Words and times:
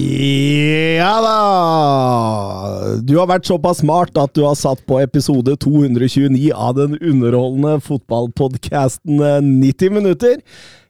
Ja 0.00 1.14
da! 1.24 1.38
Du 3.04 3.16
har 3.18 3.28
vært 3.30 3.48
såpass 3.48 3.80
smart 3.82 4.16
at 4.20 4.32
du 4.36 4.42
har 4.46 4.56
satt 4.58 4.82
på 4.88 5.00
episode 5.02 5.56
229 5.60 6.50
av 6.54 6.76
den 6.78 6.96
underholdende 6.98 7.78
fotballpodkasten 7.84 9.20
90 9.60 9.96
minutter. 9.98 10.38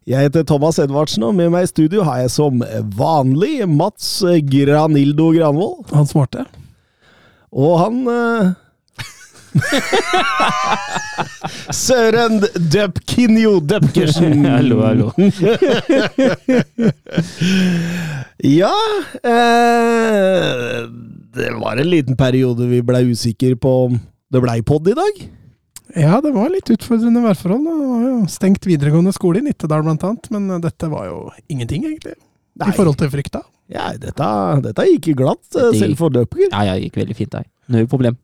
Jeg 0.09 0.27
heter 0.27 0.47
Thomas 0.47 0.79
Edvardsen, 0.83 1.25
og 1.27 1.37
med 1.39 1.53
meg 1.53 1.67
i 1.67 1.71
studio 1.71 2.05
har 2.07 2.23
jeg 2.23 2.33
som 2.35 2.63
vanlig 2.97 3.67
Mats 3.69 4.21
Granildo 4.49 5.31
Granvold. 5.37 5.91
Han 5.95 6.09
smarte. 6.09 6.47
Og 7.51 7.77
han 7.83 8.01
eh, 8.11 8.53
Søren 11.75 12.41
Døpkinjo 12.73 13.61
Døpkersen. 13.61 14.45
Hallo, 14.57 14.81
hallo. 14.85 15.11
Ja 18.41 18.73
eh, 19.21 20.87
Det 21.37 21.51
var 21.61 21.77
en 21.77 21.91
liten 21.91 22.17
periode 22.17 22.65
vi 22.71 22.81
blei 22.87 23.03
usikre 23.11 23.53
på 23.61 23.73
om 23.85 23.99
det 24.33 24.41
blei 24.41 24.63
pod 24.65 24.89
i 24.89 24.95
dag. 24.97 25.21
Ja, 25.99 26.21
det 26.23 26.31
var 26.33 26.49
litt 26.53 26.71
utfordrende 26.71 27.21
værforhold. 27.25 27.67
Det 27.67 27.89
var 27.91 28.03
jo 28.07 28.17
stengt 28.31 28.67
videregående 28.69 29.13
skole 29.13 29.43
i 29.43 29.45
Nittedal 29.45 29.89
annet, 29.91 30.29
men 30.31 30.47
eh, 30.55 30.61
dette 30.63 30.89
var 30.93 31.09
jo 31.11 31.19
ingenting, 31.51 31.85
egentlig. 31.91 32.15
Nei. 32.61 32.71
I 32.71 32.77
forhold 32.77 32.99
til 33.01 33.11
frykta. 33.13 33.43
Ja, 33.71 33.91
dette, 33.99 34.31
dette 34.65 34.87
gikk 34.89 35.13
glatt, 35.19 35.43
eh, 35.59 35.73
selv 35.79 35.99
for 35.99 36.15
Døpker. 36.15 36.47
Ja, 36.49 36.63
ja, 36.71 36.79
gikk 36.79 37.01
veldig 37.03 37.19
fint. 37.19 37.35
Null 37.71 37.91
problem. 37.91 38.19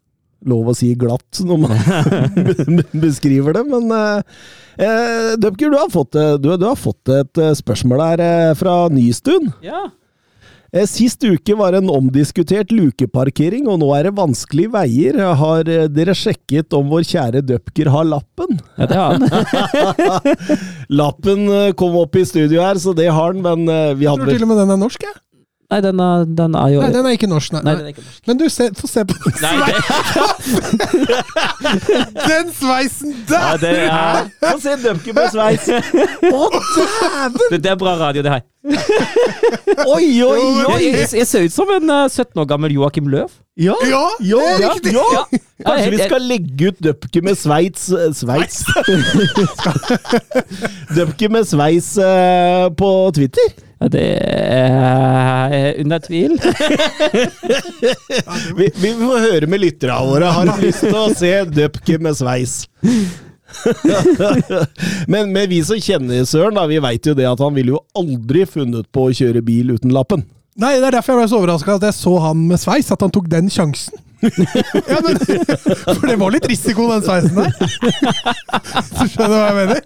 Lov 0.44 0.68
å 0.68 0.74
si 0.76 0.90
glatt 0.98 1.40
når 1.46 1.62
man 1.62 1.76
beskriver 3.06 3.56
det, 3.56 3.64
men 3.72 3.88
eh, 3.96 4.40
Dupker, 4.76 5.36
Døpker, 5.40 5.70
du 5.72 5.78
har 5.80 5.92
fått, 5.92 6.18
eh, 6.20 6.34
du, 6.36 6.50
du 6.60 6.66
har 6.68 6.76
fått 6.76 7.08
et 7.08 7.40
eh, 7.40 7.54
spørsmål 7.56 8.02
her 8.04 8.24
eh, 8.26 8.50
fra 8.58 8.74
Nystuen. 8.92 9.48
Ja. 9.64 9.86
Eh, 10.76 10.84
Sist 10.90 11.24
uke 11.24 11.54
var 11.56 11.76
en 11.78 11.88
omdiskutert 11.92 12.72
lukeparkering, 12.74 13.68
og 13.70 13.80
nå 13.80 13.88
er 13.96 14.08
det 14.08 14.16
vanskelige 14.18 14.72
veier. 14.74 15.18
Har 15.40 15.68
eh, 15.72 15.86
dere 15.88 16.14
sjekket 16.16 16.76
om 16.76 16.90
vår 16.92 17.06
kjære 17.08 17.44
Døpker 17.46 17.90
har 17.94 18.08
lappen? 18.10 18.58
ja, 18.76 18.86
det 18.90 18.98
har 19.00 19.16
han. 19.16 19.24
Lappen 21.00 21.46
eh, 21.48 21.70
kom 21.78 21.96
opp 22.02 22.18
i 22.20 22.26
studio 22.28 22.60
her, 22.62 22.80
så 22.82 22.92
det 22.96 23.08
har 23.08 23.32
han, 23.32 23.40
men 23.44 23.64
vi 23.98 24.08
hadde 24.08 24.26
Jeg 24.26 24.36
tror 24.36 24.36
til 24.36 24.46
og 24.48 24.52
med 24.52 24.60
den 24.64 24.74
er 24.76 24.82
norsk, 24.84 25.06
jeg. 25.08 25.16
Nei, 25.66 25.80
den 25.82 25.98
er, 25.98 26.24
den 26.38 26.54
er 26.54 26.68
jo 26.70 26.80
Nei, 26.84 26.90
den 26.94 27.06
er 27.08 27.14
ikke 27.16 27.26
norsk, 27.26 27.52
nei. 27.56 27.62
Nei, 27.66 27.72
den 27.74 27.84
er 27.88 27.94
ikke 27.94 28.04
norsk. 28.04 28.20
Men 28.30 28.38
du, 28.38 28.44
se, 28.54 28.68
få 28.78 28.86
se 28.86 29.02
på 29.08 29.14
den, 29.18 29.32
Nei, 29.42 29.72
den 32.30 32.52
sveisen 32.54 33.16
der! 33.26 33.40
ja, 33.40 33.56
det 33.58 33.72
er 33.88 34.28
Få 34.44 34.60
se 34.62 34.76
Døpker 34.84 35.16
med 35.16 35.32
sveis! 35.34 35.66
Å, 35.66 36.44
dæven! 36.76 37.40
det, 37.50 37.58
det 37.64 37.72
er 37.72 37.80
bra 37.80 37.96
radio, 37.98 38.22
det 38.22 38.36
her. 38.36 38.44
Oi, 39.96 40.06
oi, 40.26 40.38
oi! 40.66 40.78
jeg, 40.82 41.08
jeg 41.18 41.26
ser 41.30 41.44
ut 41.46 41.54
som 41.54 41.70
en 41.74 41.90
uh, 41.90 42.06
17 42.10 42.40
år 42.42 42.48
gammel 42.50 42.72
Joakim 42.74 43.10
Løv. 43.10 43.34
Ja, 43.58 43.74
Ja, 43.88 44.04
ja, 44.20 44.40
det 44.58 44.66
er 44.66 44.74
riktig. 44.78 44.94
ja. 44.94 45.04
Ja. 45.16 45.42
Kanskje 45.66 45.90
vi 45.94 46.00
skal 46.02 46.26
legge 46.28 46.70
ut 46.70 46.80
Døpker 46.84 47.22
med 47.24 47.38
sveits 47.40 47.86
eh, 47.88 48.10
Sveits? 48.14 48.58
Døpker 50.96 51.32
med 51.32 51.46
sveis 51.48 51.94
uh, 51.98 52.66
på 52.76 52.90
Twitter? 53.16 53.54
Ja, 53.76 53.90
det 53.92 54.04
er 54.24 55.82
under 55.82 56.00
tvil. 56.00 56.38
Vi, 58.56 58.70
vi 58.72 58.92
får 58.96 59.26
høre 59.26 59.50
med 59.52 59.60
lytterne 59.60 59.98
våre. 60.08 60.30
Har 60.32 60.48
du 60.48 60.64
lyst 60.64 60.86
til 60.86 60.96
å 60.96 61.10
se 61.12 61.34
Døpke 61.52 61.98
med 62.00 62.16
sveis? 62.16 62.62
men, 65.12 65.32
men 65.32 65.48
vi 65.48 65.60
som 65.64 65.80
kjenner 65.80 66.24
Søren, 66.28 66.56
da, 66.56 66.66
vi 66.68 66.80
veit 66.82 67.06
jo 67.06 67.14
det 67.16 67.26
at 67.28 67.40
han 67.40 67.54
ville 67.56 67.76
jo 67.76 67.82
aldri 67.96 68.44
funnet 68.48 68.88
på 68.92 69.06
å 69.06 69.14
kjøre 69.14 69.42
bil 69.44 69.74
uten 69.76 69.94
lappen. 69.94 70.24
Nei, 70.56 70.76
det 70.80 70.88
er 70.88 70.96
derfor 70.96 71.14
jeg 71.14 71.20
ble 71.20 71.28
så 71.30 71.40
overraska 71.42 71.76
at 71.76 71.86
jeg 71.90 71.96
så 71.98 72.14
han 72.24 72.46
med 72.48 72.60
sveis, 72.60 72.88
at 72.92 73.02
han 73.04 73.12
tok 73.12 73.28
den 73.32 73.50
sjansen. 73.52 74.00
ja, 74.92 74.98
men, 75.04 75.18
for 75.20 76.06
det 76.08 76.16
var 76.20 76.34
litt 76.34 76.46
risiko, 76.50 76.86
den 76.90 77.04
sveisen 77.06 77.36
der. 77.36 77.52
Så 78.90 79.06
skjønner 79.12 79.30
du 79.30 79.36
hva 79.36 79.44
jeg 79.44 79.56
mener? 79.58 79.82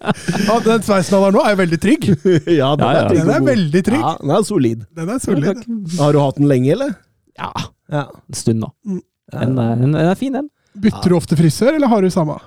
Ja, 0.46 0.56
den 0.66 0.86
sveisen 0.86 1.16
han 1.16 1.26
har 1.26 1.34
nå, 1.36 1.42
er 1.44 1.54
jo 1.54 1.60
veldig 1.62 1.80
trygg. 1.82 2.06
ja, 2.60 2.70
den 2.80 2.86
ja. 2.96 3.02
trygg 3.08 3.20
Den 3.22 3.34
er 3.36 3.44
veldig 3.50 3.82
trygg. 3.90 4.04
Ja, 4.04 4.14
den 4.22 4.34
er 4.36 4.46
solid. 4.48 4.86
Den 5.00 5.12
er 5.14 5.20
solid. 5.24 5.66
Har 5.98 6.16
du 6.16 6.22
hatt 6.22 6.40
den 6.40 6.48
lenge, 6.50 6.72
eller? 6.76 6.96
Ja, 7.40 7.52
Ja. 7.90 8.06
en 8.10 8.38
stund 8.38 8.62
nå. 8.62 8.72
Mm. 8.86 9.02
Den 9.34 9.58
er, 9.62 9.76
den 9.84 9.94
er 9.98 10.16
fin, 10.18 10.34
den. 10.34 10.48
Bytter 10.80 11.10
du 11.12 11.18
ofte 11.18 11.38
frisør, 11.38 11.74
eller 11.76 11.90
har 11.90 12.02
du 12.02 12.10
samme? 12.14 12.38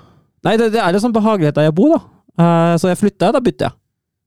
Nei, 0.44 0.56
det, 0.60 0.70
det 0.74 0.80
er 0.82 0.92
liksom 0.96 1.12
behagelig 1.14 1.54
der 1.56 1.68
jeg 1.68 1.76
bor, 1.76 1.94
da. 1.94 2.00
Eh, 2.34 2.74
så 2.80 2.90
jeg 2.90 3.00
flytter, 3.00 3.32
da 3.36 3.40
bytter 3.44 3.68
jeg. 3.70 3.78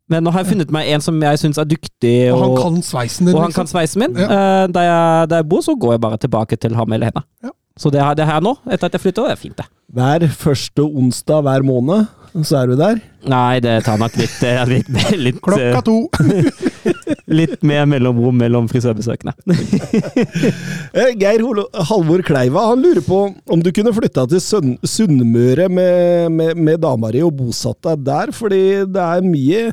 Men 0.08 0.24
nå 0.24 0.32
har 0.32 0.44
jeg 0.44 0.54
funnet 0.54 0.70
meg 0.72 0.90
en 0.96 1.04
som 1.04 1.18
jeg 1.20 1.40
syns 1.42 1.58
er 1.60 1.68
dyktig, 1.68 2.16
Og 2.32 2.40
han 2.40 2.54
kan 2.56 2.78
sveisen 2.86 3.28
din, 3.28 3.36
og 3.36 3.44
han 3.44 3.52
kan 3.52 3.68
liksom. 3.68 3.74
sveisen 3.74 4.04
min. 4.06 4.16
Ja. 4.16 4.28
Eh, 4.28 4.68
der, 4.72 4.86
jeg, 4.88 5.30
der 5.32 5.42
jeg 5.44 5.50
bor, 5.52 5.64
så 5.66 5.76
går 5.76 5.98
jeg 5.98 6.04
bare 6.06 6.20
tilbake 6.24 6.56
til 6.56 6.78
ham 6.80 6.96
eller 6.96 7.12
henne. 7.12 7.26
Ja. 7.44 7.52
Så 7.78 7.92
det, 7.94 8.02
det 8.18 8.24
er 8.26 8.32
her 8.32 8.42
nå, 8.42 8.56
etter 8.66 8.90
at 8.90 8.96
jeg 8.96 9.04
flytter, 9.04 9.28
det 9.28 9.36
er 9.36 9.42
fint, 9.42 9.58
det. 9.60 9.68
Hver 9.94 10.26
første 10.34 10.86
onsdag 10.88 11.44
hver 11.46 11.66
måned, 11.68 12.08
så 12.48 12.62
er 12.62 12.72
du 12.72 12.78
der. 12.80 13.02
Nei, 13.28 13.60
det 13.64 13.76
tar 13.86 14.00
nok 14.02 14.16
litt, 14.18 14.40
eh, 14.48 14.64
litt, 14.70 14.90
litt, 15.28 15.42
Klokka 15.44 15.84
to. 15.86 16.00
litt 17.28 17.62
mer 17.68 17.86
mellomrom 17.90 18.38
mellom 18.40 18.68
frisørbesøkene. 18.72 19.34
Eh, 20.98 21.12
Geir 21.20 21.42
Holo- 21.44 21.68
Halvor 21.90 22.22
Kleiva 22.26 22.64
han 22.72 22.82
lurer 22.82 23.04
på 23.06 23.18
om 23.54 23.62
du 23.64 23.70
kunne 23.76 23.92
flytta 23.94 24.24
til 24.32 24.40
Sønn- 24.42 24.78
Sunnmøre 24.88 25.68
med, 25.70 26.32
med, 26.34 26.58
med 26.58 26.80
dama 26.84 27.12
di 27.14 27.22
og 27.26 27.36
bosatt 27.38 27.80
deg 27.86 28.04
der, 28.08 28.32
fordi 28.36 28.62
det 28.90 29.04
er 29.04 29.26
mye 29.26 29.64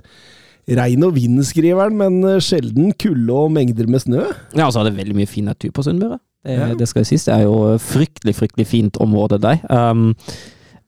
regn 0.75 1.05
og 1.07 1.15
vind, 1.17 1.39
skriver 1.47 1.87
han, 1.87 1.97
men 2.01 2.19
eh, 2.35 2.41
sjelden 2.45 2.93
kulde 3.01 3.37
og 3.47 3.53
mengder 3.55 3.89
med 3.91 4.03
snø. 4.05 4.27
Ja, 4.57 4.67
og 4.69 4.73
så 4.75 4.83
er 4.83 4.91
det 4.91 4.97
veldig 4.99 5.17
mye 5.23 5.31
fin 5.31 5.49
natur 5.51 5.73
på 5.77 5.85
Sunnmøre. 5.87 6.19
Det, 6.45 6.59
Ja. 6.59 6.71
det 6.77 6.89
skal 6.91 7.05
jo 7.05 7.09
sies. 7.09 7.25
Det 7.25 7.35
er 7.39 7.47
jo 7.47 7.57
fryktelig, 7.81 8.35
fryktelig 8.37 8.67
fint 8.69 8.99
område 9.01 9.39
der. 9.41 9.63
Um, 9.73 10.11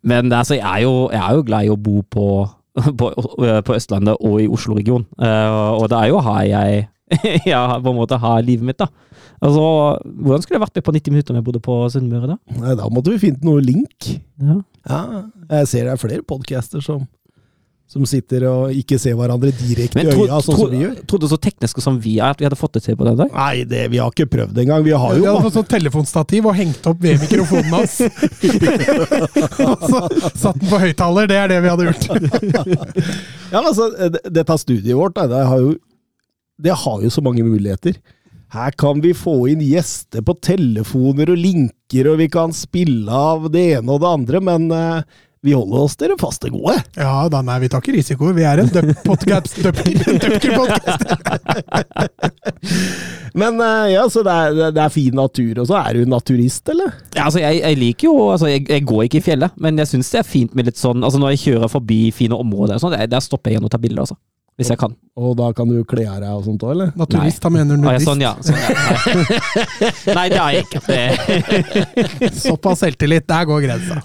men 0.06 0.28
altså, 0.37 0.58
jeg 0.58 0.66
er, 0.69 0.82
jo, 0.84 1.08
jeg 1.12 1.22
er 1.22 1.38
jo 1.38 1.47
glad 1.48 1.64
i 1.64 1.72
å 1.72 1.78
bo 1.81 2.03
på, 2.12 2.26
på, 3.00 3.10
på 3.66 3.76
Østlandet 3.76 4.20
og 4.20 4.38
i 4.42 4.50
Oslo-regionen. 4.53 5.09
Uh, 5.20 5.81
og 5.81 5.88
det 5.92 5.98
er 6.00 6.12
jo 6.12 6.22
her 6.26 6.44
jeg, 6.50 6.87
jeg 7.53 7.82
på 7.82 7.92
en 7.92 7.98
måte 7.98 8.20
har 8.20 8.44
livet 8.47 8.66
mitt, 8.69 8.81
da. 8.81 8.88
Altså, 9.37 9.62
hvordan 10.04 10.42
skulle 10.42 10.56
det 10.56 10.64
vært 10.64 10.78
med 10.78 10.87
på 10.87 10.97
90 10.97 11.12
minutter 11.12 11.34
om 11.34 11.41
jeg 11.41 11.47
bodde 11.47 11.64
på 11.64 11.76
Sunnmøre, 11.92 12.34
da? 12.34 12.56
Nei, 12.62 12.76
da 12.78 12.88
måtte 12.92 13.12
vi 13.12 13.20
finne 13.26 13.44
noe 13.44 13.64
link. 13.64 14.09
Ja. 14.41 14.60
Ja, 14.87 15.00
jeg 15.50 15.69
ser 15.69 15.88
det 15.88 15.97
er 15.97 16.00
flere 16.00 16.25
podcaster 16.25 16.84
som, 16.84 17.04
som 17.86 18.02
sitter 18.08 18.42
og 18.50 18.74
ikke 18.74 18.98
ser 18.98 19.14
hverandre 19.14 19.52
direkte 19.54 20.02
i 20.02 20.08
øya, 20.10 20.41
sånn 20.42 20.58
som 20.58 20.72
vi 20.72 20.80
gjør. 20.82 20.94
trodde 21.06 21.28
så 21.30 21.38
tekniske 21.38 21.84
som 21.84 22.00
vi 22.02 22.16
er, 22.19 22.34
at 22.34 22.41
vi 22.42 22.48
hadde 22.48 22.58
fått 22.58 22.74
det 22.76 22.82
til 22.88 22.98
på 22.98 23.06
den 23.06 23.20
dag? 23.20 23.30
Nei, 23.30 23.62
det, 23.69 23.84
vi 23.92 24.00
har 24.02 24.10
ikke 24.10 24.26
prøvd 24.32 24.58
engang. 24.64 24.82
Vi 24.86 24.94
har 24.97 25.14
Vi 25.14 25.22
hadde 25.28 25.44
fått 25.47 25.58
sånn 25.60 25.69
telefonstativ 25.70 26.48
og 26.50 26.58
hengt 26.58 26.88
opp 26.91 26.98
ved 27.04 27.22
mikrofonen 27.22 27.76
hans. 27.76 28.00
og 29.70 29.86
så 29.86 30.02
satt 30.34 30.58
den 30.58 30.66
på 30.66 30.82
høyttaler. 30.82 31.30
Det 31.30 31.38
er 31.38 31.54
det 31.54 31.62
vi 31.62 31.75
hadde 31.75 31.91
gjort. 31.91 32.04
Ja, 33.46 33.60
altså, 33.62 33.86
dette 34.26 34.56
studiet 34.58 34.98
vårt, 34.98 35.14
det 35.30 35.44
har 35.46 35.60
jo 35.62 35.76
det 36.58 36.72
har 36.72 37.02
jo 37.04 37.10
så 37.12 37.22
mange 37.22 37.44
muligheter. 37.44 37.98
Her 38.55 38.72
kan 38.78 39.00
vi 39.02 39.12
få 39.16 39.49
inn 39.50 39.62
gjester 39.64 40.22
på 40.25 40.37
telefoner 40.44 41.32
og 41.34 41.40
linker, 41.40 42.08
og 42.12 42.20
vi 42.22 42.28
kan 42.32 42.55
spille 42.56 43.12
av 43.12 43.49
det 43.52 43.64
ene 43.76 43.93
og 43.93 44.02
det 44.02 44.12
andre, 44.19 44.40
men 44.49 44.69
eh, 44.72 45.16
vi 45.46 45.54
holder 45.54 45.84
oss 45.87 45.94
til 45.98 46.10
det 46.12 46.19
faste 46.20 46.50
gode. 46.50 46.75
Ja 46.98 47.28
da, 47.31 47.43
nei, 47.46 47.60
vi 47.62 47.70
tar 47.70 47.82
ikke 47.84 47.94
risiko. 47.94 48.32
Vi 48.34 48.44
er 48.46 48.62
en 48.62 48.70
døp-podcast. 48.75 49.54
Men 53.40 53.60
eh, 53.60 53.93
ja, 53.93 54.04
så 54.10 54.22
det 54.26 54.32
er, 54.32 54.60
det 54.75 54.82
er 54.82 54.93
fin 54.93 55.14
natur, 55.16 55.60
og 55.62 55.69
så 55.69 55.78
er 55.82 55.98
du 55.98 56.10
naturist, 56.10 56.69
eller? 56.72 56.94
Ja, 57.14 57.26
altså 57.28 57.43
jeg, 57.43 57.60
jeg 57.62 57.78
liker 57.81 58.08
jo 58.08 58.14
altså 58.32 58.48
jeg, 58.50 58.64
jeg 58.70 58.87
går 58.88 59.02
ikke 59.06 59.20
i 59.20 59.26
fjellet, 59.26 59.58
men 59.60 59.78
jeg 59.82 59.90
syns 59.90 60.10
det 60.14 60.22
er 60.22 60.28
fint 60.28 60.56
med 60.56 60.70
litt 60.70 60.81
sånn 60.81 61.04
altså 61.04 61.20
Når 61.20 61.34
jeg 61.34 61.43
kjører 61.43 61.70
forbi 61.72 62.00
fine 62.16 62.38
områder, 62.38 62.78
og 62.78 62.82
sånn, 62.82 62.96
der, 62.96 63.10
der 63.12 63.25
stopper 63.25 63.52
jeg 63.52 63.58
igjen 63.58 63.69
og 63.69 63.72
tar 63.75 63.82
bilder. 63.82 64.06
Altså. 64.06 64.16
Hvis 64.56 64.70
jeg 64.73 64.79
kan. 64.81 64.94
Og 65.17 65.35
da 65.37 65.47
kan 65.56 65.69
du 65.69 65.79
kle 65.88 66.03
av 66.08 66.19
deg 66.20 66.32
og 66.32 66.44
sånt 66.44 66.62
òg, 66.64 66.70
eller? 66.75 66.91
Naturist, 66.97 67.41
da 67.44 67.49
mener 67.53 67.76
Ah, 67.88 67.93
ja, 67.97 68.00
sånn, 68.05 68.20
ja. 68.20 68.32
Sånn, 68.41 68.56
ja. 68.56 68.69
Nei. 68.76 70.14
Nei, 70.19 70.25
det 70.32 70.38
har 70.41 70.53
jeg 70.53 70.64
ikke. 70.64 72.31
Såpass 72.44 72.81
selvtillit, 72.85 73.26
der 73.29 73.44
går 73.49 73.64
grensa. 73.67 73.99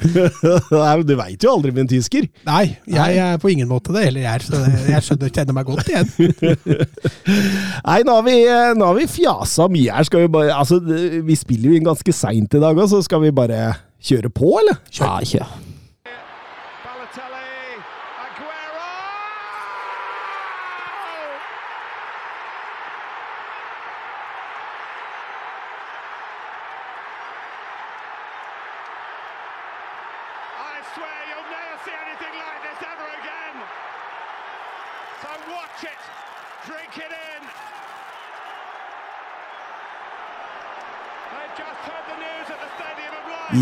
Nei, 0.71 0.93
Du 1.07 1.13
veit 1.19 1.43
jo 1.47 1.53
aldri 1.55 1.71
med 1.75 1.85
en 1.85 1.91
tysker. 1.91 2.27
Nei, 2.47 2.77
jeg 2.87 3.19
er 3.23 3.39
på 3.43 3.51
ingen 3.51 3.67
måte 3.71 3.95
det 3.95 4.05
heller, 4.09 4.23
jeg. 4.27 4.45
Så 4.47 4.59
det- 4.63 4.85
jeg 4.91 5.07
skjønner, 5.07 5.33
kjenner 5.35 5.57
meg 5.59 5.71
godt 5.71 5.91
igjen. 5.91 6.07
Nei, 7.87 7.99
nå 8.07 8.15
har 8.19 8.23
vi, 8.27 8.37
nå 8.79 8.91
har 8.91 8.99
vi 8.99 9.07
fjasa 9.11 9.67
mye 9.71 9.91
her. 9.95 10.07
Skal 10.07 10.25
vi 10.25 10.31
bare 10.35 10.55
Altså, 10.61 10.79
vi 10.83 11.35
spiller 11.39 11.71
jo 11.71 11.79
inn 11.79 11.87
ganske 11.87 12.15
seint 12.15 12.55
i 12.55 12.61
dag 12.63 12.75
òg, 12.75 12.87
så 12.91 12.99
skal 13.05 13.23
vi 13.23 13.31
bare 13.35 13.71
kjøre 14.03 14.31
på, 14.33 14.55
eller? 14.63 14.79
ja, 14.99 15.15
kjør. 15.23 15.51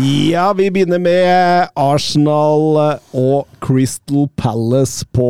Ja, 0.00 0.52
vi 0.56 0.70
begynner 0.72 1.00
med 1.02 1.68
Arsenal 1.76 2.62
og 3.12 3.48
Crystal 3.60 4.28
Palace 4.38 5.04
på 5.12 5.26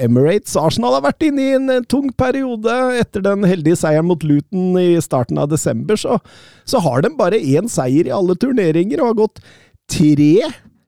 Emirates. 0.00 0.54
Arsenal 0.56 0.94
har 0.96 1.04
vært 1.04 1.26
inne 1.26 1.42
i 1.42 1.56
en 1.58 1.72
eh, 1.74 1.82
tung 1.90 2.08
periode. 2.16 2.72
Etter 3.00 3.24
den 3.26 3.44
heldige 3.44 3.76
seieren 3.80 4.08
mot 4.08 4.22
Luton 4.24 4.78
i 4.80 4.94
starten 5.04 5.40
av 5.42 5.50
desember, 5.52 5.98
så, 6.00 6.16
så 6.64 6.80
har 6.86 7.04
de 7.04 7.10
bare 7.18 7.40
én 7.42 7.68
seier 7.68 8.08
i 8.08 8.14
alle 8.14 8.38
turneringer 8.40 9.02
og 9.02 9.10
har 9.10 9.18
gått 9.24 9.42
tre 9.92 10.32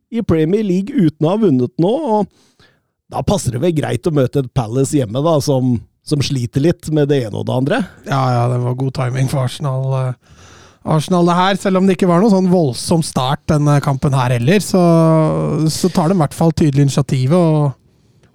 i 0.08 0.24
Premier 0.24 0.64
League 0.64 0.94
uten 0.94 1.26
å 1.28 1.34
ha 1.34 1.42
vunnet 1.42 1.74
nå. 1.82 1.92
og 1.92 2.64
Da 3.12 3.24
passer 3.26 3.56
det 3.58 3.64
vel 3.66 3.76
greit 3.76 4.08
å 4.08 4.14
møte 4.14 4.46
et 4.46 4.52
Palace 4.56 4.96
hjemme, 4.96 5.20
da, 5.26 5.36
som, 5.44 5.74
som 6.06 6.22
sliter 6.24 6.64
litt 6.64 6.88
med 6.96 7.10
det 7.12 7.26
ene 7.26 7.42
og 7.42 7.50
det 7.50 7.60
andre. 7.60 7.82
Ja, 8.08 8.22
ja, 8.38 8.46
det 8.54 8.62
var 8.64 8.78
god 8.86 8.96
timing 9.02 9.28
for 9.28 9.44
Arsenal. 9.44 9.90
eh, 10.06 10.46
Arsenal 10.86 11.28
her, 11.34 11.58
selv 11.60 11.80
om 11.80 11.88
det 11.88 11.96
ikke 11.96 12.08
var 12.10 12.22
noen 12.22 12.32
sånn 12.32 12.52
voldsom 12.52 13.02
start 13.06 13.42
denne 13.50 13.78
kampen 13.84 14.14
her 14.16 14.36
heller, 14.36 14.62
så, 14.64 14.82
så 15.72 15.90
tar 15.92 16.10
de 16.10 16.16
i 16.16 16.22
hvert 16.22 16.36
fall 16.36 16.54
tydelig 16.54 16.88
initiativet. 16.88 17.36
og 17.36 17.77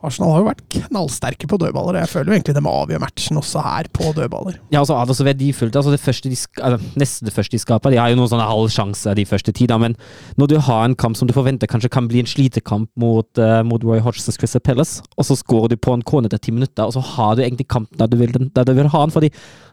Arsenal 0.04 0.34
har 0.34 0.42
jo 0.42 0.48
vært 0.50 0.64
knallsterke 0.74 1.48
på 1.50 1.58
dødballer. 1.62 1.98
og 1.98 2.04
Jeg 2.04 2.12
føler 2.12 2.32
jo 2.32 2.36
egentlig 2.38 2.56
de 2.58 2.64
avgjør 2.74 3.02
matchen 3.04 3.40
også 3.40 3.64
her 3.64 3.90
på 3.96 4.12
dødballer. 4.18 4.60
Ja, 4.74 4.82
altså, 4.82 4.98
det 5.00 5.16
er 5.16 5.20
så 5.20 5.28
verdifullt. 5.28 5.78
Altså, 5.80 5.94
det 5.94 6.02
første 6.04 6.32
de, 6.32 6.40
eller, 6.60 6.86
nesten 7.00 7.30
det 7.30 7.36
første 7.36 7.56
de 7.56 7.62
skaper, 7.64 7.94
de 7.94 8.02
har 8.02 8.12
jo 8.12 8.20
noen 8.20 8.32
sånne 8.32 8.48
halv 8.50 8.72
sjanse 8.74 9.16
de 9.16 9.26
første 9.28 9.54
tida, 9.56 9.78
men 9.82 9.96
når 10.40 10.52
du 10.52 10.58
har 10.68 10.86
en 10.86 10.98
kamp 11.00 11.18
som 11.20 11.30
du 11.30 11.36
forventer 11.36 11.70
kanskje 11.72 11.92
kan 11.94 12.10
bli 12.12 12.24
en 12.24 12.30
slitekamp 12.30 12.90
mot, 13.00 13.30
uh, 13.40 13.62
mot 13.68 13.84
Roy 13.84 14.02
Hodgsons 14.04 14.40
Crystal 14.40 14.64
Palace, 14.64 15.04
og 15.18 15.28
så 15.28 15.38
skårer 15.40 15.74
du 15.74 15.78
på 15.80 15.96
en 15.96 16.06
kone 16.06 16.30
etter 16.30 16.42
ti 16.42 16.54
minutter, 16.56 16.86
og 16.86 16.98
så 16.98 17.04
har 17.16 17.38
du 17.38 17.44
egentlig 17.46 17.70
kampen 17.72 17.98
der 18.00 18.12
du 18.12 18.18
vil, 18.20 18.34
der 18.34 18.68
du 18.68 18.74
vil 18.76 18.92
ha 18.92 19.06
den, 19.06 19.14
fordi 19.14 19.32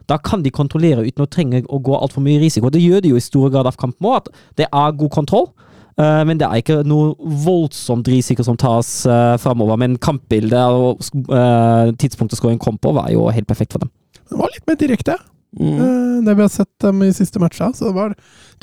da 0.09 0.17
kan 0.17 0.43
de 0.43 0.53
kontrollere 0.53 1.05
uten 1.05 1.25
å 1.25 1.29
trenge 1.29 1.63
å 1.67 1.79
gå 1.83 1.97
altfor 1.97 2.23
mye 2.25 2.41
risiko. 2.41 2.71
Det 2.71 2.81
gjør 2.81 3.03
de 3.03 3.13
jo 3.13 3.19
i 3.19 3.23
stor 3.23 3.51
grad 3.53 3.69
av 3.69 3.77
kampen 3.79 4.09
òg, 4.09 4.23
at 4.23 4.31
det 4.59 4.67
er 4.71 4.97
god 4.97 5.13
kontroll. 5.13 5.51
Eh, 5.97 6.21
men 6.27 6.39
det 6.39 6.47
er 6.47 6.61
ikke 6.61 6.81
noe 6.87 7.15
voldsomt 7.45 8.07
risiko 8.11 8.45
som 8.47 8.59
tas 8.59 9.01
uh, 9.09 9.35
framover. 9.41 9.79
Men 9.81 9.97
kampbildet 10.01 10.61
og 10.61 11.03
uh, 11.31 11.91
tidspunktet 11.99 12.39
skåringen 12.39 12.61
kom 12.63 12.79
på, 12.81 12.93
var 12.95 13.11
jo 13.13 13.27
helt 13.33 13.49
perfekt 13.49 13.75
for 13.75 13.83
dem. 13.83 13.91
Det 14.31 14.39
var 14.39 14.53
litt 14.53 14.67
mer 14.69 14.79
direkte, 14.79 15.19
Mm. 15.51 16.23
det 16.23 16.31
vi 16.31 16.41
har 16.45 16.47
sett 16.47 16.69
dem 16.79 17.01
i 17.03 17.09
siste 17.11 17.39
matcha. 17.39 17.73
Så 17.75 17.89
det 17.89 17.97
var 17.97 18.13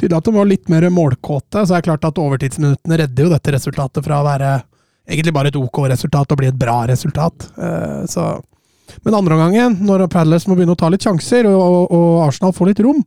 tydelig 0.01 0.17
at 0.17 0.25
de 0.25 0.33
var 0.33 0.49
litt 0.49 0.71
mer 0.73 0.87
målkåte. 0.89 1.67
Så 1.67 1.75
er 1.75 1.83
det 1.83 1.89
klart 1.91 2.07
at 2.09 2.17
overtidsminuttene 2.17 2.97
redder 3.03 3.27
jo 3.27 3.33
dette 3.35 3.53
resultatet 3.53 4.07
fra 4.07 4.23
å 4.23 4.25
være 4.25 4.53
egentlig 5.09 5.35
bare 5.35 5.53
et 5.53 5.59
OK 5.59 5.83
resultat 5.89 6.33
og 6.33 6.41
bli 6.41 6.51
et 6.51 6.59
bra 6.59 6.83
resultat. 6.89 7.51
Eh, 7.57 8.05
så 8.09 8.41
Men 9.05 9.15
andre 9.19 9.35
omgangen, 9.37 9.75
når 9.85 10.07
Palace 10.09 10.49
må 10.49 10.55
begynne 10.57 10.73
å 10.73 10.79
ta 10.81 10.89
litt 10.89 11.05
sjanser, 11.05 11.45
og, 11.45 11.61
og, 11.61 11.91
og 11.93 12.23
Arsenal 12.25 12.55
får 12.57 12.71
litt 12.71 12.79
rom, 12.81 13.03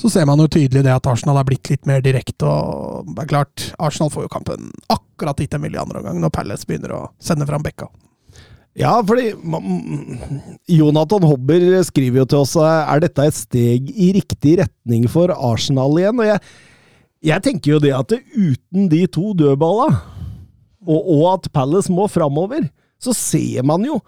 så 0.00 0.08
ser 0.08 0.28
man 0.28 0.40
jo 0.40 0.48
tydelig 0.48 0.84
det 0.86 0.92
at 0.94 1.08
Arsenal 1.10 1.36
er 1.40 1.48
blitt 1.48 1.68
litt 1.68 1.88
mer 1.88 2.00
direkte. 2.04 2.48
og 2.48 3.10
det 3.12 3.24
er 3.24 3.32
klart, 3.34 3.66
Arsenal 3.78 4.12
får 4.12 4.24
jo 4.24 4.32
kampen 4.32 4.70
akkurat 4.88 5.36
dit 5.36 5.50
de 5.50 5.60
vil 5.60 5.76
i 5.76 5.80
andre 5.82 6.00
omgang, 6.00 6.22
når 6.22 6.32
Palace 6.32 6.68
begynner 6.68 6.94
å 6.96 7.02
sende 7.20 7.48
fram 7.48 7.64
bekka. 7.64 7.90
Ja, 8.78 8.94
fordi 9.04 9.32
Jonathan 10.70 11.26
Hobber 11.26 11.64
skriver 11.84 12.22
jo 12.22 12.26
til 12.30 12.44
oss 12.44 12.54
er 12.56 13.02
dette 13.02 13.26
et 13.26 13.36
steg 13.36 13.90
i 13.90 14.12
riktig 14.16 14.56
retning 14.62 15.08
for 15.10 15.32
Arsenal 15.34 15.98
igjen. 15.98 16.22
Og 16.22 16.30
jeg, 16.30 16.40
jeg 17.32 17.44
tenker 17.44 17.74
jo 17.74 17.82
det 17.82 17.92
at 17.96 18.14
det, 18.14 18.22
uten 18.32 18.88
de 18.92 19.02
to 19.10 19.34
dødballa, 19.36 19.90
og, 20.86 21.00
og 21.12 21.26
at 21.34 21.50
Palace 21.52 21.92
må 21.92 22.06
framover, 22.08 22.70
så 23.02 23.12
ser 23.16 23.66
man 23.68 23.84
jo 23.84 23.98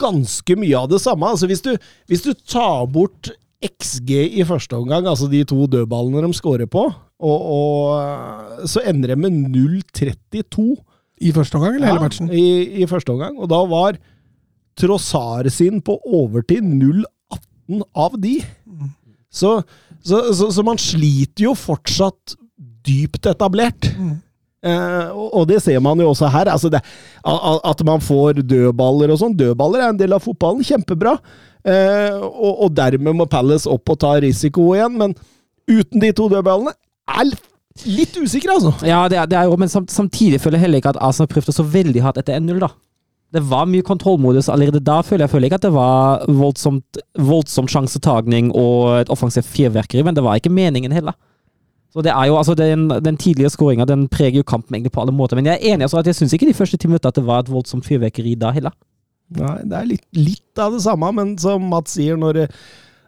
ganske 0.00 0.56
mye 0.58 0.80
av 0.80 0.90
det 0.90 1.02
samme. 1.04 1.28
Altså 1.28 1.46
hvis 1.50 1.62
du, 1.62 1.74
hvis 2.10 2.24
du 2.24 2.32
tar 2.34 2.88
bort 2.90 3.30
XG 3.64 4.10
i 4.40 4.44
første 4.46 4.76
omgang, 4.76 5.06
altså 5.08 5.28
de 5.30 5.42
to 5.48 5.66
dødballene 5.70 6.24
de 6.26 6.36
scorer 6.36 6.68
på, 6.70 6.84
og, 7.24 7.46
og 7.58 8.68
så 8.68 8.82
ender 8.88 9.14
det 9.14 9.18
med 9.20 9.38
0-32. 9.54 10.74
I 11.24 11.30
første 11.32 11.56
omgang, 11.56 11.76
eller 11.76 11.92
hele 11.92 12.02
matchen? 12.02 12.28
I, 12.34 12.82
I 12.82 12.86
første 12.90 13.14
omgang. 13.14 13.38
Og 13.38 13.48
da 13.48 13.60
var 13.70 13.96
Trossar 14.74 15.46
sin 15.54 15.78
på 15.86 15.94
overtid 16.02 16.66
0-18 16.66 17.84
av 17.94 18.16
de. 18.20 18.34
Så, 19.30 19.60
så, 20.02 20.20
så, 20.34 20.50
så 20.50 20.64
man 20.66 20.80
sliter 20.82 21.46
jo 21.46 21.54
fortsatt 21.58 22.34
dypt 22.84 23.30
etablert. 23.30 23.88
Eh, 23.94 24.16
og, 24.64 25.26
og 25.40 25.48
det 25.50 25.60
ser 25.64 25.80
man 25.84 26.00
jo 26.00 26.10
også 26.12 26.30
her. 26.32 26.50
Altså 26.52 26.70
det, 26.72 26.80
at 27.24 27.84
man 27.86 28.04
får 28.04 28.42
dødballer 28.42 29.12
og 29.12 29.20
sånn. 29.20 29.36
Dødballer 29.36 29.84
er 29.84 29.92
en 29.92 30.00
del 30.00 30.16
av 30.16 30.24
fotballen. 30.24 30.64
Kjempebra. 30.64 31.18
Eh, 31.64 32.16
og, 32.20 32.66
og 32.66 32.76
dermed 32.76 33.16
må 33.16 33.28
Palace 33.30 33.68
opp 33.70 33.92
og 33.92 34.00
ta 34.00 34.14
risiko 34.24 34.72
igjen. 34.76 34.96
Men 35.00 35.16
uten 35.70 36.00
de 36.02 36.12
to 36.16 36.30
dødballene 36.32 36.74
er 37.14 37.34
litt 37.90 38.16
usikre, 38.20 38.54
altså. 38.54 38.72
Ja, 38.86 39.04
det 39.10 39.18
er, 39.18 39.28
det 39.30 39.38
er 39.38 39.50
jo, 39.50 39.58
men 39.60 39.70
samt, 39.72 39.92
samtidig 39.92 40.40
føler 40.42 40.60
jeg 40.60 40.68
heller 40.68 40.82
ikke 40.82 40.94
at 40.94 41.00
Arsenal 41.02 41.30
prøvde 41.32 41.54
så 41.56 41.64
veldig 41.66 42.04
hardt 42.04 42.20
etter 42.22 42.38
1-0, 42.38 42.60
da. 42.62 42.70
Det 43.34 43.42
var 43.50 43.66
mye 43.66 43.82
kontrollmodus 43.82 44.46
allerede 44.52 44.78
da, 44.84 45.00
føler 45.02 45.24
jeg. 45.24 45.32
føler 45.32 45.48
ikke 45.48 45.58
at 45.58 45.66
det 45.66 45.72
var 45.74 46.22
voldsomt, 46.30 47.00
voldsomt 47.18 47.72
sjansetagning 47.72 48.52
og 48.54 49.00
et 49.00 49.10
offensivt 49.10 49.48
fyrverkeri, 49.50 50.04
men 50.06 50.14
det 50.14 50.22
var 50.22 50.38
ikke 50.38 50.54
meningen 50.54 50.94
heller. 50.94 51.16
Så 51.94 52.02
det 52.02 52.10
er 52.10 52.26
jo, 52.26 52.36
altså 52.40 52.56
Den, 52.58 52.88
den 52.90 53.16
tidlige 53.16 53.52
skåringa 53.54 53.86
preger 54.10 54.40
jo 54.42 54.46
kampen 54.50 54.74
egentlig 54.74 54.92
på 54.92 55.04
alle 55.04 55.14
måter. 55.14 55.38
Men 55.38 55.46
jeg 55.46 55.60
er 55.60 55.74
enig 55.74 55.86
altså 55.86 56.00
at 56.00 56.10
jeg 56.10 56.18
syns 56.18 56.34
ikke 56.34 56.48
de 56.48 56.56
første 56.58 56.76
ti 56.76 56.90
minuttene 56.90 57.12
at 57.14 57.20
det 57.20 57.26
var 57.26 57.44
et 57.44 57.52
voldsomt 57.52 57.86
fyrverkeri 57.86 58.34
da 58.34 58.50
heller. 58.54 58.74
Nei, 59.34 59.60
det 59.62 59.78
er 59.78 59.86
litt, 59.88 60.04
litt 60.18 60.60
av 60.60 60.74
det 60.74 60.82
samme, 60.84 61.08
men 61.16 61.36
som 61.40 61.62
Mats 61.70 61.94
sier, 61.96 62.18
når, 62.20 62.44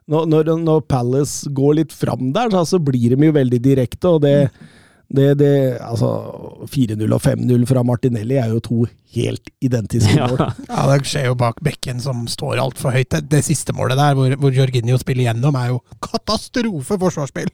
når, 0.08 0.54
når, 0.62 0.80
Palace 0.88 1.50
går 1.54 1.76
litt 1.80 1.92
fram 1.94 2.30
der, 2.34 2.50
så 2.54 2.64
så 2.64 2.80
blir 2.82 3.12
de 3.12 3.28
jo 3.28 3.34
veldig 3.36 3.60
direkte, 3.62 4.14
og 4.14 4.22
det, 4.24 4.48
det, 5.08 5.34
det 5.38 5.78
Altså, 5.80 6.08
4-0 6.66 7.14
og 7.14 7.22
5-0 7.22 7.66
fra 7.68 7.82
Martinelli 7.86 8.38
er 8.40 8.50
jo 8.50 8.62
to 8.64 8.78
helt 9.16 9.50
identiske 9.62 10.16
mål. 10.18 10.40
Ja, 10.70 10.86
det 10.90 11.06
skjer 11.08 11.28
jo 11.30 11.38
bak 11.38 11.60
bekken 11.64 12.00
som 12.02 12.24
står 12.30 12.60
altfor 12.62 12.94
høyt. 12.96 13.10
Det, 13.14 13.22
det 13.30 13.44
siste 13.46 13.74
målet 13.76 13.98
der, 14.00 14.16
hvor, 14.18 14.34
hvor 14.40 14.54
Jorginho 14.54 14.98
spiller 15.00 15.28
gjennom, 15.28 15.56
er 15.58 15.74
jo 15.74 15.82
katastrofe 16.04 16.98
forsvarsspill. 17.00 17.50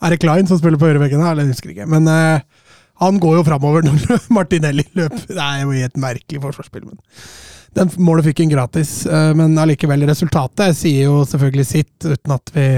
Er 0.00 0.12
det 0.12 0.20
Klein 0.22 0.50
som 0.50 0.60
spiller 0.60 0.80
på 0.80 0.90
høyrebekken 0.90 1.24
her? 1.24 1.32
Eller 1.32 1.48
jeg 1.48 1.56
husker 1.56 1.72
ikke. 1.72 1.88
Men 1.90 2.08
uh, 2.10 2.68
han 3.00 3.20
går 3.22 3.40
jo 3.40 3.46
framover 3.48 3.86
når 3.86 4.20
Martinelli 4.36 4.84
løper. 4.92 5.24
Det 5.32 5.40
er 5.40 5.64
jo 5.64 5.72
i 5.74 5.86
et 5.86 5.98
merkelig 6.00 6.44
forsvarsspill. 6.44 6.84
Men 6.90 7.00
den 7.80 7.90
målet 8.02 8.28
fikk 8.28 8.44
han 8.44 8.52
gratis. 8.52 8.94
uh, 9.08 9.32
men 9.38 9.56
allikevel, 9.58 10.04
resultatet 10.10 10.76
sier 10.76 11.08
jo 11.08 11.24
selvfølgelig 11.24 11.68
sitt, 11.72 11.96
uten 12.04 12.36
at 12.36 12.54
vi 12.54 12.70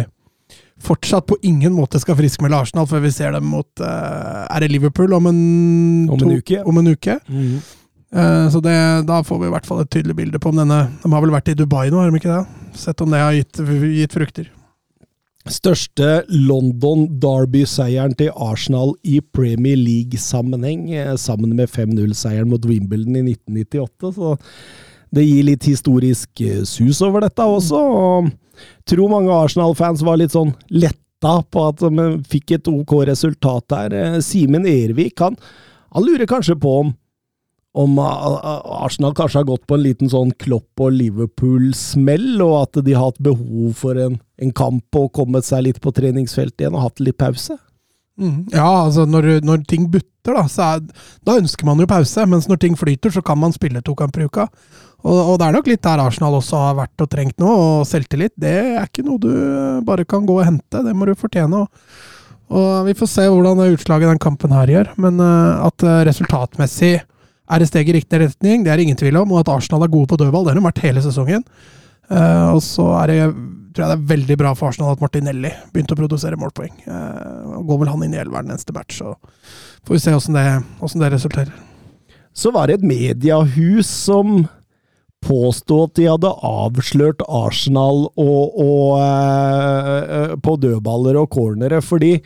fortsatt 0.82 1.26
på 1.30 1.38
ingen 1.46 1.74
måte 1.76 2.00
skal 2.02 2.18
friskmelde 2.18 2.58
Arsenal 2.64 2.88
før 2.90 3.04
vi 3.04 3.12
ser 3.14 3.34
dem 3.34 3.46
mot 3.52 3.68
uh, 3.82 4.48
Er 4.48 4.64
det 4.64 4.72
Liverpool 4.72 5.14
om 5.16 5.28
en, 5.30 5.42
Om 6.10 6.24
en 6.26 6.34
uke. 6.38 6.62
Om 6.64 6.82
en 6.82 6.92
uke. 6.94 7.18
Mhm. 7.28 7.60
Uh, 8.12 8.50
Så 8.52 8.60
det, 8.60 8.74
da 9.08 9.22
får 9.24 9.38
vi 9.40 9.48
i 9.48 9.52
hvert 9.54 9.64
fall 9.68 9.78
et 9.80 9.88
tydelig 9.94 10.18
bilde 10.18 10.40
på 10.42 10.50
om 10.50 10.58
denne 10.60 10.82
De 11.00 11.08
har 11.08 11.22
vel 11.24 11.32
vært 11.32 11.48
i 11.48 11.56
Dubai 11.56 11.86
nå, 11.88 12.02
har 12.02 12.10
de 12.10 12.20
ikke 12.20 12.34
det? 12.34 12.66
Sett 12.76 13.00
om 13.00 13.12
det 13.12 13.22
har 13.22 13.32
gitt, 13.32 13.62
gitt 13.96 14.12
frukter. 14.12 14.50
Største 15.48 16.20
London 16.28 17.06
Derby-seieren 17.22 18.12
til 18.14 18.28
Arsenal 18.36 18.92
i 19.02 19.16
Premier 19.34 19.80
League-sammenheng, 19.80 20.84
eh, 20.94 21.16
sammen 21.18 21.56
med 21.58 21.72
5-0-seieren 21.72 22.52
mot 22.52 22.68
Wimbledon 22.68 23.16
i 23.18 23.24
1998. 23.32 24.12
Så 24.14 24.36
det 25.12 25.24
gir 25.26 25.48
litt 25.48 25.66
historisk 25.66 26.44
sus 26.68 27.02
over 27.02 27.26
dette 27.26 27.42
også. 27.42 27.80
og 27.80 28.30
tror 28.88 29.12
mange 29.12 29.34
Arsenal-fans 29.34 30.04
var 30.06 30.20
litt 30.20 30.34
sånn 30.34 30.54
letta 30.70 31.38
på 31.52 31.68
at 31.70 31.82
de 31.82 32.08
fikk 32.28 32.56
et 32.56 32.70
OK 32.70 32.96
resultat 33.08 33.68
der. 33.72 33.94
Eh, 33.94 34.18
Simen 34.24 34.66
Ervik 34.68 35.22
han, 35.22 35.38
han 35.92 36.06
lurer 36.06 36.28
kanskje 36.30 36.56
på 36.58 36.76
om, 36.80 36.92
om 37.78 37.98
uh, 38.00 38.82
Arsenal 38.82 39.14
kanskje 39.16 39.42
har 39.42 39.50
gått 39.50 39.66
på 39.68 39.78
en 39.78 39.84
liten 39.84 40.12
sånn 40.12 40.32
Klopp 40.42 40.82
og 40.82 40.94
Liverpool-smell, 40.96 42.40
og 42.44 42.56
at 42.62 42.80
de 42.84 42.96
har 42.96 43.10
hatt 43.10 43.22
behov 43.22 43.76
for 43.84 44.00
en, 44.00 44.18
en 44.42 44.56
kamp 44.56 44.98
og 44.98 45.12
kommet 45.16 45.46
seg 45.48 45.68
litt 45.68 45.82
på 45.84 45.94
treningsfeltet 45.94 46.64
igjen 46.64 46.78
og 46.78 46.88
hatt 46.88 47.04
litt 47.04 47.20
pause? 47.20 47.58
Mm. 48.20 48.46
Ja, 48.52 48.84
altså 48.84 49.06
når, 49.08 49.40
når 49.44 49.64
ting 49.68 49.88
butter, 49.90 50.36
da, 50.36 50.44
er, 50.46 50.82
da 51.26 51.38
ønsker 51.40 51.66
man 51.66 51.80
jo 51.82 51.88
pause. 51.90 52.26
Mens 52.28 52.48
når 52.50 52.60
ting 52.62 52.76
flyter, 52.78 53.10
så 53.14 53.22
kan 53.24 53.40
man 53.40 53.54
spille 53.54 53.82
to 53.82 53.94
kamper 53.98 54.24
i 54.24 54.28
uka. 54.30 54.46
Og, 55.02 55.18
og, 55.18 55.36
det 55.40 55.48
er 55.48 55.56
nok 55.56 55.68
litt 55.70 55.82
der 55.82 56.00
Arsenal 56.02 56.38
også 56.38 56.60
har 56.62 56.78
vært 56.78 57.02
og 57.02 57.10
trengt 57.10 57.38
nå. 57.42 57.50
Og 57.50 57.86
selvtillit, 57.88 58.34
det 58.40 58.54
er 58.78 58.86
ikke 58.86 59.04
noe 59.06 59.22
du 59.22 59.30
bare 59.86 60.06
kan 60.08 60.26
gå 60.28 60.38
og 60.38 60.46
hente. 60.46 60.82
Det 60.86 60.94
må 60.94 61.08
du 61.08 61.16
fortjene. 61.18 61.64
Og, 61.64 61.96
og 62.52 62.86
vi 62.86 62.94
får 62.98 63.10
se 63.10 63.26
hvordan 63.26 63.64
utslaget 63.66 64.12
den 64.12 64.22
kampen 64.22 64.54
her 64.54 64.70
gjør. 64.70 64.92
Men 65.02 65.18
uh, 65.22 65.66
at 65.66 65.86
uh, 65.86 66.02
resultatmessig 66.06 66.94
er 67.52 67.60
det 67.60 67.68
steg 67.68 67.90
i 67.90 67.96
riktig 67.98 68.20
retning, 68.22 68.62
det 68.64 68.72
er 68.72 68.80
ingen 68.80 68.98
tvil 68.98 69.18
om. 69.20 69.34
Og 69.34 69.42
at 69.42 69.50
Arsenal 69.52 69.84
er 69.84 69.92
gode 69.92 70.08
på 70.12 70.20
dødball, 70.20 70.46
det 70.46 70.54
har 70.54 70.60
de 70.60 70.68
vært 70.68 70.84
hele 70.86 71.02
sesongen. 71.04 71.42
Uh, 72.12 72.54
og 72.54 72.62
så 72.64 72.86
er 73.02 73.10
det, 73.10 73.18
tror 73.72 73.84
jeg 73.84 73.90
det 73.90 73.98
er 73.98 74.08
veldig 74.14 74.38
bra 74.38 74.54
for 74.58 74.70
Arsenal 74.70 74.94
at 74.94 75.02
Martinelli 75.02 75.50
begynte 75.74 75.96
å 75.96 76.00
produsere 76.00 76.38
målpoeng. 76.38 76.74
Uh, 76.86 77.60
går 77.66 77.82
vel 77.82 77.92
han 77.92 78.06
inn 78.06 78.16
i 78.16 78.22
elveren 78.22 78.50
neste 78.52 78.74
match, 78.76 79.02
så 79.02 79.16
får 79.82 79.96
vi 79.96 80.02
se 80.04 80.16
åssen 80.16 80.38
det, 80.38 80.46
det, 80.94 81.12
resulterer. 81.14 81.54
Så 82.32 82.52
var 82.54 82.68
det 82.68 82.78
et 82.78 82.86
mediehus 82.86 83.90
som 83.90 84.44
påstod 85.22 85.90
at 85.90 85.98
de 85.98 86.06
hadde 86.10 86.30
avslørt 86.46 87.22
Arsenal 87.26 88.06
og, 88.18 88.56
og, 88.60 89.00
eh, 89.02 90.34
på 90.42 90.56
dødballer 90.62 91.18
og 91.20 91.30
cornere, 91.34 91.82
fordi 91.84 92.16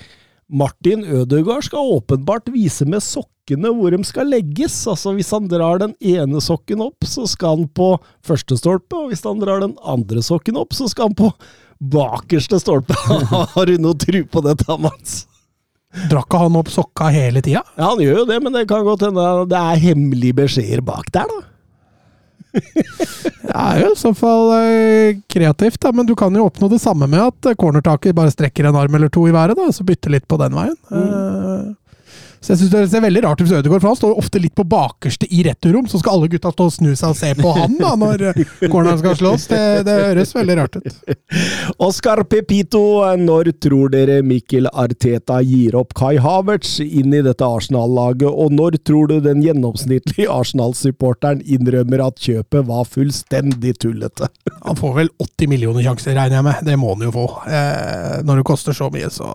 Martin 0.46 1.02
Ødegaard 1.04 1.66
skal 1.66 1.94
åpenbart 1.96 2.50
vise 2.54 2.86
med 2.86 3.02
sokkene 3.02 3.72
hvor 3.74 3.94
de 3.94 3.98
skal 4.06 4.30
legges. 4.30 4.74
Altså 4.86 5.14
Hvis 5.16 5.32
han 5.34 5.48
drar 5.50 5.80
den 5.82 5.94
ene 6.00 6.40
sokken 6.42 6.84
opp, 6.84 7.06
så 7.06 7.26
skal 7.26 7.56
han 7.56 7.70
på 7.74 7.96
første 8.26 8.58
stolpe, 8.58 8.94
og 8.96 9.10
hvis 9.10 9.24
han 9.26 9.42
drar 9.42 9.64
den 9.64 9.74
andre 9.82 10.22
sokken 10.22 10.58
opp, 10.60 10.74
så 10.76 10.88
skal 10.90 11.10
han 11.10 11.18
på 11.18 11.32
bakerste 11.82 12.60
stolpe. 12.62 12.94
Har 13.54 13.66
du 13.66 13.76
noe 13.82 13.98
tru 13.98 14.22
på 14.24 14.44
dette, 14.46 14.78
Mats? 14.80 15.26
Drakk 16.10 16.34
han 16.36 16.56
opp 16.58 16.70
sokka 16.72 17.08
hele 17.12 17.40
tida? 17.44 17.62
Ja, 17.76 17.90
han 17.90 18.00
gjør 18.02 18.22
jo 18.22 18.28
det, 18.28 18.38
men 18.44 18.54
det 18.54 18.66
kan 18.70 18.84
godt 18.86 19.06
hende 19.06 19.26
det 19.50 19.58
er 19.58 19.84
hemmelige 19.86 20.36
beskjeder 20.44 20.84
bak 20.84 21.08
der, 21.14 21.28
da. 21.30 21.55
Det 22.56 23.54
er 23.54 23.80
jo 23.82 23.92
i 23.92 23.98
så 24.00 24.12
fall 24.16 24.52
eh, 24.58 25.18
kreativt, 25.32 25.80
da, 25.82 25.92
men 25.94 26.08
du 26.08 26.14
kan 26.18 26.34
jo 26.34 26.46
oppnå 26.48 26.70
det 26.72 26.80
samme 26.82 27.08
med 27.10 27.22
at 27.28 27.56
cornertaket 27.60 28.16
bare 28.16 28.32
strekker 28.34 28.68
en 28.68 28.78
arm 28.78 28.98
eller 28.98 29.12
to 29.12 29.26
i 29.28 29.34
været, 29.34 29.58
da, 29.58 29.68
så 29.72 29.86
bytte 29.86 30.12
litt 30.12 30.26
på 30.28 30.38
den 30.40 30.56
veien. 30.56 30.78
Mm. 30.90 31.74
Så 32.40 32.52
jeg 32.52 32.60
synes 32.60 32.72
Det 32.72 32.82
ser 32.92 33.04
veldig 33.04 33.22
rart 33.24 33.40
ut 33.40 33.46
hvis 33.46 33.56
Ødegaard, 33.58 33.82
for 33.82 33.90
han 33.92 33.98
står 33.98 34.18
ofte 34.20 34.40
litt 34.42 34.54
på 34.56 34.64
bakerste 34.68 35.28
i 35.32 35.42
returrom. 35.46 35.88
Så 35.90 36.00
skal 36.00 36.18
alle 36.18 36.30
gutta 36.32 36.52
stå 36.54 36.68
og 36.68 36.74
snu 36.74 36.90
seg 36.92 37.12
og 37.12 37.18
se 37.18 37.32
på 37.38 37.52
han 37.56 37.76
da, 37.80 37.92
når 37.98 38.24
corneren 38.72 39.00
skal 39.00 39.16
slås. 39.18 39.46
Det, 39.50 39.62
det 39.86 39.96
høres 40.02 40.34
veldig 40.36 40.56
rart 40.60 40.78
ut. 40.78 40.98
Oscar 41.86 42.22
Pepito, 42.28 42.82
når 43.20 43.52
tror 43.62 43.92
dere 43.94 44.20
Mikkel 44.26 44.68
Arteta 44.72 45.40
gir 45.44 45.76
opp 45.78 45.94
Kai 45.98 46.16
Havertz 46.22 46.78
inn 46.84 47.14
i 47.14 47.22
dette 47.26 47.46
Arsenal-laget? 47.46 48.28
Og 48.28 48.54
når 48.54 48.78
tror 48.86 49.10
du 49.10 49.18
den 49.24 49.42
gjennomsnittlige 49.44 50.30
Arsenal-supporteren 50.32 51.42
innrømmer 51.44 52.04
at 52.08 52.20
kjøpet 52.22 52.68
var 52.68 52.86
fullstendig 52.90 53.76
tullete? 53.82 54.30
Han 54.66 54.78
får 54.78 54.94
vel 55.00 55.12
80 55.22 55.50
millioner 55.50 55.86
sjanser, 55.86 56.16
regner 56.18 56.40
jeg 56.40 56.46
med. 56.46 56.62
Det 56.66 56.76
må 56.80 56.94
han 56.94 57.04
jo 57.06 57.12
få. 57.14 57.26
Eh, 57.46 58.22
når 58.26 58.40
det 58.40 58.46
koster 58.48 58.74
så 58.76 58.88
mye, 58.92 59.10
så 59.12 59.28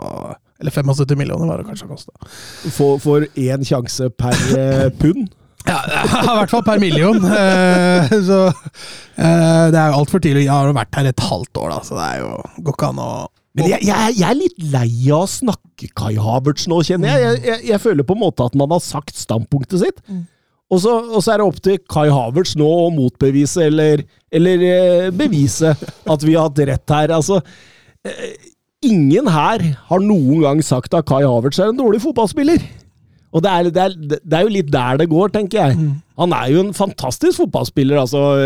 eller 0.62 0.72
75 0.74 1.18
millioner 1.18 1.50
var 1.50 1.62
det 1.62 1.68
kanskje 1.68 1.90
kosta. 1.90 2.32
For, 2.78 3.28
én 3.36 3.66
sjanse 3.68 4.10
per 4.14 4.42
eh, 4.58 4.90
pund? 5.02 5.30
Ja, 5.62 5.78
i 5.86 6.38
hvert 6.40 6.50
fall 6.50 6.64
per 6.66 6.80
million. 6.82 7.20
Eh, 7.22 8.14
så 8.26 8.40
eh, 8.50 9.68
det 9.70 9.78
er 9.78 9.92
jo 9.92 10.00
altfor 10.00 10.24
tidlig. 10.24 10.48
Jeg 10.48 10.56
har 10.56 10.66
jo 10.66 10.74
vært 10.74 10.98
her 10.98 11.10
et 11.12 11.22
halvt 11.22 11.60
år, 11.62 11.76
da, 11.76 11.84
så 11.86 12.00
det 12.00 12.08
er 12.08 12.24
jo 12.24 12.32
går 12.66 12.78
ikke 12.78 12.90
an 12.90 13.04
å 13.04 13.12
men 13.52 13.68
jeg, 13.68 13.84
jeg, 13.84 14.14
jeg, 14.16 14.24
er 14.24 14.38
litt 14.40 14.62
lei 14.72 14.90
av 15.12 15.26
å 15.26 15.28
snakke 15.28 15.90
Kai 16.00 16.14
Havertz 16.24 16.70
nå, 16.72 16.78
kjenner 16.88 17.12
jeg. 17.12 17.24
Jeg, 17.26 17.40
jeg. 17.50 17.64
jeg, 17.68 17.80
føler 17.84 18.08
på 18.08 18.16
en 18.16 18.22
måte 18.22 18.46
at 18.48 18.56
man 18.56 18.72
har 18.72 18.80
sagt 18.80 19.18
standpunktet 19.20 19.82
sitt. 19.82 20.00
Mm. 20.08 20.22
Og, 20.72 20.80
så, 20.80 20.94
og, 21.02 21.18
så, 21.18 21.34
er 21.34 21.42
det 21.42 21.48
opp 21.50 21.60
til 21.60 21.82
Kai 21.84 22.06
Havertz 22.16 22.54
nå 22.56 22.70
å 22.86 22.88
motbevise 22.96 23.66
eller, 23.68 24.06
eller 24.32 24.64
bevise 25.12 25.74
at 25.76 26.24
vi 26.24 26.38
har 26.38 26.48
hatt 26.48 26.64
rett 26.72 26.96
her. 26.96 27.12
Altså, 27.18 27.42
Ingen 28.82 29.28
her 29.30 29.62
har 29.92 30.02
noen 30.02 30.42
gang 30.42 30.62
sagt 30.66 30.96
at 30.98 31.06
Kai 31.10 31.22
Havertz 31.22 31.60
er 31.62 31.70
en 31.70 31.78
dårlig 31.78 32.02
fotballspiller. 32.02 32.64
Og 33.32 33.44
det 33.46 33.52
er, 33.52 33.68
det, 33.70 33.84
er, 33.84 33.94
det 34.20 34.36
er, 34.36 34.42
jo 34.44 34.52
litt 34.52 34.72
der 34.74 34.98
det 35.00 35.08
går, 35.12 35.30
tenker 35.32 35.62
jeg. 35.62 35.76
Mm. 35.80 35.92
Han 36.20 36.34
er 36.36 36.50
jo 36.52 36.64
en 36.66 36.74
fantastisk 36.76 37.44
fotballspiller, 37.44 38.02
altså 38.02 38.42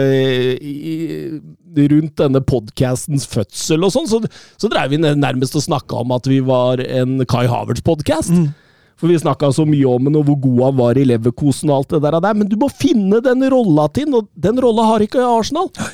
i, 0.62 1.39
Rundt 1.75 2.13
denne 2.22 2.39
podkastens 2.39 3.25
fødsel 3.27 3.84
og 3.84 3.92
sånn, 3.92 4.06
så, 4.08 4.22
så 4.56 4.70
dreiv 4.72 4.94
vi 4.94 5.00
nærmest 5.01 5.58
og 5.60 5.65
snakka 5.65 5.98
om 6.06 6.13
at 6.15 6.30
vi 6.32 6.38
var 6.46 6.80
en 6.84 7.18
Kai 7.27 7.44
Havertz-podkast. 7.51 8.32
Mm. 8.32 8.54
For 8.96 9.12
vi 9.12 9.20
snakka 9.20 9.50
så 9.51 9.65
mye 9.68 9.89
om 9.92 10.08
ham 10.08 10.22
og 10.22 10.30
hvor 10.30 10.39
god 10.46 10.62
han 10.70 10.77
var 10.77 11.00
i 11.00 11.04
Leverkosen 11.10 11.72
og 11.72 11.82
alt 11.82 11.98
det 11.98 12.04
der. 12.06 12.20
Men 12.32 12.48
du 12.48 12.56
må 12.60 12.70
finne 12.72 13.20
den 13.24 13.44
rolla 13.51 13.89
til 13.92 14.15
og 14.15 14.30
den 14.39 14.62
rolla 14.63 14.88
har 14.94 15.04
ikke 15.04 15.20
Arsenal. 15.20 15.68
Nei, 15.82 15.92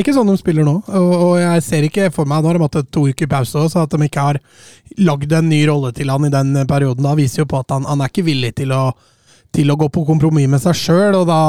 ikke 0.00 0.14
sånn 0.14 0.30
de 0.30 0.36
spiller 0.38 0.66
nå. 0.66 0.76
Og, 0.86 1.12
og, 1.12 1.32
jeg 1.40 1.64
ser 1.66 1.86
ikke 1.86 2.10
for 2.14 2.28
meg 2.28 2.42
Nå 2.42 2.52
har 2.52 2.58
de 2.58 2.66
hatt 2.66 2.92
to 2.94 3.06
uker 3.10 3.30
pause 3.30 3.58
òg, 3.58 3.70
så 3.72 3.82
at 3.82 3.94
de 3.94 4.06
ikke 4.06 4.26
har 4.28 4.38
lagd 5.02 5.32
en 5.34 5.50
ny 5.50 5.64
rolle 5.68 5.90
til 5.96 6.12
han 6.12 6.28
i 6.28 6.32
den 6.32 6.54
perioden, 6.70 7.04
da 7.06 7.16
viser 7.18 7.42
jo 7.42 7.50
på 7.50 7.62
at 7.62 7.74
han, 7.74 7.88
han 7.88 8.04
er 8.04 8.12
ikke 8.12 8.26
villig 8.26 8.54
til 8.60 8.74
å, 8.76 8.84
til 9.54 9.72
å 9.72 9.78
gå 9.80 9.90
på 9.92 10.06
kompromiss 10.08 10.50
med 10.52 10.62
seg 10.62 10.78
sjøl, 10.78 11.22
og 11.22 11.28
da 11.30 11.42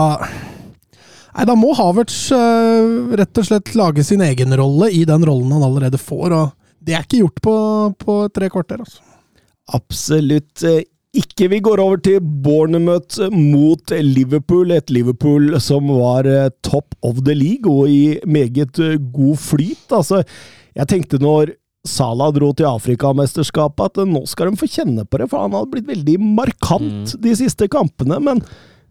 Nei, 1.34 1.48
da 1.50 1.56
må 1.58 1.72
Havertz 1.74 2.28
øh, 2.36 3.14
rett 3.18 3.40
og 3.42 3.46
slett 3.48 3.72
lage 3.74 4.04
sin 4.06 4.22
egen 4.22 4.54
rolle 4.54 4.92
i 4.94 5.00
den 5.10 5.24
rollen 5.26 5.56
han 5.56 5.66
allerede 5.66 5.98
får, 5.98 6.36
og 6.38 6.52
det 6.84 6.94
er 6.94 7.08
ikke 7.08 7.24
gjort 7.24 7.42
på, 7.42 7.56
på 7.98 8.18
tre 8.36 8.52
kvarter, 8.54 8.84
altså. 8.84 9.02
Absolutt 9.74 10.62
eh, 10.68 10.84
ikke. 11.14 11.50
Vi 11.52 11.62
går 11.64 11.82
over 11.84 12.00
til 12.02 12.20
Bournemouth 12.22 13.30
mot 13.34 13.94
Liverpool. 13.94 14.74
Et 14.74 14.94
Liverpool 14.94 15.54
som 15.62 15.92
var 15.94 16.28
eh, 16.30 16.52
top 16.66 16.96
of 17.06 17.24
the 17.28 17.36
league 17.38 17.70
og 17.70 17.90
i 17.92 18.20
meget 18.26 18.80
eh, 18.82 19.00
god 19.14 19.38
flyt. 19.38 19.86
Altså, 19.92 20.24
jeg 20.76 20.90
tenkte 20.90 21.22
når 21.22 21.56
Salah 21.84 22.32
dro 22.32 22.54
til 22.56 22.70
Afrikamesterskapet 22.70 24.00
at 24.00 24.08
nå 24.08 24.22
skal 24.32 24.50
de 24.50 24.60
få 24.62 24.70
kjenne 24.72 25.04
på 25.04 25.20
det, 25.20 25.26
for 25.28 25.44
han 25.44 25.52
hadde 25.52 25.74
blitt 25.74 25.90
veldig 25.90 26.16
markant 26.24 27.12
mm. 27.12 27.24
de 27.26 27.34
siste 27.36 27.68
kampene. 27.68 28.22
men 28.24 28.40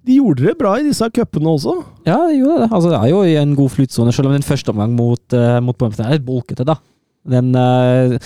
de 0.02 0.18
gjorde 0.18 0.44
det 0.44 0.56
bra 0.58 0.74
i 0.76 0.84
disse 0.84 1.06
cupene 1.14 1.54
også. 1.54 1.76
Ja, 2.04 2.18
de 2.26 2.40
gjorde 2.40 2.64
det. 2.64 2.68
Altså, 2.68 2.90
det 2.90 2.98
er 2.98 3.10
jo 3.12 3.22
i 3.22 3.36
en 3.38 3.54
god 3.56 3.70
flytsone, 3.70 4.12
selv 4.12 4.28
om 4.28 4.34
den 4.34 4.44
første 4.44 4.74
omgang 4.74 4.96
mot, 4.98 5.22
uh, 5.30 5.60
mot 5.62 5.78
Bournemouth 5.78 6.02
er 6.02 6.16
litt 6.16 6.26
bulkete, 6.26 6.66
da. 6.66 6.74
Den 7.30 7.54
uh, 7.54 8.18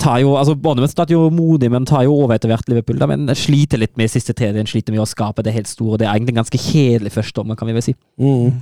tar 0.00 0.20
jo, 0.22 0.34
altså 0.38 0.54
Bournemouth 0.54 0.92
starter 0.92 1.16
jo 1.16 1.26
modig, 1.32 1.70
men 1.72 1.86
tar 1.88 2.06
jo 2.06 2.14
over 2.16 2.36
etter 2.36 2.50
hvert 2.52 2.68
Liverpool. 2.70 2.98
Da, 3.00 3.08
men 3.10 3.28
sliter 3.38 3.80
litt 3.80 3.96
med 4.00 4.12
siste 4.12 4.34
tredjedelen, 4.36 4.68
sliter 4.70 4.94
med 4.94 5.04
å 5.04 5.08
skape 5.08 5.44
det 5.46 5.54
helt 5.56 5.70
store. 5.70 6.00
Det 6.00 6.08
er 6.08 6.14
egentlig 6.14 6.36
en 6.36 6.42
ganske 6.44 6.62
kjedelig 6.62 7.14
første 7.16 7.44
kan 7.56 7.68
vi 7.68 7.76
vel 7.76 7.84
si. 7.84 7.94
Mm. 8.20 8.58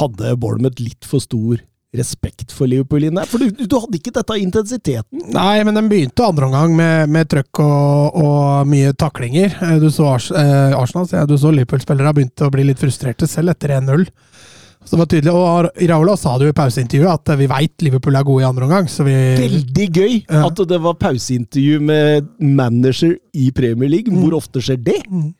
Hadde 0.00 0.36
Bournemouth 0.42 0.82
litt 0.82 1.06
for 1.06 1.22
stor 1.22 1.62
respekt 1.96 2.52
for 2.52 2.68
Liverpool 2.68 3.06
inn 3.06 3.18
der? 3.18 3.28
For 3.30 3.42
du, 3.42 3.50
du, 3.56 3.76
hadde 3.78 3.98
ikke 3.98 4.12
dette 4.14 4.38
intensiteten? 4.40 5.22
Nei, 5.32 5.62
men 5.66 5.78
den 5.78 5.90
begynte 5.90 6.26
andre 6.26 6.48
omgang 6.50 6.74
med, 6.76 7.12
med 7.12 7.30
trøkk 7.32 7.62
og, 7.64 8.18
og, 8.20 8.70
mye 8.70 8.92
taklinger. 8.98 9.54
Eh, 9.62 9.76
du 9.82 9.88
så 9.94 10.10
Ars, 10.16 10.30
eh, 10.34 10.76
Arsenal, 10.76 11.08
du 11.30 11.36
så 11.40 11.52
Liverpool-spillere 11.54 12.14
begynte 12.16 12.48
å 12.48 12.52
bli 12.52 12.66
litt 12.68 12.82
frustrerte 12.82 13.28
selv 13.30 13.54
etter 13.54 13.76
1-0. 13.78 14.06
Så 14.86 14.94
det 14.94 15.00
var 15.00 15.08
tydelig, 15.10 15.32
og 15.34 15.86
Raula 15.90 16.14
sa 16.18 16.36
det 16.38 16.46
jo 16.46 16.52
i 16.54 16.56
pauseintervjuet 16.56 17.18
at 17.18 17.40
vi 17.40 17.48
veit 17.50 17.82
Liverpool 17.82 18.18
er 18.18 18.26
gode 18.26 18.44
i 18.44 18.46
andre 18.46 18.68
omgang. 18.68 18.86
Veldig 18.86 19.88
gøy 19.90 20.20
at 20.30 20.62
det 20.70 20.78
var 20.84 21.00
pauseintervju 21.00 21.80
med 21.82 22.30
manager 22.38 23.16
i 23.34 23.50
Premier 23.54 23.90
League. 23.90 24.14
Hvor 24.14 24.30
mm. 24.30 24.38
ofte 24.38 24.62
skjer 24.62 24.78
det? 24.86 25.00
Mm. 25.10 25.32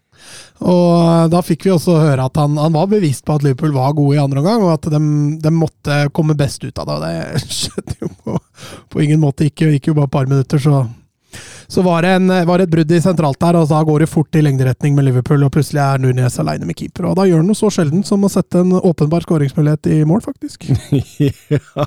Og 0.66 1.30
Da 1.30 1.42
fikk 1.44 1.66
vi 1.66 1.74
også 1.74 1.98
høre 2.00 2.26
at 2.26 2.38
han, 2.40 2.56
han, 2.58 2.74
var 2.74 2.90
bevisst 2.90 3.26
på 3.26 3.36
at 3.36 3.44
Liverpool 3.44 3.74
var 3.76 3.94
gode 3.96 4.16
i 4.16 4.22
andre 4.22 4.42
omgang, 4.42 4.64
og 4.64 4.74
at 4.74 4.90
de, 4.90 5.00
de, 5.42 5.52
måtte 5.54 5.98
komme 6.16 6.36
best 6.38 6.64
ut 6.64 6.82
av 6.82 6.88
det. 6.88 6.96
og 6.96 7.06
Det 7.06 7.56
skjedde 7.60 7.98
jo 8.02 8.12
på, 8.24 8.38
på 8.90 9.04
ingen 9.04 9.22
måte. 9.22 9.46
det 9.46 9.76
gikk 9.76 9.92
jo 9.92 9.98
bare 9.98 10.10
et 10.10 10.16
par 10.18 10.30
minutter, 10.30 10.62
så 10.62 10.86
så 11.68 11.82
var 11.82 12.04
det, 12.06 12.14
en, 12.18 12.32
var 12.48 12.58
det 12.58 12.68
et 12.68 12.72
brudd 12.76 12.92
i 12.94 13.00
sentralt 13.02 13.40
der, 13.42 13.58
og 13.58 13.68
da 13.70 13.82
går 13.86 14.04
det 14.04 14.10
fort 14.10 14.38
i 14.38 14.42
lengderetning 14.44 14.94
med 14.96 15.08
Liverpool, 15.08 15.42
og 15.46 15.52
plutselig 15.56 15.82
er 15.82 16.02
Nunes 16.02 16.38
aleine 16.42 16.68
med 16.68 16.78
keeper. 16.78 17.08
Og 17.10 17.16
da 17.18 17.26
gjør 17.26 17.42
han 17.42 17.50
noe 17.50 17.58
så 17.58 17.70
sjelden 17.74 18.04
som 18.06 18.24
å 18.26 18.30
sette 18.32 18.62
en 18.62 18.76
åpenbar 18.78 19.26
skåringsmulighet 19.26 19.90
i 19.94 20.00
mål, 20.08 20.22
faktisk. 20.26 20.68
ja, 21.54 21.86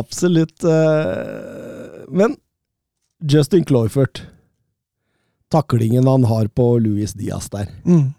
absolutt. 0.00 0.64
Eh, 0.64 2.06
men 2.08 2.38
Justin 3.20 3.66
Cloyford 3.68 4.24
Taklingen 5.50 6.06
han 6.06 6.24
har 6.30 6.46
på 6.54 6.78
Louis 6.78 7.12
Diaz 7.18 7.48
der. 7.50 7.66
Mm. 7.82 8.12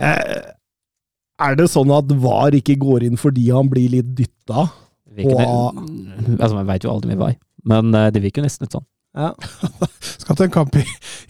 Eh, 0.00 0.38
er 1.44 1.58
det 1.58 1.66
sånn 1.68 1.92
at 1.92 2.08
VAR 2.22 2.56
ikke 2.56 2.78
går 2.80 3.04
inn 3.04 3.20
fordi 3.20 3.50
han 3.52 3.68
blir 3.68 3.92
litt 3.98 4.14
dytta? 4.16 4.64
Altså, 6.40 6.54
Man 6.56 6.70
veit 6.70 6.86
jo 6.86 6.94
aldri 6.94 7.12
med 7.12 7.20
VAR, 7.20 7.36
men 7.68 7.92
eh, 7.94 8.08
det 8.14 8.24
virker 8.24 8.46
nesten 8.46 8.64
litt 8.64 8.74
sånn. 8.74 8.86
Ja. 9.14 9.30
Skal 10.24 10.38
til 10.38 10.46
en 10.48 10.54
kamp 10.54 10.74
i, 10.80 10.82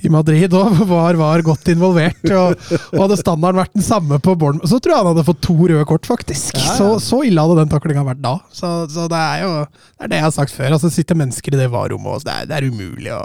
i 0.06 0.10
Madrid 0.12 0.54
og 0.56 0.78
var, 0.88 1.18
var 1.20 1.42
godt 1.44 1.68
involvert. 1.72 2.22
Og, 2.32 2.54
og 2.94 3.02
hadde 3.02 3.18
standarden 3.20 3.60
vært 3.60 3.74
den 3.76 3.84
samme 3.84 4.18
på 4.24 4.36
Bournemouth, 4.40 4.70
så 4.72 4.80
tror 4.80 4.94
jeg 4.94 5.02
han 5.02 5.10
hadde 5.10 5.26
fått 5.28 5.42
to 5.44 5.56
røde 5.60 5.84
kort, 5.88 6.08
faktisk. 6.08 6.56
Ja, 6.56 6.64
ja. 6.64 6.76
Så, 6.78 6.88
så 7.04 7.20
ille 7.28 7.44
hadde 7.44 7.58
den 7.60 7.72
taklinga 7.72 8.06
vært 8.06 8.22
da. 8.24 8.38
Så, 8.54 8.72
så 8.92 9.06
det 9.12 9.20
er 9.20 9.44
jo 9.44 9.52
det 9.64 10.06
er 10.06 10.14
det 10.14 10.22
jeg 10.22 10.28
har 10.28 10.36
sagt 10.38 10.56
før. 10.56 10.76
Altså, 10.78 10.92
sitter 10.94 11.20
mennesker 11.20 11.56
i 11.56 11.60
det 11.60 11.70
varerommet, 11.74 12.16
og 12.16 12.24
det 12.26 12.34
er, 12.38 12.48
det 12.50 12.58
er 12.58 12.70
umulig 12.72 13.12
å 13.12 13.22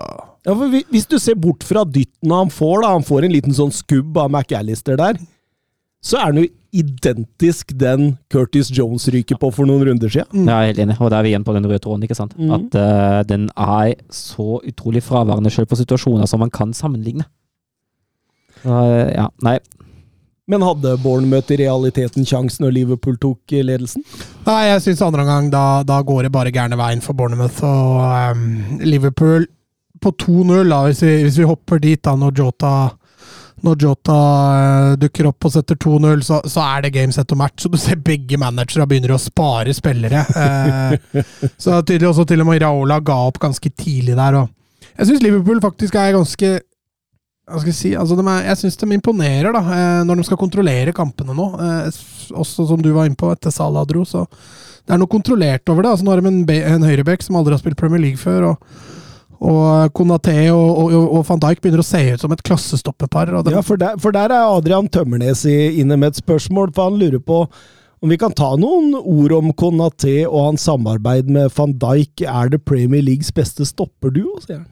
Ja, 0.48 0.54
for 0.54 0.68
Hvis 0.92 1.08
du 1.10 1.18
ser 1.22 1.40
bort 1.40 1.64
fra 1.68 1.86
dytten 1.88 2.36
han 2.36 2.52
får, 2.54 2.84
da, 2.84 2.94
han 2.98 3.08
får 3.08 3.28
en 3.28 3.36
liten 3.36 3.56
sånn 3.56 3.74
skubb 3.76 4.18
av 4.20 4.32
McAllister 4.32 5.00
der, 5.00 5.20
så 6.04 6.20
er 6.20 6.30
han 6.30 6.44
jo 6.44 6.50
identisk 6.76 7.74
den 7.80 8.14
Curtis 8.32 8.70
Jones 8.72 9.08
ryker 9.14 9.40
på 9.42 9.50
for 9.56 9.70
noen 9.70 9.88
runder 9.88 10.12
siden. 10.12 10.46
Jeg 10.46 10.54
er 10.54 10.70
helt 10.72 10.84
enig, 10.86 11.00
og 11.00 11.10
da 11.12 11.20
er 11.20 11.28
vi 11.28 11.34
igjen 11.34 11.48
på 11.48 11.56
den 11.56 11.66
røde 11.66 11.82
tråden. 11.84 12.06
ikke 12.06 12.18
sant? 12.18 12.38
Mm. 12.38 12.54
At 12.58 12.78
uh, 12.78 13.20
den 13.30 13.50
er 13.56 13.96
så 14.14 14.60
utrolig 14.60 15.04
fraværende 15.06 15.52
selv 15.54 15.70
på 15.72 15.80
situasjoner 15.80 16.30
som 16.30 16.44
man 16.44 16.54
kan 16.54 16.74
sammenligne. 16.78 17.26
Eh, 18.66 19.12
ja, 19.16 19.30
nei. 19.46 19.58
Men 20.50 20.66
hadde 20.66 20.96
Bournemouth 21.04 21.52
i 21.54 21.60
realiteten 21.62 22.26
sjansen 22.26 22.66
når 22.66 22.74
Liverpool 22.80 23.20
tok 23.22 23.54
eh, 23.54 23.64
ledelsen? 23.66 24.04
Nei, 24.48 24.64
jeg 24.72 24.82
syns 24.88 25.04
andre 25.06 25.24
omgang 25.24 25.52
da, 25.54 25.64
da 25.86 26.00
går 26.06 26.26
det 26.26 26.34
bare 26.34 26.54
gærne 26.54 26.80
veien 26.80 27.04
for 27.06 27.18
Bournemouth 27.18 27.62
og 27.66 28.34
um, 28.34 28.80
Liverpool 28.82 29.46
på 30.02 30.14
2-0, 30.24 30.72
da, 30.72 30.80
hvis 30.88 31.04
hvis 31.04 31.38
vi 31.42 31.48
hopper 31.48 31.82
dit 31.84 32.02
da, 32.02 32.16
når 32.18 32.38
Jota 32.40 32.74
når 33.66 33.84
Jota 33.84 34.16
eh, 34.60 34.94
dukker 35.02 35.30
opp 35.30 35.48
og 35.48 35.54
setter 35.54 35.78
2-0, 35.80 36.24
så, 36.26 36.40
så 36.48 36.64
er 36.66 36.86
det 36.86 36.94
game 36.96 37.16
set 37.16 37.32
og 37.36 37.42
match. 37.42 37.64
Så 37.64 37.72
du 37.72 37.78
ser 37.82 38.00
begge 38.04 38.40
managere 38.42 38.88
begynner 38.90 39.16
å 39.16 39.22
spare 39.22 39.76
spillere. 39.76 40.24
Eh, 40.40 41.22
så 41.60 41.72
det 41.72 41.78
er 41.78 41.86
tydelig 41.92 42.10
også 42.12 42.26
til 42.30 42.44
og 42.44 42.50
med 42.50 42.62
Raola 42.64 43.00
ga 43.04 43.20
opp 43.28 43.40
ganske 43.42 43.72
tidlig 43.74 44.18
der. 44.18 44.40
Og 44.42 44.92
jeg 44.96 45.10
syns 45.10 45.24
Liverpool 45.26 45.62
faktisk 45.64 45.98
er 46.00 46.16
ganske 46.18 46.58
hva 47.50 47.58
skal 47.58 47.72
jeg 47.72 47.78
si, 47.80 47.92
altså 47.98 48.14
er, 48.22 48.44
Jeg 48.46 48.60
syns 48.60 48.76
de 48.78 48.88
imponerer 48.94 49.56
da, 49.56 49.62
eh, 49.74 50.02
når 50.06 50.20
de 50.20 50.26
skal 50.28 50.38
kontrollere 50.38 50.94
kampene 50.94 51.34
nå. 51.34 51.48
Også 52.38 52.68
som 52.70 52.82
du 52.84 52.92
var 52.94 53.10
inne 53.10 53.18
på 53.18 53.32
etter 53.34 53.54
Salah 53.54 53.88
dro, 53.90 54.04
så 54.06 54.28
det 54.86 54.94
er 54.96 55.02
noe 55.02 55.10
kontrollert 55.10 55.70
over 55.70 55.86
det. 55.86 55.96
altså 55.96 56.06
Nå 56.06 56.14
har 56.14 56.22
de 56.22 56.30
en, 56.30 56.44
en 56.76 56.86
høyrebekk 56.86 57.26
som 57.26 57.38
aldri 57.40 57.54
har 57.58 57.62
spilt 57.62 57.80
Premier 57.80 58.02
League 58.02 58.22
før. 58.22 58.52
og 58.54 58.99
og 59.40 59.94
Konaté 59.96 60.50
og, 60.52 60.80
og, 60.84 60.94
og 61.20 61.26
van 61.30 61.40
Dijk 61.40 61.62
begynner 61.64 61.80
å 61.84 61.88
se 61.88 62.02
ut 62.14 62.20
som 62.20 62.32
et 62.36 62.42
klassestoppepar. 62.44 63.32
Ja, 63.52 63.62
for 63.64 63.80
der, 63.80 63.96
for 64.02 64.12
der 64.12 64.34
er 64.36 64.50
Adrian 64.58 64.90
Tømmernes 64.92 65.46
inne 65.48 65.96
med 65.98 66.12
et 66.14 66.20
spørsmål, 66.24 66.74
for 66.76 66.90
han 66.90 67.00
lurer 67.00 67.22
på 67.24 67.46
om 68.00 68.08
vi 68.12 68.16
kan 68.20 68.32
ta 68.32 68.54
noen 68.56 68.94
ord 69.00 69.34
om 69.36 69.50
Konaté 69.60 70.22
og 70.28 70.46
hans 70.50 70.64
samarbeid 70.68 71.28
med 71.32 71.52
van 71.58 71.74
Dijk. 71.80 72.22
Er 72.28 72.50
det 72.54 72.62
Premier 72.68 73.04
Leagues 73.04 73.32
beste 73.36 73.66
stopperduo, 73.68 74.38
sier 74.44 74.62
han. 74.62 74.68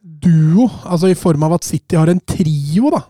duo, 0.00 0.66
altså 0.88 1.10
i 1.12 1.16
form 1.16 1.42
av 1.46 1.54
at 1.58 1.64
City 1.68 1.96
har 1.96 2.08
en 2.12 2.20
trio, 2.28 2.90
da. 2.92 3.02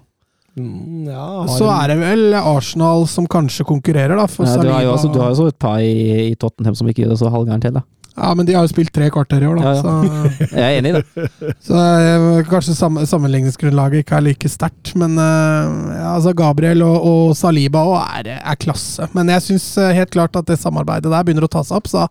Mm, 0.59 1.07
ja, 1.07 1.47
Så 1.47 1.65
en- 1.67 1.77
er 1.83 1.89
det 1.89 1.99
vel 2.01 2.35
Arsenal 2.35 3.07
som 3.07 3.27
kanskje 3.27 3.65
konkurrerer, 3.67 4.17
da. 4.19 4.27
For 4.27 4.45
Ja, 4.47 4.57
du, 4.63 4.69
har 4.69 4.83
jo 4.83 4.93
også, 4.97 5.13
du 5.13 5.19
har 5.21 5.31
jo 5.31 5.35
også 5.37 5.49
et 5.49 5.59
par 5.59 5.79
i, 5.79 6.31
i 6.31 6.35
Tottenham 6.35 6.75
som 6.75 6.87
ikke 6.91 7.05
gjør 7.05 7.11
det 7.15 7.19
så 7.23 7.31
halvgærent 7.31 7.63
til. 7.63 7.73
da. 7.79 7.83
Ja, 8.21 8.31
men 8.37 8.47
de 8.47 8.55
har 8.57 8.67
jo 8.67 8.73
spilt 8.73 8.93
tre 8.95 9.09
kvarter 9.13 9.43
i 9.43 9.49
år, 9.49 9.61
da. 9.61 9.71
Ja, 9.71 9.75
ja. 9.75 9.83
Så, 9.83 10.49
Jeg 10.61 10.65
er 10.67 10.79
enig 10.79 10.93
i 10.93 10.99
det. 10.99 11.53
så 11.65 11.77
eh, 11.81 12.41
kanskje 12.51 12.77
sam 12.77 13.01
sammenligningsgrunnlaget 13.09 14.05
ikke 14.05 14.19
er 14.19 14.27
like 14.29 14.51
sterkt. 14.53 14.93
Men 15.01 15.17
eh, 15.17 15.71
ja, 15.97 16.11
altså 16.15 16.35
Gabriel 16.37 16.85
og, 16.87 16.99
og 17.11 17.37
Saliba 17.39 17.85
også 17.89 18.21
er, 18.21 18.33
er 18.41 18.61
klasse. 18.61 19.09
Men 19.17 19.33
jeg 19.33 19.47
syns 19.49 19.71
helt 19.97 20.13
klart 20.13 20.37
at 20.37 20.51
det 20.51 20.61
samarbeidet 20.61 21.11
der 21.11 21.25
begynner 21.25 21.49
å 21.49 21.53
ta 21.53 21.65
seg 21.65 21.81
opp. 21.81 21.89
Så 21.91 22.05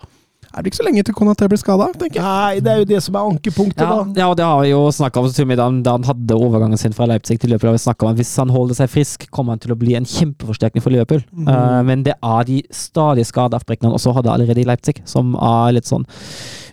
er 0.53 0.63
det 0.63 0.71
ikke 0.71 0.79
så 0.79 0.85
lenge 0.87 1.03
til 1.05 1.13
Konaté 1.13 1.47
blir 1.51 1.59
skada, 1.61 1.87
tenker 1.93 2.19
jeg. 2.19 2.23
Nei, 2.25 2.59
det 2.65 2.71
er 2.71 2.77
jo 2.81 2.85
det 2.89 3.01
som 3.05 3.15
er 3.15 3.27
ankepunktet, 3.29 3.83
Ja, 3.85 3.89
da. 4.03 4.19
ja, 4.21 4.27
og 4.31 4.35
det 4.39 4.45
har 4.45 4.61
vi 4.63 4.69
jo 4.71 4.81
snakka 4.91 5.21
om 5.21 5.29
til 5.31 5.45
mye 5.45 5.55
da, 5.59 5.67
da 5.85 5.91
han 5.97 6.03
hadde 6.09 6.37
overgangen 6.37 6.77
sin 6.81 6.93
fra 6.93 7.05
Leipzig 7.05 7.39
til 7.39 7.49
Liverpool. 7.51 7.69
har 7.69 7.77
vi 7.77 7.83
snakket 7.85 8.07
om 8.09 8.15
Hvis 8.15 8.35
han 8.37 8.49
holder 8.49 8.73
seg 8.75 8.89
frisk, 8.89 9.27
kommer 9.31 9.51
han 9.53 9.59
til 9.59 9.71
å 9.71 9.77
bli 9.77 9.95
en 9.95 10.05
kjempeforsterkning 10.05 10.81
for 10.81 10.89
Liverpool. 10.91 11.21
Mm. 11.33 11.47
Uh, 11.47 11.83
men 11.83 12.03
det 12.03 12.15
er 12.21 12.43
de 12.49 12.63
stadig 12.71 13.25
skadeavbrekkene 13.29 13.89
han 13.91 13.97
også 13.99 14.13
hadde 14.17 14.31
allerede 14.33 14.59
i 14.61 14.67
Leipzig, 14.67 15.01
som 15.05 15.35
er 15.35 15.73
litt 15.77 15.85
sånn 15.85 16.05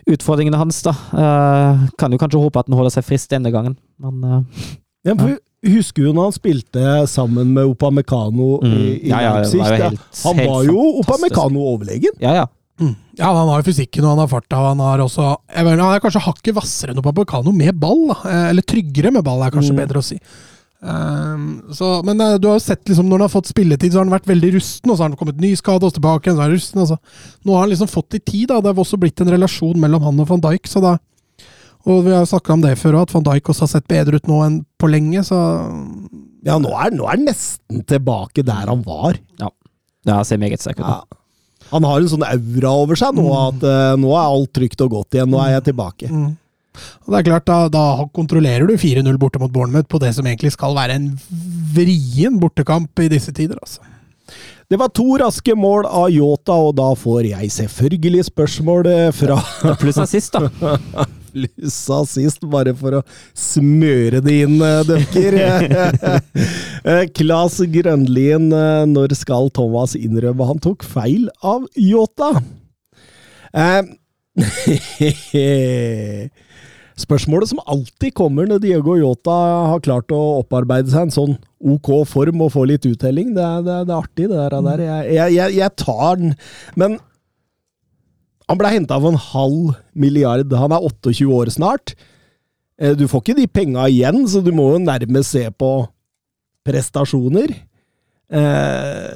utfordringene 0.07 0.57
hans. 0.57 0.81
da. 0.85 0.93
Uh, 1.13 1.87
kan 1.99 2.11
jo 2.11 2.17
kanskje 2.21 2.41
håpe 2.41 2.59
at 2.61 2.67
han 2.69 2.77
holder 2.79 2.93
seg 2.97 3.05
frisk 3.07 3.29
denne 3.33 3.51
gangen, 3.53 3.77
men 3.99 4.23
uh, 4.23 4.41
Ja, 5.05 5.13
for 5.15 5.37
Husker 5.67 6.05
du 6.05 6.13
når 6.13 6.27
han 6.27 6.33
spilte 6.35 6.81
sammen 7.09 7.49
med 7.55 7.65
Opamecano 7.65 8.59
i, 8.61 8.67
Mm. 8.67 8.83
i 9.03 9.09
Ja, 9.09 9.21
ja, 9.21 9.31
Leipzig? 9.39 9.57
var 9.59 9.73
helt- 9.73 9.99
han 10.23 10.35
helt 10.37 10.49
var 10.51 10.63
jo. 10.67 10.83
Opamecano 11.01 11.59
overlegen. 11.73 12.13
ja, 12.21 12.33
ja. 12.35 12.45
Mm. 12.79 12.95
Ja, 13.17 13.31
han 13.33 13.47
har 13.49 13.63
fysikken 13.65 14.05
og 14.05 14.11
han 14.13 14.19
har 14.21 14.27
farta. 14.29 14.59
Han 14.69 14.79
har 14.83 15.01
også 15.01 15.31
jeg 15.49 15.65
mener, 15.65 15.81
Han 15.83 15.95
er 15.95 16.03
kanskje 16.03 16.21
hakket 16.27 16.53
hvassere 16.53 16.93
enn 16.93 16.99
Opamecano 17.01 17.51
med 17.51 17.79
ball. 17.81 18.03
Da. 18.11 18.17
Eh, 18.29 18.49
Eller 18.51 18.61
tryggere 18.61 19.11
med 19.11 19.23
ball, 19.25 19.41
er 19.41 19.51
kanskje 19.55 19.73
Mm. 19.73 19.81
bedre 19.81 19.97
å 20.03 20.05
si. 20.05 20.19
Um, 20.79 21.63
så, 21.73 22.03
men 22.05 22.21
eh, 22.21 22.35
du 22.37 22.45
har 22.47 22.59
jo 22.59 22.61
sett 22.61 22.83
liksom, 22.85 23.07
når 23.09 23.17
han 23.17 23.25
har 23.25 23.33
fått 23.33 23.49
spilletid, 23.49 23.91
så 23.91 23.97
har 23.97 24.05
han 24.05 24.13
vært 24.13 24.29
veldig 24.29 24.51
rusten. 24.59 24.91
Og 24.91 24.97
så 24.97 25.01
har 25.03 25.09
han 25.09 25.17
kommet 25.17 25.41
ny 25.41 25.55
skade 25.57 25.83
og 25.89 25.93
tilbake 25.95 26.27
igjen, 26.29 26.37
så 26.37 26.43
er 26.43 26.49
han 26.51 26.53
rusten. 26.53 26.81
Altså. 26.83 26.97
Nå 27.43 27.53
har 27.55 27.63
han 27.65 27.71
liksom 27.73 27.89
fått 27.89 28.13
i 28.13 28.19
tid. 28.21 28.47
Da. 28.51 28.61
Det 28.61 28.69
har 28.75 28.83
også 28.85 28.99
blitt 29.01 29.21
en 29.25 29.33
relasjon 29.33 29.79
mellom 29.81 30.03
han 30.05 30.19
og 30.21 30.29
van 30.29 30.43
Dijk. 30.45 30.69
Så 30.69 30.83
da, 30.85 30.97
og 31.87 32.03
vi 32.05 32.13
har 32.13 32.25
snakka 32.29 32.53
om 32.53 32.61
det 32.61 32.75
før 32.77 32.99
òg, 32.99 33.07
at 33.09 33.15
van 33.17 33.25
Dijk 33.25 33.49
også 33.49 33.65
har 33.65 33.73
sett 33.73 33.87
bedre 33.89 34.21
ut 34.21 34.27
nå 34.29 34.43
enn 34.45 34.59
på 34.77 34.89
lenge. 34.91 35.25
Så 35.25 35.37
Ja, 36.45 36.59
nå 36.61 36.69
er, 36.77 36.93
han 37.09 37.25
nesten 37.25 37.81
tilbake 37.89 38.45
der 38.45 38.69
han 38.69 38.83
var. 38.85 39.17
Ja, 39.41 39.49
Det 40.05 40.25
ser 40.27 40.37
meget 40.37 40.61
sterk 40.61 40.77
ut. 40.79 40.85
Ja. 40.85 41.01
Han 41.71 41.87
har 41.87 42.01
en 42.01 42.11
sånn 42.11 42.25
aura 42.27 42.73
over 42.83 42.99
seg 42.99 43.17
nå, 43.17 43.27
at 43.35 43.65
uh, 43.65 43.95
nå 43.99 44.13
er 44.15 44.23
alt 44.25 44.53
trygt 44.55 44.83
og 44.85 44.93
godt 44.93 45.17
igjen. 45.17 45.31
Nå 45.31 45.41
er 45.43 45.57
jeg 45.57 45.67
tilbake. 45.71 46.11
Mm. 46.11 46.29
Og 46.77 47.13
det 47.13 47.19
er 47.19 47.27
klart, 47.31 47.47
da, 47.49 47.59
da 47.73 48.07
kontrollerer 48.13 48.69
du 48.69 48.75
4-0 48.77 49.19
borte 49.21 49.41
mot 49.41 49.51
Bournemouth 49.53 49.89
på 49.89 50.01
det 50.03 50.13
som 50.15 50.27
egentlig 50.29 50.53
skal 50.53 50.77
være 50.77 50.97
en 50.99 51.11
vrien 51.73 52.37
bortekamp 52.41 53.03
i 53.03 53.09
disse 53.11 53.33
tider. 53.33 53.57
altså. 53.61 53.81
Det 54.67 54.75
var 54.79 54.91
to 54.91 55.15
raske 55.21 55.53
mål 55.55 55.85
av 55.87 56.09
Yota, 56.11 56.57
og 56.67 56.73
da 56.75 56.89
får 56.99 57.29
jeg 57.29 57.51
selvfølgelig 57.55 58.25
spørsmål 58.27 58.89
eh, 58.91 59.11
fra 59.15 59.39
Pluss 59.79 59.99
assist, 60.03 60.35
da. 60.35 61.05
Lussa 61.43 61.99
sist, 62.09 62.41
bare 62.49 62.73
for 62.77 62.91
å 62.99 63.01
smøre 63.37 64.21
det 64.25 64.35
inn, 64.45 64.57
eh, 64.61 64.83
Døkker. 64.87 65.33
Eh, 66.87 67.03
Klas 67.11 67.57
Grønlien, 67.67 68.45
eh, 68.55 68.85
når 68.87 69.11
skal 69.17 69.49
Thomas 69.51 69.91
innrømme 69.97 70.45
han 70.47 70.59
tok 70.63 70.85
feil 70.87 71.25
av 71.43 71.65
Yota? 71.75 72.29
Spørsmålet 76.97 77.51
som 77.51 77.59
alltid 77.65 78.13
kommer 78.17 78.47
når 78.47 78.59
Diego 78.63 78.95
Yota 78.97 79.35
har 79.73 79.83
klart 79.83 80.11
å 80.15 80.39
opparbeide 80.39 80.89
seg 80.93 81.01
en 81.07 81.13
sånn 81.13 81.35
ok 81.59 81.89
form 82.09 82.41
og 82.45 82.53
få 82.55 82.63
litt 82.69 82.85
uttelling, 82.87 83.33
det 83.35 83.43
er, 83.43 83.61
det 83.65 83.73
er, 83.73 83.83
det 83.89 83.93
er 83.93 83.99
artig, 83.99 84.29
det 84.31 84.61
der. 84.69 84.79
jeg, 84.85 85.01
jeg, 85.35 85.57
jeg 85.57 85.71
tar 85.83 86.13
den, 86.21 86.31
men 86.79 86.97
han 88.47 88.57
ble 88.59 88.69
henta 88.71 88.97
for 89.01 89.11
en 89.11 89.19
halv 89.19 89.73
milliard. 89.93 90.53
Han 90.55 90.71
er 90.75 90.85
28 90.87 91.27
år 91.35 91.51
snart. 91.51 91.95
Eh, 92.79 92.93
Du 92.95 93.07
får 93.07 93.21
ikke 93.25 93.37
de 93.41 93.47
penga 93.47 93.87
igjen, 93.91 94.23
så 94.27 94.41
du 94.45 94.51
må 94.55 94.69
jo 94.73 94.79
nærmest 94.83 95.33
se 95.35 95.45
på 95.51 95.71
prestasjoner. 96.67 97.51
Eh, 98.31 99.11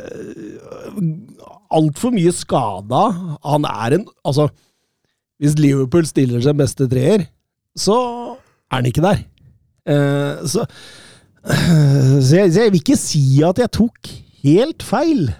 Altfor 1.71 2.11
mye 2.11 2.31
skada. 2.35 3.03
Han 3.47 3.63
er 3.69 3.95
en 3.99 4.05
Altså, 4.27 4.49
hvis 5.41 5.55
Liverpool 5.57 6.05
stiller 6.05 6.41
seg 6.43 6.57
beste 6.59 6.87
treer, 6.91 7.23
så 7.79 7.95
er 8.69 8.75
han 8.75 8.89
ikke 8.89 9.01
der. 9.05 9.23
Eh, 9.87 10.43
så 10.51 10.65
så 11.41 12.35
jeg, 12.37 12.51
jeg 12.53 12.69
vil 12.69 12.81
ikke 12.83 12.97
si 13.01 13.23
at 13.47 13.57
jeg 13.57 13.71
tok 13.73 14.09
helt 14.43 14.83
feil. 14.85 15.31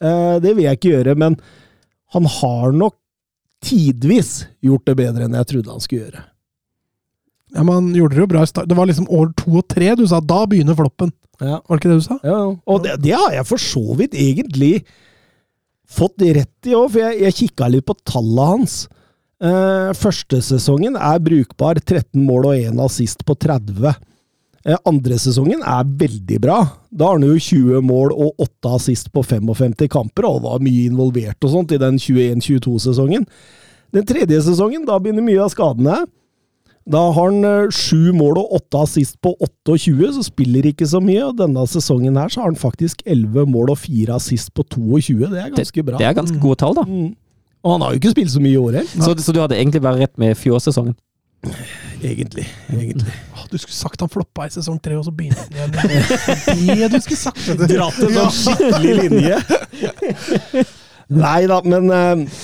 Eh, 0.00 0.38
det 0.40 0.54
vil 0.56 0.64
jeg 0.64 0.78
ikke 0.78 0.92
gjøre, 0.94 1.16
men 1.20 1.36
han 2.14 2.24
har 2.38 2.72
nok 2.72 2.96
tidvis 3.62 4.44
gjort 4.64 4.86
det 4.88 4.98
bedre 4.98 5.26
enn 5.26 5.38
jeg 5.38 5.50
trodde 5.52 5.74
han 5.74 5.82
skulle 5.84 6.06
gjøre. 6.06 6.24
Ja, 7.52 7.62
men 7.62 7.74
han 7.74 7.90
gjorde 7.96 8.16
det 8.16 8.22
jo 8.24 8.30
bra. 8.32 8.44
Det 8.44 8.76
var 8.78 8.88
liksom 8.88 9.10
år 9.12 9.32
to 9.36 9.58
og 9.60 9.66
tre 9.68 9.92
du 9.98 10.06
sa. 10.08 10.22
Da 10.24 10.44
begynner 10.48 10.76
floppen. 10.78 11.12
Ja. 11.42 11.58
Var 11.60 11.76
det 11.76 11.80
ikke 11.80 11.90
det 11.92 12.00
du 12.00 12.06
sa? 12.06 12.18
Ja, 12.24 12.40
og 12.54 12.84
det, 12.84 12.96
det 13.04 13.14
har 13.16 13.34
jeg 13.34 13.48
for 13.48 13.60
så 13.60 13.82
vidt 13.98 14.16
egentlig 14.16 14.74
fått 15.92 16.22
rett 16.22 16.70
i 16.70 16.76
òg, 16.76 16.88
for 16.94 17.02
jeg, 17.02 17.18
jeg 17.26 17.38
kikka 17.42 17.68
litt 17.68 17.86
på 17.88 17.96
tallet 18.08 18.52
hans. 18.54 18.76
Eh, 19.42 19.90
første 19.98 20.38
sesongen 20.44 20.96
er 20.96 21.20
brukbar, 21.24 21.80
13 21.82 22.22
mål 22.22 22.52
og 22.52 22.68
1 22.70 22.80
assist 22.84 23.24
på 23.28 23.36
30. 23.36 23.92
Eh, 24.62 24.78
andre 24.86 25.18
sesongen 25.18 25.62
er 25.66 25.88
veldig 25.98 26.38
bra. 26.42 26.60
Da 26.90 27.10
har 27.10 27.18
han 27.18 27.26
jo 27.26 27.34
20 27.38 27.82
mål 27.86 28.14
og 28.14 28.42
8 28.44 28.76
assist 28.78 29.12
på 29.14 29.24
55 29.26 29.88
kamper, 29.90 30.28
og 30.28 30.44
var 30.46 30.62
mye 30.62 30.86
involvert 30.90 31.42
og 31.42 31.54
sånt 31.56 31.74
i 31.74 31.80
den 31.82 31.98
21-22-sesongen. 31.98 33.26
Den 33.92 34.08
tredje 34.08 34.38
sesongen, 34.46 34.86
da 34.88 35.00
begynner 35.02 35.24
mye 35.26 35.42
av 35.42 35.50
skadene. 35.52 36.04
Da 36.88 37.00
har 37.14 37.30
han 37.30 37.46
eh, 37.46 37.74
sju 37.74 38.10
mål 38.16 38.40
og 38.40 38.56
åtte 38.58 38.84
assist 38.86 39.18
på 39.22 39.34
28, 39.38 40.14
så 40.16 40.24
spiller 40.26 40.66
ikke 40.70 40.86
så 40.88 41.02
mye. 41.02 41.28
Og 41.28 41.36
denne 41.38 41.66
sesongen 41.70 42.18
her 42.18 42.32
så 42.32 42.42
har 42.42 42.50
han 42.50 42.58
faktisk 42.58 43.04
11 43.06 43.50
mål 43.50 43.74
og 43.74 43.82
fire 43.82 44.18
assist 44.18 44.54
på 44.54 44.66
22. 44.66 45.26
Det 45.26 45.42
er 45.42 45.52
ganske 45.54 45.86
bra. 45.86 46.00
Det 46.00 46.08
er 46.08 46.18
ganske 46.18 46.38
gode 46.42 46.62
tall, 46.62 46.78
da. 46.78 46.86
Mm. 46.86 47.12
Og 47.62 47.76
han 47.76 47.84
har 47.84 47.94
jo 47.94 48.02
ikke 48.02 48.14
spilt 48.16 48.32
så 48.32 48.42
mye 48.42 48.56
i 48.56 48.62
år 48.62 48.80
heller. 48.80 49.06
Så, 49.06 49.14
så 49.22 49.34
du 49.34 49.38
hadde 49.42 49.58
egentlig 49.58 49.82
bare 49.84 50.02
rett 50.02 50.14
med 50.18 50.34
fjorårssesongen? 50.38 50.96
Egentlig. 52.02 52.46
Egentlig. 52.72 53.14
Oh, 53.34 53.44
Du 53.52 53.58
skulle 53.58 53.76
sagt 53.76 54.00
han 54.02 54.10
floppa 54.10 54.46
i 54.48 54.52
sesong 54.54 54.78
tre, 54.82 54.96
og 54.98 55.04
så 55.06 55.12
begynte 55.14 55.44
han 55.44 55.52
igjen. 55.52 56.78
Det 56.80 56.88
du 56.92 56.98
skulle 57.04 57.20
sagt. 57.20 57.46
Dratt 57.62 57.98
en 58.02 58.16
sånn 58.16 58.34
skikkelig 58.38 58.94
linje. 59.02 59.38
Nei 61.22 61.40
da, 61.50 61.58
men 61.66 61.90
uh, 61.92 62.42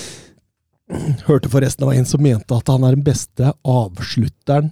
Hørte 1.28 1.50
forresten 1.52 1.82
det 1.84 1.88
var 1.90 1.96
en 2.00 2.06
som 2.08 2.22
mente 2.24 2.56
at 2.56 2.70
han 2.72 2.84
er 2.88 2.94
den 2.96 3.04
beste 3.04 3.50
avslutteren 3.68 4.70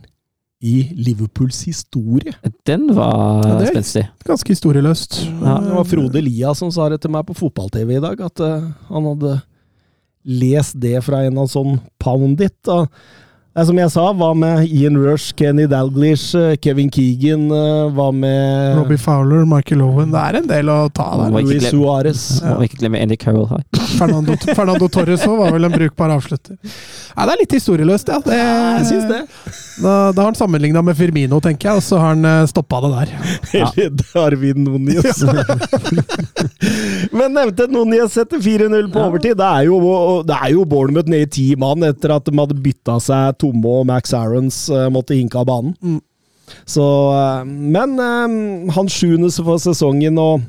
i 0.64 0.86
Liverpools 0.96 1.58
historie. 1.68 2.32
Den 2.64 2.86
var 2.96 3.44
Ja, 3.44 3.58
spenstig. 3.68 4.06
Ganske 4.24 4.54
historieløst. 4.54 5.18
Ja, 5.28 5.58
Det 5.60 5.74
var 5.76 5.84
Frode 5.90 6.22
Lia 6.24 6.54
som 6.56 6.70
sa 6.72 6.88
det 6.88 7.02
til 7.04 7.12
meg 7.12 7.26
på 7.28 7.36
fotball-TV 7.36 7.98
i 7.98 8.02
dag, 8.02 8.22
at 8.24 8.40
uh, 8.40 8.70
han 8.88 9.10
hadde 9.12 9.34
lest 10.26 10.74
det 10.80 10.96
fra 11.06 11.20
en 11.28 11.38
av 11.38 11.50
sånn 11.52 11.76
Poundit. 12.02 12.56
Og 12.72 12.88
det 12.88 13.25
som 13.64 13.78
jeg 13.80 13.88
sa, 13.88 14.02
hva 14.12 14.34
med 14.36 14.66
Ian 14.68 14.98
Rush, 15.00 15.32
Kenny 15.32 15.64
Dalglish, 15.70 16.34
eh, 16.36 16.58
Kevin 16.60 16.90
Keegan, 16.92 17.46
eh, 17.48 17.86
hva 17.96 18.10
med 18.12 18.76
Robbie 18.76 19.00
Fowler, 19.00 19.46
Michael 19.48 19.80
Owen. 19.86 20.10
Det 20.12 20.20
er 20.20 20.36
en 20.42 20.50
del 20.50 20.68
å 20.68 20.76
ta 20.92 21.06
der. 21.22 21.32
Luis 21.40 21.70
Suárez. 21.70 22.26
Må 22.44 22.66
ikke 22.66 22.82
glemme 22.82 23.00
Andy 23.00 23.16
Carroll 23.16 23.48
her. 23.48 23.64
Fernando, 23.96 24.36
Fernando 24.52 24.90
Torres 24.92 25.24
òg 25.24 25.38
var 25.40 25.56
vel 25.56 25.70
en 25.70 25.72
brukbar 25.72 26.12
avslutter. 26.18 26.58
Nei, 27.16 27.24
det 27.24 27.32
er 27.32 27.40
litt 27.40 27.56
historieløst, 27.56 28.12
ja. 28.12 28.20
Det, 28.20 28.36
Jeg 28.36 28.88
syns 28.90 29.08
det. 29.08 29.22
Da, 29.80 29.94
da 30.12 30.22
har 30.22 30.30
han 30.30 30.36
sammenligna 30.36 30.82
med 30.84 30.96
Firmino, 30.96 31.40
tenker 31.40 31.70
jeg, 31.70 31.80
og 31.80 31.84
så 31.84 32.00
har 32.00 32.12
han 32.12 32.28
uh, 32.28 32.44
stoppa 32.48 32.82
det 32.84 32.90
der. 32.92 33.14
Eller 33.62 33.90
Darwin 34.02 34.68
Núñez. 34.68 35.22
Men 37.16 37.32
nevnte 37.36 37.68
Núñez 37.72 38.12
setter 38.16 38.40
4-0 38.40 38.92
på 38.92 39.04
overtid. 39.04 39.36
Det 39.40 39.48
er, 39.48 39.68
jo, 39.68 39.80
det 40.28 40.36
er 40.36 40.52
jo 40.52 40.64
Bournemouth 40.68 41.08
ned 41.12 41.24
i 41.24 41.30
ti 41.38 41.46
mann 41.60 41.84
etter 41.88 42.16
at 42.16 42.28
de 42.28 42.36
hadde 42.36 42.58
bytta 42.60 42.98
seg 43.04 43.36
tomme 43.46 43.78
og 43.80 43.86
Max 43.86 44.14
Aarons 44.14 44.68
eh, 44.70 44.88
måtte 44.92 45.16
hinke 45.16 45.38
av 45.38 45.46
banen. 45.46 45.74
Mm. 45.82 46.00
Så 46.66 46.82
eh, 47.14 47.44
Men 47.44 47.98
uh, 47.98 48.74
hans 48.76 48.94
sjuende 48.94 49.30
for 49.30 49.58
sesongen, 49.62 50.18
og 50.18 50.42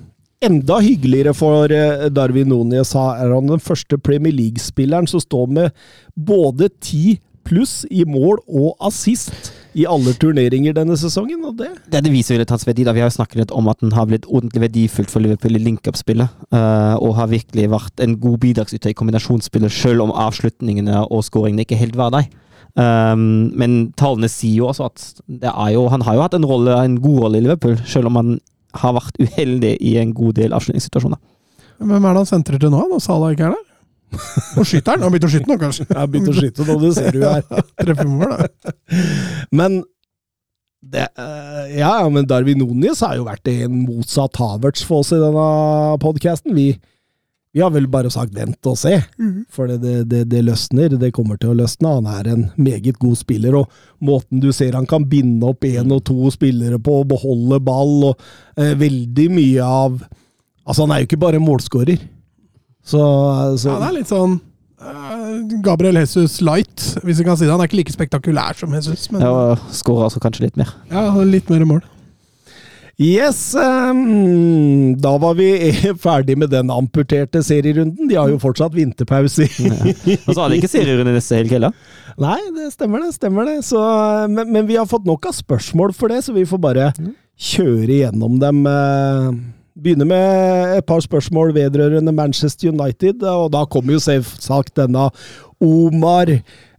enda 0.43 0.79
hyggeligere 0.83 1.33
for 1.33 1.71
eh, 1.73 2.10
Darwin 2.13 2.51
Núñez, 2.53 2.93
er 2.95 3.33
han 3.33 3.49
den 3.49 3.63
første 3.63 3.97
Premier 3.97 4.33
League-spilleren 4.33 5.07
som 5.10 5.23
står 5.23 5.47
med 5.47 5.71
både 6.15 6.69
ti 6.81 7.19
pluss 7.47 7.86
i 7.89 8.03
mål 8.03 8.41
og 8.47 8.75
assist 8.83 9.53
i 9.77 9.86
alle 9.88 10.12
turneringer 10.19 10.73
denne 10.75 10.97
sesongen, 10.99 11.43
og 11.45 11.60
det 11.60 11.69
Det, 11.88 12.01
det 12.03 12.12
viser 12.12 12.39
litt 12.41 12.49
hans 12.51 12.65
verdi. 12.67 12.83
da. 12.83 12.91
Vi 12.91 12.99
har 12.99 13.07
jo 13.07 13.17
snakket 13.17 13.39
litt 13.39 13.53
om 13.55 13.67
at 13.71 13.79
den 13.79 13.93
har 13.93 14.07
blitt 14.10 14.25
ordentlig 14.25 14.65
verdifullt 14.65 15.12
for 15.13 15.23
Liverpool 15.23 15.55
i 15.55 15.63
link-up-spillet. 15.63 16.27
uh, 16.51 16.95
og 16.97 17.15
har 17.15 17.27
virkelig 17.31 17.69
vært 17.69 18.03
en 18.03 18.17
god 18.19 18.38
bidragsyter 18.39 18.89
i 18.89 18.97
kombinasjonsspillet, 18.97 19.71
selv 19.71 20.03
om 20.03 20.12
avslutningene 20.12 21.05
og 21.07 21.23
skåringene 21.23 21.63
ikke 21.63 21.79
helt 21.79 21.95
var 21.95 22.12
der. 22.12 22.27
Um, 22.77 23.49
men 23.57 23.77
tallene 23.97 24.29
sier 24.29 24.59
jo 24.59 24.67
også 24.69 24.91
at 24.91 25.05
det 25.25 25.49
er 25.49 25.71
jo, 25.73 25.87
han 25.89 26.03
har 26.05 26.17
jo 26.17 26.25
hatt 26.27 26.35
en, 26.37 26.45
rolle, 26.45 26.75
en 26.77 26.99
god 27.01 27.23
rolle 27.23 27.39
i 27.39 27.45
Liverpool, 27.47 27.73
selv 27.89 28.11
om 28.11 28.19
han 28.19 28.35
har 28.77 28.93
vært 28.99 29.17
uheldig 29.17 29.73
i 29.81 29.95
en 29.97 30.11
god 30.13 30.37
del 30.37 30.53
avslutningssituasjoner. 30.53 31.17
Hvem 31.81 31.97
er 31.97 32.13
det 32.13 32.21
han 32.21 32.29
sentrer 32.29 32.61
til 32.61 32.73
nå, 32.73 32.83
når 32.91 33.01
Salah 33.01 33.33
ikke 33.33 33.49
er 33.49 33.55
der? 33.55 33.65
Og 34.57 34.65
skyter 34.65 34.93
han? 34.93 35.01
Han 35.01 35.07
har 35.07 35.13
begynt 35.13 35.27
å 35.27 35.31
skyte 35.33 35.49
nå, 35.49 35.57
kanskje? 35.61 35.85
Jeg 35.89 35.97
har 35.97 36.09
begynt 36.13 36.31
å 36.31 36.35
skyte 36.37 36.65
nå, 36.67 36.75
det 36.83 36.91
ser 36.95 37.13
du 37.13 37.19
jo 37.21 37.31
her. 37.33 37.63
Treffer 37.81 38.11
mål, 38.11 38.33
da. 38.33 38.75
Men 39.57 39.79
det, 40.87 41.07
eh, 41.17 41.63
ja, 41.79 41.91
ja, 42.03 42.09
men 42.13 42.27
Darwin 42.29 42.63
Onis 42.63 43.01
har 43.03 43.17
jo 43.17 43.25
vært 43.27 43.49
en 43.51 43.81
motsatt 43.83 44.37
Havertz 44.39 44.85
for 44.87 45.03
oss 45.03 45.11
i 45.15 45.19
denne 45.21 45.47
podkasten. 46.03 46.53
Vi, 46.57 46.69
vi 47.57 47.63
har 47.65 47.71
vel 47.73 47.87
bare 47.89 48.11
sagt 48.13 48.35
vent 48.37 48.67
og 48.69 48.75
se, 48.77 48.91
for 49.49 49.65
det, 49.71 49.79
det, 49.81 49.95
det, 50.11 50.19
det 50.29 50.43
løsner. 50.45 50.93
Det 51.01 51.09
kommer 51.15 51.39
til 51.41 51.49
å 51.55 51.57
løsne. 51.57 51.95
Han 51.97 52.09
er 52.11 52.29
en 52.35 52.43
meget 52.61 52.99
god 53.01 53.17
spiller, 53.17 53.57
og 53.57 53.71
måten 54.05 54.43
du 54.43 54.51
ser 54.53 54.77
han 54.77 54.85
kan 54.89 55.07
binde 55.09 55.49
opp 55.49 55.65
én 55.65 55.89
og 55.95 56.03
to 56.05 56.29
spillere 56.33 56.77
på, 56.77 56.99
beholde 57.09 57.57
ball, 57.65 58.11
og 58.11 58.27
eh, 58.61 58.75
veldig 58.77 59.27
mye 59.33 59.65
av 59.65 59.97
Altså, 60.67 60.83
han 60.83 60.91
er 60.91 60.99
jo 60.99 61.05
ikke 61.07 61.21
bare 61.21 61.39
målskårer. 61.39 62.01
Så, 62.83 62.99
så 63.55 63.69
Ja, 63.71 63.77
det 63.79 63.87
er 63.87 63.93
litt 64.01 64.09
sånn 64.11 64.33
eh, 64.83 65.59
Gabriel 65.63 65.95
Jesus 66.01 66.41
light, 66.43 66.83
hvis 67.07 67.21
vi 67.21 67.25
kan 67.27 67.37
si 67.39 67.45
det. 67.47 67.53
Han 67.53 67.63
er 67.63 67.69
ikke 67.71 67.79
like 67.79 67.93
spektakulær 67.95 68.57
som 68.59 68.75
Jesus, 68.75 69.05
men 69.13 69.23
Ja, 69.23 69.29
og 69.31 69.69
skårer 69.71 70.09
altså 70.09 70.19
kanskje 70.23 70.43
litt 70.49 70.59
mer. 70.59 70.73
ja, 70.91 71.05
litt 71.23 71.47
mer 71.53 71.63
mål. 71.69 71.85
Yes, 72.97 73.53
um, 73.53 74.95
da 74.97 75.12
var 75.21 75.36
vi 75.38 75.51
ferdig 76.01 76.33
med 76.41 76.49
den 76.49 76.71
amputerte 76.73 77.43
serierunden. 77.45 78.07
De 78.10 78.15
har 78.17 78.31
jo 78.31 78.39
fortsatt 78.41 78.73
vinterpause. 78.73 79.45
Og 79.45 80.31
så 80.31 80.39
har 80.39 80.49
de 80.49 80.57
ikke 80.57 80.71
serierunde 80.71 81.13
neste 81.13 81.38
helg 81.38 81.53
heller. 81.53 81.75
Nei, 82.17 82.39
det 82.55 82.71
stemmer 82.73 83.05
det. 83.05 83.12
stemmer 83.13 83.45
det. 83.45 83.60
Så, 83.67 83.83
men, 84.33 84.49
men 84.49 84.65
vi 84.65 84.79
har 84.79 84.89
fått 84.89 85.05
nok 85.05 85.29
av 85.29 85.38
spørsmål 85.38 85.93
for 85.93 86.10
det, 86.10 86.23
så 86.25 86.33
vi 86.33 86.47
får 86.49 86.63
bare 86.63 86.89
kjøre 87.38 88.01
gjennom 88.01 88.41
dem. 88.41 88.65
Begynne 88.65 89.53
Begynner 89.77 90.10
med 90.10 90.71
et 90.79 90.86
par 90.89 91.03
spørsmål 91.05 91.51
vedrørende 91.53 92.10
Manchester 92.17 92.71
United, 92.73 93.21
og 93.21 93.51
da 93.53 93.62
kommer 93.69 93.93
jo 93.93 94.01
selvsagt 94.01 94.73
denne 94.79 95.12
Omar 95.62 96.31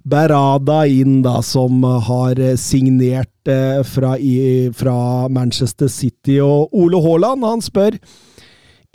Berada 0.03 0.81
inn, 0.91 1.21
da, 1.23 1.37
som 1.47 1.85
har 2.09 2.43
signert 2.59 3.31
eh, 3.53 3.81
fra, 3.87 4.17
i, 4.19 4.69
fra 4.77 5.29
Manchester 5.33 5.89
City. 5.93 6.39
Og 6.45 6.75
Ole 6.77 7.01
Haaland, 7.05 7.47
han 7.47 7.65
spør 7.65 7.99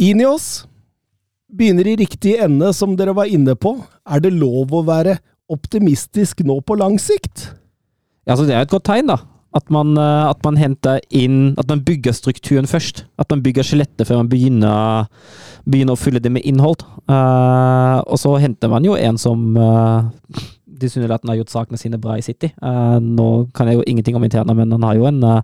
Inios 0.01 0.65
begynner 1.53 1.87
i 1.87 1.97
riktig 1.99 2.37
ende, 2.41 2.71
som 2.73 2.95
dere 2.97 3.13
var 3.15 3.29
inne 3.29 3.55
på. 3.55 3.75
Er 4.09 4.23
det 4.23 4.33
lov 4.33 4.73
å 4.73 4.85
være 4.87 5.19
optimistisk 5.53 6.41
nå 6.47 6.59
på 6.65 6.77
lang 6.79 6.97
sikt? 7.01 7.51
Ja, 8.25 8.35
så 8.35 8.47
Det 8.47 8.55
er 8.55 8.65
et 8.65 8.73
godt 8.73 8.87
tegn, 8.89 9.11
da. 9.11 9.19
At 9.53 9.69
man, 9.69 9.93
eh, 9.97 10.29
at 10.29 10.39
man 10.43 10.57
henter 10.57 10.99
inn 11.13 11.53
At 11.61 11.67
man 11.69 11.83
bygger 11.85 12.11
strukturen 12.11 12.65
først. 12.65 13.05
At 13.19 13.29
man 13.29 13.43
bygger 13.43 13.63
skjelettet 13.63 14.07
før 14.07 14.23
man 14.23 14.29
begynner, 14.29 15.05
begynner 15.69 15.93
å 15.93 15.99
fylle 15.99 16.19
det 16.19 16.31
med 16.31 16.41
innhold. 16.41 16.81
Uh, 17.07 18.01
og 18.07 18.17
så 18.17 18.37
henter 18.41 18.71
man 18.71 18.83
jo 18.83 18.95
en 18.95 19.17
som 19.17 19.57
uh, 19.57 20.09
tilsynelatende 20.83 21.33
har 21.33 21.41
gjort 21.41 21.53
sakene 21.53 21.79
sine 21.79 21.99
bra 22.01 22.17
i 22.19 22.25
City. 22.25 22.51
Uh, 22.61 22.99
nå 23.01 23.29
kan 23.55 23.69
jeg 23.69 23.79
jo 23.79 23.87
ingenting 23.87 24.17
om 24.19 24.25
interna, 24.25 24.55
men 24.57 24.71
han 24.75 24.85
har 24.87 24.99
jo 24.99 25.07
en 25.09 25.21
uh, 25.23 25.41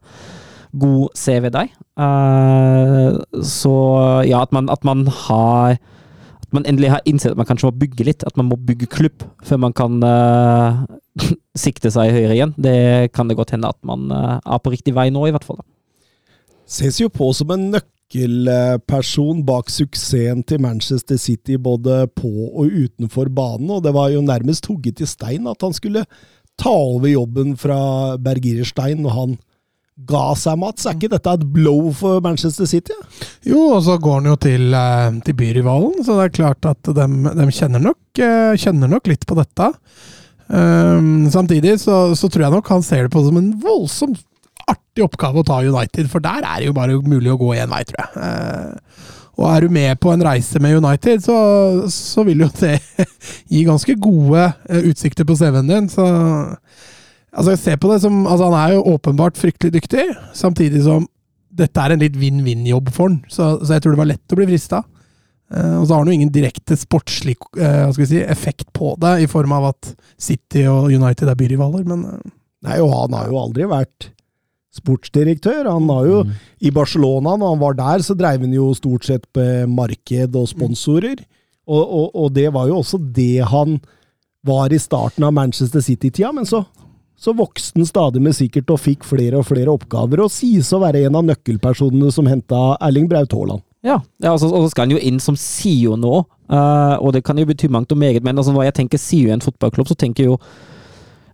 god 0.79 1.15
CV 1.17 1.49
der. 1.53 1.71
Eh, 1.99 3.41
så 3.43 3.75
ja, 4.27 4.43
at 4.43 4.53
man, 4.55 4.69
at 4.69 4.85
man 4.85 5.07
har 5.07 5.79
At 6.39 6.53
man 6.53 6.65
endelig 6.65 6.89
har 6.89 7.01
innsett 7.05 7.33
at 7.33 7.37
man 7.37 7.45
kanskje 7.45 7.67
må 7.67 7.77
bygge 7.77 8.05
litt. 8.05 8.23
At 8.25 8.37
man 8.37 8.47
må 8.49 8.55
bygge 8.55 8.87
klubb 8.89 9.25
før 9.45 9.59
man 9.61 9.73
kan 9.73 9.99
sikte 11.65 11.91
seg 11.93 12.09
høyere 12.09 12.33
igjen. 12.33 12.53
Det 12.57 13.11
kan 13.13 13.29
det 13.29 13.37
godt 13.37 13.53
hende 13.53 13.69
at 13.69 13.77
man 13.85 14.09
er 14.09 14.61
på 14.63 14.73
riktig 14.73 14.95
vei 14.97 15.11
nå, 15.13 15.27
i 15.27 15.33
hvert 15.35 15.45
fall. 15.45 15.61
da. 15.61 15.67
Ses 16.65 16.97
jo 17.01 17.09
på 17.13 17.29
som 17.37 17.53
en 17.53 17.77
nøkkelperson 18.09 19.43
bak 19.45 19.69
suksessen 19.69 20.43
til 20.43 20.61
Manchester 20.61 21.17
City 21.17 21.57
både 21.57 22.07
på 22.15 22.29
og 22.55 22.65
utenfor 22.65 23.29
banen, 23.29 23.69
og 23.69 23.83
det 23.83 23.93
var 23.93 24.09
jo 24.09 24.21
nærmest 24.21 24.65
hugget 24.67 25.01
i 25.01 25.05
stein 25.05 25.47
at 25.47 25.61
han 25.61 25.73
skulle 25.73 26.05
ta 26.57 26.69
over 26.69 27.07
jobben 27.07 27.55
fra 27.55 28.17
Bergirer 28.17 28.65
Stein 28.65 29.03
når 29.03 29.09
han 29.09 29.37
ga 30.07 30.33
seg, 30.35 30.57
Mats. 30.57 30.85
Er 30.85 30.95
ikke 30.95 31.11
dette 31.11 31.29
et 31.29 31.45
blow 31.53 31.91
for 31.91 32.21
Manchester 32.21 32.65
City? 32.65 32.95
Jo, 33.43 33.75
og 33.75 33.83
så 33.83 33.97
går 33.99 34.21
han 34.21 34.29
jo 34.31 34.35
til, 34.35 34.73
eh, 34.73 35.19
til 35.25 35.35
byrivalen, 35.35 36.03
så 36.03 36.15
det 36.15 36.25
er 36.25 36.37
klart 36.37 36.65
at 36.65 36.83
de, 36.83 37.51
kjenner, 37.51 37.79
nok, 37.79 37.99
eh, 38.17 38.55
kjenner 38.55 38.87
nok 38.87 39.07
litt 39.07 39.25
på 39.27 39.35
dette. 39.35 39.73
Um, 40.49 41.29
samtidig 41.29 41.75
så, 41.77 42.15
så 42.17 42.25
tror 42.25 42.47
jeg 42.47 42.53
nok 42.55 42.69
han 42.73 42.81
ser 42.81 43.05
det 43.05 43.11
på 43.13 43.21
som 43.21 43.37
en 43.37 43.51
voldsomt 43.61 44.23
artig 44.73 45.05
oppgave 45.05 45.41
å 45.41 45.47
ta 45.47 45.61
United, 45.63 46.09
for 46.11 46.23
der 46.23 46.43
er 46.43 46.59
det 46.59 46.69
jo 46.69 46.75
bare 46.77 46.99
mulig 47.03 47.31
å 47.33 47.39
gå 47.39 47.53
én 47.57 47.71
vei, 47.71 47.81
tror 47.87 48.03
jeg. 48.03 48.27
Eh, 48.27 49.07
og 49.39 49.45
er 49.47 49.63
du 49.63 49.71
med 49.71 49.99
på 50.03 50.11
en 50.11 50.23
reise 50.25 50.59
med 50.59 50.81
United, 50.81 51.21
så, 51.23 51.37
så 51.93 52.25
vil 52.27 52.43
jo 52.43 52.49
det 52.59 52.75
gi 53.53 53.63
ganske 53.67 53.95
gode 54.01 54.49
eh, 54.67 54.89
utsikter 54.91 55.27
på 55.27 55.37
CV-en 55.39 55.71
din. 55.71 55.87
Så 55.91 56.03
altså, 56.03 57.53
jeg 57.53 57.61
ser 57.61 57.79
på 57.79 57.91
det 57.93 58.01
som 58.03 58.25
altså, 58.25 58.49
Han 58.49 58.59
er 58.59 58.75
jo 58.75 58.87
åpenbart 58.95 59.39
fryktelig 59.39 59.77
dyktig, 59.77 60.09
samtidig 60.35 60.83
som 60.87 61.07
dette 61.59 61.81
er 61.81 61.95
en 61.95 62.03
litt 62.03 62.17
vinn-vinn-jobb 62.19 62.91
for 62.93 63.09
han. 63.09 63.21
Så, 63.31 63.55
så 63.63 63.75
jeg 63.75 63.85
tror 63.85 63.95
det 63.95 64.03
var 64.03 64.11
lett 64.11 64.35
å 64.35 64.39
bli 64.39 64.49
frista. 64.51 64.83
Uh, 65.49 65.79
og 65.79 65.87
så 65.87 65.95
har 65.95 66.03
han 66.03 66.11
jo 66.11 66.17
ingen 66.19 66.33
direkte 66.33 66.75
sportslig 66.77 67.33
uh, 67.57 67.89
si, 67.97 68.19
effekt 68.21 68.67
på 68.75 68.91
det, 69.01 69.15
i 69.23 69.29
form 69.31 69.55
av 69.55 69.71
at 69.71 69.95
City 70.21 70.67
og 70.69 70.91
United 70.93 71.31
er 71.31 71.39
byrivaler, 71.39 71.87
men 71.89 72.03
uh. 72.05 72.35
Nei, 72.65 72.75
og 72.83 72.91
han 72.91 73.13
har 73.15 73.29
jo 73.31 73.39
aldri 73.39 73.67
vært 73.71 74.09
sportsdirektør. 74.75 75.67
Han 75.69 75.89
har 75.89 76.07
jo 76.07 76.23
I 76.61 76.71
Barcelona, 76.73 77.35
når 77.35 77.55
han 77.55 77.61
var 77.63 77.77
der, 77.79 78.03
så 78.05 78.15
dreiv 78.17 78.45
han 78.45 78.53
jo 78.53 78.71
stort 78.77 79.07
sett 79.07 79.25
med 79.35 79.69
marked 79.73 80.35
og 80.37 80.49
sponsorer. 80.51 81.23
Og, 81.69 81.81
og, 81.83 82.11
og 82.15 82.33
det 82.33 82.49
var 82.53 82.69
jo 82.69 82.79
også 82.81 82.99
det 83.13 83.45
han 83.49 83.79
var 84.45 84.73
i 84.73 84.79
starten 84.79 85.25
av 85.27 85.33
Manchester 85.35 85.83
City-tida, 85.83 86.31
men 86.33 86.47
så, 86.47 86.63
så 87.19 87.33
vokste 87.35 87.81
han 87.81 87.89
stadig 87.89 88.21
med 88.23 88.37
sikkert 88.37 88.71
og 88.73 88.81
fikk 88.81 89.05
flere 89.05 89.41
og 89.41 89.49
flere 89.49 89.73
oppgaver, 89.73 90.23
og 90.23 90.33
sies 90.33 90.71
å 90.73 90.81
være 90.81 91.03
en 91.05 91.19
av 91.19 91.27
nøkkelpersonene 91.27 92.13
som 92.15 92.29
henta 92.29 92.77
Erling 92.87 93.09
Braut 93.11 93.35
Haaland. 93.35 93.65
Ja, 93.85 93.99
ja 94.23 94.33
altså, 94.33 94.49
og 94.49 94.65
så 94.65 94.73
skal 94.73 94.87
han 94.87 94.95
jo 94.95 95.03
inn 95.03 95.21
som 95.23 95.37
CEO 95.39 95.99
nå, 95.99 96.23
uh, 96.51 96.95
og 96.97 97.13
det 97.15 97.23
kan 97.27 97.39
jo 97.39 97.47
bety 97.49 97.69
mangt 97.71 97.93
og 97.93 98.01
meget, 98.01 98.23
men 98.25 98.39
altså, 98.39 98.55
når 98.55 98.69
jeg 98.69 98.79
tenker 98.81 99.01
CEO 99.01 99.29
i 99.29 99.35
en 99.35 99.45
fotballklubb, 99.45 99.91
så 99.91 99.99
tenker 99.99 100.25
jeg 100.25 100.33
jo 100.33 100.41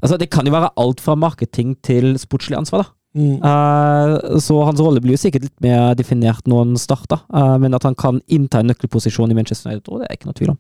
Altså, 0.04 0.20
det 0.22 0.28
kan 0.30 0.46
jo 0.46 0.52
være 0.54 0.68
alt 0.78 1.00
fra 1.02 1.16
marketing 1.18 1.72
til 1.82 2.12
sportslig 2.22 2.54
ansvar, 2.60 2.84
da. 2.84 2.92
Mm. 3.16 3.40
Eh, 3.40 4.40
så 4.44 4.58
hans 4.68 4.82
rolle 4.84 5.00
blir 5.00 5.16
jo 5.16 5.22
sikkert 5.22 5.48
litt 5.48 5.64
mer 5.64 5.94
definert 5.96 6.48
når 6.52 6.66
han 6.66 6.80
starter, 6.80 7.22
eh, 7.32 7.58
men 7.64 7.76
at 7.78 7.86
han 7.88 7.96
kan 7.96 8.20
innta 8.28 8.60
en 8.60 8.68
nøkkelposisjon 8.74 9.32
i 9.32 9.38
Manchester 9.38 9.72
United, 9.72 10.02
det 10.02 10.10
er 10.10 10.18
ikke 10.18 10.30
noe 10.30 10.40
tvil 10.40 10.56
om. 10.56 10.58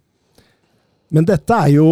Men 1.15 1.27
dette 1.27 1.57
er 1.67 1.73
jo 1.75 1.89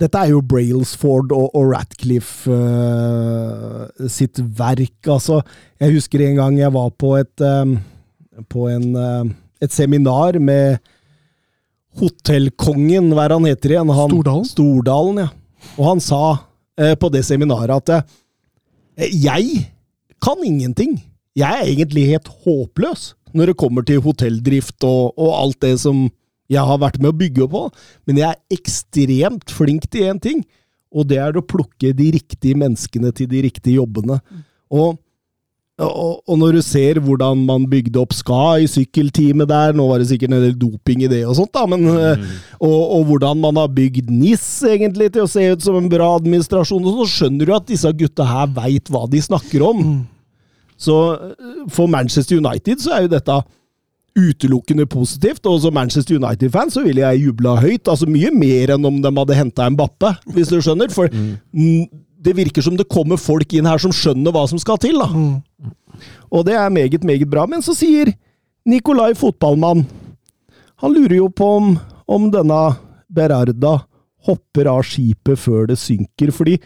dette 0.00 0.16
er 0.16 0.30
jo 0.30 0.38
Brailsford 0.40 1.32
og, 1.36 1.50
og 1.58 1.74
Ratcliffe 1.74 2.48
uh, 2.48 4.06
sitt 4.08 4.38
verk. 4.56 4.96
Altså, 5.12 5.42
jeg 5.82 5.92
husker 5.92 6.22
en 6.24 6.38
gang 6.38 6.56
jeg 6.56 6.72
var 6.72 6.88
på 6.96 7.10
et 7.18 7.42
på 8.48 8.68
en, 8.70 8.86
et 9.60 9.74
seminar 9.74 10.38
med 10.40 10.78
hotellkongen, 12.00 13.10
hva 13.12 13.26
er 13.26 13.34
han 13.34 13.48
heter 13.50 13.74
igjen? 13.74 13.92
Han, 13.92 14.14
Stordalen? 14.14 14.48
Stordalen, 14.48 15.20
ja. 15.26 15.74
Og 15.74 15.84
han 15.90 16.00
sa 16.00 16.22
på 17.02 17.12
det 17.12 17.26
seminaret 17.28 17.90
at 17.90 19.10
jeg 19.10 19.66
kan 20.22 20.40
ingenting. 20.44 20.98
Jeg 21.38 21.50
er 21.50 21.68
egentlig 21.68 22.08
helt 22.10 22.30
håpløs 22.44 23.14
når 23.36 23.52
det 23.52 23.60
kommer 23.62 23.86
til 23.86 24.02
hotelldrift 24.02 24.82
og, 24.86 25.14
og 25.18 25.36
alt 25.38 25.60
det 25.62 25.76
som 25.82 26.08
jeg 26.50 26.66
har 26.66 26.80
vært 26.82 26.98
med 26.98 27.12
å 27.12 27.18
bygge 27.18 27.46
på, 27.46 27.60
men 28.10 28.18
jeg 28.18 28.34
er 28.34 28.56
ekstremt 28.56 29.52
flink 29.54 29.86
til 29.86 30.08
én 30.10 30.18
ting, 30.22 30.40
og 30.90 31.06
det 31.06 31.20
er 31.22 31.36
å 31.38 31.46
plukke 31.46 31.92
de 31.94 32.08
riktige 32.16 32.58
menneskene 32.58 33.12
til 33.14 33.28
de 33.30 33.44
riktige 33.46 33.76
jobbene. 33.76 34.18
Og, 34.74 34.98
og, 35.86 36.20
og 36.28 36.38
når 36.40 36.58
du 36.58 36.60
ser 36.64 37.00
hvordan 37.02 37.44
man 37.48 37.66
bygde 37.70 38.00
opp 38.00 38.12
Ska 38.16 38.58
i 38.60 38.68
sykkelteamet 38.70 39.48
der, 39.50 39.74
nå 39.76 39.86
var 39.88 40.02
det 40.02 40.10
sikkert 40.10 40.34
en 40.34 40.44
del 40.44 40.56
doping 40.58 41.04
i 41.06 41.10
det 41.10 41.22
og 41.26 41.36
sånt, 41.38 41.52
da, 41.56 41.66
men, 41.70 41.86
mm. 41.86 42.24
og, 42.60 42.80
og 42.98 43.04
hvordan 43.10 43.40
man 43.40 43.60
har 43.60 43.70
bygd 43.72 44.10
NIS 44.12 44.46
egentlig 44.68 45.10
til 45.14 45.24
å 45.24 45.30
se 45.30 45.46
ut 45.52 45.64
som 45.64 45.78
en 45.80 45.90
bra 45.92 46.12
administrasjon, 46.18 46.84
og 46.84 47.02
så 47.02 47.10
skjønner 47.14 47.48
du 47.48 47.54
at 47.56 47.68
disse 47.70 47.92
gutta 48.02 48.26
her 48.28 48.50
veit 48.56 48.92
hva 48.92 49.06
de 49.10 49.22
snakker 49.24 49.64
om. 49.66 49.86
Så 50.80 50.98
eh, 51.14 51.64
for 51.72 51.90
Manchester 51.92 52.40
United 52.40 52.82
så 52.82 52.96
er 52.96 53.06
jo 53.06 53.14
dette 53.14 53.40
utelukkende 54.18 54.86
positivt, 54.90 55.46
og 55.46 55.60
som 55.62 55.74
Manchester 55.76 56.18
United-fan 56.18 56.72
så 56.72 56.82
ville 56.84 57.04
jeg 57.04 57.24
jubla 57.26 57.54
høyt. 57.60 57.88
altså 57.88 58.08
Mye 58.10 58.32
mer 58.34 58.74
enn 58.74 58.88
om 58.88 58.98
de 59.02 59.12
hadde 59.20 59.38
henta 59.38 59.68
en 59.68 59.78
Bappe, 59.78 60.12
hvis 60.34 60.50
du 60.50 60.58
skjønner. 60.58 60.90
For 60.92 61.12
mm, 61.12 61.84
det 62.20 62.36
virker 62.36 62.64
som 62.64 62.76
det 62.76 62.88
kommer 62.92 63.20
folk 63.20 63.52
inn 63.56 63.68
her 63.68 63.80
som 63.80 63.94
skjønner 63.94 64.34
hva 64.34 64.44
som 64.50 64.60
skal 64.60 64.80
til. 64.82 64.98
da. 65.00 65.08
Og 66.30 66.44
det 66.46 66.56
er 66.56 66.72
meget, 66.72 67.04
meget 67.06 67.30
bra. 67.30 67.46
Men 67.48 67.64
så 67.64 67.74
sier 67.76 68.12
Nikolai 68.68 69.14
Fotballmann 69.16 69.86
Han 70.80 70.92
lurer 70.94 71.16
jo 71.16 71.28
på 71.28 71.46
om, 71.58 71.72
om 72.08 72.28
denne 72.32 72.60
Berarda 73.10 73.80
hopper 74.28 74.68
av 74.70 74.84
skipet 74.84 75.40
før 75.40 75.66
det 75.68 75.78
synker, 75.80 76.30
fordi 76.32 76.58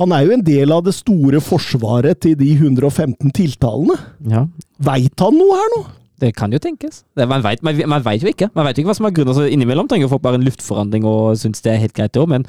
han 0.00 0.12
er 0.16 0.24
jo 0.24 0.34
en 0.34 0.44
del 0.44 0.72
av 0.72 0.82
det 0.86 0.94
store 0.96 1.40
forsvaret 1.44 2.20
til 2.24 2.36
de 2.40 2.50
115 2.56 3.32
tiltalene. 3.36 3.96
Ja. 4.28 4.46
Veit 4.80 5.24
han 5.24 5.36
noe 5.36 5.56
her 5.58 5.72
nå? 5.74 5.80
Det 6.20 6.34
kan 6.36 6.52
jo 6.52 6.60
tenkes. 6.60 7.02
Det, 7.16 7.26
man 7.28 7.44
veit 7.44 7.62
man, 7.64 7.76
man 7.88 8.04
vet 8.04 8.24
jo 8.24 8.28
ikke. 8.32 8.50
Man 8.56 8.66
vet 8.68 8.76
jo 8.76 8.82
ikke 8.82 8.92
hva 8.92 8.96
som 8.98 9.08
er 9.08 9.14
grunnen. 9.16 9.32
Altså, 9.32 9.48
innimellom 9.52 9.88
trenger 9.88 10.08
folk 10.12 10.24
bare 10.24 10.40
en 10.40 10.44
luftforandring 10.44 11.06
og 11.08 11.36
syns 11.40 11.64
det 11.64 11.74
er 11.74 11.82
helt 11.84 11.96
greit, 11.96 12.12
det 12.12 12.20
òg, 12.20 12.28
men 12.32 12.48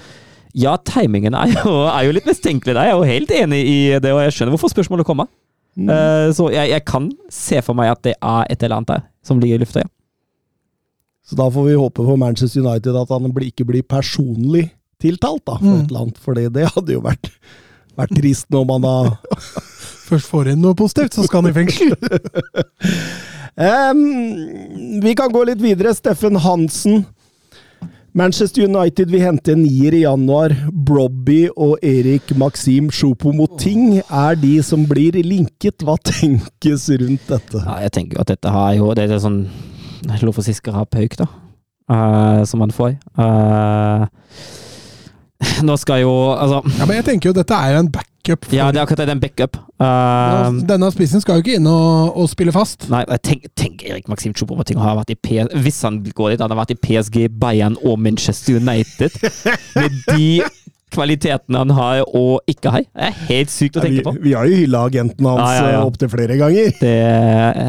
ja, 0.58 0.76
timingen 0.88 1.36
er 1.38 1.54
jo, 1.54 1.76
er 1.88 2.08
jo 2.08 2.16
litt 2.16 2.28
mistenkelig 2.28 2.76
der. 2.76 2.90
Jeg 2.90 2.94
er 2.94 3.00
jo 3.00 3.14
helt 3.14 3.32
enig 3.36 3.62
i 3.68 3.80
det, 4.04 4.12
og 4.12 4.22
jeg 4.26 4.36
skjønner 4.36 4.56
hvorfor 4.56 4.74
spørsmålet 4.74 5.08
kommer. 5.08 5.30
Eh, 5.80 6.28
så 6.36 6.50
jeg, 6.52 6.68
jeg 6.74 6.84
kan 6.88 7.08
se 7.32 7.62
for 7.64 7.78
meg 7.78 7.94
at 7.94 8.04
det 8.04 8.16
er 8.18 8.52
et 8.52 8.64
eller 8.64 8.82
annet 8.82 8.92
der 8.92 9.04
som 9.24 9.40
ligger 9.40 9.60
i 9.60 9.64
lufta, 9.64 9.86
ja. 9.86 9.92
Så 11.32 11.38
da 11.40 11.46
får 11.54 11.64
vi 11.70 11.78
håpe 11.80 12.04
for 12.04 12.20
Manchester 12.20 12.64
United 12.66 12.98
at 12.98 13.12
han 13.14 13.30
ikke 13.46 13.64
blir 13.70 13.86
personlig 13.88 14.66
tiltalt, 15.00 15.46
da, 15.48 15.56
for 15.62 15.78
et 15.78 15.88
eller 15.88 16.02
annet. 16.02 16.18
For 16.20 16.36
det 16.36 16.66
hadde 16.76 16.96
jo 16.98 17.04
vært, 17.06 17.30
vært 17.96 18.16
trist 18.18 18.50
når 18.52 18.66
man 18.68 18.84
da 18.84 18.96
Først 20.12 20.28
får 20.28 20.50
inn 20.52 20.60
noe 20.60 20.76
positivt, 20.76 21.16
så 21.16 21.24
skal 21.24 21.46
han 21.46 21.54
i 21.54 21.56
fengsel. 21.56 21.94
um, 23.96 24.02
Vi 25.06 25.14
kan 25.16 25.32
gå 25.32 25.46
litt 25.48 25.62
videre. 25.64 25.94
Steffen 25.96 26.36
Hansen. 26.44 27.06
Manchester 28.14 28.66
United 28.68 29.08
vil 29.08 29.22
hente 29.24 29.54
en 29.54 29.62
nier 29.64 29.96
i 29.96 30.02
januar. 30.04 30.52
Brobby 30.72 31.46
og 31.56 31.78
Erik 31.86 32.34
Maxim 32.36 32.90
Choupo-Moting 32.92 34.02
er 34.04 34.36
de 34.36 34.58
som 34.68 34.84
blir 34.88 35.16
linket. 35.24 35.80
Hva 35.86 35.96
tenkes 36.04 36.90
rundt 36.92 37.30
dette? 37.32 37.62
ja. 37.64 37.78
Jeg 37.86 37.94
tenker 37.96 38.18
jo 38.18 38.26
at 38.26 38.34
dette 38.34 38.52
har 38.52 38.74
jo 38.76 38.92
Det 38.94 39.08
er 39.08 39.24
sånn 39.24 39.46
Lov 40.22 40.36
har 40.36 40.86
pauk, 40.90 41.16
da. 41.16 41.28
Uh, 41.92 42.44
som 42.44 42.60
man 42.60 42.72
får. 42.72 42.98
Uh, 43.16 44.08
nå 45.68 45.76
skal 45.78 46.02
jo 46.04 46.12
Altså 46.32 46.62
Ja, 46.80 46.86
Men 46.86 47.00
jeg 47.00 47.06
tenker 47.06 47.30
jo 47.30 47.34
dette 47.38 47.56
er 47.56 47.76
jo 47.76 47.84
en 47.86 47.92
backup. 48.22 48.46
For, 48.46 48.56
Ja, 48.56 48.72
det 48.72 48.78
er 48.78 48.84
akkurat 48.86 48.98
det. 48.98 49.08
Det 49.08 49.10
er 49.10 49.16
en 49.16 49.22
backup. 49.22 49.58
Uh, 49.82 50.62
Denne 50.68 50.92
spissen 50.92 51.22
skal 51.22 51.36
jo 51.40 51.46
ikke 51.46 51.56
inn 51.60 51.68
og, 51.68 52.18
og 52.18 52.30
spille 52.30 52.52
fast. 52.52 52.88
Nei, 52.90 53.04
tenk, 53.24 53.48
tenk 53.58 53.84
Erik 53.84 54.08
Maxim 54.12 54.34
Choupo-Moting 54.34 54.80
har 54.82 54.98
vært 55.00 55.12
i 55.12 55.18
PS... 55.18 55.52
Hvis 55.62 55.82
han 55.86 56.02
går 56.04 56.36
dit, 56.36 56.42
han 56.42 56.52
har 56.54 56.60
vært 56.62 56.76
i 56.76 56.80
PSG, 56.80 57.28
Bayern 57.42 57.78
og 57.84 58.00
Manchester 58.00 58.60
United. 58.62 59.18
Med 59.76 60.02
de 60.12 60.42
kvalitetene 60.92 61.62
han 61.64 61.74
har 61.76 62.02
og 62.08 62.52
ikke 62.52 62.74
har. 62.74 62.86
Det 62.88 63.10
er 63.10 63.18
helt 63.30 63.54
sykt 63.54 63.80
å 63.80 63.84
tenke 63.84 64.04
på. 64.06 64.14
vi 64.24 64.34
har 64.38 64.48
jo 64.50 64.60
hylla 64.62 64.84
agenten 64.90 65.28
hans 65.30 65.42
Ja, 65.42 65.52
ja, 65.56 65.68
ja. 65.74 65.82
eh, 65.82 65.90
opptil 65.90 66.12
flere 66.12 66.38
ganger. 66.40 66.72
Det, 66.80 66.94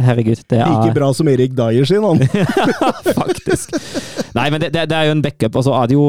herregud, 0.08 0.44
det 0.52 0.61
er 0.61 0.72
Like 0.72 0.94
bra 0.96 1.11
som 1.16 1.30
Erik 1.32 1.56
Dyer 1.58 1.88
sin, 1.88 2.06
han. 2.06 2.22
Faktisk. 3.22 3.76
Nei, 4.37 4.48
men 4.52 4.62
det, 4.62 4.72
det, 4.74 4.87
det 4.90 4.98
er 4.98 5.11
jo 5.11 5.16
en 5.16 5.24
backup. 5.24 5.58
Og 5.61 5.66
så 5.66 5.76
er 5.80 5.90
det 5.90 5.98
jo 5.98 6.08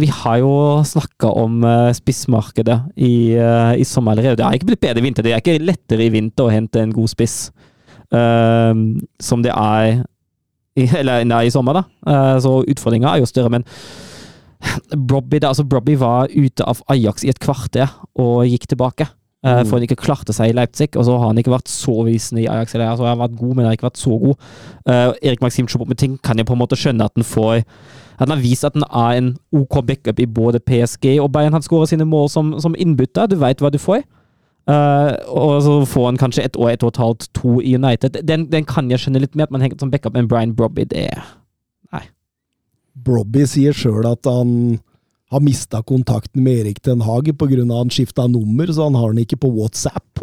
Vi 0.00 0.08
har 0.22 0.40
jo 0.42 0.54
snakka 0.88 1.34
om 1.44 1.60
eh, 1.68 1.90
spissmarkedet 1.96 2.80
i, 2.96 3.14
eh, 3.38 3.74
i 3.80 3.86
sommer 3.88 4.16
allerede. 4.16 4.40
Det 4.40 4.48
har 4.48 4.58
ikke 4.58 4.72
blitt 4.72 4.84
bedre 4.84 5.04
i 5.04 5.08
vinter. 5.08 5.26
Det 5.26 5.36
er 5.36 5.44
ikke 5.44 5.60
lettere 5.62 6.08
i 6.08 6.12
vinter 6.14 6.48
å 6.48 6.54
hente 6.54 6.82
en 6.82 6.94
god 6.94 7.12
spiss 7.12 7.38
eh, 8.14 8.74
som 9.22 9.44
det 9.44 9.54
er 9.54 10.04
i, 10.74 10.88
eller, 11.00 11.22
nei, 11.28 11.44
i 11.46 11.54
sommer, 11.54 11.78
da. 11.78 11.84
Uh, 12.02 12.36
så 12.42 12.56
utfordringa 12.66 13.12
er 13.12 13.22
jo 13.22 13.30
større. 13.30 13.52
Men 13.54 13.66
Brobby, 15.08 15.40
da, 15.42 15.50
altså 15.52 15.66
Brobby 15.68 15.98
var 16.00 16.32
ute 16.32 16.64
av 16.66 16.80
Ajax 16.92 17.24
i 17.24 17.32
et 17.32 17.42
kvarter 17.42 17.92
og 18.14 18.44
gikk 18.48 18.68
tilbake. 18.72 19.08
Mm. 19.44 19.66
For 19.68 19.76
han 19.76 19.84
ikke 19.84 20.00
klarte 20.00 20.32
seg 20.32 20.50
i 20.50 20.54
Leipzig, 20.56 20.94
og 20.96 21.04
så 21.04 21.18
har 21.20 21.28
han 21.28 21.38
ikke 21.40 21.52
vært 21.52 21.68
så 21.68 21.98
visende 22.06 22.40
i 22.40 22.48
Ajax. 22.48 22.72
Eller, 22.74 22.94
altså, 22.94 23.04
han 23.04 23.18
har 23.18 23.26
vært 23.26 23.36
god, 23.36 23.50
men 23.50 23.66
han 23.66 23.72
har 23.72 23.76
ikke 23.76 23.90
vært 23.90 24.00
så 24.00 24.16
god. 24.22 24.46
Uh, 24.88 25.10
Erik 25.20 25.44
Maxim 25.44 25.68
Choupo-Moting 25.68 26.16
kan 26.24 26.40
jeg 26.40 26.48
på 26.48 26.56
en 26.56 26.62
måte 26.62 26.78
skjønne 26.80 27.04
at 27.04 27.12
han 27.18 27.28
får 27.28 27.60
at 28.14 28.28
han 28.28 28.30
har 28.30 28.42
vist 28.42 28.64
at 28.64 28.76
han 28.78 28.86
er 28.88 29.18
en 29.18 29.30
OK 29.52 29.80
backup 29.86 30.20
i 30.22 30.26
både 30.26 30.60
PSG 30.62 31.18
og 31.20 31.32
Bayern. 31.32 31.52
Han 31.52 31.62
skårer 31.62 31.90
sine 31.90 32.06
mål 32.06 32.28
som, 32.30 32.54
som 32.62 32.76
innbytter. 32.78 33.26
Du 33.26 33.36
veit 33.40 33.60
hva 33.60 33.72
du 33.74 33.78
får. 33.82 34.04
Uh, 34.70 35.12
og 35.28 35.62
så 35.62 35.72
får 35.84 36.06
han 36.06 36.16
kanskje 36.16 36.44
ett 36.46 36.56
år, 36.56 36.70
ett 36.70 36.82
og 36.82 36.94
et 36.94 37.02
halvt, 37.02 37.28
to 37.34 37.58
i 37.60 37.74
United. 37.74 38.16
Den, 38.22 38.46
den 38.52 38.64
kan 38.64 38.90
jeg 38.90 39.02
skjønne 39.02 39.20
litt 39.20 39.34
mer, 39.36 39.50
at 39.50 39.52
man 39.52 39.60
henger 39.60 39.82
som 39.82 39.90
backup, 39.92 40.14
men 40.14 40.28
Brian 40.30 40.54
Brobby, 40.56 40.86
det 40.88 41.10
Nei. 41.92 42.06
Brobby 42.94 43.46
sier 43.50 43.74
sjøl 43.74 44.06
at 44.06 44.24
han 44.30 44.78
har 45.34 45.42
mista 45.42 45.80
kontakten 45.82 46.44
med 46.46 46.60
Erik 46.62 46.82
Den 46.86 47.00
Hage 47.02 47.32
pga. 47.34 47.64
han 47.72 47.90
skifta 47.90 48.28
nummer, 48.30 48.66
så 48.70 48.84
han 48.86 48.94
har 48.94 49.10
den 49.12 49.24
ikke 49.24 49.40
på 49.42 49.50
WhatsApp. 49.50 50.22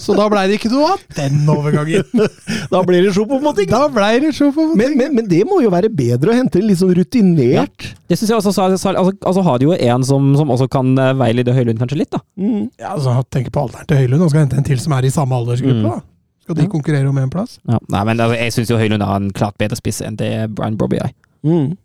Så 0.00 0.14
da 0.16 0.24
blei 0.32 0.46
det 0.48 0.54
ikke 0.56 0.70
noe 0.72 0.94
av 0.94 1.00
den 1.18 1.42
overgangen. 1.52 2.06
Da 2.72 2.80
blir 2.86 3.02
det 3.04 3.12
Choupo-Moting. 3.12 3.68
Da 3.68 3.82
blei 3.92 4.14
det 4.22 4.30
på 4.56 4.64
Men, 4.78 4.94
men, 4.96 5.12
men 5.18 5.28
det 5.28 5.42
må 5.48 5.58
jo 5.60 5.68
være 5.72 5.90
bedre 5.92 6.32
å 6.32 6.36
hente 6.38 6.62
en 6.62 6.64
litt 6.70 6.80
sånn 6.80 6.94
rutinert 6.96 7.90
Det 8.08 8.16
synes 8.16 8.30
jeg 8.32 8.38
også, 8.38 8.54
sa- 8.56 8.70
altså, 8.72 9.12
altså 9.20 9.44
har 9.44 9.60
de 9.60 9.68
jo 9.68 9.76
en 9.76 10.06
som, 10.08 10.30
som 10.38 10.50
også 10.54 10.68
kan 10.72 10.94
eh, 10.96 11.12
veilede 11.20 11.52
Høylund 11.52 11.82
kanskje 11.82 12.00
litt, 12.00 12.12
da. 12.14 12.22
mm. 12.40 12.64
Ja, 12.80 12.94
altså, 12.94 13.18
Tenk 13.32 13.52
på 13.52 13.66
alderen 13.66 13.88
til 13.90 14.00
Høylund, 14.00 14.24
og 14.24 14.32
skal 14.32 14.46
hente 14.46 14.56
en 14.62 14.66
til 14.70 14.80
som 14.80 14.96
er 14.96 15.04
i 15.04 15.12
samme 15.12 15.36
aldersgruppe. 15.36 15.82
Mm. 15.82 15.90
da. 15.90 16.00
Skal 16.42 16.58
de 16.58 16.66
konkurrere 16.70 17.08
om 17.08 17.18
en 17.22 17.30
plass? 17.30 17.60
Ja. 17.68 17.78
Nei, 17.92 18.02
men 18.08 18.20
altså, 18.20 18.38
jeg 18.38 18.54
syns 18.56 18.72
jo 18.72 18.80
Høylund 18.80 19.06
har 19.06 19.20
en 19.20 19.30
klart 19.36 19.58
bedre 19.62 19.78
spiss 19.78 20.02
enn 20.02 20.18
det 20.18 20.32
Brian 20.56 20.78
Brobby 20.78 20.98
er. 21.04 21.14
Mm. 21.46 21.76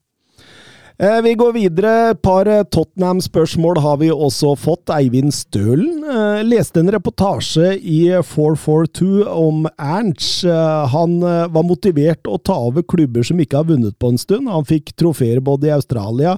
Eh, 0.98 1.20
vi 1.22 1.36
går 1.38 1.52
videre. 1.54 1.92
Et 2.12 2.22
par 2.26 2.50
eh, 2.50 2.64
Tottenham-spørsmål 2.74 3.78
har 3.86 4.00
vi 4.02 4.10
også 4.10 4.56
fått. 4.58 4.90
Eivind 4.96 5.36
Stølen 5.36 6.02
eh, 6.02 6.42
leste 6.48 6.82
en 6.82 6.90
reportasje 6.94 7.76
i 7.78 8.00
442 8.26 9.28
om 9.30 9.68
Ernst. 9.78 10.48
Eh, 10.50 10.88
han 10.96 11.20
eh, 11.22 11.44
var 11.54 11.68
motivert 11.70 12.26
å 12.26 12.40
ta 12.42 12.58
over 12.72 12.82
klubber 12.82 13.28
som 13.30 13.38
ikke 13.44 13.62
har 13.62 13.70
vunnet 13.70 13.98
på 14.02 14.10
en 14.10 14.18
stund. 14.18 14.50
Han 14.50 14.66
fikk 14.66 14.96
trofeer 14.98 15.44
både 15.46 15.70
i 15.70 15.76
Australia 15.78 16.34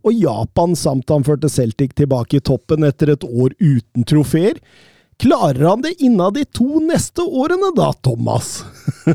og 0.00 0.16
Japan, 0.16 0.74
samt 0.74 1.12
han 1.12 1.26
førte 1.26 1.50
Celtic 1.52 1.92
tilbake 1.94 2.38
i 2.38 2.42
toppen 2.42 2.86
etter 2.88 3.12
et 3.14 3.26
år 3.26 3.54
uten 3.60 4.06
trofeer. 4.08 4.58
Klarer 5.20 5.66
han 5.68 5.82
det 5.84 5.94
innen 6.00 6.32
de 6.34 6.44
to 6.56 6.80
neste 6.84 7.20
årene 7.26 7.70
da, 7.76 7.90
Thomas? 8.04 8.62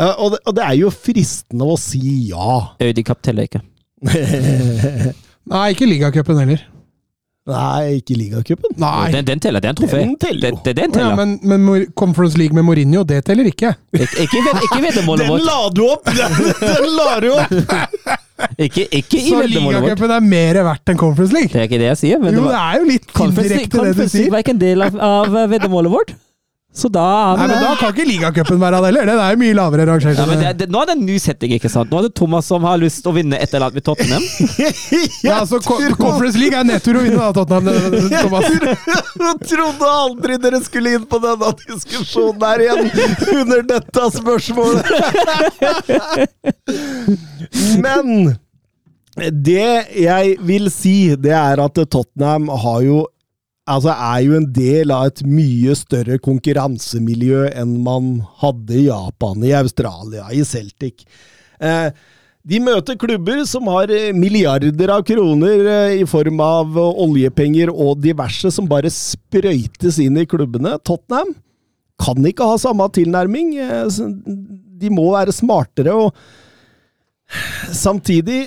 Og, 0.00 0.28
det, 0.32 0.38
og 0.46 0.54
det 0.54 0.62
er 0.62 0.76
jo 0.78 0.90
fristende 0.94 1.66
å 1.66 1.74
si 1.80 2.28
ja. 2.30 2.60
Øydikap 2.82 3.18
teller 3.26 3.48
ikke. 3.48 3.58
Nei, 5.50 5.64
ikke 5.74 5.88
ligacupen 5.90 6.38
heller. 6.38 6.62
Nei, 7.50 7.96
ikke 7.98 8.14
ligacupen. 8.14 8.76
Den, 8.78 9.24
den 9.26 9.40
teller, 9.42 9.58
det 9.64 9.70
er 9.70 9.74
en 9.74 9.78
trofé. 9.80 10.02
Den 10.04 10.14
teller 10.22 10.52
jo. 10.52 10.60
Den, 10.62 10.62
det, 10.68 10.74
den 10.78 11.02
Ja, 11.02 11.08
men, 11.18 11.34
men 11.42 11.86
Conference 11.98 12.38
League 12.38 12.54
med 12.54 12.68
Mourinho, 12.68 13.02
det 13.08 13.24
teller 13.26 13.48
ikke. 13.50 13.72
Ik 13.96 14.14
ikke, 14.28 14.44
vet- 14.46 14.62
ikke 14.68 14.80
veddemålet 14.86 15.26
Den 15.26 15.32
vårt. 15.34 15.46
la 15.48 15.58
du 15.74 15.82
opp! 15.88 16.06
Den, 16.20 16.38
den 16.62 16.90
la 16.94 17.08
du 17.24 17.30
opp! 17.34 17.50
Ikke, 18.58 18.86
ikke 18.90 19.18
i 19.20 19.28
Så 19.28 19.40
veddemålet 19.42 19.80
vårt. 19.80 19.84
ligacupen 19.90 20.14
er 20.16 20.24
mer 20.30 20.60
verdt 20.70 20.92
enn 20.92 20.98
Conference 21.00 21.32
League? 21.36 21.52
Det 21.52 21.60
er 21.62 21.68
ikke 21.68 21.80
det 21.82 21.88
jeg 21.90 22.00
sier. 22.02 22.18
Men 22.22 22.34
Jo, 22.38 22.44
det 22.48 22.58
er 22.60 22.80
jo 22.80 22.88
litt 22.88 23.06
indirekte 23.10 23.44
det 23.44 23.46
du 23.46 23.60
sier. 23.60 23.68
Conference 23.76 24.18
League 24.18 24.34
var 24.34 24.44
ikke 24.44 24.54
en 24.56 24.62
del 24.64 24.82
av, 24.86 24.98
av 25.10 25.38
veddemålet 25.54 25.94
vårt. 25.94 26.12
Så 26.72 26.86
da 26.88 27.34
Nei, 27.34 27.48
men 27.50 27.58
da 27.64 27.72
kan 27.80 27.90
ikke 27.90 28.04
ligacupen 28.06 28.60
være 28.62 28.78
det 28.78 28.86
heller. 28.92 29.08
Den 29.10 29.18
er 29.18 29.32
jo 29.34 29.38
mye 29.40 29.54
lavere 29.58 29.86
rangert. 29.88 30.14
ja, 30.20 30.52
Nå 30.70 30.82
er 30.82 30.86
det 30.86 30.94
en 30.94 31.02
ny 31.08 31.16
setting, 31.18 31.50
ikke 31.56 31.68
sant? 31.72 31.90
Nå 31.90 31.98
er 31.98 32.06
det 32.06 32.12
Thomas 32.14 32.46
som 32.46 32.62
har 32.62 32.78
lyst 32.78 33.00
til 33.02 33.10
å 33.10 33.14
vinne 33.16 33.34
et 33.42 33.50
eller 33.50 33.66
annet 33.66 33.80
med 33.80 33.86
Tottenham. 33.88 34.22
Ja, 35.26 35.40
altså, 35.42 35.58
Co- 35.64 35.80
Conference 35.98 36.38
League 36.38 36.54
er 36.56 36.64
nedtur 36.68 36.96
å 36.96 37.02
vinne, 37.02 37.18
da, 37.18 37.32
Tottenham. 37.34 37.66
Thomas. 38.14 38.46
Jeg 39.20 39.36
trodde 39.50 39.90
aldri 39.90 40.38
dere 40.46 40.60
skulle 40.64 40.94
inn 40.96 41.04
på 41.10 41.18
denne 41.26 41.50
diskusjonen 41.66 42.38
der 42.40 42.64
igjen 42.64 42.82
under 43.42 43.66
dette 43.74 44.06
spørsmålet! 44.20 44.86
Men 47.84 48.36
det 49.44 49.70
jeg 50.00 50.36
vil 50.46 50.70
si, 50.72 50.96
det 51.18 51.34
er 51.36 51.60
at 51.66 51.80
Tottenham 51.92 52.46
har 52.62 52.80
jo 52.86 53.02
Altså 53.68 53.92
er 53.92 54.22
jo 54.24 54.38
en 54.38 54.46
del 54.56 54.92
av 54.94 55.10
et 55.10 55.20
mye 55.28 55.74
større 55.78 56.16
konkurransemiljø 56.22 57.50
enn 57.60 57.76
man 57.84 58.16
hadde 58.40 58.78
i 58.78 58.86
Japan, 58.88 59.44
i 59.44 59.52
Australia, 59.58 60.30
i 60.32 60.40
Celtic. 60.48 61.04
Eh, 61.60 61.92
de 62.40 62.56
møter 62.64 62.96
klubber 62.96 63.42
som 63.44 63.68
har 63.68 63.90
eh, 63.92 64.14
milliarder 64.16 64.92
av 64.94 65.04
kroner 65.04 65.66
eh, 65.68 65.98
i 66.00 66.06
form 66.08 66.40
av 66.40 66.78
eh, 66.78 67.02
oljepenger 67.04 67.68
og 67.70 68.00
diverse 68.00 68.48
som 68.54 68.68
bare 68.68 68.88
sprøytes 68.92 70.00
inn 70.00 70.16
i 70.16 70.26
klubbene. 70.28 70.78
Tottenham 70.80 71.34
kan 72.00 72.24
ikke 72.24 72.48
ha 72.48 72.56
samme 72.56 72.86
tilnærming. 72.96 73.52
De 74.80 74.88
må 74.88 75.10
være 75.12 75.36
smartere, 75.36 75.92
og 75.92 76.16
samtidig 77.76 78.46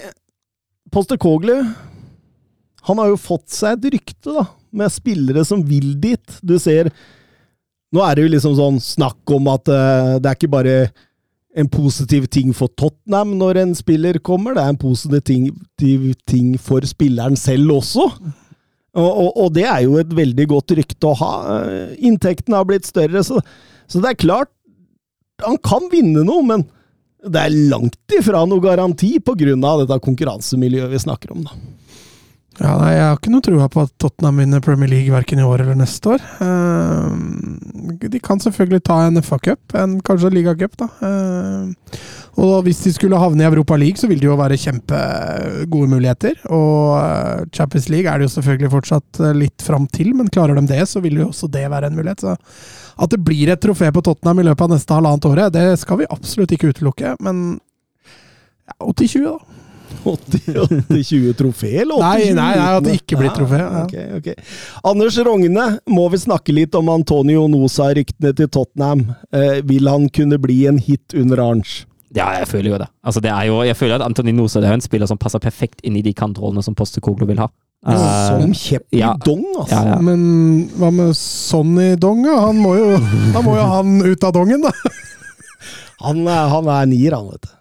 Kogler, 0.94 1.62
han 2.86 3.00
har 3.02 3.08
jo 3.12 3.22
fått 3.22 3.54
seg 3.54 3.78
et 3.78 3.94
rykte, 3.96 4.34
da, 4.34 4.44
med 4.76 4.92
spillere 4.94 5.46
som 5.48 5.64
vil 5.66 5.94
dit. 6.02 6.40
Du 6.42 6.58
ser 6.62 6.92
Nå 7.94 8.02
er 8.02 8.16
det 8.18 8.24
jo 8.24 8.30
liksom 8.34 8.56
sånn 8.58 8.78
snakk 8.82 9.32
om 9.36 9.52
at 9.52 9.70
uh, 9.70 10.16
det 10.18 10.26
er 10.26 10.38
ikke 10.40 10.50
bare 10.50 10.78
en 11.54 11.68
positiv 11.70 12.26
ting 12.34 12.50
for 12.58 12.72
Tottenham 12.74 13.36
når 13.38 13.60
en 13.62 13.76
spiller 13.78 14.18
kommer, 14.26 14.56
det 14.56 14.64
er 14.64 14.74
en 14.74 14.80
positiv 14.82 15.22
ting, 15.30 15.44
ting 16.26 16.56
for 16.58 16.82
spilleren 16.90 17.38
selv 17.38 17.76
også. 17.76 18.08
Og, 18.98 19.10
og, 19.10 19.30
og 19.44 19.54
det 19.54 19.66
er 19.70 19.84
jo 19.86 20.00
et 20.02 20.12
veldig 20.14 20.48
godt 20.50 20.74
rykte 20.78 21.10
å 21.10 21.18
ha. 21.22 21.34
Inntektene 21.98 22.60
har 22.60 22.68
blitt 22.70 22.90
større, 22.90 23.22
så, 23.26 23.38
så 23.90 24.02
det 24.02 24.14
er 24.14 24.22
klart 24.22 24.52
Han 25.46 25.58
kan 25.66 25.88
vinne 25.92 26.22
noe, 26.26 26.44
men 26.46 26.66
det 27.24 27.40
er 27.40 27.56
langt 27.72 28.14
ifra 28.18 28.44
noe 28.50 28.62
garanti 28.64 29.16
pga. 29.24 29.36
dette 29.46 30.00
konkurransemiljøet 30.04 30.92
vi 30.92 31.06
snakker 31.06 31.34
om. 31.34 31.46
da. 31.48 31.58
Ja, 32.62 32.76
nei, 32.78 32.92
Jeg 32.94 33.06
har 33.08 33.16
ikke 33.18 33.32
noe 33.34 33.44
trua 33.46 33.66
på 33.72 33.82
at 33.82 33.94
Tottenham 34.02 34.38
vinner 34.44 34.62
Premier 34.62 34.92
League 34.92 35.10
verken 35.10 35.40
i 35.42 35.46
år 35.46 35.64
eller 35.64 35.78
neste 35.80 36.12
år. 36.14 36.26
Eh, 36.46 38.04
de 38.14 38.20
kan 38.22 38.42
selvfølgelig 38.42 38.84
ta 38.86 39.00
en 39.08 39.18
FA-cup, 39.26 39.74
en 39.80 39.96
kanskje 40.06 40.30
ligacup. 40.36 40.76
da. 40.78 40.90
Eh, 41.02 41.98
og 42.44 42.54
hvis 42.68 42.84
de 42.86 42.94
skulle 42.94 43.18
havne 43.18 43.42
i 43.42 43.48
Europa 43.48 43.78
League, 43.78 43.98
så 43.98 44.08
vil 44.10 44.22
det 44.22 44.30
jo 44.30 44.38
være 44.38 44.60
kjempegode 44.62 45.90
muligheter. 45.96 46.38
Og 46.54 47.00
eh, 47.02 47.42
Champions 47.58 47.90
League 47.90 48.10
er 48.12 48.22
det 48.22 48.30
jo 48.30 48.36
selvfølgelig 48.36 48.74
fortsatt 48.76 49.24
litt 49.34 49.66
fram 49.66 49.90
til, 49.90 50.14
men 50.14 50.30
klarer 50.30 50.60
de 50.60 50.68
det, 50.70 50.84
så 50.90 51.02
vil 51.02 51.24
jo 51.24 51.32
også 51.32 51.50
det 51.50 51.66
være 51.74 51.90
en 51.90 51.98
mulighet. 51.98 52.22
Så 52.22 52.38
at 53.02 53.10
det 53.10 53.24
blir 53.26 53.50
et 53.50 53.62
trofé 53.62 53.90
på 53.90 54.06
Tottenham 54.06 54.44
i 54.44 54.48
løpet 54.52 54.68
av 54.68 54.76
neste 54.76 54.94
halvannet 54.94 55.26
året, 55.26 55.54
det 55.58 55.80
skal 55.82 56.04
vi 56.04 56.12
absolutt 56.14 56.54
ikke 56.54 56.70
utelukke. 56.70 57.16
Men 57.26 57.58
ja, 58.70 58.78
80-20, 58.78 59.26
da. 59.26 59.62
80-20 60.04 61.34
trofé, 61.40 61.72
eller 61.84 61.96
80-20? 61.96 62.04
Nei, 62.04 62.34
nei, 62.38 62.50
nei, 62.60 62.68
at 62.78 62.86
det 62.88 62.98
ikke 63.00 63.20
blir 63.22 63.34
trofé, 63.36 63.62
ja. 63.62 63.84
Okay, 63.86 64.06
okay. 64.20 64.36
Anders 64.90 65.18
Rogne, 65.26 65.68
må 65.90 66.10
vi 66.14 66.20
snakke 66.26 66.56
litt 66.56 66.76
om 66.80 66.92
Antonio 66.94 67.46
Nosa-ryktene 67.52 68.34
til 68.38 68.52
Tottenham. 68.52 69.08
Eh, 69.34 69.60
vil 69.68 69.90
han 69.92 70.10
kunne 70.14 70.40
bli 70.42 70.64
en 70.72 70.80
hit 70.82 71.16
under 71.18 71.44
Arnge? 71.46 71.84
Ja, 72.14 72.28
jeg 72.38 72.48
føler 72.52 72.76
jo 72.76 72.80
det. 72.84 72.88
Altså, 73.02 73.22
det 73.26 73.32
er 73.34 73.48
jo, 73.50 73.62
jeg 73.66 73.78
føler 73.78 73.98
at 73.98 74.06
Antonin 74.06 74.38
Nosa 74.38 74.62
det 74.62 74.70
er 74.70 74.78
en 74.78 74.86
spiller 74.86 75.10
som 75.10 75.18
passer 75.18 75.42
perfekt 75.42 75.82
inn 75.88 75.96
i 75.98 76.04
de 76.06 76.14
kantrollene 76.14 76.62
som 76.66 76.76
Postekoglu 76.78 77.26
vil 77.30 77.42
ha. 77.42 77.50
Eh, 77.84 78.28
Som 78.30 78.54
kjepp 78.56 78.96
i 78.96 79.02
ja. 79.02 79.12
dong, 79.26 79.44
altså! 79.60 79.76
ja, 79.76 79.82
ja. 79.92 79.98
Men 80.00 80.22
hva 80.80 80.92
med 80.94 81.18
Sonny 81.20 81.98
Dong? 82.00 82.22
da? 82.24 82.38
Han 82.46 82.62
må 82.64 82.78
jo, 82.78 82.94
da 83.34 83.42
må 83.44 83.58
jo 83.58 83.66
han 83.74 83.98
ut 84.06 84.24
av 84.24 84.36
dongen, 84.38 84.64
da! 84.64 84.72
Han, 86.06 86.24
han 86.54 86.70
er 86.78 86.88
nier, 86.94 87.18
han, 87.18 87.28
vet 87.34 87.50
du. 87.50 87.52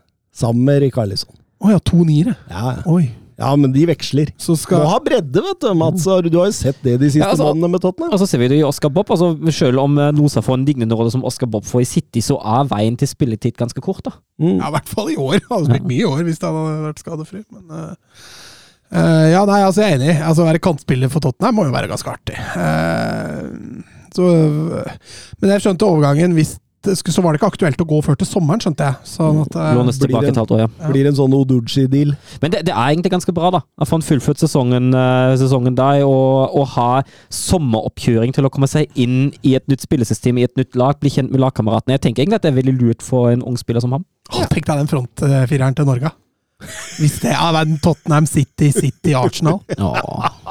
Sammen 0.42 0.62
med 0.68 0.84
Rikarlison. 0.84 1.34
Å 1.62 1.70
ja, 1.76 1.78
to 1.86 2.02
niere. 2.06 2.34
Ja, 2.50 2.62
ja. 2.76 2.82
Oi. 2.90 3.04
ja, 3.38 3.48
men 3.58 3.70
de 3.74 3.84
veksler. 3.86 4.32
Så 4.40 4.56
Må 4.74 4.82
ha 4.90 4.98
bredde, 5.02 5.42
vet 5.44 5.60
du, 5.62 5.68
Mats. 5.78 6.04
Du 6.04 6.36
har 6.40 6.48
jo 6.50 6.54
sett 6.56 6.78
det 6.82 6.96
de 7.00 7.06
siste 7.10 7.22
Ja, 7.22 7.30
altså- 7.32 7.48
månedene 7.52 7.70
med 7.76 7.80
Tottenham. 7.84 8.12
Og 8.12 8.18
så 8.22 8.26
ser 8.28 8.38
vi 8.42 8.48
det 8.50 8.58
i 8.60 8.64
Oscar 8.66 8.90
Bob. 8.90 9.06
altså 9.14 9.32
Selv 9.54 9.78
om 9.84 9.96
eh, 9.98 10.10
Nosa 10.12 10.42
får 10.42 10.58
en 10.58 10.64
dignende 10.66 10.98
rolle 10.98 11.10
som 11.14 11.24
Oscar 11.24 11.46
Bob 11.46 11.64
får 11.64 11.80
i 11.84 11.88
City, 11.92 12.20
så 12.20 12.36
er 12.42 12.66
veien 12.70 12.96
til 12.98 13.08
spilletid 13.08 13.56
ganske 13.56 13.80
kort. 13.80 14.02
da. 14.04 14.12
Mm. 14.40 14.58
Ja, 14.58 14.68
i 14.68 14.74
hvert 14.76 14.88
fall 14.88 15.10
i 15.10 15.16
år. 15.16 15.38
Det 15.38 15.48
hadde 15.50 15.70
spilt 15.70 15.86
mye 15.90 16.02
i 16.02 16.10
år 16.10 16.22
hvis 16.26 16.42
han 16.42 16.54
hadde 16.60 16.86
vært 16.90 17.04
skadefri. 17.06 17.44
Men 17.50 17.94
Uh, 18.92 18.98
uh, 18.98 19.26
ja, 19.32 19.44
nei, 19.48 19.62
altså 19.64 19.80
jeg 19.86 19.92
er 19.94 19.98
enig. 20.02 20.14
Altså 20.20 20.42
Å 20.44 20.50
være 20.50 20.60
kantspiller 20.60 21.08
for 21.08 21.20
Tottenham 21.24 21.54
må 21.56 21.64
jo 21.64 21.72
være 21.72 21.88
ganske 21.88 22.10
artig. 22.12 22.36
Uh, 22.36 23.80
så, 24.12 24.26
men 25.40 25.54
jeg 25.54 25.62
skjønte 25.64 25.86
overgangen 25.88 26.34
hvis 26.36 26.58
Så 26.82 27.22
var 27.22 27.32
det 27.32 27.40
ikke 27.40 27.50
aktuelt 27.52 27.80
å 27.80 27.86
gå 27.86 27.98
før 28.02 28.16
til 28.18 28.26
sommeren, 28.26 28.60
skjønte 28.60 28.86
jeg. 28.88 28.94
Sånn 29.06 29.42
at, 29.44 29.54
eh, 29.56 29.74
Lånes 29.78 29.98
tilbake 30.00 30.22
det- 30.26 30.30
et 30.34 30.40
halvt 30.40 30.50
år, 30.56 30.58
ja. 30.64 30.68
Ja. 30.80 30.88
Blir 30.90 31.06
en 31.06 31.14
sånn 31.14 31.32
Oduji-deal. 31.32 32.16
Men 32.42 32.50
det, 32.50 32.64
det 32.66 32.74
er 32.74 32.88
egentlig 32.90 33.12
ganske 33.12 33.32
bra, 33.34 33.50
da. 33.50 33.60
Å 33.80 33.86
få 33.86 33.94
en 34.00 34.02
fullført 34.02 34.38
sesongen, 34.42 34.92
eh, 34.94 35.36
sesongen 35.38 35.74
der, 35.76 36.02
og, 36.04 36.50
og 36.56 36.66
ha 36.74 37.02
sommeroppkjøring 37.30 38.32
til 38.34 38.44
å 38.44 38.50
komme 38.50 38.66
seg 38.70 38.88
inn 38.96 39.32
i 39.44 39.54
et 39.54 39.66
nytt 39.70 39.84
spillesystem, 39.86 40.38
i 40.38 40.44
et 40.48 40.56
nytt 40.58 40.74
lag, 40.76 40.98
bli 41.00 41.10
kjent 41.10 41.30
med 41.30 41.40
lagkameratene. 41.40 41.94
Jeg 41.98 42.02
tenker 42.08 42.22
egentlig 42.24 42.40
at 42.40 42.42
det 42.42 42.52
er 42.52 42.62
veldig 42.62 42.76
lurt 42.80 43.02
for 43.02 43.30
en 43.30 43.42
ung 43.42 43.56
spiller 43.60 43.80
som 43.80 43.92
ham. 43.92 44.04
Ja. 44.32 44.46
Tenk 44.46 44.66
deg 44.66 44.82
den 44.82 44.90
frontfireren 44.90 45.74
til 45.76 45.84
Norge. 45.88 46.12
Hvis 47.00 47.16
det 47.20 47.32
er 47.34 47.78
Tottenham 47.82 48.26
City, 48.26 48.70
City, 48.70 49.14
Arsenal. 49.18 49.60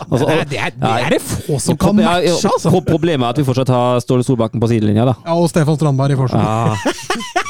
Altså, 0.00 0.24
Det 0.26 0.34
er, 0.34 0.44
det, 0.48 0.58
er, 0.58 0.70
det 0.76 0.92
er 1.06 1.10
det 1.16 1.20
få 1.22 1.58
som 1.60 1.76
kan 1.78 1.94
matche, 1.98 2.32
altså! 2.48 2.70
pro- 2.72 2.80
Problemet 2.86 3.26
er 3.26 3.34
at 3.34 3.38
vi 3.42 3.44
fortsatt 3.46 3.68
har 3.72 4.00
Ståle 4.02 4.24
Solbakken 4.26 4.60
på 4.62 4.68
sidelinja, 4.72 5.04
da. 5.10 5.14
Ja, 5.26 5.36
og 5.36 5.50
Stefan 5.52 5.76
Strandberg 5.78 6.16
i 6.16 6.20
forsvaret. 6.22 6.48
Ja. 6.48 6.92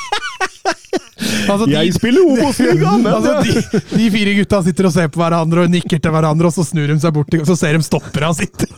Altså, 1.48 1.66
de- 1.66 1.72
Jeg 1.74 1.94
spiller 1.94 2.22
Obos-liga, 2.22 2.90
altså, 3.16 3.32
de, 3.42 3.80
de 3.98 4.04
fire 4.14 4.34
gutta 4.36 4.60
sitter 4.66 4.86
og 4.88 4.92
ser 4.94 5.08
på 5.12 5.18
hverandre 5.22 5.64
og 5.66 5.70
nikker 5.72 5.98
til 6.02 6.12
hverandre, 6.14 6.46
og 6.50 6.54
så 6.54 6.62
snur 6.66 6.86
de 6.90 6.96
seg 7.02 7.14
bort, 7.16 7.34
og 7.38 7.46
så 7.48 7.56
ser 7.58 7.78
de 7.78 7.82
stoppere 7.86 8.28
han 8.30 8.36
sitter. 8.38 8.68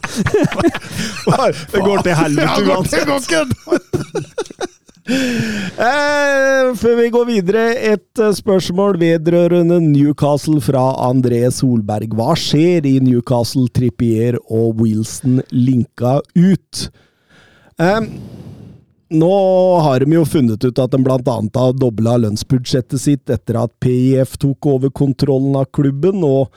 det 1.74 1.83
går 1.85 2.05
til 2.07 2.14
helvete 2.20 2.61
uansett. 2.68 3.50
Eh, 5.05 6.71
før 6.81 6.95
vi 6.97 7.11
går 7.12 7.27
videre, 7.29 7.64
et 7.93 8.21
eh, 8.23 8.31
spørsmål 8.33 8.97
vedrørende 9.03 9.77
Newcastle 9.85 10.62
fra 10.64 10.85
André 11.05 11.43
Solberg. 11.53 12.14
Hva 12.17 12.33
skjer 12.38 12.87
i 12.88 12.95
Newcastle, 13.05 13.67
Trippier 13.69 14.38
og 14.49 14.81
Wilson 14.81 15.43
linka 15.53 16.23
ut? 16.38 16.87
Eh, 17.77 18.01
nå 19.14 19.35
har 19.85 20.01
de 20.01 20.17
jo 20.17 20.25
funnet 20.25 20.64
ut 20.64 20.81
at 20.81 20.97
de 20.97 21.03
annet 21.05 21.61
har 21.61 21.77
dobla 21.77 22.17
lønnsbudsjettet 22.25 23.03
sitt 23.03 23.31
etter 23.31 23.61
at 23.61 23.75
PIF 23.85 24.38
tok 24.40 24.71
over 24.73 24.88
kontrollen 24.88 25.59
av 25.61 25.69
klubben, 25.69 26.25
og, 26.25 26.49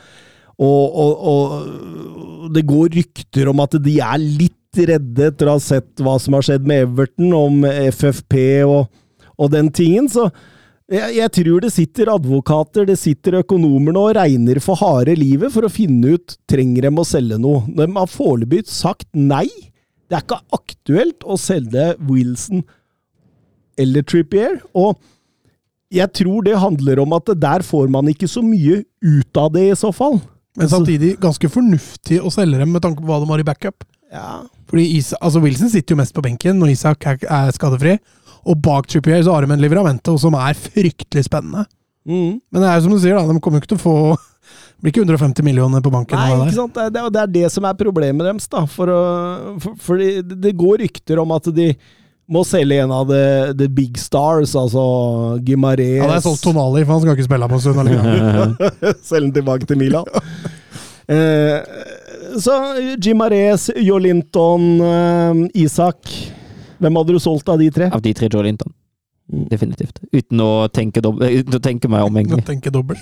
og, 0.56 1.02
og, 1.04 1.12
og 1.34 2.48
det 2.56 2.64
går 2.70 2.96
rykter 2.96 3.52
om 3.52 3.60
at 3.66 3.76
de 3.84 4.00
er 4.00 4.24
litt 4.24 4.57
redde 4.86 5.32
etter 5.32 5.50
å 5.50 5.56
ha 5.58 5.64
sett 5.64 6.04
hva 6.04 6.18
som 6.22 6.38
har 6.38 6.46
skjedd 6.46 6.68
med 6.68 6.86
Everton, 6.86 7.34
om 7.34 7.66
FFP 7.66 8.38
og, 8.68 8.86
og 9.38 9.52
den 9.54 9.72
tingen. 9.74 10.08
Så 10.12 10.30
jeg, 10.88 11.18
jeg 11.18 11.34
tror 11.40 11.64
det 11.66 11.74
sitter 11.76 12.14
advokater, 12.14 12.86
det 12.88 13.00
sitter 13.02 13.42
økonomer 13.42 13.96
nå 13.96 14.06
og 14.08 14.16
regner 14.20 14.62
for 14.64 14.80
harde 14.80 15.18
livet 15.20 15.52
for 15.52 15.68
å 15.68 15.72
finne 15.72 16.16
ut 16.16 16.38
trenger 16.48 16.88
de 16.88 16.94
å 16.94 17.08
selge 17.08 17.40
noe. 17.42 17.66
De 17.68 17.90
har 17.98 18.12
foreløpig 18.12 18.66
sagt 18.72 19.10
nei. 19.12 19.48
Det 20.08 20.16
er 20.16 20.24
ikke 20.24 20.40
aktuelt 20.56 21.28
å 21.28 21.36
selge 21.42 21.90
Wilson 22.08 22.64
eller 23.78 24.06
Trippier. 24.08 24.62
Og 24.78 24.96
jeg 25.94 26.12
tror 26.22 26.48
det 26.48 26.56
handler 26.60 27.04
om 27.04 27.14
at 27.16 27.30
der 27.36 27.64
får 27.64 27.92
man 27.92 28.08
ikke 28.12 28.30
så 28.32 28.44
mye 28.44 28.82
ut 29.04 29.40
av 29.40 29.54
det, 29.56 29.70
i 29.72 29.78
så 29.80 29.92
fall. 29.96 30.20
Men 30.58 30.72
samtidig 30.72 31.18
ganske 31.22 31.52
fornuftig 31.52 32.18
å 32.24 32.32
selge 32.34 32.64
dem 32.64 32.72
med 32.74 32.84
tanke 32.84 33.04
på 33.04 33.10
hva 33.12 33.20
de 33.22 33.30
har 33.30 33.44
i 33.44 33.48
backup. 33.48 33.86
Ja, 34.14 34.44
Fordi 34.70 34.86
Isa, 34.98 35.18
altså 35.22 35.42
Wilson 35.44 35.72
sitter 35.72 35.96
jo 35.96 36.00
mest 36.02 36.16
på 36.16 36.24
benken 36.24 36.60
når 36.62 36.72
Isak 36.74 37.06
er, 37.10 37.52
skadefri. 37.56 37.98
Og 38.48 38.56
bak 38.64 38.88
Trippier 38.88 39.24
så 39.26 39.34
har 39.36 39.44
de 39.44 39.52
en 39.52 39.62
Livramento 39.64 40.16
som 40.22 40.38
er 40.40 40.56
fryktelig 40.56 41.26
spennende. 41.28 41.66
mm. 42.08 42.40
Men 42.52 42.62
det 42.64 42.70
er 42.70 42.78
jo 42.78 42.88
som 42.88 42.96
du 42.96 43.02
sier, 43.04 43.18
da, 43.18 43.28
de 43.28 43.44
kommer 43.44 43.60
jo 43.60 43.66
ikke 43.66 43.74
til 43.76 43.82
å 43.82 43.86
få 43.86 43.96
Det 44.78 44.86
blir 44.86 44.94
ikke 44.94 45.04
150 45.10 45.44
millioner 45.44 45.82
på 45.82 45.90
banken. 45.92 46.20
Nei, 46.22 46.36
ikke 46.46 46.54
sant? 46.56 46.76
Det 46.78 46.94
det 46.94 47.22
er- 47.22 47.32
det 47.34 47.52
som 47.52 47.66
er 47.66 47.74
problemet 47.74 48.24
deres. 48.24 48.48
da. 48.48 48.66
For, 48.70 48.86
å, 48.88 49.60
for, 49.60 49.74
fordi 49.82 50.22
det 50.22 50.54
går 50.56 50.84
rykter 50.86 51.18
om 51.20 51.32
at 51.34 51.50
de 51.50 51.72
må 52.30 52.44
selge 52.46 52.84
en 52.84 52.92
av 52.92 53.08
the, 53.08 53.54
the 53.58 53.68
big 53.68 53.98
stars, 53.98 54.54
altså 54.56 55.40
Gimarez 55.48 55.98
Ja, 55.98 56.08
det 56.12 56.18
er 56.20 56.26
solgt 56.28 56.44
Tonali, 56.44 56.84
for 56.86 56.94
han 56.94 57.02
skal 57.02 57.16
ikke 57.16 57.28
spille 57.28 57.48
på 57.50 57.58
en 57.58 57.64
stund. 57.64 59.00
Selge 59.10 59.26
den 59.26 59.34
tilbake 59.40 59.66
til 59.66 59.80
Milan. 59.80 60.06
eh, 61.16 61.58
så 62.42 62.56
Gimarez, 63.02 63.70
Jolinton, 63.76 64.68
eh, 64.82 65.64
Isak 65.64 66.12
Hvem 66.78 66.98
hadde 67.00 67.16
du 67.16 67.20
solgt 67.20 67.48
av 67.50 67.58
de 67.58 67.72
tre? 67.74 67.88
Av 67.90 68.02
de 68.06 68.12
tre 68.14 68.28
Joe 68.30 68.44
Linton. 68.46 68.70
Mm. 69.34 69.48
Definitivt. 69.50 69.98
Uten 70.14 70.40
å 70.40 70.68
tenke, 70.70 71.02
eh, 71.02 71.40
uten 71.42 71.58
å 71.58 71.60
tenke 71.64 71.90
meg 71.90 72.06
om, 72.06 72.20
egentlig. 72.22 72.38
Uten 72.38 72.46
å 72.46 72.52
tenke 72.52 72.72
dobbelt. 72.72 73.02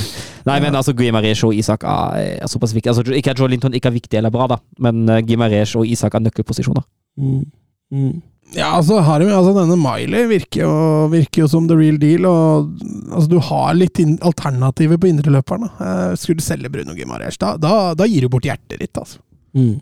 Nei, 0.48 0.60
men 0.62 0.78
altså, 0.78 0.94
Guimarães 0.94 1.42
og 1.44 1.56
Isak 1.58 1.82
er, 1.82 2.38
er 2.38 2.52
såpass 2.52 2.72
viktig. 2.76 2.92
Altså, 2.92 3.02
ikke 3.18 3.34
at 3.34 3.42
Joe 3.42 3.50
Linton 3.50 3.74
ikke 3.74 3.90
er 3.90 3.96
viktig 3.98 4.20
eller 4.20 4.30
bra, 4.30 4.46
da, 4.54 4.60
men 4.78 5.02
Guimarães 5.26 5.74
og 5.74 5.90
Isak 5.90 6.14
er 6.14 6.22
nøkkelposisjoner. 6.28 6.86
Mm. 7.18 7.42
Mm. 7.90 8.22
Ja, 8.54 8.68
altså, 8.76 9.00
har 9.02 9.24
altså 9.26 9.52
denne 9.56 9.76
Miley 9.80 10.28
virker 10.30 10.62
jo, 10.62 10.74
virker 11.10 11.42
jo 11.42 11.48
som 11.50 11.66
the 11.66 11.76
real 11.76 11.98
deal. 11.98 12.28
og 12.28 12.70
altså, 13.10 13.26
Du 13.32 13.40
har 13.42 13.74
litt 13.74 13.98
alternativer 14.22 15.00
på 15.02 15.10
indreløperen. 15.10 15.66
Eh, 15.66 16.14
Skulle 16.20 16.38
du 16.38 16.46
selge 16.46 16.70
Bruno 16.70 16.94
Gimarez, 16.94 17.40
da, 17.42 17.56
da, 17.58 17.92
da 17.98 18.06
gir 18.06 18.24
du 18.24 18.30
bort 18.32 18.46
hjertet 18.46 18.78
ditt. 18.80 18.94
altså. 18.96 19.18
Mm. 19.56 19.76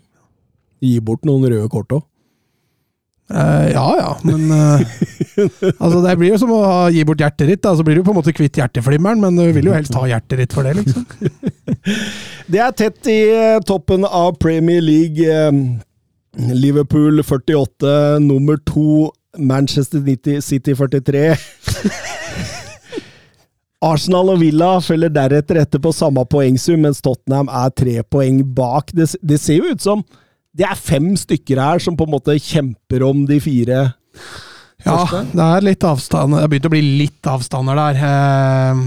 Gi 0.81 0.99
bort 1.05 1.25
noen 1.27 1.45
røde 1.45 1.69
kort 1.71 1.93
òg. 1.95 2.03
Uh, 3.25 3.71
ja 3.73 3.85
ja, 3.97 4.09
men 4.21 4.51
uh, 4.53 4.81
altså 5.81 6.03
Det 6.03 6.11
blir 6.19 6.29
jo 6.29 6.37
som 6.37 6.51
å 6.53 6.59
gi 6.93 7.01
bort 7.09 7.23
hjertet 7.23 7.49
ditt. 7.49 7.63
da, 7.63 7.73
Så 7.73 7.85
blir 7.85 7.97
du 7.97 8.03
på 8.05 8.13
en 8.13 8.19
måte 8.19 8.35
kvitt 8.35 8.59
hjerteflimmeren, 8.59 9.21
men 9.21 9.39
du 9.39 9.49
vil 9.55 9.71
jo 9.71 9.73
helst 9.73 9.97
ha 9.97 10.05
hjertet 10.09 10.43
ditt 10.43 10.53
for 10.53 10.67
det, 10.67 10.75
liksom. 10.81 11.07
Det 12.53 12.61
er 12.61 12.75
tett 12.77 13.09
i 13.09 13.19
eh, 13.33 13.59
toppen 13.65 14.05
av 14.05 14.35
Premier 14.37 14.83
League. 14.85 15.25
Liverpool 16.35 17.23
48, 17.23 18.19
nummer 18.19 18.57
to 18.57 19.11
Manchester 19.37 20.01
City 20.41 20.73
43. 20.75 21.35
Arsenal 23.85 24.31
og 24.33 24.39
Villa 24.41 24.79
følger 24.81 25.11
deretter 25.13 25.59
etter 25.61 25.81
på 25.83 25.93
samme 25.95 26.25
poengsum, 26.27 26.81
mens 26.83 27.03
Tottenham 27.05 27.51
er 27.51 27.73
tre 27.75 27.99
poeng 28.03 28.41
bak. 28.55 28.91
Det, 28.95 29.11
det 29.21 29.39
ser 29.41 29.61
jo 29.61 29.75
ut 29.75 29.83
som 29.83 30.03
det 30.55 30.65
er 30.67 30.79
fem 30.79 31.11
stykker 31.19 31.59
her 31.59 31.81
som 31.83 31.97
på 31.99 32.07
en 32.07 32.13
måte 32.15 32.37
kjemper 32.39 33.03
om 33.03 33.25
de 33.27 33.41
fire 33.43 33.89
Ja, 34.85 35.21
det 35.33 35.45
er 35.45 35.65
litt 35.65 35.83
avstand. 35.87 36.35
Det 36.35 36.43
har 36.43 36.51
begynt 36.51 36.67
å 36.69 36.71
bli 36.73 36.81
litt 37.01 37.29
avstander 37.29 37.79
der. 37.79 37.97
Uh, 38.05 38.83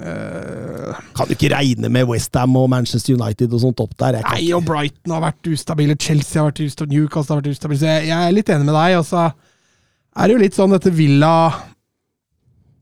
uh, 0.00 1.02
Kan 1.16 1.28
du 1.28 1.34
ikke 1.36 1.52
regne 1.52 1.90
med 1.92 2.08
Westham 2.08 2.56
og 2.56 2.70
Manchester 2.72 3.18
United 3.18 3.52
og 3.52 3.60
sånt 3.66 3.82
opp 3.84 3.92
der? 4.00 4.22
Nei, 4.24 4.46
og 4.56 4.64
Brighton 4.68 5.12
har 5.12 5.26
vært 5.26 5.52
ustabile, 5.52 5.98
Chelsea 6.00 6.40
har 6.40 6.48
vært 6.48 6.64
ustabile, 6.64 7.02
Newcastle 7.02 7.36
har 7.36 7.42
vært 7.42 7.52
ustabile. 7.52 7.82
Så 7.82 7.90
jeg, 7.90 8.08
jeg 8.08 8.16
er 8.16 8.36
litt 8.38 8.52
enig 8.54 8.68
med 8.70 8.78
deg. 8.78 8.96
Og 9.02 9.06
så 9.10 9.28
er 9.28 10.24
det 10.24 10.36
jo 10.36 10.42
litt 10.46 10.56
sånn 10.56 10.74
dette 10.74 10.92
Villa 10.92 11.34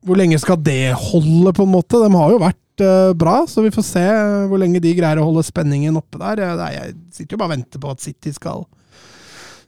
Hvor 0.06 0.18
lenge 0.18 0.38
skal 0.42 0.58
det 0.62 0.94
holde, 1.10 1.54
på 1.56 1.66
en 1.66 1.74
måte? 1.74 1.98
De 2.00 2.10
har 2.14 2.34
jo 2.36 2.42
vært 2.42 2.84
uh, 2.86 3.12
bra, 3.18 3.40
så 3.50 3.66
vi 3.66 3.74
får 3.74 3.88
se 3.90 4.06
hvor 4.50 4.62
lenge 4.62 4.82
de 4.82 4.94
greier 4.94 5.18
å 5.18 5.26
holde 5.26 5.42
spenningen 5.46 5.98
oppe 5.98 6.22
der. 6.22 6.46
Jeg, 6.46 6.76
Jeg 6.78 7.00
sitter 7.18 7.34
jo 7.34 7.42
bare 7.42 7.50
og 7.50 7.58
venter 7.58 7.82
på 7.82 7.96
at 7.98 8.06
City 8.06 8.32
skal 8.36 8.68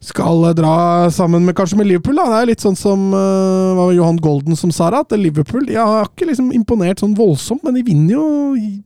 skal 0.03 0.45
eh, 0.49 0.55
dra 0.59 1.11
sammen 1.11 1.45
med 1.47 1.57
kanskje 1.57 1.79
med 1.79 1.87
Liverpool. 1.87 2.19
da. 2.19 2.27
Det 2.31 2.41
er 2.41 2.51
litt 2.53 2.65
sånn 2.65 2.79
som 2.79 3.11
uh, 3.15 3.91
Johan 3.95 4.19
Golden 4.23 4.59
som 4.59 4.73
sa 4.75 4.91
at 4.99 5.15
Liverpool 5.17 5.67
de 5.69 5.79
har 5.79 6.09
ikke 6.09 6.29
liksom 6.29 6.51
imponert 6.57 7.03
sånn 7.03 7.15
voldsomt, 7.19 7.63
men 7.65 7.79
de 7.79 7.85
vinner 7.87 8.17
jo 8.17 8.27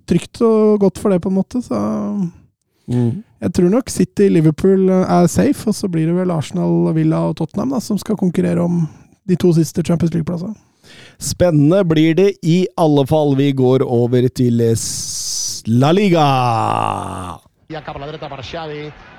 trygt 0.09 0.43
og 0.45 0.83
godt 0.85 1.01
for 1.01 1.15
det, 1.15 1.23
på 1.25 1.33
en 1.33 1.41
måte. 1.41 1.63
så... 1.65 1.81
Mm. 2.87 3.25
Jeg 3.43 3.53
tror 3.53 3.69
nok 3.69 3.91
City-Liverpool 3.93 4.89
er 4.95 5.27
safe, 5.29 5.67
og 5.69 5.75
så 5.77 5.91
blir 5.93 6.07
det 6.09 6.15
vel 6.17 6.31
Arsenal, 6.33 6.87
Villa 6.97 7.19
og 7.29 7.35
Tottenham 7.37 7.75
da, 7.75 7.81
som 7.85 7.99
skal 8.01 8.17
konkurrere 8.17 8.63
om 8.63 8.87
de 9.29 9.37
to 9.37 9.51
siste 9.57 9.85
Champions 9.85 10.15
League-plassene. 10.15 10.55
Spennende 11.19 11.83
blir 11.85 12.15
det 12.17 12.31
i 12.47 12.63
alle 12.81 13.05
fall. 13.11 13.35
Vi 13.37 13.51
går 13.59 13.85
over 13.85 14.29
til 14.29 14.63
La 15.67 15.93
Liga. 15.93 16.27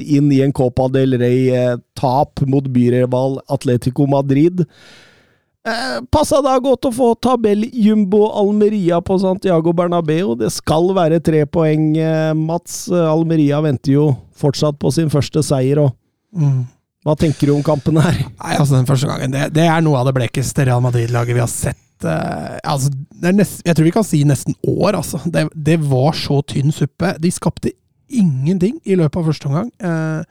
inn 0.00 0.30
i 0.32 0.40
en 0.44 0.52
Copa 0.52 0.88
del 0.92 1.16
Rey-tap 1.20 2.40
mot 2.46 2.64
byrival 2.74 3.40
Atletico 3.48 4.06
Madrid. 4.06 4.64
Eh, 5.68 5.98
passa 6.14 6.38
da 6.44 6.54
godt 6.62 6.86
å 6.88 6.92
få 6.94 7.08
tabell-jumbo 7.20 8.22
Almeria 8.40 9.00
på 9.04 9.18
Santiago 9.20 9.72
Bernabeu. 9.76 10.36
Det 10.38 10.50
skal 10.54 10.92
være 10.96 11.20
tre 11.24 11.44
poeng, 11.50 11.90
eh, 11.98 12.32
Mats. 12.38 12.86
Almeria 12.92 13.60
venter 13.64 13.92
jo 13.92 14.06
fortsatt 14.38 14.78
på 14.78 14.92
sin 14.94 15.10
første 15.12 15.42
seier. 15.44 15.78
og 15.82 15.92
Hva 17.04 17.16
tenker 17.18 17.46
du 17.46 17.54
om 17.56 17.62
kampen 17.62 17.96
her? 18.00 18.16
Nei, 18.38 18.54
altså 18.56 18.76
den 18.78 18.86
første 18.88 19.08
gangen, 19.10 19.30
det, 19.34 19.52
det 19.56 19.66
er 19.66 19.80
noe 19.84 19.98
av 20.00 20.08
det 20.08 20.16
blekeste 20.18 20.66
Real 20.66 20.80
Madrid-laget 20.84 21.34
vi 21.36 21.40
har 21.44 21.50
sett. 21.52 21.84
eh, 22.04 22.58
altså, 22.62 22.90
nest, 23.34 23.60
jeg 23.66 23.74
tror 23.74 23.84
vi 23.88 23.94
kan 23.94 24.06
si 24.06 24.22
nesten 24.24 24.54
år, 24.62 24.94
altså. 25.02 25.20
Det, 25.26 25.48
det 25.54 25.80
var 25.82 26.12
så 26.16 26.40
tynn 26.46 26.72
suppe. 26.72 27.16
De 27.20 27.30
skapte 27.34 27.74
ingenting 28.10 28.78
i 28.84 28.96
løpet 28.98 29.16
av 29.20 29.28
første 29.30 29.48
omgang. 29.50 29.70
Eh, 29.80 30.22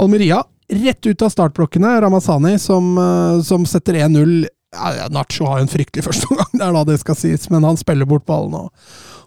Almeria, 0.00 0.42
rett 0.70 1.06
ut 1.06 1.22
av 1.22 1.30
startblokkene. 1.30 2.00
Ramazani 2.02 2.58
som, 2.58 2.96
eh, 2.98 3.40
som 3.46 3.66
setter 3.66 3.94
1-0. 4.04 4.46
Ja, 4.74 5.06
Nacho 5.08 5.46
har 5.46 5.60
jo 5.60 5.68
en 5.68 5.70
fryktelig 5.70 6.02
første 6.02 6.26
omgang, 6.32 6.50
det 6.58 6.64
er 6.66 6.72
da 6.74 6.80
det 6.88 6.96
skal 6.98 7.14
sies, 7.14 7.44
men 7.50 7.62
han 7.62 7.76
spiller 7.78 8.08
bort 8.10 8.24
ballen. 8.26 8.56
Og, 8.58 8.72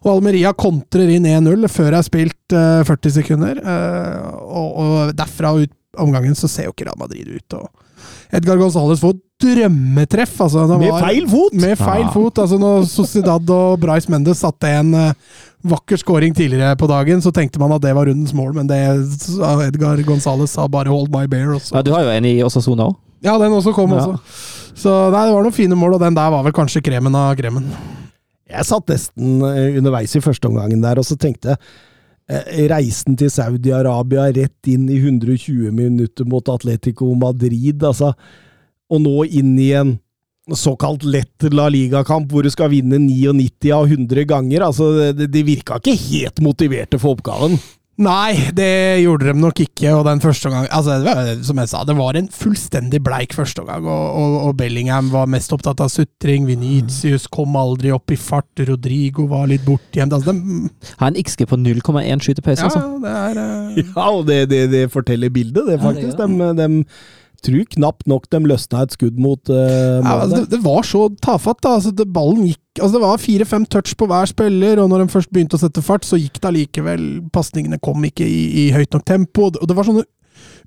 og 0.04 0.10
Almeria 0.18 0.52
kontrer 0.54 1.08
inn 1.16 1.24
1-0 1.30 1.70
før 1.72 1.94
det 1.96 2.02
er 2.02 2.08
spilt 2.10 2.56
eh, 2.58 2.82
40 2.84 3.14
sekunder. 3.22 3.62
eh, 3.64 4.28
og, 4.44 4.68
og 4.84 5.14
derfra 5.16 5.54
ut 5.62 5.72
omgangen 5.98 6.36
så 6.36 6.50
ser 6.52 6.68
jo 6.68 6.74
ikke 6.76 6.86
Real 6.90 7.00
Madrid 7.00 7.32
ut. 7.32 7.56
Og 7.62 7.70
Edgar 8.36 8.60
Gonzales 8.60 9.00
får 9.02 9.16
drømmetreff. 9.42 10.36
Altså, 10.44 10.68
det 10.68 10.80
Med 10.84 10.92
var- 10.92 11.06
feil 11.08 11.28
fot! 11.32 11.54
Med 11.64 11.78
feil 11.80 12.08
fot. 12.14 12.40
altså 12.44 12.60
Når 12.60 12.86
Sociedad 12.92 13.50
og 13.56 13.80
Bryce 13.82 14.12
Mendes 14.12 14.44
satte 14.44 14.68
en 14.68 14.94
eh, 14.94 15.14
vakker 15.66 15.98
scoring 15.98 16.34
tidligere 16.38 16.76
på 16.78 16.88
dagen, 16.90 17.22
så 17.22 17.32
tenkte 17.34 17.60
man 17.60 17.72
at 17.76 17.82
det 17.82 17.94
var 17.96 18.06
rundens 18.08 18.34
mål, 18.38 18.54
men 18.56 18.68
det 18.70 18.80
sa 19.24 19.56
Edgar 19.66 19.98
Gonzales 20.06 20.52
sa 20.54 20.68
bare 20.68 20.90
'hold 20.90 21.10
my 21.10 21.26
bear'. 21.28 21.56
Også. 21.56 21.74
Ja, 21.76 21.82
du 21.82 21.92
har 21.92 22.04
jo 22.04 22.10
en 22.10 22.26
i 22.26 22.42
Osasona 22.44 22.88
òg. 22.90 22.96
Ja, 23.24 23.38
den 23.38 23.52
også 23.52 23.74
kom, 23.74 23.90
Ja. 23.92 23.98
også. 23.98 24.20
Så 24.76 25.12
nei, 25.12 25.26
det 25.26 25.34
var 25.34 25.42
noen 25.44 25.54
fine 25.54 25.76
mål, 25.76 25.96
og 25.96 26.00
den 26.00 26.14
der 26.14 26.30
var 26.30 26.44
vel 26.44 26.54
kanskje 26.54 26.84
kremen 26.84 27.16
av 27.16 27.36
kremen. 27.36 27.66
Jeg 28.50 28.64
satt 28.64 28.86
nesten 28.88 29.42
eh, 29.42 29.78
underveis 29.78 30.16
i 30.16 30.20
første 30.22 30.46
omgangen 30.48 30.82
der, 30.82 30.98
og 30.98 31.04
så 31.04 31.18
tenkte 31.18 31.50
jeg 31.50 31.58
eh, 32.30 32.68
Reisen 32.70 33.18
til 33.18 33.28
Saudi-Arabia 33.30 34.32
rett 34.32 34.68
inn 34.68 34.88
i 34.90 35.00
120 35.00 35.72
minutter 35.72 36.26
mot 36.26 36.48
Atletico 36.48 37.14
Madrid, 37.16 37.82
altså. 37.84 38.14
Og 38.90 39.02
nå 39.02 39.26
inn 39.32 39.58
i 39.60 39.72
en 39.74 40.00
såkalt 40.56 41.04
lett 41.04 41.48
La 41.52 41.68
Liga-kamp 41.74 42.32
hvor 42.32 42.46
du 42.46 42.52
skal 42.54 42.72
vinne 42.72 43.00
99 43.02 43.74
av 43.76 43.90
100 43.90 44.28
ganger. 44.30 44.68
altså 44.70 45.12
De, 45.18 45.28
de 45.28 45.44
virka 45.48 45.82
ikke 45.82 45.98
helt 46.08 46.44
motiverte 46.46 47.02
for 47.02 47.18
oppgaven. 47.18 47.58
Nei, 47.98 48.52
det 48.54 49.02
gjorde 49.02 49.32
de 49.32 49.42
nok 49.42 49.58
ikke. 49.64 49.90
Og 49.98 50.04
den 50.06 50.20
første 50.22 50.52
gang, 50.54 50.68
altså, 50.70 51.00
det 51.02 51.08
var, 51.10 51.32
Som 51.46 51.58
jeg 51.58 51.70
sa, 51.72 51.82
det 51.88 51.96
var 51.98 52.18
en 52.20 52.30
fullstendig 52.30 53.00
bleik 53.02 53.34
første 53.34 53.64
omgang. 53.64 53.88
Og, 53.90 54.06
og, 54.22 54.36
og 54.48 54.58
Bellingham 54.60 55.10
var 55.14 55.30
mest 55.34 55.54
opptatt 55.56 55.82
av 55.82 55.90
sutring. 55.90 56.46
Venitius 56.46 57.26
kom 57.34 57.58
aldri 57.58 57.92
opp 57.96 58.14
i 58.14 58.20
fart. 58.22 58.62
Rodrigo 58.70 59.26
var 59.32 59.50
litt 59.50 59.66
bortgjemt. 59.66 60.14
Altså, 60.14 60.36
de, 60.38 60.70
Har 61.02 61.10
en 61.10 61.22
XG 61.24 61.48
på 61.50 61.58
0,1 61.58 62.22
skytepause, 62.28 62.62
ja, 62.62 62.70
altså. 62.70 62.86
det 63.02 63.16
er 63.24 63.42
uh... 63.42 63.80
Ja, 63.82 64.10
og 64.12 64.28
det, 64.30 64.44
det, 64.54 64.68
det 64.74 64.88
forteller 64.94 65.34
bildet, 65.34 65.66
det, 65.66 65.80
Ja, 65.80 65.82
det 65.82 65.86
faktisk. 65.88 66.22
de, 66.22 66.54
de 66.62 66.86
tror 67.46 67.64
knapt 67.76 68.08
nok 68.10 68.28
de 68.34 68.40
løsna 68.50 68.84
et 68.86 68.96
skudd 68.96 69.18
mot 69.22 69.52
uh, 69.52 70.00
ja, 70.02 70.16
altså, 70.16 70.42
det, 70.44 70.50
det 70.56 70.62
var 70.64 70.88
så 70.88 71.08
tafatt. 71.24 71.62
da, 71.64 71.76
altså, 71.78 71.94
det, 71.96 72.08
Ballen 72.14 72.48
gikk 72.50 72.82
altså, 72.82 72.94
Det 72.98 73.04
var 73.04 73.24
fire-fem 73.24 73.66
touch 73.66 73.96
på 73.98 74.08
hver 74.10 74.30
spiller, 74.30 74.82
og 74.82 74.92
når 74.92 75.06
de 75.06 75.14
først 75.16 75.32
begynte 75.34 75.58
å 75.58 75.64
sette 75.64 75.84
fart, 75.86 76.08
så 76.08 76.20
gikk 76.20 76.40
det 76.42 76.52
allikevel 76.52 77.08
Pasningene 77.34 77.80
kom 77.84 78.04
ikke 78.08 78.26
i, 78.28 78.68
i 78.68 78.70
høyt 78.76 78.94
nok 78.96 79.06
tempo. 79.06 79.50
og 79.52 79.68
det- 79.68 79.78
var 79.78 79.88
sånne 79.88 80.06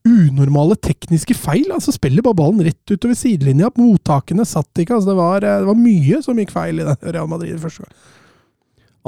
unormale 0.06 0.76
tekniske 0.80 1.34
feil. 1.36 1.68
altså 1.74 1.92
Spiller 1.92 2.24
bare 2.24 2.38
ballen 2.38 2.64
rett 2.64 2.92
utover 2.92 3.16
sidelinja. 3.18 3.70
Mottakene 3.76 4.46
satt 4.48 4.80
ikke. 4.80 4.96
altså 4.96 5.12
Det 5.12 5.18
var, 5.18 5.44
eh, 5.44 5.58
det 5.60 5.68
var 5.68 5.74
mye 5.78 6.22
som 6.24 6.38
gikk 6.40 6.54
feil 6.54 6.80
i 6.80 6.86
den 6.86 7.12
Real 7.12 7.28
Madrid 7.28 7.60
første 7.60 7.84
gang. 7.84 7.94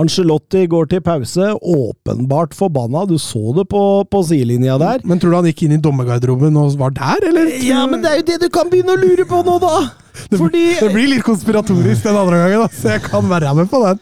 Angelotti 0.00 0.64
går 0.72 0.86
til 0.88 1.02
pause, 1.04 1.50
åpenbart 1.60 2.54
forbanna. 2.56 3.04
Du 3.08 3.18
så 3.20 3.52
det 3.58 3.66
på, 3.68 3.82
på 4.08 4.22
sidelinja 4.24 4.78
der. 4.80 5.02
Men 5.04 5.20
tror 5.20 5.34
du 5.34 5.38
han 5.40 5.48
gikk 5.50 5.66
inn 5.66 5.74
i 5.76 5.80
dommergarderoben 5.84 6.56
og 6.56 6.78
var 6.80 6.94
der, 6.96 7.26
eller? 7.28 7.50
Ja, 7.60 7.84
men 7.90 8.00
det 8.04 8.10
er 8.12 8.22
jo 8.22 8.28
det 8.30 8.38
du 8.46 8.48
kan 8.52 8.70
begynne 8.72 8.96
å 8.96 9.02
lure 9.02 9.26
på 9.28 9.42
nå, 9.46 9.58
da! 9.62 9.74
Det, 10.28 10.36
Fordi 10.36 10.62
det 10.76 10.90
blir 10.92 11.08
litt 11.08 11.24
konspiratorisk 11.24 12.04
den 12.04 12.16
andre 12.20 12.36
gangen, 12.42 12.60
da, 12.66 12.66
så 12.76 12.90
jeg 12.92 13.00
kan 13.06 13.24
være 13.30 13.54
med 13.56 13.70
på 13.70 13.78
den. 13.80 14.00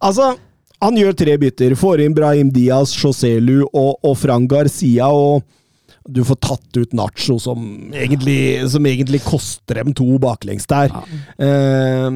Altså, 0.00 0.30
han 0.80 0.96
gjør 0.96 1.12
tre 1.16 1.34
bytter. 1.40 1.74
Får 1.76 2.00
inn 2.04 2.14
Brahim 2.16 2.48
Diaz, 2.54 2.94
Joselu 2.96 3.66
og, 3.66 3.98
og 4.00 4.16
Fran 4.16 4.48
Garcia. 4.48 5.10
og 5.12 5.44
du 6.08 6.22
får 6.26 6.38
tatt 6.44 6.78
ut 6.78 6.92
Nacho, 6.96 7.38
som 7.42 7.62
egentlig, 7.94 8.68
som 8.70 8.86
egentlig 8.86 9.22
koster 9.26 9.80
dem 9.80 9.94
to 9.96 10.18
baklengs 10.22 10.68
der. 10.70 10.92
Eh, 11.38 12.10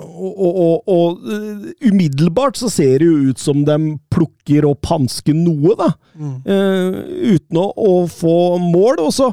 og, 0.00 0.32
og, 0.32 0.58
og, 0.60 0.90
og 0.90 1.24
uh, 1.28 1.70
umiddelbart 1.84 2.58
så 2.60 2.70
ser 2.72 3.00
det 3.00 3.08
jo 3.08 3.30
ut 3.30 3.40
som 3.40 3.64
de 3.66 3.76
plukker 4.12 4.66
opp 4.68 4.88
hansken 4.90 5.42
noe, 5.44 5.74
da. 5.78 5.90
Eh, 6.20 7.00
uten 7.36 7.60
å, 7.60 7.66
å 7.74 7.94
få 8.10 8.36
mål. 8.62 9.00
Og 9.06 9.12
så, 9.16 9.30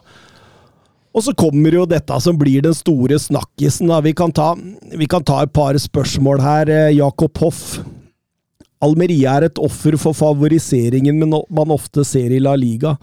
og 1.13 1.25
så 1.25 1.33
kommer 1.37 1.75
jo 1.79 1.85
dette 1.89 2.17
som 2.23 2.39
blir 2.39 2.65
den 2.65 2.75
store 2.77 3.19
snakkisen. 3.21 3.91
Da. 3.91 4.01
Vi, 4.05 4.15
kan 4.17 4.33
ta, 4.35 4.53
vi 4.95 5.09
kan 5.09 5.25
ta 5.27 5.43
et 5.43 5.53
par 5.55 5.77
spørsmål 5.81 6.43
her. 6.43 6.73
Eh, 6.73 6.95
Jakob 6.97 7.43
Hoff. 7.43 7.79
Almeria 8.83 9.39
er 9.39 9.47
et 9.47 9.61
offer 9.61 9.95
for 9.97 10.13
favoriseringen 10.13 11.23
man 11.25 11.71
ofte 11.73 12.03
ser 12.05 12.35
i 12.35 12.41
La 12.43 12.53
Liga. 12.59 12.93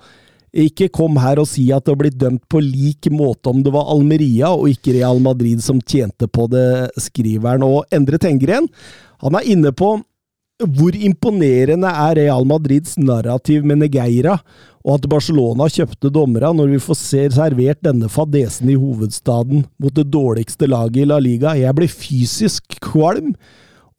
Ikke 0.54 0.86
kom 0.94 1.16
her 1.18 1.40
og 1.42 1.48
si 1.50 1.64
at 1.74 1.82
det 1.82 1.94
har 1.94 1.98
blitt 1.98 2.18
dømt 2.20 2.44
på 2.50 2.60
lik 2.62 3.08
måte 3.10 3.50
om 3.50 3.62
det 3.64 3.72
var 3.74 3.88
Almeria 3.90 4.52
og 4.54 4.68
ikke 4.70 4.94
Real 4.94 5.18
Madrid 5.22 5.62
som 5.64 5.80
tjente 5.82 6.28
på 6.30 6.46
det, 6.52 6.92
skriver 7.02 7.56
han. 7.56 7.66
Og 7.66 7.88
Endre 7.94 8.20
Tengren 8.22 8.68
han 9.24 9.38
er 9.38 9.48
inne 9.50 9.72
på 9.74 9.96
hvor 10.62 10.94
imponerende 10.94 11.90
er 11.90 12.14
Real 12.20 12.46
Madrids 12.46 12.94
narrativ 13.00 13.64
med 13.66 13.80
Negeira, 13.82 14.36
og 14.84 15.00
at 15.00 15.08
Barcelona 15.10 15.66
kjøpte 15.72 16.12
dommera 16.14 16.52
når 16.54 16.70
vi 16.76 16.80
får 16.84 16.98
se 17.00 17.24
servert 17.34 17.80
denne 17.82 18.06
fadesen 18.12 18.70
i 18.70 18.78
hovedstaden 18.78 19.64
mot 19.82 19.96
det 19.96 20.06
dårligste 20.14 20.68
laget 20.70 21.02
i 21.02 21.08
La 21.10 21.18
Liga. 21.18 21.56
Jeg 21.58 21.74
blir 21.74 21.90
fysisk 21.90 22.78
kvalm. 22.84 23.32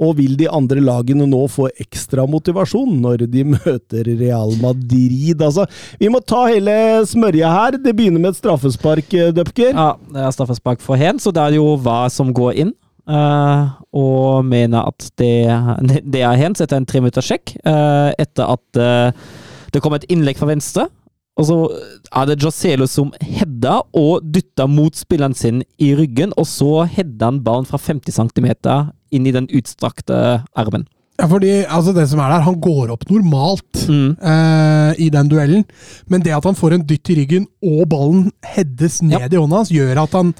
Og 0.04 0.18
vil 0.18 0.34
de 0.36 0.50
andre 0.52 0.82
lagene 0.84 1.28
nå 1.30 1.46
få 1.48 1.70
ekstra 1.80 2.26
motivasjon 2.28 2.98
når 3.00 3.26
de 3.32 3.46
møter 3.54 4.10
Real 4.20 4.52
Madrid? 4.60 5.40
Altså, 5.40 5.64
vi 6.02 6.10
må 6.12 6.20
ta 6.20 6.46
hele 6.52 6.76
smørja 7.08 7.52
her. 7.54 7.78
Det 7.80 7.96
begynner 7.96 8.20
med 8.20 8.34
et 8.34 8.42
straffespark, 8.42 9.16
Dupker. 9.38 9.72
Ja, 9.72 9.94
det 10.12 10.26
er 10.26 10.36
straffespark 10.36 10.84
for 10.84 11.00
Hen, 11.00 11.22
så 11.24 11.32
det 11.32 11.46
er 11.46 11.60
jo 11.60 11.78
hva 11.80 12.06
som 12.12 12.34
går 12.36 12.60
inn. 12.66 12.76
Uh, 13.06 13.70
og 13.94 14.46
mener 14.50 14.90
at 14.90 15.12
det, 15.22 16.02
det 16.04 16.24
er 16.26 16.40
Hen, 16.42 16.56
så 16.58 16.66
etter 16.66 16.82
en 16.82 16.88
tre 16.90 17.02
minutters 17.04 17.30
sjekk. 17.30 17.56
Uh, 17.62 18.12
etter 18.20 18.50
at 18.50 18.82
uh, 18.82 19.26
det 19.72 19.82
kom 19.84 19.96
et 19.96 20.08
innlegg 20.12 20.40
fra 20.40 20.50
venstre. 20.50 20.90
Og 21.36 21.48
så 21.50 21.56
er 22.16 22.30
det 22.30 22.40
Joselo 22.40 22.88
som 22.88 23.12
hedda 23.20 23.82
og 24.00 24.24
dytter 24.24 24.70
mot 24.72 24.96
spilleren 24.96 25.36
sin 25.36 25.64
i 25.84 25.92
ryggen, 25.98 26.32
og 26.40 26.48
så 26.48 26.86
hedda 26.88 27.28
han 27.28 27.42
ballen 27.44 27.68
fra 27.68 27.80
50 27.82 28.16
cm 28.16 28.48
inn 29.16 29.26
i 29.28 29.34
den 29.36 29.48
utstrakte 29.56 30.20
armen. 30.56 30.86
Ja, 31.16 31.30
fordi 31.32 31.52
altså 31.64 31.94
det 31.96 32.10
som 32.12 32.20
er 32.20 32.34
der, 32.34 32.42
Han 32.44 32.58
går 32.60 32.90
opp 32.92 33.06
normalt 33.10 33.86
Mm. 33.88 34.18
eh, 34.20 34.96
i 35.00 35.10
den 35.14 35.30
duellen, 35.32 35.64
men 36.12 36.22
det 36.26 36.34
at 36.36 36.44
han 36.44 36.56
får 36.60 36.74
en 36.76 36.84
dytt 36.90 37.10
i 37.14 37.16
ryggen 37.22 37.46
og 37.64 37.88
ballen 37.90 38.32
heades 38.44 39.02
ned 39.02 39.22
Ja. 39.22 39.28
i 39.32 39.40
hånda 39.40 39.62
hans, 39.62 39.72
gjør 39.72 40.04
at 40.04 40.12
han 40.20 40.34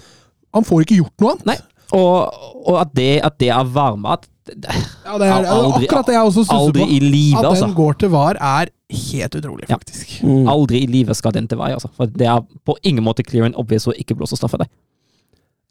Han 0.54 0.64
får 0.64 0.84
ikke 0.86 0.98
gjort 1.02 1.20
noe 1.22 1.32
annet. 1.34 1.46
Nei, 1.46 1.56
og, 1.94 2.32
og 2.66 2.78
at, 2.82 2.94
det, 2.96 3.22
at 3.28 3.38
det 3.40 3.50
er 3.52 3.64
varme 3.66 4.14
at, 4.14 4.28
Ja, 4.48 5.18
det 5.18 5.26
er 5.28 5.48
Aldri- 5.50 5.88
akkurat 5.88 6.06
det 6.06 6.14
jeg 6.16 6.22
også 6.30 6.44
stusser 6.46 6.72
på. 6.76 6.86
i 6.88 7.00
live, 7.00 7.38
At 7.40 7.44
den 7.44 7.52
altså. 7.52 7.76
går 7.76 7.98
til 8.00 8.10
VAR, 8.14 8.36
er 8.40 8.68
helt 8.94 9.36
utrolig, 9.36 9.66
Ja. 9.70 9.76
faktisk. 9.76 10.14
Aldri 10.24 10.84
i 10.84 10.86
livet 10.88 11.16
skal 11.18 11.32
den 11.34 11.48
til 11.48 11.58
vei, 11.58 11.72
altså. 11.74 11.90
For 11.98 12.06
det 12.06 12.28
er 12.28 12.40
på 12.66 12.76
ingen 12.84 13.04
måte 13.04 13.24
clear 13.26 13.46
and 13.46 13.56
obvious 13.58 13.88
å 13.88 13.94
ikke 13.98 14.16
blåse 14.16 14.38
straffe 14.38 14.58
deg. 14.60 14.68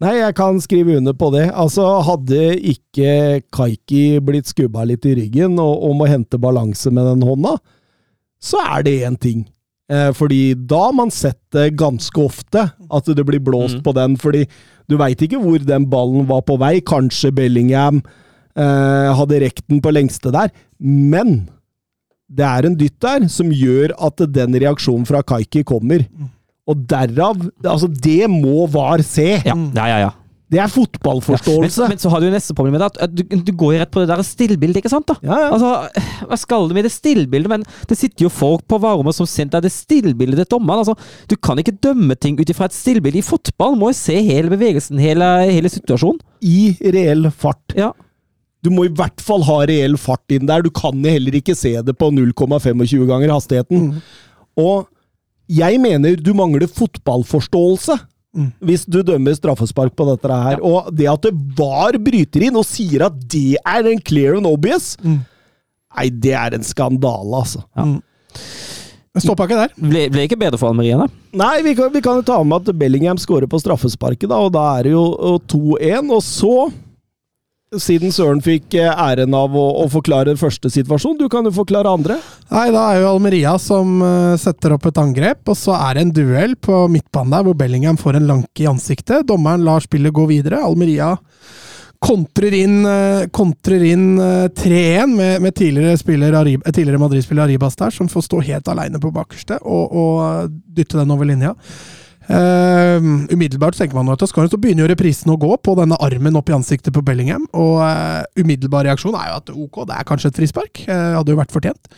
Nei, 0.03 0.17
jeg 0.19 0.35
kan 0.35 0.59
skrive 0.61 0.97
under 0.99 1.15
på 1.15 1.29
det. 1.35 1.47
Altså, 1.55 1.85
hadde 2.03 2.41
ikke 2.59 3.43
Kaiki 3.55 4.19
blitt 4.27 4.51
skubba 4.51 4.83
litt 4.89 5.07
i 5.07 5.15
ryggen 5.21 5.55
og, 5.63 5.85
og 5.87 5.95
må 6.01 6.09
hente 6.11 6.41
balanse 6.43 6.91
med 6.91 7.07
den 7.13 7.23
hånda, 7.29 7.55
så 8.43 8.59
er 8.75 8.83
det 8.85 8.97
én 9.07 9.17
ting. 9.23 9.45
Eh, 9.93 10.11
fordi 10.17 10.55
da 10.67 10.81
har 10.89 10.95
man 10.97 11.13
sett 11.15 11.39
det 11.55 11.77
ganske 11.79 12.19
ofte, 12.25 12.67
at 12.91 13.05
det 13.15 13.25
blir 13.29 13.41
blåst 13.45 13.79
Mm. 13.79 13.83
på 13.87 13.95
den. 13.95 14.17
Fordi 14.21 14.43
du 14.89 14.97
veit 15.01 15.21
ikke 15.23 15.39
hvor 15.41 15.59
den 15.65 15.87
ballen 15.93 16.27
var 16.29 16.43
på 16.43 16.59
vei. 16.59 16.81
Kanskje 16.81 17.31
Bellingham 17.37 18.03
eh, 18.57 19.11
hadde 19.15 19.41
rekt 19.45 19.65
den 19.69 19.81
på 19.85 19.93
lengste 19.95 20.33
der. 20.35 20.51
Men 20.81 21.49
det 22.29 22.45
er 22.49 22.67
en 22.67 22.77
dytt 22.81 22.99
der 23.05 23.29
som 23.29 23.53
gjør 23.53 23.93
at 24.03 24.17
den 24.33 24.57
reaksjonen 24.59 25.07
fra 25.07 25.23
Kaiki 25.23 25.63
kommer. 25.65 26.03
Og 26.71 26.85
derav 26.89 27.41
Altså, 27.65 27.89
det 27.89 28.29
må 28.31 28.67
VAR 28.73 29.03
se! 29.05 29.35
Ja, 29.45 29.55
ja, 29.55 29.89
ja. 29.89 29.99
ja. 30.09 30.13
Det 30.55 30.61
er 30.61 30.69
fotballforståelse. 30.71 31.51
fotballforståelse. 31.51 31.87
men 31.91 31.99
så 31.99 32.11
har 32.13 32.21
du 32.23 32.27
neste 32.31 32.55
problem 32.55 32.75
med 32.77 32.83
det, 32.85 32.89
at- 33.03 33.15
du, 33.17 33.23
du 33.43 33.53
går 33.59 33.73
rett 33.81 33.91
på 33.91 34.03
det 34.05 34.11
der 34.13 34.21
stillbildet, 34.23 34.77
ikke 34.79 34.91
sant? 34.93 35.09
da? 35.09 35.17
Ja, 35.25 35.39
ja. 35.41 35.49
Altså, 35.57 35.71
Hva 36.29 36.37
skal 36.39 36.69
du 36.69 36.75
med 36.77 36.85
det 36.87 36.93
stillbildet? 36.95 37.51
Men 37.51 37.65
det 37.91 37.97
sitter 37.99 38.27
jo 38.27 38.31
folk 38.31 38.63
på 38.71 38.79
varerommet 38.79 39.17
som 39.17 39.27
sendte 39.27 39.59
det 39.65 39.73
stillbildet 39.75 40.45
til 40.45 40.51
dommeren. 40.55 40.85
Altså, 40.85 40.95
du 41.33 41.35
kan 41.37 41.59
ikke 41.59 41.75
dømme 41.83 42.15
ting 42.21 42.39
ut 42.39 42.53
ifra 42.53 42.69
et 42.71 42.77
stillbilde 42.77 43.19
i 43.19 43.25
fotball. 43.27 43.75
Må 43.81 43.91
jo 43.91 43.99
se 43.99 44.21
hele 44.23 44.53
bevegelsen, 44.53 45.01
hele, 45.03 45.27
hele 45.51 45.73
situasjonen. 45.73 46.21
I 46.45 46.77
reell 46.93 47.27
fart. 47.35 47.75
Ja. 47.75 47.91
Du 48.63 48.71
må 48.71 48.87
i 48.87 48.93
hvert 48.95 49.21
fall 49.25 49.43
ha 49.49 49.59
reell 49.69 49.97
fart 50.01 50.31
inn 50.33 50.47
der. 50.47 50.63
Du 50.63 50.71
kan 50.71 51.03
heller 51.05 51.35
ikke 51.41 51.57
se 51.59 51.75
det 51.83 51.97
på 51.99 52.13
0,25 52.15 53.09
ganger 53.11 53.33
hastigheten. 53.35 53.91
Og 54.61 54.87
jeg 55.51 55.81
mener 55.83 56.17
du 56.17 56.33
mangler 56.37 56.67
fotballforståelse. 56.71 57.99
Hvis 58.67 58.83
du 58.91 58.99
dømmer 59.07 59.37
straffespark 59.37 59.95
på 59.95 60.09
dette 60.09 60.27
her. 60.27 60.59
Og 60.67 60.89
det 60.91 61.07
at 61.07 61.23
det 61.23 61.35
VAR 61.55 61.95
bryter 62.03 62.49
inn 62.49 62.57
og 62.59 62.67
sier 62.67 63.07
at 63.07 63.21
det 63.31 63.61
er 63.63 63.87
en 63.87 64.01
clear 64.03 64.41
and 64.41 64.49
obvious 64.51 64.97
Nei, 65.95 66.09
det 66.11 66.33
er 66.35 66.57
en 66.57 66.65
skandale, 66.67 67.31
altså. 67.39 67.61
Det 69.15 69.23
stoppa 69.23 69.45
ikke 69.47 69.61
der. 69.61 69.75
Ble, 69.79 70.01
ble 70.11 70.25
ikke 70.27 70.39
bedre 70.41 70.59
for 70.59 70.73
Almeria, 70.73 70.97
da. 71.05 71.07
Nei, 71.39 71.61
vi 71.63 71.77
kan, 71.79 71.93
vi 71.95 72.03
kan 72.03 72.19
jo 72.19 72.25
ta 72.27 72.41
med 72.43 72.65
at 72.65 72.75
Bellingham 72.81 73.21
skårer 73.23 73.47
på 73.47 73.61
straffesparket, 73.63 74.27
da, 74.33 74.41
og 74.43 74.51
da 74.57 74.65
er 74.81 74.89
det 74.89 74.97
jo 74.97 75.05
2-1. 75.53 76.11
Og 76.11 76.19
så, 76.27 76.57
siden 77.83 78.13
Søren 78.15 78.43
fikk 78.45 78.77
eh, 78.79 78.91
æren 78.91 79.35
av 79.37 79.55
å, 79.57 79.65
å 79.83 79.89
forklare 79.93 80.37
første 80.41 80.71
situasjon, 80.73 81.19
du 81.21 81.27
kan 81.33 81.47
jo 81.47 81.55
forklare 81.55 81.91
andre. 81.91 82.19
Nei, 82.51 82.69
da 82.75 82.87
er 82.93 83.03
jo 83.03 83.11
Almeria 83.15 83.57
som 83.63 83.99
eh, 84.05 84.37
setter 84.41 84.77
opp 84.77 84.89
et 84.91 85.01
angrep, 85.01 85.43
og 85.49 85.59
så 85.59 85.77
er 85.79 85.97
det 85.97 86.07
en 86.07 86.15
duell 86.21 86.57
på 86.57 86.87
midtbanen 86.93 87.35
der 87.37 87.47
hvor 87.47 87.59
Bellingham 87.59 88.01
får 88.01 88.21
en 88.21 88.31
lanke 88.31 88.65
i 88.65 88.71
ansiktet. 88.71 89.27
Dommeren 89.29 89.67
lar 89.67 89.85
spillet 89.85 90.15
gå 90.15 90.29
videre. 90.31 90.63
Almeria 90.65 91.15
kontrer 92.05 92.55
inn, 92.59 92.85
eh, 92.87 93.89
inn 93.89 94.07
eh, 94.21 94.49
3-1 94.49 95.17
med, 95.17 95.43
med 95.43 95.55
tidligere, 95.55 95.97
tidligere 95.97 97.01
Madrid-spiller 97.01 97.47
Arribas 97.47 97.77
der, 97.77 97.91
som 97.91 98.09
får 98.09 98.27
stå 98.29 98.41
helt 98.45 98.69
aleine 98.69 99.01
på 99.01 99.13
bakerste 99.15 99.59
og, 99.63 99.93
og 99.93 100.57
dytte 100.77 101.01
den 101.01 101.15
over 101.15 101.29
linja. 101.29 101.55
Eh, 102.25 102.97
umiddelbart 103.35 103.77
tenker 103.77 103.99
man 103.99 104.09
at 104.15 104.23
det 104.23 104.31
skal, 104.31 104.49
så 104.49 104.59
begynner 104.61 104.87
jo 104.87 104.93
reprisen 104.95 105.33
å 105.35 105.39
gå 105.41 105.51
på 105.61 105.75
denne 105.77 105.99
armen 106.03 106.39
opp 106.41 106.49
i 106.49 106.57
ansiktet 106.57 106.95
på 106.95 107.03
Bellingham. 107.05 107.45
Og 107.53 107.83
uh, 107.85 108.25
umiddelbar 108.41 108.87
reaksjon 108.89 109.17
er 109.19 109.31
jo 109.31 109.39
at 109.43 109.53
ok, 109.53 109.81
det 109.91 109.99
er 109.99 110.09
kanskje 110.09 110.33
et 110.33 110.41
frispark. 110.41 110.85
Uh, 110.89 111.19
hadde 111.19 111.35
jo 111.35 111.41
vært 111.41 111.55
fortjent. 111.55 111.91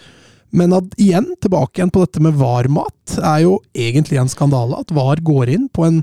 Men 0.57 0.74
at 0.77 0.97
igjen, 1.03 1.29
tilbake 1.43 1.81
igjen 1.81 1.93
på 1.95 2.03
dette 2.05 2.22
med 2.22 2.39
VAR-mat, 2.39 3.18
er 3.18 3.45
jo 3.45 3.59
egentlig 3.77 4.18
en 4.22 4.31
skandale. 4.31 4.81
At 4.83 4.95
VAR 4.95 5.22
går 5.27 5.53
inn 5.53 5.68
på 5.70 5.87
en, 5.87 6.03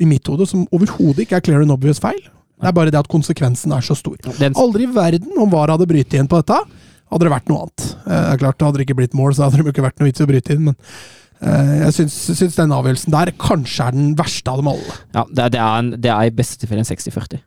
i 0.00 0.08
mitt 0.08 0.26
hode, 0.28 0.48
som 0.48 0.66
overhodet 0.74 1.26
ikke 1.26 1.40
er 1.40 1.44
clear 1.44 1.64
and 1.64 1.74
obvious 1.74 2.00
feil. 2.02 2.20
Det 2.60 2.68
er 2.68 2.76
bare 2.76 2.92
det 2.92 3.00
at 3.00 3.08
konsekvensen 3.08 3.72
er 3.72 3.84
så 3.84 3.96
stor. 3.96 4.18
Aldri 4.50 4.84
i 4.84 4.92
verden 4.92 5.38
om 5.40 5.48
VAR 5.52 5.72
hadde 5.72 5.88
brytt 5.88 6.16
inn 6.16 6.28
på 6.28 6.40
dette, 6.42 6.58
hadde 7.10 7.26
det 7.26 7.32
vært 7.32 7.48
noe 7.50 7.64
annet. 7.64 7.86
Eh, 8.04 8.26
Det 8.30 8.40
klart, 8.42 8.60
Hadde 8.62 8.78
det 8.78 8.86
ikke 8.86 8.98
blitt 9.00 9.16
mål, 9.16 9.32
så 9.34 9.46
hadde 9.46 9.62
det 9.62 9.72
ikke 9.72 9.86
vært 9.86 9.98
noe 10.00 10.10
vits 10.10 10.20
i 10.20 10.26
å 10.26 10.28
bryte 10.28 10.54
inn, 10.54 10.68
men 10.68 10.76
jeg 11.40 11.92
syns, 11.96 12.16
syns 12.36 12.56
den 12.58 12.72
avgjørelsen 12.76 13.14
der 13.14 13.30
kanskje 13.40 13.86
er 13.86 13.94
den 13.96 14.10
verste 14.18 14.52
av 14.52 14.60
dem 14.60 14.68
alle. 14.72 14.96
ja, 15.14 15.24
det, 15.30 15.44
er- 15.46 15.54
det, 15.54 15.60
er 15.60 15.78
en, 15.84 15.90
det 16.04 16.10
er 16.12 16.28
i 16.28 16.34
beste 16.36 16.68
fall 16.68 16.82
en 16.82 16.88
60-40. 16.88 17.40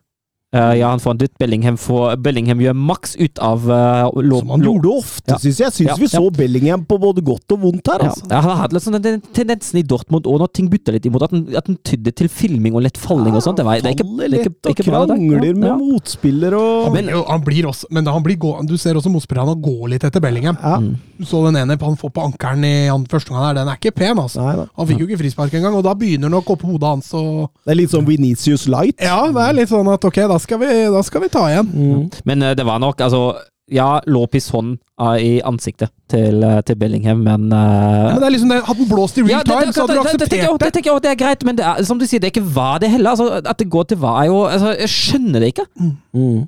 Eh, 0.54 0.74
ja, 0.78 0.88
han 0.92 1.00
får 1.02 1.10
en 1.16 1.18
dytt. 1.18 1.32
Bellingham, 1.40 1.76
får, 1.80 2.16
Bellingham 2.22 2.60
gjør 2.62 2.76
maks 2.78 3.16
ut 3.18 3.40
av 3.42 3.64
uh, 3.66 4.06
Som 4.38 4.52
han 4.54 4.62
gjorde 4.62 4.90
ofte, 5.00 5.32
Ja. 5.32 5.38
syns 5.42 5.58
jeg. 5.58 5.72
Syns 5.74 5.88
Ja, 5.88 5.96
vi 5.98 6.06
så 6.12 6.22
ja. 6.22 6.30
Bellingham 6.30 6.84
på 6.86 6.98
både 7.02 7.24
godt 7.26 7.50
og 7.56 7.60
vondt 7.64 7.88
her, 7.90 8.04
Ja, 8.04 8.10
altså. 8.12 8.28
jeg 8.30 8.42
har 8.46 8.56
hatt 8.60 8.72
litt 8.76 8.84
sånn 8.84 8.98
den 9.02 9.20
tendensen 9.34 9.80
i 9.80 9.82
Dortmund 9.82 10.28
òg, 10.30 10.38
når 10.44 10.52
ting 10.54 10.68
butta 10.70 10.94
litt 10.94 11.06
imot, 11.10 11.24
at 11.26 11.34
den, 11.34 11.42
at 11.58 11.66
den 11.66 11.78
tydde 11.82 12.12
til 12.14 12.28
filming 12.30 12.76
og 12.78 12.84
lett 12.86 12.96
falling 13.00 13.34
og 13.34 13.42
sånt. 13.42 13.58
Det, 13.58 13.66
var, 13.66 13.80
det 13.82 13.90
er 13.90 13.96
ikke, 13.98 14.06
det 14.14 14.28
er 14.30 14.38
ikke, 14.44 14.54
det 14.54 14.70
er 14.70 14.76
ikke 14.76 14.86
bra, 14.92 15.00
det. 15.10 15.16
krangler 15.18 15.54
med 15.58 15.68
Ja, 15.68 15.72
ja. 15.74 15.76
motspiller 15.80 16.54
og 16.54 16.84
Han 16.84 16.92
blir, 16.94 17.10
jo, 17.16 17.24
han 17.28 17.44
blir 17.48 17.68
også, 17.72 17.90
men 17.90 18.06
han 18.14 18.22
blir 18.22 18.38
gå, 18.38 18.52
du 18.70 18.76
ser 18.78 18.94
også 19.00 19.10
motspillerne 19.10 19.56
gå 19.64 19.74
litt 19.90 20.04
etter 20.06 20.22
Bellingham. 20.22 20.56
Ja. 20.62 20.78
Du 21.18 21.24
så 21.26 21.42
den 21.48 21.56
ene 21.60 21.76
han 21.80 21.96
får 21.98 22.10
på 22.14 22.22
ankelen 22.30 22.64
i 22.66 22.86
han 22.90 23.04
første 23.10 23.30
gang 23.34 23.42
der, 23.48 23.58
den 23.62 23.68
er 23.74 23.78
ikke 23.80 23.94
pen, 23.94 24.18
altså. 24.22 24.42
Nei. 24.46 24.66
Han 24.78 24.86
fikk 24.86 25.02
jo 25.02 25.06
ikke 25.10 25.18
frispark 25.24 25.54
engang, 25.58 25.74
og 25.78 25.82
da 25.86 25.94
begynner 25.98 26.30
nok 26.30 26.54
oppå 26.54 26.70
hodet 26.70 26.88
hans 26.94 27.10
å 27.14 27.50
Det 27.64 27.74
er 27.74 27.78
litt 27.82 27.90
sånn 27.90 28.06
Venitius 28.06 28.68
Light. 28.70 29.02
Ja, 29.02 29.18
det 29.34 29.42
er 29.48 29.52
litt 29.58 29.70
sånn 29.74 29.90
at 29.92 30.04
ok, 30.04 30.22
da 30.30 30.38
skal 30.44 30.60
vi, 30.62 30.70
da 30.92 31.02
skal 31.06 31.24
vi 31.24 31.32
ta 31.32 31.48
igjen. 31.50 31.72
Mm. 31.74 32.06
Men 32.28 32.46
eh, 32.46 32.54
det 32.58 32.68
var 32.68 32.80
nok, 32.82 33.00
altså 33.04 33.24
ja, 33.72 34.00
lå 34.06 34.26
hånd 34.52 34.76
ah, 35.00 35.16
i 35.16 35.40
ansiktet 35.40 35.88
til, 36.10 36.42
eh, 36.44 36.60
til 36.68 36.76
Bellingham, 36.76 37.22
men 37.24 37.52
uh, 37.52 37.58
Ja, 37.58 38.12
men 38.12 38.20
det 38.20 38.26
er 38.26 38.34
liksom 38.34 38.50
det, 38.52 38.58
Hadde 38.66 38.80
den 38.82 38.90
blåst 38.90 39.18
i 39.18 39.22
real 39.22 39.30
Ja, 39.30 39.38
det, 39.38 39.52
time, 39.52 39.66
det, 39.66 39.74
så 39.74 39.80
hadde 39.80 39.94
du 39.94 40.00
akseptert 40.00 40.30
det. 40.30 40.40
det. 40.60 40.72
tenker 40.74 40.90
jeg 40.90 41.04
det 41.04 41.10
er 41.10 41.20
greit, 41.22 41.44
men 41.48 41.56
det 41.58 41.64
er, 41.64 41.84
som 41.88 42.00
du 42.00 42.04
sier, 42.06 42.20
det 42.20 42.28
er 42.28 42.34
ikke 42.34 42.52
hva 42.56 42.74
det 42.82 42.90
heller. 42.92 43.14
Altså, 43.14 43.40
at 43.40 43.58
det 43.58 43.70
går 43.72 43.88
til 43.88 44.00
hva, 44.02 44.18
er 44.20 44.28
jo 44.28 44.42
altså, 44.44 44.74
Jeg 44.84 44.92
skjønner 44.92 45.40
det 45.40 45.54
ikke. 45.54 45.66
Mm. 45.80 46.42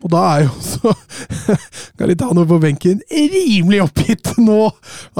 Og 0.00 0.08
da 0.14 0.20
er 0.32 0.44
jo 0.46 0.52
også 0.56 0.92
Garitano 2.00 2.46
på 2.48 2.56
benken 2.62 3.02
rimelig 3.12 3.82
oppgitt. 3.84 4.30
Nå 4.40 4.70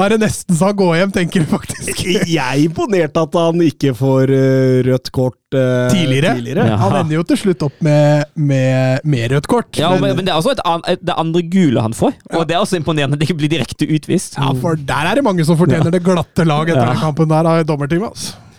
er 0.01 0.15
det 0.15 0.21
nesten 0.23 0.57
så 0.57 0.71
han 0.71 0.79
går 0.79 0.95
hjem, 1.03 1.13
tenker 1.19 1.45
du 1.45 1.51
faktisk. 1.51 2.01
Jeg 2.31 2.41
er 2.41 2.63
imponert 2.65 3.19
at 3.21 3.37
han 3.37 3.61
ikke 3.67 3.93
får 3.99 4.33
eh, 4.33 4.79
rødt 4.89 5.13
kort 5.13 5.37
uh, 5.59 5.91
Tidligere. 5.93 6.33
Ja. 6.57 6.79
Han 6.81 6.97
ender 7.03 7.19
jo 7.19 7.27
til 7.29 7.43
slutt 7.45 7.67
opp 7.69 7.77
med, 7.85 8.25
med, 8.41 9.05
med 9.05 9.35
rødt 9.37 9.51
kort. 9.53 9.69
Ja, 9.77 9.93
men, 10.01 10.15
men, 10.17 10.25
det 10.25 10.33
er 10.33 10.41
også 10.41 10.57
et 10.57 10.65
an, 10.65 10.85
et- 10.89 11.05
det 11.05 11.17
andre 11.21 11.45
gule 11.53 11.85
han 11.85 11.97
får, 11.97 12.17
og 12.33 12.47
det 12.49 12.57
er 12.57 12.65
også 12.65 12.81
imponerende 12.81 13.19
at 13.19 13.21
det 13.21 13.29
ikke 13.29 13.41
blir 13.43 13.53
direkte 13.53 13.89
utvist. 13.89 14.39
ja, 14.41 14.49
for 14.63 14.81
der 14.81 15.11
er 15.13 15.21
det 15.21 15.27
mange 15.27 15.45
som 15.45 15.59
fortjener 15.61 15.93
det 15.93 16.01
glatte 16.07 16.47
lag 16.49 16.69
etter 16.71 16.87
Ja. 16.87 16.95
den 16.95 17.03
kampen 17.05 17.29
der 17.33 17.49
av 17.53 17.67
dommerteamet. 17.69 18.15
Altså. 18.17 18.50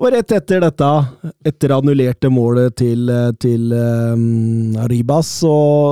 Og 0.00 0.08
rett 0.14 0.32
etter 0.32 0.62
dette, 0.64 0.90
etter 1.44 1.74
annullerte 1.76 2.30
målet 2.32 2.72
til, 2.80 3.10
til 3.36 3.66
um, 3.76 4.78
Ribas, 4.88 5.28
så, 5.42 5.50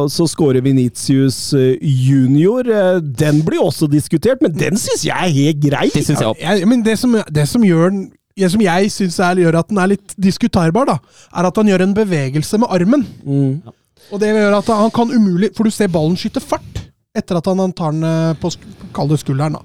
så 0.09 0.25
skårer 0.33 0.65
Venitius 0.65 1.53
eh, 1.59 1.75
junior. 1.85 2.71
Den 3.05 3.43
blir 3.45 3.61
også 3.67 3.85
diskutert, 3.93 4.41
men 4.41 4.55
den 4.57 4.81
syns 4.81 5.05
jeg 5.05 5.13
er 5.13 5.35
helt 5.37 5.61
grei. 5.61 5.91
Det 5.93 6.07
synes 6.07 6.23
jeg 6.25 6.31
også. 6.31 6.41
Jeg, 6.41 6.71
men 6.73 6.87
det 6.87 6.97
som, 7.03 7.19
det 7.29 7.45
som 7.53 7.67
gjør 7.69 7.93
den 7.93 8.07
det 8.39 8.49
som 8.53 8.63
jeg 8.63 8.91
syns 8.95 9.17
gjør 9.19 9.57
at 9.59 9.71
den 9.73 9.81
er 9.83 9.91
litt 9.91 10.13
diskutarbar, 10.15 10.87
da, 10.87 10.97
er 11.35 11.49
at 11.49 11.57
han 11.59 11.71
gjør 11.73 11.85
en 11.89 11.95
bevegelse 11.97 12.61
med 12.63 12.71
armen. 12.71 13.03
Mm. 13.27 13.75
Og 14.15 14.21
det 14.23 14.31
gjør 14.31 14.61
at 14.61 14.71
han 14.73 14.93
kan 14.95 15.11
umulig 15.13 15.51
For 15.57 15.67
du 15.67 15.75
ser 15.75 15.91
ballen 15.93 16.17
skyte 16.17 16.41
fart 16.41 16.85
etter 17.19 17.41
at 17.41 17.49
han 17.51 17.73
tar 17.77 17.93
den 17.97 18.07
eh, 18.07 18.37
på 18.39 18.53
sk- 18.55 19.19
skulderen. 19.21 19.59
da. 19.59 19.63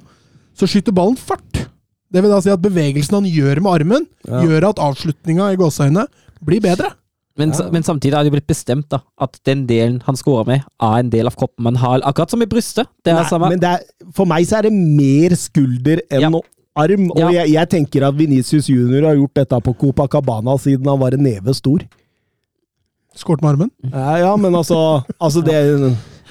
Så 0.57 0.67
skyter 0.67 0.95
ballen 0.95 1.15
fart. 1.15 1.67
Det 2.13 2.21
vil 2.21 2.29
da 2.31 2.41
si 2.45 2.51
at 2.53 2.61
bevegelsen 2.61 3.15
han 3.19 3.25
gjør 3.29 3.61
med 3.65 3.71
armen, 3.73 4.03
Ja. 4.29 4.41
gjør 4.45 4.69
at 4.69 4.79
avslutninga 4.79 5.51
i 5.53 5.57
gåseøynene 5.57 6.05
blir 6.45 6.61
bedre. 6.61 6.91
Men, 7.35 7.49
ja. 7.49 7.65
men 7.73 7.81
samtidig 7.81 8.13
er 8.13 8.23
det 8.27 8.31
blitt 8.35 8.45
bestemt 8.47 8.85
da, 8.93 8.99
at 9.19 9.39
den 9.49 9.63
delen 9.65 9.95
han 10.05 10.15
scorer 10.15 10.45
med, 10.45 10.61
er 10.85 10.99
en 11.01 11.09
del 11.09 11.25
av 11.25 11.33
kroppen 11.39 11.63
man 11.65 11.79
har, 11.81 12.03
akkurat 12.05 12.29
som 12.29 12.43
i 12.45 12.45
brystet. 12.45 12.85
Det 13.03 13.09
er 13.09 13.23
Nei, 13.23 13.29
samme. 13.31 13.49
men 13.49 13.59
det 13.63 13.71
er, 13.71 13.79
for 14.13 14.29
meg 14.29 14.45
så 14.45 14.59
er 14.59 14.67
det 14.69 14.73
mer 14.77 15.33
skulder 15.33 16.03
enn 16.13 16.21
Ja. 16.21 16.29
arm. 16.75 17.09
Og 17.11 17.17
Ja. 17.17 17.31
jeg, 17.31 17.53
jeg 17.55 17.69
tenker 17.69 18.05
at 18.07 18.13
Venicius 18.15 18.69
junior 18.69 19.07
har 19.09 19.15
gjort 19.17 19.33
dette 19.33 19.59
på 19.65 19.73
Copacabana 19.81 20.53
siden 20.61 20.85
han 20.85 20.99
var 20.99 21.13
en 21.17 21.23
neve 21.23 21.55
stor. 21.57 21.79
Skåret 23.15 23.41
med 23.41 23.49
armen. 23.55 23.71
Ja, 23.91 24.17
ja 24.17 24.35
men 24.37 24.53
altså, 24.53 25.03
altså 25.21 25.41
det 25.45 25.57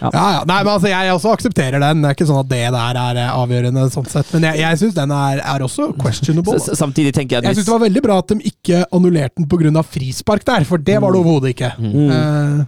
Ja, 0.03 0.25
ja. 0.37 0.41
Nei, 0.49 0.59
men 0.65 0.73
altså, 0.75 0.89
Jeg 0.91 1.13
også 1.15 1.33
aksepterer 1.37 1.79
den. 1.83 2.03
Det 2.03 2.11
er 2.11 2.17
ikke 2.17 2.27
sånn 2.29 2.41
at 2.43 2.49
det 2.51 2.61
der 2.75 2.99
er 3.03 3.21
eh, 3.23 3.31
avgjørende, 3.39 3.87
sånn 3.95 4.09
sett. 4.11 4.33
men 4.35 4.43
jeg, 4.51 4.59
jeg 4.65 4.81
syns 4.83 4.95
den 4.99 5.15
er, 5.15 5.41
er 5.55 5.65
også 5.67 5.91
questionable. 6.01 6.59
S- 6.59 6.75
Samtidig 6.79 7.15
tenker 7.15 7.39
jeg 7.39 7.45
Jeg 7.47 7.51
at 7.55 7.61
syns 7.61 7.69
det 7.71 7.75
var 7.77 7.85
veldig 7.87 8.03
bra 8.03 8.19
at 8.23 8.35
de 8.35 8.39
ikke 8.53 8.83
annullerte 8.93 9.39
den 9.39 9.49
pga. 9.53 9.83
frispark 9.87 10.45
der, 10.49 10.65
for 10.69 10.79
det 10.83 10.99
var 11.03 11.13
det 11.15 11.21
overhodet 11.23 11.55
ikke. 11.55 11.73
Mm. 11.79 12.11
Uh, 12.11 12.65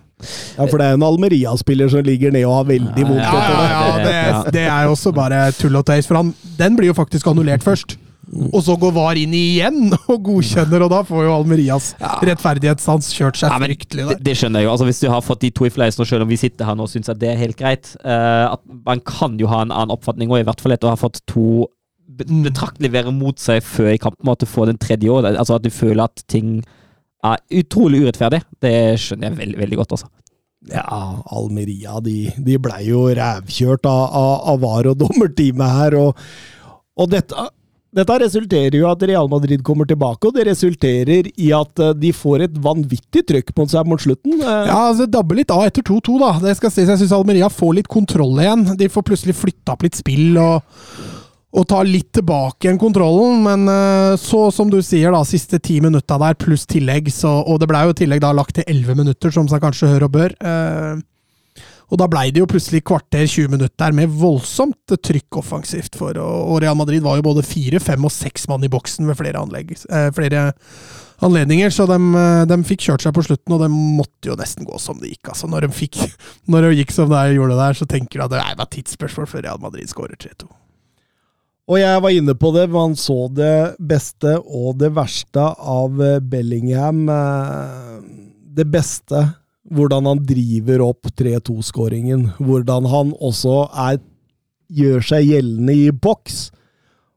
Ja, 0.56 0.64
for 0.70 0.78
det 0.78 0.86
er 0.86 0.94
en 0.96 1.02
Almeria-spiller 1.04 1.88
som 1.92 2.04
ligger 2.06 2.30
ned 2.32 2.44
og 2.46 2.54
har 2.60 2.64
veldig 2.70 3.02
vondt 3.04 3.20
ja, 3.20 3.32
ja, 3.34 3.64
ja, 3.68 3.96
det, 3.98 4.52
det 4.54 4.62
er 4.70 4.86
jo 4.86 4.92
også 4.94 5.10
bare 5.12 5.40
tull 5.58 5.74
og 5.76 5.84
tøys, 5.84 6.06
for 6.08 6.16
han, 6.16 6.30
den 6.56 6.76
blir 6.78 6.88
jo 6.92 6.94
faktisk 6.96 7.26
annullert 7.28 7.66
først. 7.66 7.96
Og 8.52 8.60
så 8.64 8.74
går 8.80 8.94
VAR 8.96 9.18
inn 9.20 9.34
igjen 9.36 9.92
og 10.12 10.22
godkjenner, 10.26 10.84
og 10.86 10.92
da 10.92 11.02
får 11.06 11.26
jo 11.26 11.34
Almerias 11.34 11.90
rettferdighetssans 12.24 13.10
kjørt 13.16 13.38
seg 13.40 13.52
Ja, 13.52 13.58
men 13.60 13.72
fryktelig 13.72 14.06
det, 14.06 14.16
der. 14.16 14.24
det 14.30 14.36
skjønner 14.40 14.62
jeg 14.62 14.68
jo. 14.68 14.72
Altså, 14.74 14.88
hvis 14.88 15.02
du 15.04 15.08
har 15.12 15.24
fått 15.26 15.44
de 15.44 15.52
to 15.54 15.68
i 15.68 15.72
fleisen, 15.74 16.02
og 16.04 16.08
selv 16.10 16.26
om 16.26 16.32
vi 16.32 16.40
sitter 16.40 16.68
her 16.68 16.78
nå 16.78 16.86
og 16.88 16.92
syns 16.92 17.12
at 17.12 17.20
det 17.20 17.30
er 17.34 17.40
helt 17.42 17.58
greit 17.60 17.92
uh, 18.04 18.54
at 18.54 18.64
Man 18.86 19.00
kan 19.04 19.38
jo 19.40 19.50
ha 19.52 19.62
en 19.64 19.72
annen 19.74 19.94
oppfatning, 19.94 20.32
og 20.32 20.40
i 20.40 20.46
hvert 20.48 20.62
fall 20.64 20.76
etter 20.76 20.90
å 20.90 20.94
ha 20.96 21.00
fått 21.00 21.22
to 21.30 21.66
Mm. 22.14 22.44
betraktelig 22.44 22.92
være 22.94 23.10
mot 23.10 23.40
seg 23.42 23.64
før 23.66 23.88
i 23.90 23.98
kampen, 23.98 24.28
og 24.28 24.36
at 24.36 24.42
du 24.44 24.46
får 24.46 24.68
den 24.68 24.76
tredje 24.78 25.10
òg. 25.10 25.24
Altså 25.32 25.56
at 25.56 25.64
du 25.64 25.70
føler 25.74 26.04
at 26.04 26.20
ting 26.30 26.60
er 27.26 27.40
utrolig 27.58 28.04
urettferdig. 28.04 28.38
Det 28.62 28.70
skjønner 29.02 29.30
jeg 29.32 29.38
veldig, 29.40 29.58
veldig 29.64 29.78
godt, 29.80 29.94
altså. 29.96 30.10
Ja, 30.70 30.84
Almeria 31.34 31.98
de, 32.04 32.28
de 32.38 32.58
blei 32.62 32.84
jo 32.86 33.08
rævkjørt 33.18 33.88
av, 33.90 34.04
av, 34.20 34.34
av 34.52 34.62
VAR 34.62 34.90
og 34.92 34.98
dommerteamet 35.02 35.74
her, 35.80 35.96
og, 36.04 36.22
og 37.02 37.10
dette, 37.16 37.48
dette 37.94 38.16
resulterer 38.24 38.74
jo 38.80 38.88
at 38.90 39.02
Real 39.06 39.28
Madrid 39.30 39.62
kommer 39.66 39.86
tilbake, 39.88 40.26
og 40.26 40.34
det 40.36 40.46
resulterer 40.48 41.28
i 41.38 41.50
at 41.54 41.78
eh, 41.82 41.92
de 41.94 42.10
får 42.16 42.46
et 42.48 42.60
vanvittig 42.64 43.22
trøkk 43.28 43.52
på 43.54 43.66
seg 43.70 43.86
mot 43.90 44.02
slutten. 44.02 44.36
Eh, 44.40 44.68
Ja, 44.68 44.78
altså, 44.90 45.04
det 45.06 45.14
dabber 45.14 45.38
litt 45.38 45.52
av 45.54 45.64
etter 45.68 45.86
2-2, 45.86 46.18
da. 46.22 46.32
Det 46.42 46.56
skal 46.58 46.72
ses. 46.74 46.90
Jeg 46.90 47.02
syns 47.04 47.14
Almeria 47.14 47.50
får 47.52 47.76
litt 47.80 47.90
kontroll 47.92 48.38
igjen. 48.42 48.66
De 48.80 48.90
får 48.90 49.06
plutselig 49.10 49.36
flytta 49.38 49.76
opp 49.76 49.86
litt 49.86 49.98
spill 50.00 50.34
og, 50.42 50.66
og 51.54 51.68
tar 51.70 51.86
litt 51.86 52.10
tilbake 52.18 52.66
igjen 52.66 52.80
kontrollen. 52.82 53.40
Men 53.46 53.70
eh, 53.70 54.18
så, 54.20 54.48
som 54.54 54.70
du 54.72 54.80
sier, 54.82 55.14
da, 55.14 55.22
siste 55.28 55.62
ti 55.62 55.78
minutta 55.84 56.18
der 56.22 56.34
pluss 56.40 56.66
tillegg, 56.70 57.12
så, 57.14 57.36
og 57.46 57.62
det 57.62 57.70
blei 57.70 57.86
jo 57.86 57.94
tillegg 58.02 58.24
da 58.26 58.34
lagt 58.34 58.58
til 58.58 58.66
elleve 58.66 58.98
minutter, 59.04 59.30
som 59.34 59.46
seg 59.50 59.62
kanskje 59.62 59.92
hør 59.94 60.08
og 60.08 60.16
bør. 60.18 60.34
Eh, 60.42 60.94
og 61.92 62.00
da 62.00 62.08
blei 62.10 62.30
det 62.32 62.40
jo 62.40 62.48
plutselig 62.48 62.82
kvarter, 62.88 63.26
20 63.28 63.52
minutter 63.52 63.94
med 63.96 64.12
voldsomt 64.18 64.94
trykk 65.04 65.40
offensivt. 65.42 65.98
For, 66.00 66.16
og, 66.20 66.56
Real 66.64 66.78
Madrid 66.78 67.04
var 67.04 67.18
jo 67.18 67.26
både 67.26 67.44
fire, 67.46 67.80
fem 67.82 68.06
og 68.06 68.12
seks 68.14 68.48
mann 68.50 68.64
i 68.64 68.72
boksen 68.72 69.08
ved 69.10 69.18
flere, 69.20 69.42
anlegg, 69.42 69.74
eh, 69.90 70.08
flere 70.16 70.46
anledninger, 71.24 71.70
så 71.70 71.86
de, 71.88 71.98
eh, 72.18 72.44
de 72.48 72.58
fikk 72.66 72.88
kjørt 72.88 73.04
seg 73.04 73.14
på 73.14 73.24
slutten, 73.26 73.54
og 73.54 73.62
det 73.62 73.70
måtte 73.70 74.30
jo 74.30 74.38
nesten 74.40 74.66
gå 74.66 74.80
som 74.80 74.98
det 75.00 75.12
gikk. 75.12 75.30
Altså, 75.34 75.50
når, 75.50 75.68
de 75.68 75.76
fikk, 75.76 76.00
når 76.50 76.68
de 76.68 76.80
gikk 76.80 76.96
som 76.96 77.12
det 77.12 77.22
gjorde 77.36 77.60
der, 77.60 77.78
så 77.78 77.88
tenker 77.90 78.18
du 78.18 78.26
at 78.26 78.34
det 78.34 78.42
et 78.54 78.76
tidsspørsmål 78.78 79.30
før 79.30 79.46
Real 79.46 79.62
Madrid 79.62 79.92
skårer 79.92 80.16
3-2. 80.16 80.48
Og 81.64 81.78
jeg 81.80 82.00
var 82.04 82.12
inne 82.12 82.34
på 82.36 82.50
det, 82.52 82.66
man 82.72 82.92
så 82.96 83.22
det 83.32 83.76
beste 83.80 84.34
og 84.42 84.76
det 84.80 84.90
verste 84.96 85.46
av 85.56 86.00
eh, 86.00 86.20
Bellingham. 86.20 87.06
Det 88.54 88.66
beste, 88.70 89.28
hvordan 89.72 90.08
han 90.08 90.20
driver 90.26 90.82
opp 90.84 91.08
3-2-skåringen. 91.16 92.28
Hvordan 92.42 92.88
han 92.90 93.14
også 93.16 93.64
er, 93.86 94.02
gjør 94.68 95.06
seg 95.12 95.30
gjeldende 95.30 95.76
i 95.86 95.88
boks. 95.92 96.50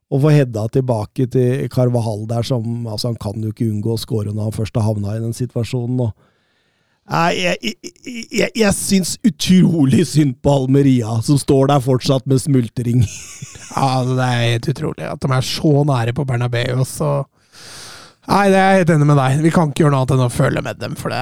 Og 0.07 0.23
får 0.23 0.37
hedda 0.37 0.63
tilbake 0.71 1.27
til 1.33 1.67
Carvahall 1.73 2.23
der, 2.29 2.45
som 2.47 2.87
altså 2.87 3.09
Han 3.11 3.19
kan 3.19 3.43
jo 3.43 3.51
ikke 3.51 3.67
unngå 3.67 3.97
å 3.97 3.99
skåre 3.99 4.31
når 4.31 4.47
han 4.47 4.55
først 4.55 4.79
har 4.79 4.87
havna 4.87 5.17
i 5.17 5.23
den 5.23 5.35
situasjonen. 5.35 5.99
og 5.99 6.13
jeg, 7.07 7.57
jeg, 7.63 7.91
jeg, 8.35 8.51
jeg 8.55 8.75
syns 8.75 9.13
utrolig 9.23 10.03
synd 10.07 10.35
på 10.43 10.51
Almeria, 10.51 11.21
som 11.23 11.39
står 11.39 11.69
der 11.71 11.83
fortsatt 11.83 12.27
med 12.27 12.43
smultring. 12.43 13.03
Ja, 13.77 14.03
det 14.03 14.25
er 14.25 14.43
helt 14.55 14.67
utrolig 14.71 15.05
at 15.05 15.21
de 15.21 15.29
er 15.31 15.43
så 15.45 15.83
nære 15.87 16.15
på 16.17 16.23
Bernabeu. 16.27 16.83
Så 16.87 17.27
Nei, 18.27 18.45
det 18.51 18.57
er 18.59 18.71
jeg 18.73 18.81
helt 18.81 18.89
enig 18.97 19.05
med 19.07 19.19
deg. 19.21 19.37
Vi 19.45 19.51
kan 19.55 19.69
ikke 19.71 19.85
gjøre 19.85 19.93
noe 19.93 20.01
annet 20.03 20.15
enn 20.17 20.25
å 20.25 20.31
føle 20.33 20.63
med 20.65 20.79
dem. 20.81 20.95
For 20.99 21.13
det, 21.13 21.21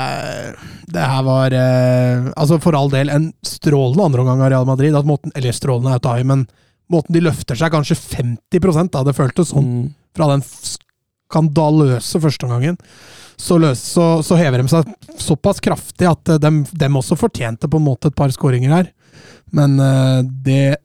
det 0.96 1.04
her 1.06 1.26
var 1.28 1.54
eh, 1.54 2.32
Altså, 2.34 2.58
for 2.64 2.78
all 2.78 2.90
del, 2.94 3.12
en 3.14 3.28
strålende 3.46 4.08
andreomgang 4.08 4.42
av 4.42 4.50
Real 4.54 4.66
Madrid. 4.70 4.96
At 4.98 5.06
måten, 5.10 5.34
eller 5.38 5.54
strålende 5.54 5.94
er 5.94 6.02
å 6.02 6.06
ta 6.08 6.16
i, 6.18 6.26
men 6.26 6.48
måten 6.92 7.14
de 7.14 7.22
løfter 7.26 7.58
seg 7.60 7.74
kanskje 7.74 7.98
50% 8.02 8.92
da. 8.96 9.04
Det 9.06 9.16
føltes 9.18 9.54
sånn 9.54 9.70
Mm. 9.76 9.86
fra 10.18 10.32
den 10.32 10.44
skandaløse 10.46 12.20
førsteomgangen. 12.24 12.78
Så, 13.38 13.58
løs, 13.60 13.82
så, 13.84 14.24
så 14.24 14.38
hever 14.40 14.62
de 14.64 14.70
seg 14.72 14.92
såpass 15.20 15.60
kraftig 15.64 16.08
at 16.08 16.22
de, 16.30 16.38
dem, 16.40 16.62
dem 16.72 16.96
også 16.98 17.18
fortjente 17.20 17.68
på 17.68 17.82
en 17.82 17.88
måte 17.90 18.08
et 18.10 18.16
par 18.18 18.32
skåringer 18.32 18.72
her. 18.72 18.92
Men 19.56 19.78
eh, 19.80 20.22
det 20.46 20.78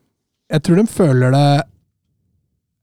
Jeg 0.51 0.63
tror 0.67 0.81
de 0.81 0.87
føler 0.91 1.31
det 1.31 1.49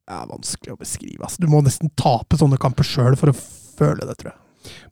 Det 0.07 0.15
er 0.15 0.27
vanskelig 0.29 0.71
å 0.73 0.79
beskrive. 0.79 1.19
Altså. 1.27 1.41
Du 1.43 1.47
må 1.51 1.59
nesten 1.65 1.91
tape 1.99 2.37
sånne 2.39 2.57
kamper 2.61 2.87
sjøl 2.87 3.17
for 3.19 3.33
å 3.33 3.35
føle 3.35 4.05
det, 4.07 4.15
tror 4.21 4.31
jeg. 4.31 4.41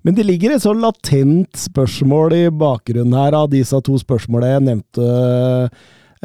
Men 0.08 0.16
det 0.16 0.26
ligger 0.28 0.54
et 0.56 0.64
sånn 0.64 0.82
latent 0.84 1.56
spørsmål 1.60 2.36
i 2.36 2.44
bakgrunnen 2.52 3.16
her 3.18 3.36
av 3.36 3.50
disse 3.52 3.80
to 3.84 3.96
spørsmålene 4.00 4.54
jeg 4.54 4.66
nevnte. 4.70 5.08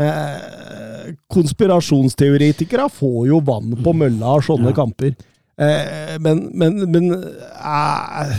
Eh, 0.01 1.11
konspirasjonsteoretikere 1.35 2.87
får 2.93 3.27
jo 3.31 3.41
vann 3.47 3.75
på 3.85 3.95
mølla 3.97 4.37
av 4.37 4.45
sånne 4.47 4.71
Ja. 4.71 4.77
kamper. 4.77 5.15
Eh, 5.59 6.17
men 6.21 6.51
men, 6.55 6.79
men 6.91 7.11
eh, 7.13 8.35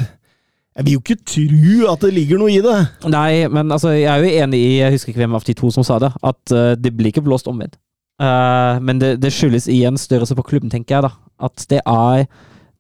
jeg 0.78 0.86
vil 0.88 0.94
jo 0.94 1.02
ikke 1.04 1.20
tro 1.28 1.92
at 1.92 2.00
det 2.06 2.14
ligger 2.16 2.40
noe 2.40 2.52
i 2.52 2.62
det. 2.64 2.78
Nei, 3.12 3.48
men 3.52 3.70
altså, 3.72 3.92
jeg 3.94 4.08
er 4.08 4.24
jo 4.24 4.44
enig 4.46 4.58
i 4.60 4.78
Jeg 4.80 4.92
husker 4.96 5.12
ikke 5.12 5.24
hvem 5.26 5.36
av 5.36 5.44
de 5.44 5.54
to 5.54 5.70
som 5.72 5.84
sa 5.84 6.00
det, 6.00 6.12
at 6.24 6.52
eh, 6.56 6.76
det 6.80 6.96
blir 6.96 7.12
ikke 7.12 7.24
blåst 7.26 7.48
omvendt. 7.52 7.76
Eh, 8.22 8.80
men 8.86 9.02
det, 9.02 9.16
det 9.24 9.32
skyldes 9.34 9.68
igjen 9.72 9.98
størrelse 10.00 10.36
på 10.38 10.46
klubben, 10.52 10.70
tenker 10.74 10.98
jeg. 11.00 11.08
da. 11.08 11.12
At 11.48 11.66
det 11.72 11.82
er, 11.90 12.26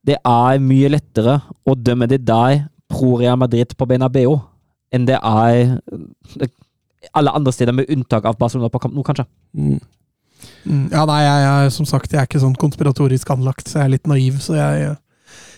det 0.05 0.17
er 0.21 0.61
mye 0.61 0.91
lettere 0.93 1.39
å 1.65 1.75
dømme 1.77 2.09
det 2.11 2.21
deg 2.27 2.67
pro 2.91 3.15
Real 3.21 3.39
Madrid 3.39 3.73
på 3.79 3.87
Benabeo 3.89 4.41
enn 4.91 5.05
det 5.07 5.15
er 5.15 5.77
eh, 5.79 6.51
alle 7.17 7.31
andre 7.33 7.53
steder, 7.55 7.73
med 7.73 7.89
unntak 7.89 8.27
av 8.29 8.35
Barcelona 8.37 8.69
på 8.69 8.81
kamp 8.83 8.93
nå, 8.93 9.03
kanskje. 9.07 9.25
Mm, 9.57 9.79
Ja, 10.91 11.05
nei, 11.09 11.21
jeg, 11.23 11.41
jeg, 11.45 11.71
som 11.73 11.87
sagt, 11.89 12.11
jeg 12.13 12.19
er 12.21 12.27
ikke 12.29 12.41
sånn 12.43 12.57
konspiratorisk 12.59 13.29
anlagt, 13.33 13.69
så 13.69 13.79
jeg 13.79 13.87
er 13.87 13.93
litt 13.95 14.09
naiv. 14.09 14.37
Så 14.43 14.55
jeg, 14.57 14.91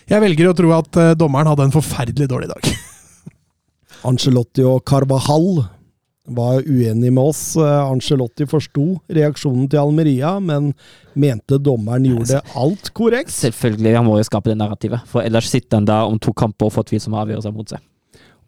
jeg 0.08 0.24
velger 0.24 0.48
å 0.50 0.56
tro 0.56 0.72
at 0.76 1.00
eh, 1.02 1.12
dommeren 1.18 1.50
hadde 1.50 1.66
en 1.68 1.74
forferdelig 1.74 2.30
dårlig 2.30 2.48
dag. 2.52 2.70
Angelotti 4.08 4.64
og 4.68 4.80
Carvahall 4.88 5.64
var 6.26 6.62
uenig 6.64 7.12
med 7.12 7.22
oss. 7.22 7.42
Eh, 7.56 7.90
Angelotti 7.90 8.46
forsto 8.48 8.86
reaksjonen 9.12 9.68
til 9.70 9.82
Almeria, 9.82 10.38
men 10.40 10.72
mente 11.14 11.58
dommeren 11.60 12.06
gjorde 12.08 12.40
alt 12.56 12.90
korrekt. 12.96 13.34
Selvfølgelig, 13.34 13.96
han 13.98 14.06
må 14.06 14.18
jo 14.18 14.26
skape 14.26 14.52
det 14.52 14.58
narrativet. 14.60 15.04
For 15.10 15.24
ellers 15.24 15.50
sitter 15.52 15.80
han 15.80 15.88
der 15.90 16.08
om 16.08 16.18
to 16.22 16.32
kamper 16.36 16.70
og 16.70 16.76
får 16.78 16.88
tvilsomme 16.90 17.20
avgjørelser 17.20 17.54
mot 17.54 17.74
seg. 17.74 17.84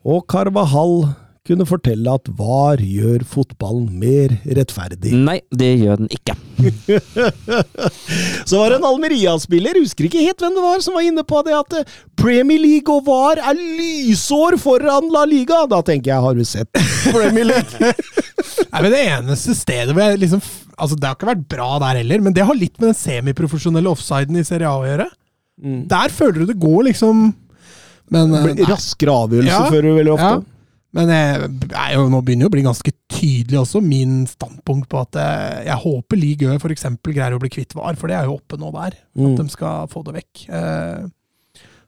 Og 0.06 0.24
Carvahall 0.30 1.08
kunne 1.46 1.66
fortelle 1.68 2.12
at 2.18 2.28
VAR 2.38 2.80
gjør 2.82 3.22
fotballen 3.28 3.86
mer 4.00 4.34
rettferdig. 4.58 5.12
Nei, 5.16 5.38
det 5.54 5.70
gjør 5.80 6.02
den 6.02 6.10
ikke. 6.12 6.34
Så 8.46 8.58
var 8.60 8.70
det 8.72 8.78
en 8.80 8.86
Almeria-spiller, 8.88 9.78
husker 9.82 10.08
ikke 10.08 10.22
helt 10.24 10.42
hvem 10.42 10.56
det 10.56 10.64
var, 10.64 10.82
som 10.84 10.96
var 10.96 11.06
inne 11.06 11.24
på 11.26 11.40
det 11.46 11.54
at 11.56 11.76
eh, 11.80 11.94
Premier 12.18 12.60
League 12.62 12.92
og 12.92 13.06
VAR 13.08 13.40
er 13.52 13.58
lysår 13.58 14.58
foran 14.62 15.10
La 15.14 15.24
Liga. 15.28 15.62
Da 15.70 15.80
tenker 15.86 16.12
jeg, 16.14 16.22
har 16.26 16.36
du 16.38 16.44
sett 16.46 16.70
Premier 17.14 17.48
League? 17.48 17.92
Nei, 18.72 18.80
men 18.82 18.90
Det 18.92 19.02
eneste 19.06 19.54
stedet 19.56 19.94
hvor 19.96 20.04
jeg 20.04 20.22
liksom 20.22 20.42
Altså, 20.76 20.96
Det 21.00 21.06
har 21.08 21.14
ikke 21.16 21.28
vært 21.30 21.46
bra 21.48 21.68
der 21.80 22.02
heller, 22.02 22.20
men 22.20 22.34
det 22.36 22.44
har 22.44 22.56
litt 22.58 22.74
med 22.76 22.90
den 22.90 22.98
semiprofesjonelle 22.98 23.88
offsiden 23.88 24.36
i 24.36 24.42
Serie 24.44 24.68
A 24.68 24.74
å 24.76 24.84
gjøre. 24.84 25.06
Der 25.88 26.12
føler 26.12 26.42
du 26.42 26.50
det 26.50 26.58
går, 26.60 26.82
liksom 26.90 27.30
Men 28.12 28.34
eh. 28.36 28.58
Raskere 28.68 29.14
avgjørelse 29.22 29.54
Ja, 29.54 29.70
føler 29.72 29.88
du 29.88 29.96
veldig 30.02 30.12
ofte. 30.18 30.34
ja. 30.34 30.42
Men 30.96 31.12
jeg 31.12 31.48
jeg, 31.68 32.04
nå 32.08 32.20
begynner 32.24 32.46
det 32.46 32.50
å 32.50 32.54
bli 32.54 32.64
ganske 32.64 32.92
tydelig 33.12 33.58
også, 33.60 33.82
min 33.84 34.22
standpunkt 34.30 34.88
på 34.92 35.02
at 35.02 35.18
jeg, 35.20 35.66
jeg 35.68 35.82
håper 35.82 36.20
Ligue 36.20 36.48
Ø 36.48 36.56
f.eks. 36.56 36.86
greier 37.04 37.36
å 37.36 37.40
bli 37.42 37.52
kvitt 37.52 37.76
VAR, 37.76 37.98
for 38.00 38.10
det 38.10 38.16
er 38.16 38.30
jo 38.30 38.38
oppe 38.38 38.58
nå 38.60 38.72
der. 38.74 38.96
Mm. 39.12 39.28
At 39.34 39.42
de 39.42 39.52
skal 39.52 39.90
få 39.92 40.02
det 40.06 40.16
vekk. 40.16 40.46
Eh, 40.56 41.04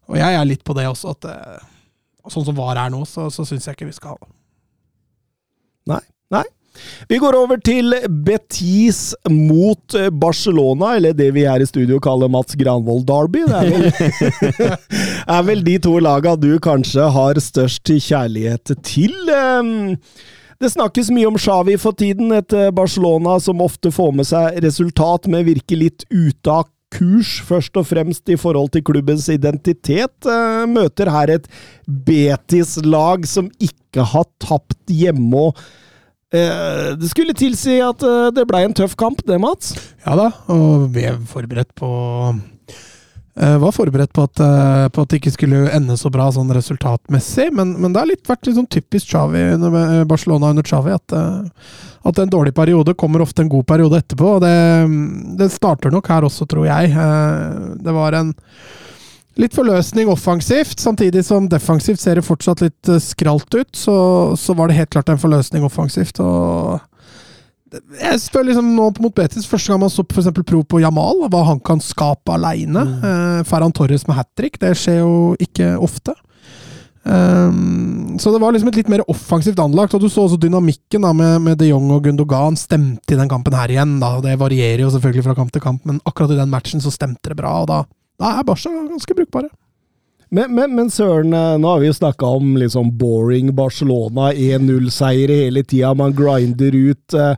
og 0.09 0.21
jeg 0.21 0.39
er 0.41 0.49
litt 0.49 0.65
på 0.65 0.77
det 0.77 0.87
også, 0.91 1.17
at 1.17 1.29
eh, 1.31 1.67
sånn 2.29 2.47
som 2.51 2.59
VAR 2.59 2.81
er 2.85 2.93
nå, 2.93 3.01
så, 3.09 3.31
så 3.33 3.47
syns 3.49 3.69
jeg 3.69 3.79
ikke 3.79 3.89
vi 3.89 3.97
skal 3.97 4.15
ha 4.15 4.21
det. 4.21 4.33
Nei. 5.95 6.03
Nei. 6.35 6.45
Vi 7.09 7.21
går 7.23 7.37
over 7.39 7.61
til 7.65 7.95
Betis 8.27 9.13
mot 9.31 9.99
eh, 9.99 10.11
Barcelona, 10.11 10.95
eller 10.97 11.17
det 11.17 11.31
vi 11.37 11.47
her 11.49 11.63
i 11.63 11.69
studio 11.69 12.01
kaller 12.05 12.31
Mats 12.33 12.57
Granvold 12.59 13.07
Derby. 13.09 13.45
Det 13.49 13.61
er 13.61 13.71
vel, 13.75 13.87
er 15.39 15.47
vel 15.53 15.63
de 15.67 15.79
to 15.85 15.99
laga 16.03 16.37
du 16.39 16.51
kanskje 16.63 17.11
har 17.15 17.41
størst 17.43 17.95
kjærlighet 18.09 18.77
til. 18.87 19.15
Det 20.59 20.73
snakkes 20.73 21.13
mye 21.15 21.29
om 21.29 21.37
Xavi 21.39 21.77
for 21.79 21.95
tiden, 21.95 22.33
et 22.35 22.55
eh, 22.57 22.73
Barcelona 22.75 23.37
som 23.43 23.63
ofte 23.63 23.93
får 23.95 24.11
med 24.19 24.27
seg 24.27 24.59
resultat, 24.65 25.29
men 25.31 25.47
virker 25.47 25.79
litt 25.79 26.03
ute 26.11 26.51
av 26.51 26.67
kurs, 26.91 27.37
først 27.47 27.77
og 27.79 27.87
fremst 27.87 28.33
i 28.33 28.39
forhold 28.41 28.73
til 28.75 28.83
klubbens 28.89 29.29
identitet. 29.31 30.17
Eh, 30.27 30.65
Møter 30.67 31.13
her 31.15 31.31
et 31.37 31.47
Betis-lag 31.87 33.29
som 33.31 33.53
ikke 33.63 34.09
har 34.15 34.27
tapt 34.43 34.91
hjemme. 34.91 35.47
og 35.47 35.63
det 37.01 37.09
skulle 37.09 37.33
tilsi 37.37 37.79
at 37.85 38.03
eh, 38.05 38.29
det 38.37 38.45
blei 38.51 38.65
en 38.67 38.75
tøff 38.77 38.97
kamp, 39.01 39.23
det, 39.27 39.39
Mats? 39.41 39.73
Ja 40.05 40.17
da, 40.19 40.31
og 40.53 40.89
vi 40.93 41.07
er 41.09 41.17
forberedt 41.31 41.71
på 41.79 41.89
eh, 43.39 43.57
var 43.63 43.73
forberedt 43.73 44.13
på 44.13 44.27
at, 44.29 44.41
eh, 44.45 44.89
på 44.93 45.05
at 45.05 45.09
det 45.13 45.21
ikke 45.23 45.33
skulle 45.37 45.63
ende 45.73 45.97
så 45.97 46.11
bra 46.13 46.27
sånn 46.35 46.53
resultatmessig, 46.53 47.49
men, 47.57 47.73
men 47.81 47.95
det 47.95 48.03
har 48.03 48.11
litt 48.11 48.29
vært 48.29 48.49
litt 48.49 48.59
sånn 48.59 48.69
typisk 48.69 49.09
Xavi 49.15 49.45
under 49.57 49.79
eh, 49.85 50.03
Barcelona 50.11 50.51
under 50.53 50.67
Xavi 50.69 50.93
at, 50.99 51.17
eh, 51.17 51.79
at 52.13 52.21
en 52.23 52.35
dårlig 52.35 52.53
periode 52.57 52.97
kommer 52.99 53.25
ofte 53.25 53.45
en 53.47 53.53
god 53.53 53.65
periode 53.69 54.03
etterpå. 54.03 54.35
og 54.37 54.45
Det, 54.45 54.55
det 55.41 55.49
starter 55.55 55.95
nok 55.95 56.13
her 56.13 56.29
også, 56.29 56.47
tror 56.51 56.69
jeg. 56.69 56.93
Eh, 56.93 57.73
Det 57.85 57.95
var 57.97 58.21
en 58.21 58.35
litt 59.39 59.55
forløsning 59.55 60.11
offensivt, 60.11 60.81
samtidig 60.83 61.25
som 61.27 61.49
defensivt 61.51 62.03
ser 62.03 62.19
det 62.19 62.27
fortsatt 62.27 62.63
litt 62.65 62.91
eh, 62.91 63.03
skralt 63.03 63.55
ut. 63.55 63.71
Så, 63.77 63.97
så 64.39 64.57
var 64.59 64.69
det 64.69 64.79
helt 64.81 64.93
klart 64.95 65.11
en 65.13 65.21
forløsning 65.23 65.67
offensivt. 65.67 66.21
og 66.21 66.81
jeg 68.01 68.21
spør 68.23 68.47
liksom 68.49 68.71
nå 68.73 68.87
mot 68.97 69.13
Betis, 69.13 69.45
Første 69.45 69.69
gang 69.69 69.83
man 69.83 69.93
så 69.93 70.01
eksempel 70.07 70.47
prov 70.47 70.63
på 70.65 70.81
Jamal, 70.81 71.27
hva 71.29 71.43
han 71.51 71.61
kan 71.61 71.83
skape 71.85 72.33
aleine. 72.33 72.81
Eh, 72.81 73.43
Ferran 73.49 73.75
Torres 73.77 74.07
med 74.09 74.19
hat 74.19 74.31
trick, 74.39 74.59
det 74.63 74.73
skjer 74.79 75.03
jo 75.03 75.13
ikke 75.43 75.75
ofte. 75.77 76.17
Um, 77.09 78.19
så 78.21 78.29
det 78.35 78.41
var 78.43 78.53
liksom 78.53 78.69
et 78.69 78.77
litt 78.83 78.91
mer 78.93 79.01
offensivt 79.09 79.61
anlagt, 79.63 79.95
og 79.97 80.03
du 80.03 80.11
så 80.13 80.27
også 80.27 80.37
dynamikken 80.43 81.07
da 81.07 81.15
med, 81.17 81.39
med 81.41 81.57
de 81.61 81.71
Jong 81.71 81.87
og 81.95 82.03
Gundogan 82.05 82.59
stemte 82.59 83.15
i 83.15 83.17
den 83.17 83.31
kampen 83.31 83.57
her 83.57 83.71
igjen. 83.73 83.97
da, 84.03 84.19
Det 84.25 84.35
varierer 84.41 84.83
jo 84.85 84.91
selvfølgelig 84.93 85.25
fra 85.25 85.37
kamp 85.39 85.55
til 85.55 85.65
kamp, 85.65 85.87
men 85.89 86.03
akkurat 86.05 86.35
i 86.35 86.41
den 86.41 86.53
matchen 86.53 86.85
så 86.85 86.93
stemte 86.93 87.33
det 87.33 87.39
bra, 87.39 87.55
og 87.63 87.71
da, 87.71 87.79
da 88.19 88.39
er 88.39 88.47
Barca 88.47 88.71
ganske 88.75 89.15
brukbare. 89.15 89.49
Men, 90.31 90.53
men, 90.55 90.75
men 90.77 90.91
søren, 90.93 91.33
eh, 91.33 91.55
nå 91.61 91.71
har 91.71 91.81
vi 91.81 91.89
jo 91.89 91.97
snakka 91.97 92.29
om 92.37 92.57
liksom 92.61 92.91
boring 93.01 93.55
Barcelona, 93.57 94.33
1-0-seier 94.35 95.33
hele 95.33 95.63
tida, 95.65 95.95
man 95.97 96.13
grinder 96.17 96.75
ut. 96.77 97.15
eh, 97.15 97.33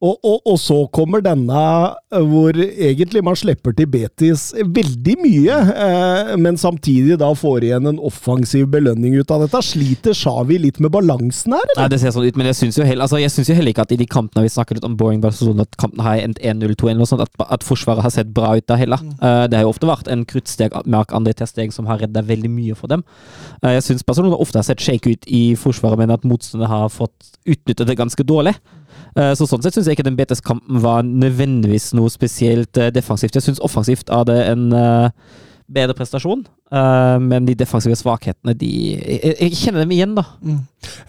Og, 0.00 0.16
og, 0.24 0.38
og 0.48 0.56
så 0.56 0.76
kommer 0.96 1.20
denne 1.20 1.60
eh, 2.08 2.22
hvor 2.24 2.56
egentlig 2.56 3.20
man 3.26 3.36
slipper 3.36 3.74
til 3.76 3.88
Betis 3.92 4.46
veldig 4.56 5.16
mye, 5.20 5.58
eh, 5.84 6.30
men 6.40 6.56
samtidig 6.60 7.18
da 7.20 7.28
får 7.36 7.66
igjen 7.68 7.90
en 7.90 8.00
offensiv 8.08 8.64
belønning 8.72 9.18
ut 9.20 9.34
av 9.34 9.44
dette. 9.44 9.60
Sliter 9.66 10.16
Shawi 10.16 10.56
litt 10.62 10.80
med 10.80 10.94
balansen 10.94 11.52
her, 11.58 11.74
Nei, 11.76 11.88
det 11.92 12.00
ser 12.00 12.14
sånn 12.16 12.24
ut, 12.24 12.38
men 12.40 12.48
jeg 12.48 12.58
syns 12.62 12.80
jo, 12.80 12.86
heller- 12.88 13.04
altså, 13.04 13.20
jeg 13.20 13.34
synes 13.34 13.52
jo 13.52 13.58
heller 13.58 13.74
ikke 13.74 13.84
at 13.84 13.92
i 13.92 14.00
de 14.00 14.08
kampene 14.08 14.46
vi 14.46 14.54
snakker 14.54 14.78
litt 14.80 14.88
om 14.88 14.96
boring 14.96 15.20
Barcelona, 15.20 15.68
at 15.68 15.76
kampene 15.80 16.08
har 16.08 16.24
endt 16.24 16.40
1-0-2 16.40 16.88
eller 16.88 17.02
noe 17.04 17.12
sånt, 17.12 17.26
at, 17.28 17.46
at 17.58 17.66
Forsvaret 17.66 18.00
har 18.06 18.16
sett 18.16 18.32
bra 18.32 18.54
ut 18.56 18.66
da 18.72 18.80
heller. 18.80 19.04
Eh, 19.20 19.44
det 19.52 19.60
har 19.60 19.68
jo 19.68 19.74
ofte 19.74 19.90
vært 19.90 20.08
en 20.08 20.24
kruttsteg 20.24 20.80
med 20.88 21.12
André 21.12 21.36
Testeg 21.36 21.76
som 21.76 21.88
har 21.92 22.00
redda 22.00 22.24
veldig 22.24 22.50
mye 22.56 22.74
for 22.78 22.88
dem. 22.88 23.04
Uh, 23.60 23.74
jeg 23.76 23.84
syns 23.84 24.06
Barcelona 24.06 24.40
ofte 24.40 24.56
har 24.60 24.64
sett 24.64 24.80
shake 24.80 25.12
ut 25.12 25.28
i 25.28 25.54
Forsvaret, 25.60 26.00
men 26.00 26.12
at 26.14 26.24
motstanderne 26.24 26.72
har 26.72 26.88
fått 26.92 27.34
utnyttet 27.44 27.88
det 27.88 27.98
ganske 28.00 28.24
dårlig. 28.24 28.56
Eh, 29.16 29.32
Så 29.38 29.46
sånn 29.50 29.62
sett 29.64 29.74
syns 29.74 29.86
jeg 29.90 29.98
ikke 29.98 30.06
den 30.06 30.16
BTS-kampen 30.18 30.80
var 30.84 31.02
nødvendigvis 31.06 31.90
noe 31.98 32.10
spesielt 32.12 32.76
eh, 32.78 32.90
defensivt. 32.94 33.34
Jeg 33.34 33.42
syns 33.48 33.62
offensivt 33.66 34.10
er 34.12 34.24
det 34.28 34.38
en 34.52 34.68
eh, 34.76 35.10
bedre 35.70 35.94
prestasjon, 35.94 36.40
eh, 36.74 37.18
men 37.22 37.46
de 37.46 37.54
defensive 37.58 37.94
svakhetene, 37.98 38.54
de 38.58 38.70
Jeg, 38.98 39.52
kjenner 39.58 39.84
dem 39.84 39.92
igjen, 39.94 40.16
da. 40.18 40.24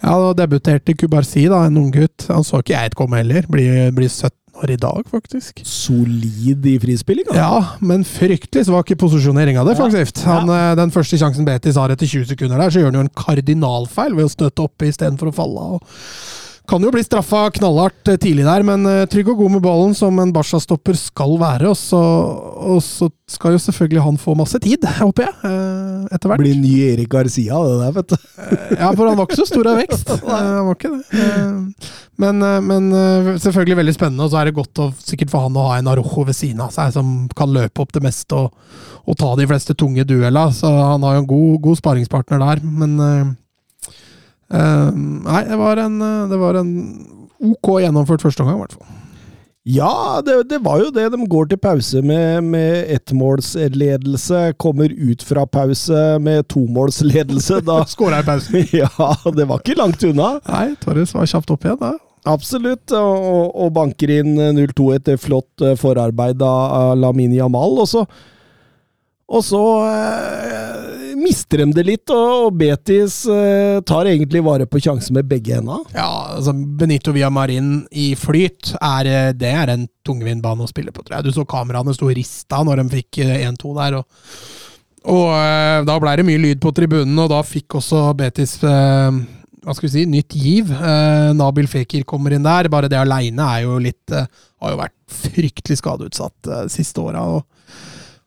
Ja, 0.02 0.14
da 0.18 0.32
debuterte 0.44 0.94
Kubarsi, 0.98 1.48
da, 1.50 1.64
en 1.66 1.80
unggutt. 1.80 2.28
Han 2.30 2.46
så 2.46 2.62
ikke 2.62 2.76
jeg 2.76 2.92
et 2.92 2.98
komme 2.98 3.18
heller. 3.22 3.46
Blir, 3.50 3.90
blir 3.96 4.10
17 4.10 4.30
år 4.62 4.70
i 4.74 4.76
dag, 4.76 5.00
faktisk. 5.10 5.62
Solid 5.66 6.66
i 6.68 6.76
frispillinga? 6.82 7.34
Ja, 7.34 7.76
men 7.80 8.04
fryktelig 8.06 8.66
svak 8.68 8.92
i 8.92 8.98
posisjoneringa 9.00 9.64
defensivt. 9.66 10.20
Han, 10.28 10.50
ja. 10.52 10.74
Den 10.78 10.92
første 10.94 11.18
sjansen 11.18 11.46
Betis 11.48 11.78
har 11.80 11.90
etter 11.94 12.06
20 12.06 12.28
sekunder 12.34 12.60
der, 12.60 12.70
så 12.70 12.82
gjør 12.82 12.92
han 12.92 13.00
jo 13.00 13.06
en 13.06 13.14
kardinalfeil 13.16 14.14
ved 14.18 14.28
å 14.28 14.34
støtte 14.34 14.66
oppe 14.66 14.90
istedenfor 14.92 15.32
å 15.32 15.36
falle. 15.40 15.66
og 15.78 15.88
kan 16.72 16.84
jo 16.86 16.92
bli 16.92 17.02
straffa 17.04 17.50
knallhardt 17.52 18.08
eh, 18.08 18.18
tidlig 18.20 18.46
der, 18.46 18.62
men 18.64 18.86
eh, 18.88 19.02
trygg 19.10 19.28
og 19.34 19.42
god 19.42 19.56
med 19.56 19.64
ballen, 19.64 19.92
som 19.96 20.16
en 20.22 20.32
Barca-stopper 20.32 20.96
skal 20.96 21.34
være. 21.40 21.68
Og 21.68 21.76
så, 21.76 22.00
og 22.00 22.78
så 22.84 23.10
skal 23.28 23.56
jo 23.56 23.60
selvfølgelig 23.60 24.04
han 24.06 24.20
få 24.20 24.36
masse 24.38 24.60
tid, 24.62 24.86
håper 25.02 25.26
jeg, 25.26 25.34
eh, 25.50 26.06
etter 26.16 26.32
hvert. 26.32 26.40
Blir 26.40 26.56
ny 26.56 26.72
Erik 26.86 27.10
Garcia, 27.12 27.58
det 27.68 27.74
der, 27.82 27.92
vet 27.98 28.14
du. 28.14 28.16
Ja, 28.78 28.88
for 28.88 29.04
han 29.04 29.18
var 29.20 29.28
ikke 29.28 29.40
så 29.42 29.48
stor 29.50 29.68
av 29.68 29.82
vekst. 29.82 30.14
Han 30.32 30.68
var 30.70 30.78
ikke 30.78 30.90
det. 30.94 31.90
Men, 32.22 32.44
men 32.64 32.88
selvfølgelig 33.40 33.76
veldig 33.80 33.94
spennende, 33.96 34.24
og 34.24 34.32
så 34.32 34.38
er 34.40 34.48
det 34.48 34.56
godt 34.56 34.80
å, 34.80 34.88
sikkert 35.02 35.32
for 35.32 35.44
han 35.44 35.56
å 35.58 35.64
ha 35.66 35.78
en 35.80 35.88
Arojo 35.90 36.24
ved 36.28 36.36
siden 36.36 36.60
av 36.62 36.70
seg 36.74 36.92
som 36.94 37.08
kan 37.36 37.50
løpe 37.52 37.82
opp 37.82 37.92
det 37.96 38.02
meste 38.04 38.36
og, 38.38 38.52
og 39.08 39.16
ta 39.18 39.32
de 39.38 39.46
fleste 39.50 39.74
tunge 39.78 40.04
dueller. 40.06 40.52
Så 40.54 40.70
han 40.70 41.02
har 41.04 41.16
jo 41.16 41.24
en 41.24 41.30
god, 41.32 41.56
god 41.66 41.80
sparingspartner 41.80 42.44
der, 42.44 42.62
men 42.62 43.34
Nei, 44.52 45.42
det 45.48 45.56
var 45.60 45.80
en, 45.80 46.00
eh, 46.04 46.24
det 46.30 46.38
var 46.40 46.58
en 46.60 46.72
OK 47.42 47.70
gjennomført 47.82 48.22
første 48.22 48.44
omgang, 48.44 48.60
i 48.60 48.64
hvert 48.66 48.76
fall. 48.78 48.98
Ja, 49.62 50.18
det, 50.26 50.40
det 50.50 50.58
var 50.64 50.80
jo 50.82 50.88
det. 50.90 51.04
De 51.14 51.26
går 51.30 51.46
til 51.52 51.58
pause 51.62 52.00
med, 52.02 52.42
med 52.50 52.88
ettmålsledelse, 52.96 54.40
kommer 54.58 54.90
ut 54.90 55.22
fra 55.22 55.44
pause 55.46 56.18
med 56.22 56.48
tomålsledelse. 56.50 57.60
Da 57.66 57.84
Skåra 57.92 58.22
i 58.22 58.26
pausen. 58.26 58.64
Ja, 58.82 58.88
det 59.36 59.46
var 59.46 59.62
ikke 59.62 59.78
langt 59.78 60.02
unna. 60.08 60.32
Nei, 60.50 60.72
Torres 60.82 61.14
var 61.14 61.30
kjapt 61.30 61.54
opp 61.54 61.66
igjen 61.66 61.78
da. 61.82 61.92
Absolutt. 62.26 62.90
Og, 62.94 63.54
og- 63.54 63.72
banker 63.74 64.10
inn 64.18 64.34
0-2 64.58 64.92
etter 64.98 65.18
flott 65.18 65.62
eh, 65.62 65.76
forarbeid 65.78 66.42
av 66.42 66.74
av 66.82 66.98
Lamini 66.98 67.38
Jamal. 67.38 67.78
Og 67.82 67.88
så, 67.90 68.04
og 69.32 69.44
så 69.46 69.62
eh, 69.86 71.12
mister 71.16 71.62
de 71.62 71.68
det 71.76 71.84
litt, 71.88 72.12
og, 72.12 72.46
og 72.46 72.56
Betis 72.60 73.22
eh, 73.30 73.78
tar 73.88 74.10
egentlig 74.10 74.42
vare 74.44 74.66
på 74.68 74.80
sjansen 74.82 75.16
med 75.16 75.28
begge 75.30 75.56
hendene. 75.56 75.80
Ja, 75.96 76.36
altså 76.36 76.52
Benito 76.52 77.14
Villamarin 77.16 77.86
i 77.90 78.12
flyt, 78.18 78.74
er, 78.78 79.08
eh, 79.08 79.30
det 79.36 79.52
er 79.52 79.72
en 79.72 79.86
tungvint 80.06 80.44
bane 80.44 80.66
å 80.66 80.70
spille 80.70 80.92
på, 80.92 81.04
tror 81.04 81.18
jeg. 81.18 81.28
Du 81.28 81.36
så 81.36 81.46
kameraene 81.48 81.94
sto 81.96 82.10
rista 82.12 82.60
når 82.66 82.82
de 82.82 82.98
fikk 82.98 83.22
eh, 83.24 83.46
1-2 83.48 83.76
der. 83.80 84.00
og, 84.02 84.26
og 85.12 85.28
eh, 85.36 85.78
da 85.88 86.00
blei 86.02 86.18
det 86.20 86.28
mye 86.28 86.42
lyd 86.42 86.60
på 86.62 86.74
tribunen, 86.76 87.16
og 87.24 87.32
da 87.32 87.40
fikk 87.46 87.80
også 87.80 88.10
Betis 88.18 88.58
eh, 88.68 89.22
hva 89.62 89.74
skal 89.76 89.86
vi 89.86 89.92
si, 89.94 90.04
nytt 90.10 90.34
giv. 90.34 90.70
Eh, 90.74 91.30
Nabil 91.38 91.68
Fekir 91.70 92.04
kommer 92.08 92.34
inn 92.34 92.42
der. 92.44 92.68
Bare 92.72 92.90
det 92.90 92.98
aleine 92.98 93.46
er 93.54 93.66
jo 93.66 93.78
litt 93.82 94.10
eh, 94.14 94.26
Har 94.62 94.74
jo 94.74 94.80
vært 94.80 94.96
fryktelig 95.12 95.78
skadeutsatt 95.78 96.50
eh, 96.50 96.64
de 96.66 96.74
siste 96.74 97.02
åra. 97.02 97.22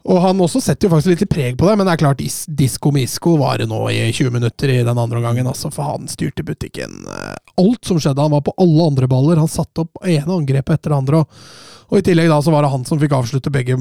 Og, 0.06 0.20
han 0.22 0.42
også 0.42 0.62
setter 0.62 0.86
jo 0.86 0.92
faktisk 0.94 1.16
litt 1.16 1.32
preg 1.32 1.56
på 1.58 1.66
det, 1.66 1.76
men 1.80 1.88
det 1.88 1.96
er 1.96 2.02
klart 2.04 2.20
is, 2.22 2.44
Disko 2.46 2.92
Misko 2.94 3.36
var 3.42 3.58
det 3.58 3.66
nå 3.72 3.80
i 3.90 4.04
20 4.14 4.36
minutter 4.36 4.70
i 4.70 4.84
den 4.86 5.00
andre 5.02 5.18
omgangen, 5.18 5.48
altså, 5.50 5.72
for 5.74 5.96
han 5.96 6.06
styrte 6.12 6.46
butikken. 6.46 7.00
eh, 7.10 7.32
Alt 7.62 7.90
som 7.90 7.98
skjedde, 7.98 8.22
han 8.22 8.36
var 8.36 8.44
på 8.46 8.54
alle 8.62 8.86
andre 8.92 9.10
baller. 9.10 9.42
Han 9.42 9.50
satte 9.50 9.86
opp 9.86 10.04
ene 10.06 10.30
angrepet 10.38 10.78
etter 10.78 10.94
det 10.94 11.00
andre. 11.00 11.24
Og, 11.24 11.90
og 11.90 11.98
i 11.98 12.06
tillegg 12.06 12.30
da 12.30 12.38
så 12.44 12.54
var 12.54 12.66
det 12.66 12.74
han 12.76 12.86
som 12.86 13.02
fikk 13.02 13.16
avslutte 13.18 13.54
begge, 13.54 13.78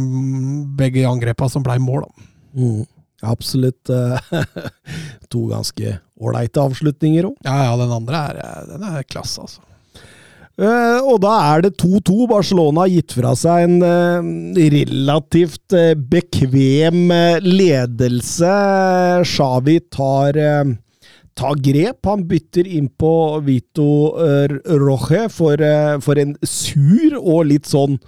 begge 0.80 1.04
angrepa 1.08 1.48
som 1.52 1.64
blei 1.66 1.76
mål. 1.82 2.06
da. 2.06 2.28
Mm. 2.54 2.82
Absolutt 3.34 3.92
eh, 3.92 4.32
to 5.32 5.44
ganske 5.52 5.98
ålreite 6.20 6.64
avslutninger 6.64 7.28
òg. 7.30 7.36
Ja, 7.44 7.60
ja, 7.68 7.76
den 7.80 7.92
andre 8.00 8.24
er, 8.30 8.42
eh, 8.44 8.66
den 8.72 8.88
er 8.88 9.06
klasse, 9.08 9.44
altså. 9.44 9.60
Eh, 10.54 11.00
og 11.02 11.18
da 11.24 11.32
er 11.50 11.64
det 11.64 11.74
2-2. 11.82 12.28
Barcelona 12.30 12.84
har 12.84 12.92
gitt 12.92 13.16
fra 13.16 13.34
seg 13.38 13.66
en 13.66 13.80
uh, 13.82 14.62
relativt 14.74 15.74
uh, 15.74 15.94
bekvem 15.98 17.10
ledelse. 17.42 18.52
Xavi 19.26 19.80
tar, 19.90 20.38
tar 21.34 21.58
grep. 21.58 21.98
Han 22.06 22.22
bytter 22.30 22.70
inn 22.70 22.86
på 22.86 23.10
Vito 23.46 23.88
Roche 24.84 25.24
for, 25.32 25.64
for 26.06 26.22
en 26.22 26.36
sur 26.46 27.18
og 27.18 27.50
litt 27.50 27.66
sånn 27.66 27.98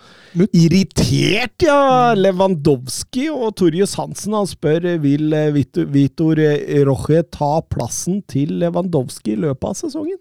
irritert, 0.47 1.67
ja, 1.67 2.15
Lewandowski. 2.15 3.27
Og 3.33 3.57
Torjus 3.59 3.97
Hansen 3.99 4.39
han 4.39 4.47
spør 4.47 4.93
vil 5.03 5.35
Vito, 5.57 5.89
Vitor 5.91 6.39
Roche 6.87 7.27
ta 7.35 7.57
plassen 7.67 8.23
til 8.31 8.55
Lewandowski 8.63 9.35
i 9.35 9.43
løpet 9.49 9.73
av 9.73 9.79
sesongen. 9.83 10.21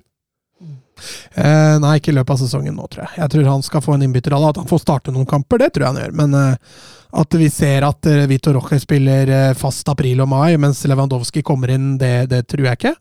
Eh, 1.36 1.76
nei, 1.84 1.97
ikke 1.99 2.14
i 2.14 2.16
løpet 2.16 2.36
av 2.38 2.39
sesongen 2.39 2.78
nå, 2.78 2.86
tror 2.91 3.06
jeg. 3.06 3.18
Jeg 3.20 3.34
tror 3.34 3.49
han 3.51 3.66
skal 3.66 3.84
få 3.84 3.95
en 3.95 4.06
innbytterrolle. 4.08 4.51
At 4.53 4.60
han 4.62 4.70
får 4.70 4.84
starte 4.86 5.14
noen 5.14 5.28
kamper, 5.30 5.60
det 5.62 5.74
tror 5.76 5.86
jeg 5.88 5.93
han 5.93 6.01
gjør. 6.03 6.14
Men 6.22 6.38
eh, 6.39 6.78
at 7.22 7.38
vi 7.39 7.49
ser 7.51 7.88
at 7.88 8.08
eh, 8.12 8.26
Vitor 8.32 8.56
Roche 8.58 8.80
spiller 8.82 9.32
eh, 9.32 9.56
fast 9.60 9.89
april 9.91 10.24
og 10.24 10.32
mai, 10.32 10.56
mens 10.62 10.84
Lewandowski 10.88 11.43
kommer 11.45 11.76
inn, 11.76 11.95
det, 12.01 12.14
det 12.32 12.45
tror 12.51 12.70
jeg 12.70 12.80
ikke. 12.80 12.95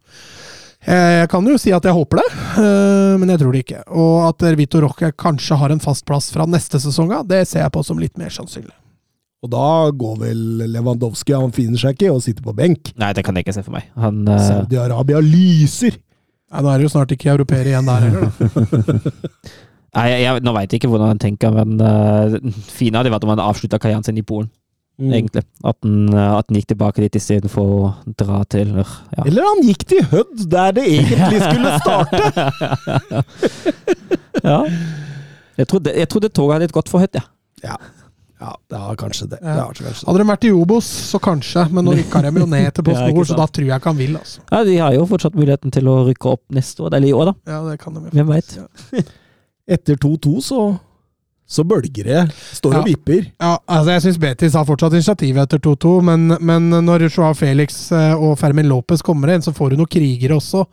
Eh, 0.85 1.11
jeg 1.23 1.31
kan 1.33 1.47
jo 1.49 1.57
si 1.61 1.73
at 1.73 1.87
jeg 1.87 1.97
håper 1.97 2.21
det, 2.21 2.29
eh, 2.61 3.13
men 3.23 3.31
jeg 3.33 3.41
tror 3.43 3.55
det 3.55 3.65
ikke. 3.65 3.83
Og 3.97 4.17
at 4.29 4.47
Vitor 4.59 4.85
Roche 4.89 5.13
kanskje 5.17 5.59
har 5.63 5.73
en 5.75 5.83
fast 5.83 6.05
plass 6.09 6.33
fra 6.35 6.49
neste 6.51 6.83
sesong 6.83 7.15
av, 7.15 7.29
det 7.31 7.45
ser 7.49 7.65
jeg 7.65 7.75
på 7.75 7.85
som 7.87 8.03
litt 8.03 8.19
mer 8.21 8.35
sannsynlig. 8.35 8.75
Og 9.45 9.51
da 9.53 9.91
går 9.93 10.15
vel 10.23 10.39
Lewandowski 10.73 11.35
Han 11.37 11.51
finner 11.53 11.77
seg 11.77 11.99
ikke 11.99 12.15
og 12.15 12.23
sitter 12.25 12.47
på 12.47 12.55
benk. 12.57 12.95
Nei, 12.97 13.11
det 13.13 13.27
kan 13.27 13.37
jeg 13.37 13.45
ikke 13.45 13.53
se 13.59 13.65
for 13.67 13.77
meg. 13.77 13.91
Han 14.01 14.23
Saudi-Arabia 14.25 15.21
lyser! 15.21 15.99
Ja, 16.55 16.61
nå 16.63 16.71
er 16.71 16.79
det 16.79 16.87
jo 16.87 16.93
snart 16.93 17.11
ikke 17.15 17.33
europeere 17.33 17.73
igjen 17.73 17.89
der 17.89 18.05
heller, 18.07 18.29
da. 18.31 18.99
Nei, 19.95 20.05
jeg, 20.11 20.21
jeg, 20.25 20.43
nå 20.43 20.53
veit 20.55 20.73
jeg 20.73 20.81
ikke 20.81 20.91
hvordan 20.91 21.13
han 21.13 21.23
tenker, 21.23 21.55
men 21.55 21.79
uh, 21.83 22.37
fine 22.79 22.99
hadde 22.99 23.11
vært 23.15 23.27
om 23.27 23.33
han 23.35 23.43
avslutta 23.43 23.79
karrieren 23.83 24.07
sin 24.07 24.21
i 24.21 24.27
Polen, 24.27 24.51
Mm. 24.95 25.11
egentlig. 25.11 25.43
At 25.67 25.75
han, 25.83 26.15
eh, 26.15 26.43
gikk 26.55 26.69
tilbake 26.71 27.03
dit 27.03 27.17
istedenfor 27.19 27.65
å 27.67 27.89
dra 28.15 28.45
til 28.47 28.69
ja. 28.79 29.25
Eller 29.25 29.43
han 29.43 29.63
gikk 29.67 29.83
til 29.91 30.05
Hødd, 30.07 30.45
der 30.53 30.71
det 30.77 30.85
egentlig 30.87 31.41
skulle 31.43 31.73
starte! 31.83 32.23
ja. 34.51 34.61
Jeg 35.59 35.67
trodde, 35.67 35.97
jeg 35.99 36.09
trodde 36.11 36.31
toget 36.31 36.61
hadde 36.61 36.71
gått 36.79 36.93
for 36.93 37.03
hødd, 37.03 37.19
ja. 37.19 37.27
Ja, 37.65 37.75
ja 38.41 38.53
det 38.71 38.79
har 38.83 38.97
kanskje 39.01 39.27
det. 39.31 39.39
Ja. 39.43 39.55
det, 39.55 39.65
kanskje 39.67 39.85
det. 39.87 39.95
Hadde 40.07 40.19
de 40.23 40.27
vært 40.29 40.45
i 40.49 40.53
Obos, 40.53 40.89
så 41.11 41.21
kanskje, 41.23 41.67
men 41.73 41.87
nå 41.87 41.95
rykker 41.99 42.27
de 42.27 42.33
jo 42.43 42.47
ned 42.51 42.73
til 42.75 42.85
Post 42.89 43.01
Ja, 43.05 43.25
så 43.31 43.37
da 43.39 43.47
tror 43.47 43.69
jeg 43.69 43.77
ikke 43.83 43.93
han 43.93 44.01
vil, 44.01 44.17
altså. 44.19 44.41
ja. 44.51 44.65
De 44.69 44.79
har 44.83 44.97
jo 44.97 45.05
fortsatt 45.13 45.37
muligheten 45.39 45.75
til 45.75 45.89
å 45.89 46.01
rykke 46.09 46.33
opp 46.35 46.43
neste 46.57 46.83
år, 46.85 46.97
eller 46.99 47.09
i 47.09 47.15
år, 47.15 47.31
da. 47.31 47.55
Ja, 47.55 47.61
det 47.71 47.79
kan 47.85 47.95
de 47.95 48.05
jo. 48.09 48.15
Hvem 48.17 48.33
veit. 48.35 48.59
Etter 49.79 49.97
2-2 49.97 50.35
så, 50.45 50.61
så 51.49 51.65
bølger 51.65 52.05
det. 52.11 52.23
Står 52.59 52.75
og 52.75 52.81
Ja. 52.83 52.85
vipper. 52.91 53.31
Ja, 53.41 53.55
altså 53.65 53.95
jeg 53.95 54.03
syns 54.09 54.19
Betis 54.21 54.59
har 54.59 54.67
fortsatt 54.69 54.93
initiativet 54.99 55.47
etter 55.47 55.63
2-2, 55.65 55.95
men, 56.11 56.37
men 56.41 56.69
når 56.85 57.07
Joao 57.09 57.33
Felix 57.39 57.87
eh, 57.97 58.13
og 58.19 58.37
Fermin 58.43 58.69
Lopez 58.69 59.01
kommer 59.07 59.33
inn, 59.33 59.45
så 59.47 59.55
får 59.57 59.73
du 59.73 59.81
noen 59.81 59.89
krigere 59.95 60.37
også. 60.41 60.67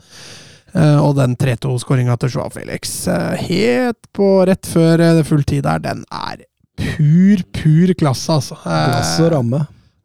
Uh, 0.72 1.01
Og 1.03 1.18
den 1.18 1.34
3-2-skåringa 1.36 2.14
til 2.22 2.30
Joao 2.32 2.47
Felix, 2.49 2.93
uh, 3.12 3.34
helt 3.36 4.05
på 4.16 4.28
rett 4.47 4.64
før 4.72 5.01
uh, 5.03 5.18
full 5.28 5.43
tid 5.43 5.66
der, 5.68 5.82
den 5.84 6.05
er 6.07 6.45
pur, 6.82 7.44
pur 7.56 7.94
klasse, 8.00 8.38
altså. 8.40 8.58
Glass 8.66 9.18
og 9.24 9.32
ramme. 9.36 9.62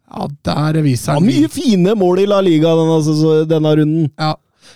Ja, 0.06 0.26
der 0.48 0.80
viser 0.84 1.12
Ja, 1.12 1.18
han 1.18 1.26
mye 1.26 1.48
fine 1.52 1.94
mål 1.98 2.22
i 2.22 2.26
La 2.30 2.38
Liga 2.44 2.74
denne, 2.78 2.98
altså, 3.00 3.38
denne 3.48 3.72
runden. 3.80 4.10
Ja. 4.14 4.34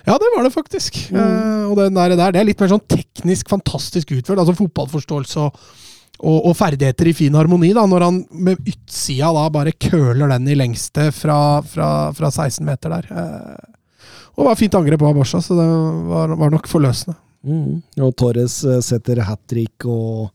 ja, 0.08 0.16
det 0.18 0.32
var 0.34 0.46
det 0.46 0.54
faktisk. 0.54 0.98
Eh, 1.12 1.62
og 1.70 1.78
den 1.78 1.94
der, 1.96 2.16
der, 2.18 2.34
det 2.34 2.42
er 2.42 2.48
litt 2.48 2.60
mer 2.60 2.72
sånn 2.72 2.88
teknisk 2.90 3.52
fantastisk 3.52 4.10
utført. 4.16 4.42
Altså 4.42 4.56
fotballforståelse 4.58 5.46
og, 5.46 5.62
og, 6.20 6.36
og 6.50 6.56
ferdigheter 6.58 7.12
i 7.12 7.16
fin 7.16 7.38
harmoni. 7.38 7.72
da, 7.76 7.86
Når 7.88 8.06
han 8.08 8.20
med 8.48 8.60
utsida 8.66 9.30
da 9.36 9.46
bare 9.54 9.76
køler 9.78 10.34
den 10.34 10.50
i 10.50 10.58
lengste 10.58 11.08
fra, 11.14 11.38
fra, 11.62 11.90
fra 12.16 12.32
16 12.34 12.66
meter 12.66 12.98
der. 12.98 13.10
Eh, 13.14 13.66
og 14.34 14.44
det 14.44 14.50
var 14.50 14.60
fint 14.60 14.76
angrep 14.78 15.02
av 15.04 15.16
Barca, 15.16 15.40
så 15.42 15.56
det 15.58 15.66
var, 16.10 16.36
var 16.42 16.52
nok 16.52 16.68
forløsende. 16.70 17.16
Mm. 17.46 17.80
Og 18.04 18.12
Torres 18.20 18.60
eh, 18.68 18.82
setter 18.84 19.22
hat 19.24 19.40
trick 19.48 19.86
og 19.88 20.28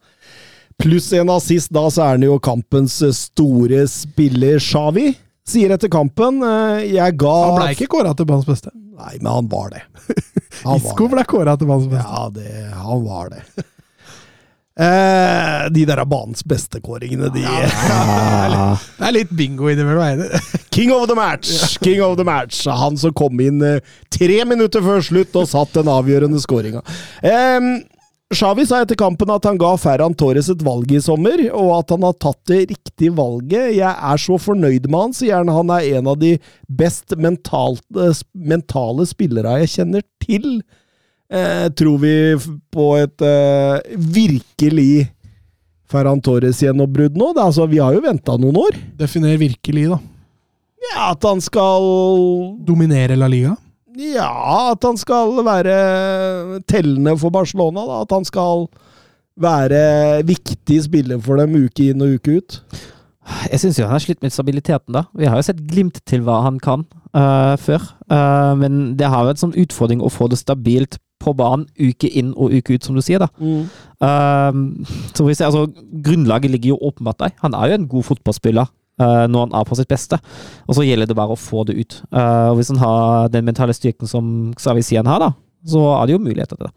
pluss 0.81 1.11
en 1.13 1.29
assist. 1.33 1.71
Da 1.73 1.85
så 1.91 2.05
er 2.05 2.17
han 2.17 2.25
jo 2.25 2.39
kampens 2.43 3.01
eh, 3.05 3.13
store 3.15 3.85
spiller, 3.91 4.59
Xavi. 4.63 5.11
Sier 5.45 5.75
etter 5.75 5.91
kampen 5.93 6.39
eh, 6.41 6.87
Jeg 6.95 7.19
ga 7.21 7.35
Han 7.51 7.59
ble 7.59 7.75
ikke 7.75 7.91
kåra 7.93 8.15
til 8.17 8.25
banens 8.29 8.47
beste. 8.49 8.73
Nei, 8.95 9.17
men 9.19 9.29
han 9.29 9.47
var 9.51 9.75
det. 9.75 9.83
Han 10.65 10.79
Isco 10.81 11.09
ble 11.11 11.25
kåra 11.29 11.53
til 11.59 11.69
banens 11.69 11.89
beste. 11.91 12.09
Ja, 12.09 12.27
det, 12.33 12.51
han 12.73 13.05
var 13.05 13.33
det. 13.35 13.45
Eh, 14.75 15.69
de 15.71 15.85
der 15.87 16.01
er 16.01 16.07
banens 16.11 16.41
beste-kåringene, 16.43 17.29
de. 17.31 17.45
ja, 17.45 18.73
Det 18.97 19.05
er 19.07 19.13
litt 19.15 19.29
bingo 19.31 19.69
innimellom. 19.71 20.25
er. 20.25 20.49
King 20.67 20.91
of 20.91 21.05
the 21.07 21.15
match! 21.15 21.77
King 21.79 22.01
of 22.03 22.17
the 22.19 22.25
match. 22.27 22.65
Han 22.67 22.99
som 22.99 23.13
kom 23.15 23.39
inn 23.39 23.63
eh, 23.63 23.79
tre 24.11 24.41
minutter 24.43 24.83
før 24.83 24.99
slutt 24.99 25.37
og 25.39 25.47
satt 25.47 25.77
den 25.79 25.87
avgjørende 25.87 26.43
skåringa. 26.43 26.83
Um, 27.23 27.69
Xavi 28.33 28.63
sa 28.65 28.79
etter 28.81 28.97
kampen 28.97 29.29
at 29.29 29.45
han 29.45 29.57
ga 29.61 29.75
Ferran 29.77 30.15
Torres 30.17 30.47
et 30.49 30.63
valg 30.65 30.89
i 30.89 31.01
sommer, 31.03 31.43
og 31.53 31.75
at 31.77 31.91
han 31.93 32.05
har 32.07 32.15
tatt 32.17 32.39
det 32.49 32.63
riktige 32.71 33.13
valget. 33.13 33.75
Jeg 33.77 33.91
er 33.91 34.21
så 34.21 34.39
fornøyd 34.41 34.87
med 34.89 34.97
han, 34.99 35.13
sier 35.13 35.37
han. 35.37 35.51
Han 35.53 35.69
er 35.75 35.99
en 35.99 36.09
av 36.09 36.17
de 36.21 36.33
best 36.65 37.13
mentalt, 37.21 37.85
eh, 37.93 38.23
mentale 38.33 39.05
spillere 39.05 39.59
jeg 39.61 39.75
kjenner 39.75 40.05
til. 40.25 40.63
Eh, 41.29 41.67
tror 41.77 42.01
vi 42.01 42.15
på 42.73 42.87
et 42.97 43.25
eh, 43.25 43.93
virkelig 43.93 45.07
Ferran 45.85 46.21
Torres-gjennombrudd 46.25 47.17
nå? 47.17 47.29
Det, 47.37 47.45
altså, 47.45 47.69
vi 47.69 47.81
har 47.81 47.93
jo 47.93 48.03
venta 48.07 48.39
noen 48.41 48.57
år. 48.57 48.81
Definer 48.97 49.37
virkelig, 49.37 49.85
da. 49.93 50.01
Ja, 50.89 51.11
at 51.11 51.29
han 51.29 51.41
skal 51.45 51.85
Dominere 52.65 53.17
La 53.17 53.29
Liga. 53.29 53.53
Ja, 53.95 54.31
at 54.73 54.83
han 54.83 54.97
skal 54.99 55.37
være 55.45 55.75
tellende 56.67 57.15
for 57.19 57.33
Barcelona. 57.33 57.85
Da. 57.87 58.01
At 58.03 58.15
han 58.15 58.27
skal 58.27 58.67
være 59.39 60.25
viktig 60.27 60.81
spiller 60.85 61.19
for 61.23 61.39
dem 61.39 61.55
uke 61.65 61.91
inn 61.91 62.03
og 62.03 62.19
uke 62.19 62.39
ut. 62.39 62.59
Jeg 63.49 63.61
syns 63.61 63.79
jo 63.79 63.87
han 63.87 63.95
har 63.95 64.03
slitt 64.03 64.21
med 64.21 64.33
stabiliteten, 64.33 64.93
da. 64.93 65.07
Vi 65.17 65.25
har 65.25 65.39
jo 65.39 65.47
sett 65.47 65.63
glimt 65.65 65.97
til 66.05 66.21
hva 66.27 66.43
han 66.45 66.59
kan 66.61 66.85
uh, 67.17 67.55
før. 67.57 67.81
Uh, 68.11 68.53
men 68.59 68.93
det 68.99 69.09
har 69.09 69.25
vært 69.25 69.41
sånn 69.41 69.55
utfordring 69.57 70.03
å 70.03 70.11
få 70.13 70.29
det 70.29 70.39
stabilt 70.43 70.99
på 71.25 71.33
banen 71.33 71.65
uke 71.79 72.09
inn 72.11 72.33
og 72.35 72.53
uke 72.53 72.75
ut, 72.75 72.85
som 72.85 72.97
du 72.97 73.01
sier, 73.01 73.23
da. 73.23 73.29
Eh, 74.05 74.57
så 75.15 75.25
vi 75.25 75.33
ser, 75.33 75.47
altså, 75.47 75.63
grunnlaget 76.05 76.51
ligger 76.51 76.73
jo 76.73 76.89
åpenbart 76.91 77.21
der. 77.23 77.31
Han 77.41 77.55
er 77.57 77.71
jo 77.71 77.77
en 77.79 77.87
god 77.89 78.05
fotballspiller 78.11 78.67
når 79.03 79.47
han 79.47 79.55
er 79.59 79.67
på 79.67 79.77
sitt 79.79 79.91
beste, 79.91 80.19
og 80.65 80.77
så 80.77 80.85
gjelder 80.85 81.09
det 81.09 81.17
bare 81.17 81.35
å 81.35 81.39
få 81.39 81.65
det 81.67 81.75
ut. 81.75 81.97
Eh, 82.15 82.47
og 82.51 82.59
hvis 82.59 82.71
han 82.71 82.81
har 82.81 83.29
den 83.33 83.47
mentale 83.47 83.75
styrken 83.75 84.07
som 84.07 84.53
Xavi 84.59 84.83
sier 84.85 85.05
har, 85.07 85.21
da, 85.21 85.31
så 85.67 85.83
er 85.97 86.07
det 86.07 86.15
jo 86.15 86.23
muligheter 86.23 86.59
til 86.59 86.69
det. 86.69 86.75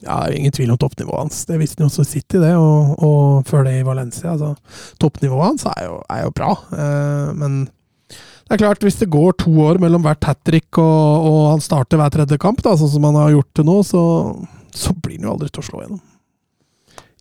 Ja, 0.00 0.14
det 0.16 0.20
er 0.22 0.32
jo 0.32 0.38
ingen 0.40 0.54
tvil 0.56 0.70
om 0.72 0.78
toppnivået 0.80 1.26
hans. 1.26 1.42
Det 1.44 1.58
visste 1.60 1.82
han 1.82 1.90
jo 1.90 1.92
også 1.92 2.06
i 2.06 2.12
City, 2.14 2.38
det, 2.40 2.54
og, 2.56 2.94
og 3.04 3.50
før 3.50 3.66
det 3.68 3.74
i 3.76 3.84
Valencia. 3.84 4.32
Altså, 4.32 4.54
toppnivået 5.02 5.50
hans 5.50 5.66
er 5.74 5.84
jo, 5.90 5.98
er 6.08 6.24
jo 6.24 6.32
bra, 6.40 6.54
eh, 6.72 7.34
men 7.36 7.60
det 8.50 8.56
er 8.56 8.62
klart, 8.64 8.82
hvis 8.82 8.96
det 8.98 9.12
går 9.12 9.36
to 9.38 9.52
år 9.62 9.78
mellom 9.78 10.02
hvert 10.02 10.26
hat 10.26 10.40
trick 10.42 10.74
og, 10.82 11.26
og 11.28 11.42
han 11.52 11.60
starter 11.62 12.00
hver 12.00 12.10
tredje 12.10 12.38
kamp, 12.42 12.58
da, 12.66 12.72
sånn 12.74 12.90
som 12.90 13.04
han 13.06 13.18
har 13.20 13.34
gjort 13.36 13.50
til 13.54 13.68
nå, 13.68 13.76
så, 13.86 14.00
så 14.74 14.94
blir 14.96 15.20
han 15.20 15.28
jo 15.28 15.34
aldri 15.36 15.50
til 15.52 15.62
å 15.62 15.66
slå 15.68 15.82
gjennom. 15.84 16.00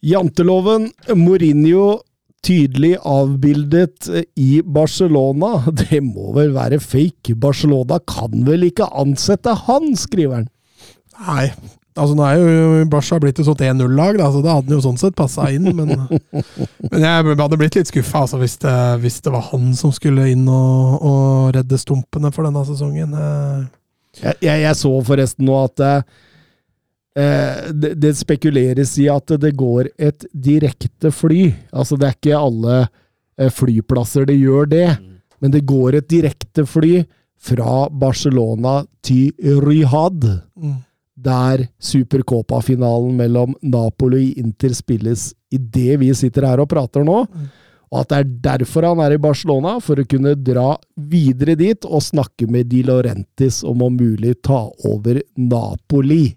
Janteloven, 0.09 0.87
Mourinho 1.19 1.99
tydelig 2.45 2.93
avbildet 3.07 4.09
eh, 4.11 4.27
i 4.39 4.61
Barcelona. 4.63 5.59
Det 5.83 5.99
må 6.05 6.31
vel 6.37 6.53
være 6.55 6.79
fake? 6.83 7.35
Barcelona 7.39 7.99
kan 8.07 8.45
vel 8.47 8.67
ikke 8.69 8.87
ansette 8.99 9.53
han, 9.67 9.91
skriver 9.99 10.41
han. 10.41 10.47
Nei, 11.19 11.49
altså 11.99 12.15
nå 12.15 12.23
er 12.23 12.37
jo 12.39 12.83
Barca 12.87 13.17
blitt 13.19 13.41
et 13.41 13.47
sånt 13.49 13.59
1-0-lag, 13.65 14.15
da, 14.21 14.29
så 14.31 14.39
da 14.45 14.53
hadde 14.55 14.71
han 14.71 14.77
jo 14.77 14.85
sånn 14.85 15.01
sett 15.01 15.17
passa 15.19 15.49
inn, 15.51 15.67
men, 15.75 15.91
men 16.93 17.03
jeg 17.03 17.25
hadde 17.41 17.59
blitt 17.59 17.75
litt 17.75 17.91
skuffa 17.91 18.21
altså, 18.23 18.39
hvis, 18.39 18.55
hvis 19.03 19.19
det 19.25 19.33
var 19.35 19.49
han 19.49 19.73
som 19.75 19.91
skulle 19.95 20.29
inn 20.31 20.47
og, 20.47 20.95
og 21.03 21.51
redde 21.57 21.81
stumpene 21.81 22.31
for 22.31 22.47
denne 22.47 22.63
sesongen. 22.69 23.11
Eh, 23.19 23.67
Jeg, 24.23 24.39
jeg, 24.41 24.63
jeg 24.63 24.75
så 24.79 24.89
forresten 25.05 25.45
nå 25.45 25.53
at 25.67 25.83
eh, 25.85 25.99
det, 27.73 27.93
det 27.99 28.13
spekuleres 28.19 28.93
i 29.01 29.07
at 29.11 29.33
det 29.41 29.53
går 29.59 29.89
et 29.97 30.25
direkte 30.33 31.11
fly. 31.11 31.49
Altså, 31.73 31.97
det 31.99 32.07
er 32.09 32.17
ikke 32.17 32.37
alle 32.39 32.75
eh, 33.39 33.49
flyplasser 33.51 34.27
det 34.29 34.37
gjør 34.39 34.69
det. 34.71 34.87
Men 35.39 35.51
det 35.55 35.65
går 35.67 35.95
et 35.99 36.09
direkte 36.11 36.65
fly 36.67 37.01
fra 37.39 37.87
Barcelona 37.89 38.81
til 39.05 39.31
Riyadh, 39.63 40.41
Mm. 40.59 40.73
der 41.15 41.61
Supercopa-finalen 41.79 43.15
mellom 43.15 43.55
Napoli 43.63 44.31
og 44.33 44.37
Inter 44.43 44.73
spilles 44.75 45.33
idet 45.51 45.99
vi 46.01 46.09
sitter 46.15 46.45
her 46.47 46.59
og 46.59 46.69
prater 46.71 47.03
nå. 47.07 47.21
Og 47.89 48.01
at 48.03 48.09
det 48.11 48.17
er 48.19 48.33
derfor 48.51 48.85
han 48.85 48.99
er 49.01 49.15
i 49.15 49.21
Barcelona, 49.21 49.79
for 49.81 49.97
å 49.97 50.05
kunne 50.05 50.35
dra 50.35 50.75
videre 50.95 51.55
dit 51.57 51.87
og 51.87 52.03
snakke 52.05 52.45
med 52.51 52.67
Di 52.69 52.83
Laurentis 52.85 53.63
om 53.63 53.81
om 53.87 53.95
mulig 53.97 54.35
ta 54.45 54.67
over 54.85 55.21
Napoli. 55.37 56.35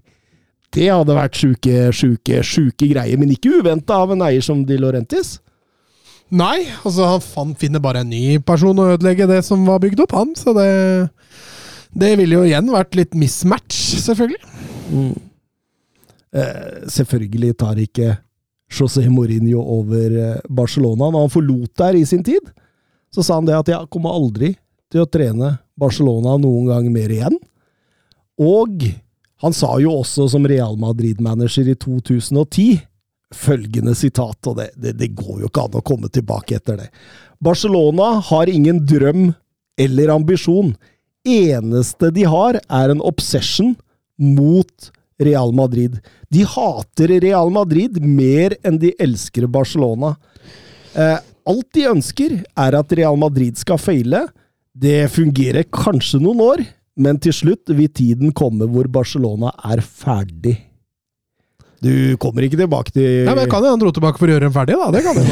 Det 0.72 0.88
hadde 0.88 1.14
vært 1.16 1.36
sjuke, 1.36 1.78
sjuke, 1.92 2.42
sjuke 2.46 2.86
greier, 2.88 3.18
men 3.20 3.32
ikke 3.34 3.58
uventa 3.60 3.98
av 4.02 4.12
en 4.14 4.22
eier 4.24 4.40
som 4.44 4.62
Di 4.64 4.78
Laurentis. 4.80 5.34
Nei, 6.32 6.62
altså 6.80 7.04
han 7.10 7.20
fan- 7.20 7.54
finner 7.60 7.82
bare 7.84 8.00
en 8.00 8.08
ny 8.08 8.38
person 8.40 8.78
å 8.80 8.86
ødelegge 8.94 9.26
det 9.28 9.42
som 9.44 9.66
var 9.68 9.82
bygd 9.84 10.00
opp, 10.06 10.12
han. 10.16 10.32
Så 10.34 10.54
det 10.56 11.10
Det 11.92 12.14
ville 12.16 12.38
jo 12.38 12.44
igjen 12.48 12.70
vært 12.72 12.94
litt 12.96 13.12
mismatch, 13.12 13.76
selvfølgelig. 14.00 15.12
Eh, 16.32 16.88
selvfølgelig 16.88 17.52
tar 17.60 17.76
ikke 17.76 18.14
José 18.72 19.04
Mourinho 19.12 19.60
over 19.60 20.14
eh, 20.16 20.38
Barcelona. 20.48 21.10
Når 21.12 21.26
han 21.26 21.34
forlot 21.34 21.74
der 21.76 21.98
i 22.00 22.04
sin 22.08 22.22
tid, 22.24 22.48
så 23.12 23.20
sa 23.22 23.36
han 23.36 23.44
det 23.44 23.58
at 23.58 23.68
jeg 23.68 23.90
kommer 23.92 24.14
aldri 24.16 24.54
til 24.92 25.04
å 25.04 25.08
trene 25.12 25.58
Barcelona 25.76 26.38
noen 26.40 26.70
gang 26.70 26.88
mer 26.94 27.12
igjen. 27.12 27.36
Og 28.40 28.86
han 29.42 29.54
sa 29.56 29.74
jo 29.82 29.96
også 30.00 30.28
som 30.30 30.46
Real 30.48 30.76
Madrid-manager 30.80 31.72
i 31.72 31.76
2010 31.78 32.80
følgende 33.32 33.94
sitat, 33.96 34.38
og 34.46 34.58
det, 34.58 34.70
det, 34.76 34.94
det 35.00 35.12
går 35.18 35.42
jo 35.42 35.50
ikke 35.50 35.66
an 35.66 35.78
å 35.80 35.84
komme 35.84 36.10
tilbake 36.12 36.58
etter 36.58 36.78
det. 36.82 36.88
Barcelona 37.42 38.20
har 38.22 38.50
ingen 38.50 38.82
drøm 38.86 39.32
eller 39.80 40.12
ambisjon. 40.14 40.74
Eneste 41.26 42.12
de 42.14 42.26
har, 42.28 42.60
er 42.68 42.92
en 42.92 43.02
obsession 43.02 43.74
mot 44.20 44.92
Real 45.22 45.52
Madrid. 45.54 45.98
De 46.32 46.44
hater 46.46 47.16
Real 47.22 47.50
Madrid 47.54 47.98
mer 48.02 48.56
enn 48.66 48.78
de 48.82 48.92
elsker 49.02 49.48
Barcelona. 49.50 50.14
Eh, 50.94 51.18
alt 51.48 51.68
de 51.74 51.88
ønsker, 51.90 52.38
er 52.42 52.78
at 52.78 52.94
Real 52.94 53.18
Madrid 53.18 53.58
skal 53.58 53.80
feile. 53.80 54.26
Det 54.72 55.10
fungerer 55.12 55.66
kanskje 55.72 56.20
noen 56.22 56.42
år, 56.44 56.64
men 56.96 57.18
til 57.22 57.32
slutt 57.32 57.72
vil 57.72 57.88
tiden 57.88 58.34
komme 58.36 58.68
hvor 58.68 58.88
Barcelona 58.92 59.52
er 59.72 59.80
ferdig. 59.84 60.58
Du 61.82 62.14
kommer 62.22 62.44
ikke 62.46 62.58
tilbake 62.60 62.92
til 62.94 63.24
Nei, 63.26 63.32
men 63.34 63.48
kan 63.50 63.64
jo 63.64 63.72
han 63.72 63.80
dro 63.82 63.90
tilbake 63.90 64.20
for 64.20 64.30
å 64.30 64.36
gjøre 64.36 64.46
dem 64.46 64.52
ferdig, 64.54 64.76
da. 64.78 64.90
Det 64.94 65.00
kan 65.02 65.16
jo. 65.18 65.24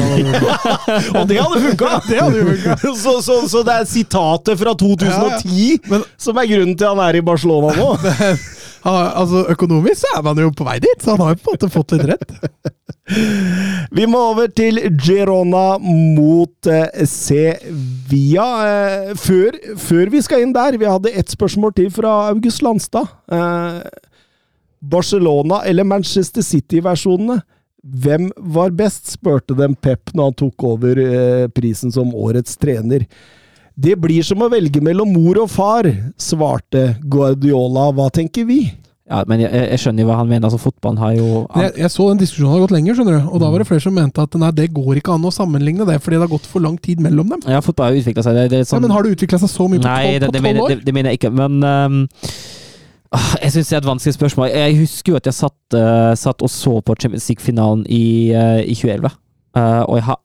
Og 1.21 1.29
det 1.29 1.37
hadde 1.39 1.61
funka! 1.63 1.91
det 2.09 2.17
hadde 2.19 2.41
funka. 2.49 2.75
så, 3.03 3.13
så, 3.23 3.37
så 3.47 3.61
det 3.63 3.77
er 3.79 3.87
sitatet 3.87 4.59
fra 4.59 4.73
2010 4.75 5.87
Men- 5.93 6.03
som 6.19 6.41
er 6.41 6.49
grunnen 6.51 6.75
til 6.75 6.91
han 6.91 6.99
er 7.05 7.21
i 7.21 7.23
Barcelona 7.23 7.71
nå? 7.77 7.93
Han, 8.81 9.11
altså, 9.21 9.43
økonomisk 9.53 10.01
så 10.01 10.15
er 10.17 10.23
man 10.25 10.39
jo 10.41 10.51
på 10.57 10.65
vei 10.65 10.79
dit, 10.81 11.03
så 11.03 11.13
han 11.13 11.21
har 11.25 11.35
jo 11.35 11.41
på 11.43 11.51
en 11.51 11.57
måte 11.57 11.71
fått 11.73 11.93
litt 11.95 12.07
rett. 12.09 12.31
Vi 13.97 14.05
må 14.07 14.19
over 14.31 14.51
til 14.55 14.79
Girona 15.01 15.75
mot 15.81 16.69
eh, 16.69 17.03
Sevilla. 17.09 18.47
Eh, 18.67 19.09
før, 19.19 19.57
før 19.81 20.11
vi 20.13 20.21
skal 20.23 20.45
inn 20.45 20.53
der, 20.55 20.77
vi 20.79 20.87
hadde 20.87 21.11
ett 21.11 21.33
spørsmål 21.33 21.73
til 21.75 21.89
fra 21.91 22.13
August 22.29 22.63
Landstad. 22.63 23.09
Eh, 23.27 23.81
Barcelona 24.81 25.61
eller 25.67 25.87
Manchester 25.87 26.45
City-versjonene. 26.45 27.41
Hvem 27.81 28.29
var 28.55 28.71
best, 28.77 29.11
spurte 29.17 29.57
dem 29.57 29.75
Pep 29.75 30.13
når 30.15 30.29
han 30.29 30.39
tok 30.45 30.65
over 30.69 30.99
prisen 31.53 31.91
som 31.93 32.13
årets 32.15 32.55
trener. 32.61 33.07
Det 33.75 33.95
blir 33.99 34.23
som 34.25 34.41
å 34.43 34.49
velge 34.51 34.81
mellom 34.83 35.13
mor 35.15 35.39
og 35.43 35.49
far, 35.51 35.87
svarte 36.19 36.95
Guardiola. 37.01 37.89
Hva 37.95 38.09
tenker 38.13 38.45
vi? 38.49 38.65
Ja, 39.11 39.25
men 39.27 39.41
jeg, 39.43 39.51
jeg 39.51 39.79
skjønner 39.81 40.05
jo 40.05 40.07
hva 40.07 40.17
han 40.21 40.29
mener. 40.29 40.47
altså 40.47 40.59
Fotballen 40.61 40.99
har 41.01 41.15
jo 41.17 41.25
Jeg, 41.59 41.73
jeg 41.81 41.91
så 41.91 42.05
den 42.07 42.21
diskusjonen 42.21 42.53
hadde 42.53 42.63
gått 42.63 42.75
lenger, 42.77 42.95
skjønner 42.95 43.17
du. 43.17 43.25
Og 43.27 43.41
da 43.43 43.49
var 43.51 43.63
det 43.63 43.67
flere 43.67 43.83
som 43.83 43.95
mente 43.97 44.23
at 44.23 44.37
nei, 44.39 44.51
det 44.55 44.69
går 44.75 45.01
ikke 45.01 45.17
an 45.17 45.27
å 45.27 45.33
sammenligne 45.35 45.87
det, 45.89 45.97
fordi 46.03 46.15
det 46.15 46.23
har 46.23 46.31
gått 46.31 46.47
for 46.47 46.63
lang 46.63 46.77
tid 46.79 47.01
mellom 47.03 47.33
dem. 47.33 47.43
Ja, 47.51 47.59
fotball 47.65 47.91
har 47.91 47.99
utvikla 47.99 48.23
seg. 48.23 48.39
Det, 48.39 48.45
det 48.53 48.61
er 48.61 48.63
Ja, 48.63 48.69
sånn, 48.69 48.85
men 48.85 48.95
har 48.95 49.03
det 49.03 49.17
utvikla 49.17 49.41
seg 49.41 49.51
så 49.51 49.67
mye 49.67 49.83
på 49.83 49.87
tolv 49.89 50.07
det, 50.07 50.31
det, 50.37 50.43
12 50.45 50.63
år? 50.63 50.71
det, 50.71 50.79
det 50.87 50.95
mener 50.95 51.11
jeg 51.11 51.19
ikke. 51.19 51.33
Men 51.41 51.59
ehm, 51.67 51.99
ah, 53.19 53.27
jeg 53.41 53.55
syns 53.57 53.73
det 53.73 53.77
er 53.77 53.83
et 53.83 53.89
vanskelig 53.91 54.15
spørsmål. 54.15 54.49
Jeg 54.53 54.79
husker 54.79 55.15
jo 55.15 55.19
at 55.19 55.27
jeg 55.27 55.39
satt, 55.41 55.59
uh, 55.75 56.13
satt 56.23 56.47
og 56.47 56.53
så 56.55 56.77
på 56.79 56.95
Champions 57.01 57.27
League-finalen 57.33 57.83
i, 57.91 58.05
uh, 58.31 58.61
i 58.63 58.77
2011. 58.79 59.11
Uh, 59.59 59.83
og 59.89 59.99
jeg 59.99 60.07
har 60.07 60.21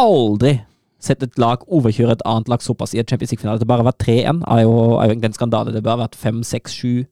aldri 0.00 0.56
sett 1.00 1.22
et 1.24 1.38
lag 1.40 1.62
overkjøre 1.66 2.18
et 2.18 2.26
annet 2.28 2.50
lag 2.52 2.62
såpass 2.62 2.94
i 2.94 3.00
et 3.00 3.08
Champions 3.08 3.32
League-finale. 3.32 3.60
Det 3.60 3.68
bare 3.68 3.84
har 3.84 3.90
vært 3.90 4.04
3-1, 4.04 4.42
er 4.44 4.62
jo, 4.62 4.74
egentlig 5.00 5.30
en 5.30 5.38
skandale. 5.38 5.74
Det 5.74 5.82
bør 5.84 5.96
ha 5.96 6.04
vært 6.04 6.18
5-6-7 6.20 7.08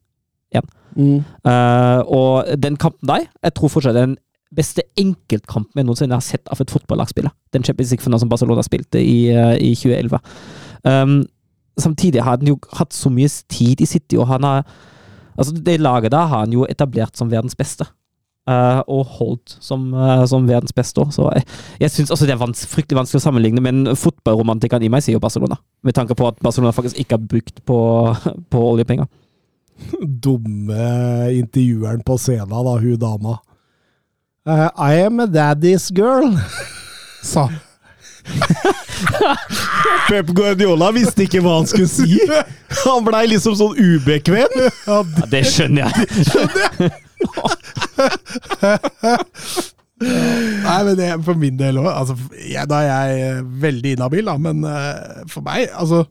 Mm. 0.99 1.23
Uh, 1.45 2.01
og 2.09 2.63
den 2.63 2.77
kampen 2.81 3.09
der, 3.09 3.29
jeg 3.45 3.55
tror 3.55 3.71
fortsatt 3.71 3.95
det 3.95 4.03
er 4.03 4.07
den 4.09 4.19
beste 4.57 4.83
enkeltkampen 4.99 5.77
jeg 5.77 5.87
noensinne 5.87 6.17
har 6.17 6.25
sett 6.25 6.49
av 6.49 6.61
et 6.63 6.73
fotballagspiller. 6.73 7.33
Den 7.53 7.65
Champions 7.65 7.93
League-finalen 7.93 8.25
som 8.25 8.31
Barcelona 8.33 8.65
spilte 8.67 9.03
i, 9.03 9.29
uh, 9.31 9.55
i 9.61 9.75
2011. 9.77 10.19
Um, 10.89 11.21
samtidig 11.79 12.25
har 12.25 12.39
han 12.39 12.49
jo 12.49 12.57
hatt 12.79 12.97
så 12.97 13.13
mye 13.13 13.31
tid 13.53 13.85
i 13.85 13.87
City, 13.87 14.19
og 14.19 14.31
han 14.33 14.49
har 14.49 14.63
Altså, 15.39 15.53
det 15.55 15.77
laget 15.79 16.11
der 16.11 16.27
har 16.27 16.41
han 16.41 16.53
jo 16.53 16.65
etablert 16.67 17.15
som 17.15 17.29
verdens 17.31 17.55
beste. 17.55 17.85
Eh, 18.49 18.81
og 18.89 19.15
holdt 19.19 19.57
som, 19.65 19.89
uh, 19.95 20.25
som 20.29 20.49
verdens 20.49 20.75
beste. 20.77 21.05
Så 21.15 21.29
jeg, 21.37 21.47
jeg 21.85 21.95
synes 21.95 22.13
altså 22.15 22.29
det 22.29 22.35
er 22.35 22.41
vans 22.41 22.65
fryktelig 22.71 23.03
vanskelig 23.03 23.21
å 23.21 23.27
sammenligne, 23.29 23.63
men 23.65 23.95
fotballromantikeren 23.99 24.89
i 24.89 24.93
meg 24.93 25.05
sier 25.05 25.19
jo 25.19 25.23
Barcelona. 25.23 25.61
Med 25.87 25.97
tanke 25.99 26.17
på 26.19 26.29
at 26.31 26.41
Barcelona 26.45 26.75
faktisk 26.77 26.99
ikke 26.99 27.19
har 27.19 27.31
brukt 27.37 27.65
på, 27.69 27.79
på 28.53 28.65
oljepenger. 28.73 29.11
dumme 30.25 31.31
intervjueren 31.39 32.03
på 32.03 32.19
scenen, 32.19 32.51
da, 32.51 32.79
hun 32.79 32.99
dama. 32.99 33.39
Uh, 34.49 34.71
I 34.75 35.05
am 35.05 35.21
a 35.21 35.27
daddy's 35.27 35.91
girl. 35.93 36.39
Sa. 37.23 37.49
Pep 40.09 40.31
Guardiola 40.37 40.91
visste 40.97 41.25
ikke 41.27 41.41
hva 41.45 41.59
han 41.61 41.69
skulle 41.69 41.89
si. 41.91 42.19
Han 42.85 43.05
blei 43.07 43.25
liksom 43.33 43.57
sånn 43.59 43.77
ubekvem. 43.79 44.55
Ja, 44.87 45.03
det 45.33 45.45
skjønner 45.49 45.89
jeg. 45.89 45.95
Nei, 49.99 50.79
men 50.87 50.95
det, 50.99 51.09
for 51.27 51.39
min 51.39 51.59
del 51.59 51.81
òg. 51.83 51.89
Altså, 51.91 52.15
da 52.71 52.79
er 52.85 52.89
jeg 52.89 53.27
eh, 53.27 53.43
veldig 53.65 53.97
inhabil, 53.97 54.31
da, 54.31 54.37
men 54.41 54.63
uh, 54.67 55.27
for 55.31 55.43
meg 55.47 55.67
Altså, 55.75 56.05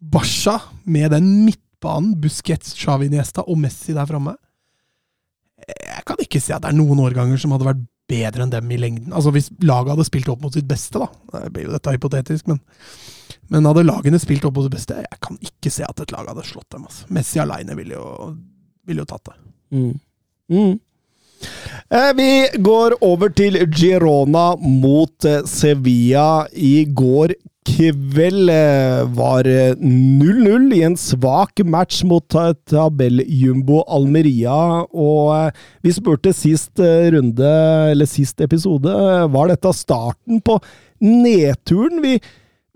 Basha 0.00 0.58
med 0.84 1.12
den 1.14 1.26
midtbanen, 1.46 2.14
Busquets, 2.20 2.74
Chaviniesta 2.76 3.44
og 3.46 3.58
Messi 3.60 3.92
der 3.96 4.08
framme 4.08 4.36
Jeg 5.60 6.04
kan 6.08 6.20
ikke 6.20 6.40
si 6.40 6.52
at 6.56 6.64
det 6.64 6.70
er 6.72 6.78
noen 6.78 7.00
årganger 7.04 7.40
som 7.40 7.52
hadde 7.54 7.68
vært 7.68 7.82
bedre 8.10 8.44
enn 8.44 8.52
dem 8.52 8.74
i 8.74 8.80
lengden. 8.80 9.14
Altså 9.14 9.32
Hvis 9.34 9.48
laget 9.62 9.94
hadde 9.94 10.08
spilt 10.08 10.28
opp 10.32 10.42
mot 10.44 10.56
sitt 10.56 10.68
beste, 10.70 11.00
da. 11.02 11.08
Det 11.36 11.54
blir 11.54 11.68
jo 11.68 11.76
dette 11.76 11.96
hypotetisk, 11.96 12.50
men 12.50 12.62
men 13.50 13.66
hadde 13.66 13.82
lagene 13.82 14.18
spilt 14.22 14.44
opp 14.46 14.54
mot 14.54 14.66
sitt 14.66 14.76
beste, 14.76 15.00
jeg 15.02 15.18
kan 15.22 15.38
ikke 15.42 15.72
se 15.74 15.82
at 15.82 16.00
et 16.02 16.12
lag 16.14 16.28
hadde 16.30 16.44
slått 16.46 16.68
dem. 16.70 16.84
Altså. 16.86 17.08
Messi 17.14 17.40
aleine 17.42 17.74
ville 17.78 17.98
ville 18.86 19.02
jo 19.02 19.08
tatt 19.10 19.30
det. 19.30 19.34
Mm. 19.74 19.96
Mm. 20.50 20.76
Eh, 21.90 22.10
vi 22.16 22.30
går 22.62 22.94
over 23.02 23.32
til 23.34 23.56
Girona 23.74 24.52
mot 24.60 25.26
eh, 25.26 25.40
Sevilla. 25.48 26.46
I 26.54 26.84
går 26.86 27.34
kveld 27.66 28.50
eh, 28.54 29.00
var 29.16 29.48
eh, 29.50 29.72
0-0 29.80 30.68
i 30.78 30.82
en 30.86 30.94
svak 31.00 31.62
match 31.66 32.02
mot 32.08 32.24
ta- 32.30 32.52
tabelljumbo 32.70 33.82
Almeria. 33.90 34.84
Og 34.94 35.58
vi 35.82 35.94
spurte 35.96 36.34
sist 36.36 36.78
runde, 36.80 37.50
eller 37.90 38.08
sist 38.10 38.40
episode, 38.46 38.94
var 39.34 39.50
dette 39.50 39.74
starten 39.76 40.38
på 40.46 40.60
nedturen? 41.02 41.98
Vi, 42.04 42.16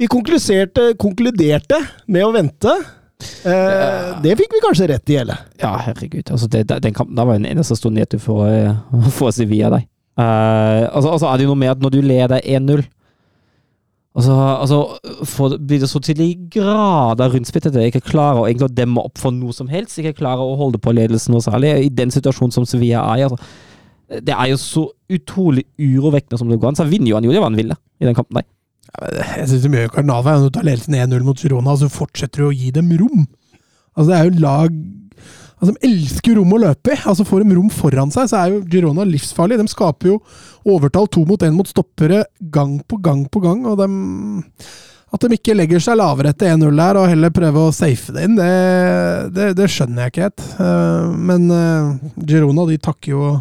vi 0.00 0.10
konkluderte, 0.10 0.90
konkluderte 0.98 1.80
med 2.10 2.26
å 2.26 2.34
vente. 2.34 2.74
Eh, 3.22 4.10
det 4.24 4.34
fikk 4.40 4.56
vi 4.56 4.62
kanskje 4.64 4.88
rett 4.90 5.10
i, 5.12 5.18
eller? 5.22 5.44
Ja, 5.60 5.74
herregud. 5.86 6.30
Altså, 6.32 6.48
det, 6.50 6.66
den 6.68 6.96
kampen 6.96 7.16
da 7.18 7.26
var 7.28 7.38
en 7.38 7.48
eneste 7.48 7.76
stor 7.78 7.92
nedtur 7.94 8.20
for, 8.22 8.48
eh, 8.48 8.74
for 9.18 9.34
Sevilla. 9.34 9.70
deg. 9.76 9.88
Eh, 10.18 10.82
altså, 10.88 11.14
altså 11.14 11.30
er 11.30 11.38
det 11.38 11.46
jo 11.46 11.54
noe 11.54 11.62
med 11.64 11.74
at 11.74 11.82
når 11.82 11.96
du 11.96 12.02
leder 12.04 12.40
1-0 12.44 12.84
Altså, 14.14 14.30
altså 14.30 14.76
for, 15.26 15.56
blir 15.58 15.80
det 15.82 15.88
så 15.90 15.98
til 15.98 16.14
de 16.14 16.28
grader 16.54 17.32
rundspilt 17.32 17.66
at 17.66 17.74
jeg 17.74 17.90
ikke 17.90 18.12
klarer 18.12 18.38
å 18.38 18.44
egentlig 18.46 18.68
demme 18.76 19.02
opp 19.02 19.18
for 19.18 19.34
noe 19.34 19.50
som 19.50 19.66
helst. 19.66 19.98
Ikke 19.98 20.14
klarer 20.20 20.38
å 20.38 20.54
holde 20.60 20.78
på 20.78 20.94
ledelsen 20.94 21.34
noe 21.34 21.42
særlig. 21.42 21.72
I 21.82 21.90
den 21.90 22.14
situasjonen 22.14 22.54
som 22.54 22.66
Sevilla 22.68 23.02
er 23.10 23.24
i. 23.24 23.24
Altså, 23.26 24.20
det 24.22 24.36
er 24.36 24.52
jo 24.52 24.60
så 24.62 24.84
utrolig 25.10 25.64
urovekkende 25.82 26.38
som 26.38 26.52
det 26.52 26.60
går 26.62 26.70
an. 26.70 26.78
Så 26.78 26.86
vinner 26.86 27.10
jo 27.10 27.18
han 27.18 27.26
jo 27.26 27.34
det 27.34 27.42
var 27.42 27.50
han 27.50 27.58
ville 27.58 27.74
i 27.74 28.06
den 28.06 28.14
kampen 28.14 28.38
der. 28.38 28.46
Jeg 29.02 29.48
syns 29.50 29.64
de 29.64 29.72
gjør 29.74 29.94
kardinalfeil 29.94 30.42
når 30.42 30.50
du 30.50 30.54
tar 30.58 30.66
ledelsen 30.68 30.94
1-0 30.98 31.24
mot 31.26 31.40
Girona, 31.40 31.72
og 31.74 31.80
så 31.82 31.88
fortsetter 31.90 32.44
du 32.44 32.48
å 32.50 32.54
gi 32.54 32.70
dem 32.74 32.92
rom. 33.00 33.24
Altså, 33.94 34.08
det 34.10 34.18
er 34.20 34.28
jo 34.28 34.44
lag 34.44 34.76
Altså, 35.64 35.72
De 35.78 35.86
elsker 35.88 36.34
rom 36.36 36.50
å 36.52 36.58
løpe 36.60 36.92
i. 36.92 36.96
Altså 37.08 37.24
Får 37.24 37.44
de 37.44 37.54
rom 37.56 37.68
foran 37.72 38.10
seg, 38.12 38.26
så 38.28 38.40
er 38.40 38.50
jo 38.52 38.64
Girona 38.68 39.04
livsfarlig. 39.08 39.56
De 39.60 39.70
skaper 39.70 40.10
jo 40.10 40.16
overtall 40.66 41.06
to 41.08 41.22
mot 41.28 41.40
én 41.46 41.54
mot 41.56 41.68
stoppere 41.70 42.24
gang 42.52 42.80
på 42.84 42.98
gang 43.00 43.22
på 43.32 43.40
gang. 43.40 43.62
og 43.70 43.78
de, 43.80 43.86
At 45.14 45.24
de 45.24 45.38
ikke 45.38 45.54
legger 45.56 45.80
seg 45.80 45.96
lavere 46.00 46.34
etter 46.34 46.52
1-0 46.56 46.74
der 46.82 46.98
og 47.00 47.08
heller 47.08 47.32
prøver 47.32 47.70
å 47.70 47.72
safe 47.72 48.12
det 48.12 48.26
inn, 48.26 48.36
det, 48.36 48.50
det, 49.36 49.48
det 49.56 49.70
skjønner 49.70 50.04
jeg 50.04 50.12
ikke 50.14 50.26
helt. 50.26 50.46
Eh, 50.66 51.16
Men 51.30 51.48
eh, 51.54 52.12
Girona 52.28 52.66
de 52.68 52.80
takker 52.90 53.14
jo 53.14 53.32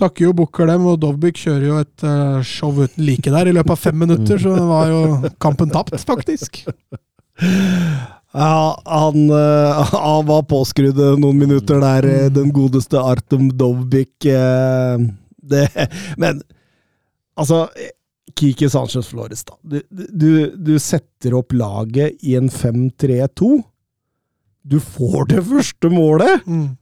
takker 0.00 0.26
jo 0.28 0.32
Booker 0.40 0.66
dem, 0.70 0.86
og 0.90 0.98
Dovbyk 1.02 1.38
kjører 1.44 1.66
jo 1.68 1.78
et 1.82 2.04
eh, 2.08 2.40
show 2.46 2.72
uten 2.80 3.04
like 3.06 3.30
der 3.32 3.50
i 3.50 3.54
løpet 3.56 3.74
av 3.76 3.80
fem 3.84 3.98
minutter, 4.00 4.40
så 4.40 4.54
det 4.56 4.66
var 4.68 4.90
jo 4.90 5.30
kampen 5.42 5.70
tapt, 5.74 5.94
faktisk. 6.08 6.62
Ja, 8.32 8.82
han, 8.86 9.30
eh, 9.30 9.94
han 10.04 10.26
var 10.28 10.44
påskrudd 10.50 10.98
noen 11.20 11.38
minutter 11.40 11.80
der, 11.82 12.06
eh, 12.08 12.28
den 12.32 12.52
godeste 12.54 13.00
Artem 13.02 13.48
Dovbyk. 13.58 14.26
eh, 14.30 15.08
Det, 15.50 15.64
men 16.20 16.42
altså 17.34 17.64
Kiki 18.38 18.68
Sanchez 18.70 19.08
Flores, 19.10 19.42
da. 19.44 19.56
Du, 19.66 19.80
du, 19.90 20.30
du 20.54 20.76
setter 20.78 21.34
opp 21.34 21.52
laget 21.56 22.20
i 22.22 22.36
en 22.38 22.46
5-3-2. 22.52 23.48
Du 24.62 24.78
får 24.80 25.26
det 25.32 25.42
første 25.48 25.90
målet! 25.90 26.46
Mm. 26.46 26.76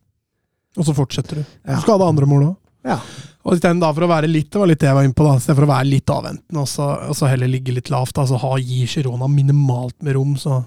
Og 0.78 0.84
så 0.86 0.92
fortsetter 0.94 1.40
du. 1.40 1.46
Du 1.64 1.78
skal 1.80 1.96
ha 1.96 2.02
det 2.04 2.10
andre 2.12 2.28
målet 2.28 2.50
òg. 2.52 2.58
Ja. 2.86 2.98
Og 3.42 3.56
i 3.56 3.60
stedet 3.60 3.80
da 3.82 3.90
for 3.94 4.04
å 4.04 4.10
være 4.10 4.30
litt 4.30 4.50
det 4.52 4.60
var 4.60 4.70
litt 4.70 4.80
det 4.82 4.88
jeg 4.88 4.96
var 4.98 5.06
inne 5.06 5.16
på 5.16 5.26
da, 5.26 5.36
for 5.40 5.66
å 5.66 5.70
være 5.70 5.88
litt 5.88 6.12
avventende 6.12 6.62
og 6.62 6.68
så, 6.70 6.88
og 7.08 7.16
så 7.16 7.30
heller 7.30 7.50
ligge 7.50 7.74
litt 7.74 7.90
lavt, 7.92 8.18
altså 8.20 8.38
ha, 8.42 8.52
gi 8.60 8.84
Girona 8.90 9.28
minimalt 9.30 9.96
med 10.04 10.18
rom, 10.18 10.34
så, 10.40 10.60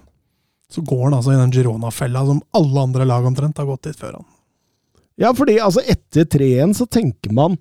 så 0.72 0.84
går 0.86 1.06
han 1.08 1.18
altså 1.20 1.36
i 1.36 1.40
den 1.40 1.54
Girona-fella 1.56 2.26
som 2.28 2.42
alle 2.58 2.88
andre 2.88 3.08
lag 3.08 3.28
omtrent 3.28 3.62
har 3.62 3.70
gått 3.70 3.90
dit 3.90 4.00
før 4.02 4.20
han. 4.20 4.28
Ja, 5.22 5.32
fordi 5.38 5.60
altså 5.62 5.84
etter 5.86 6.26
3-1 6.26 6.76
så 6.80 6.88
tenker 6.90 7.34
man 7.36 7.60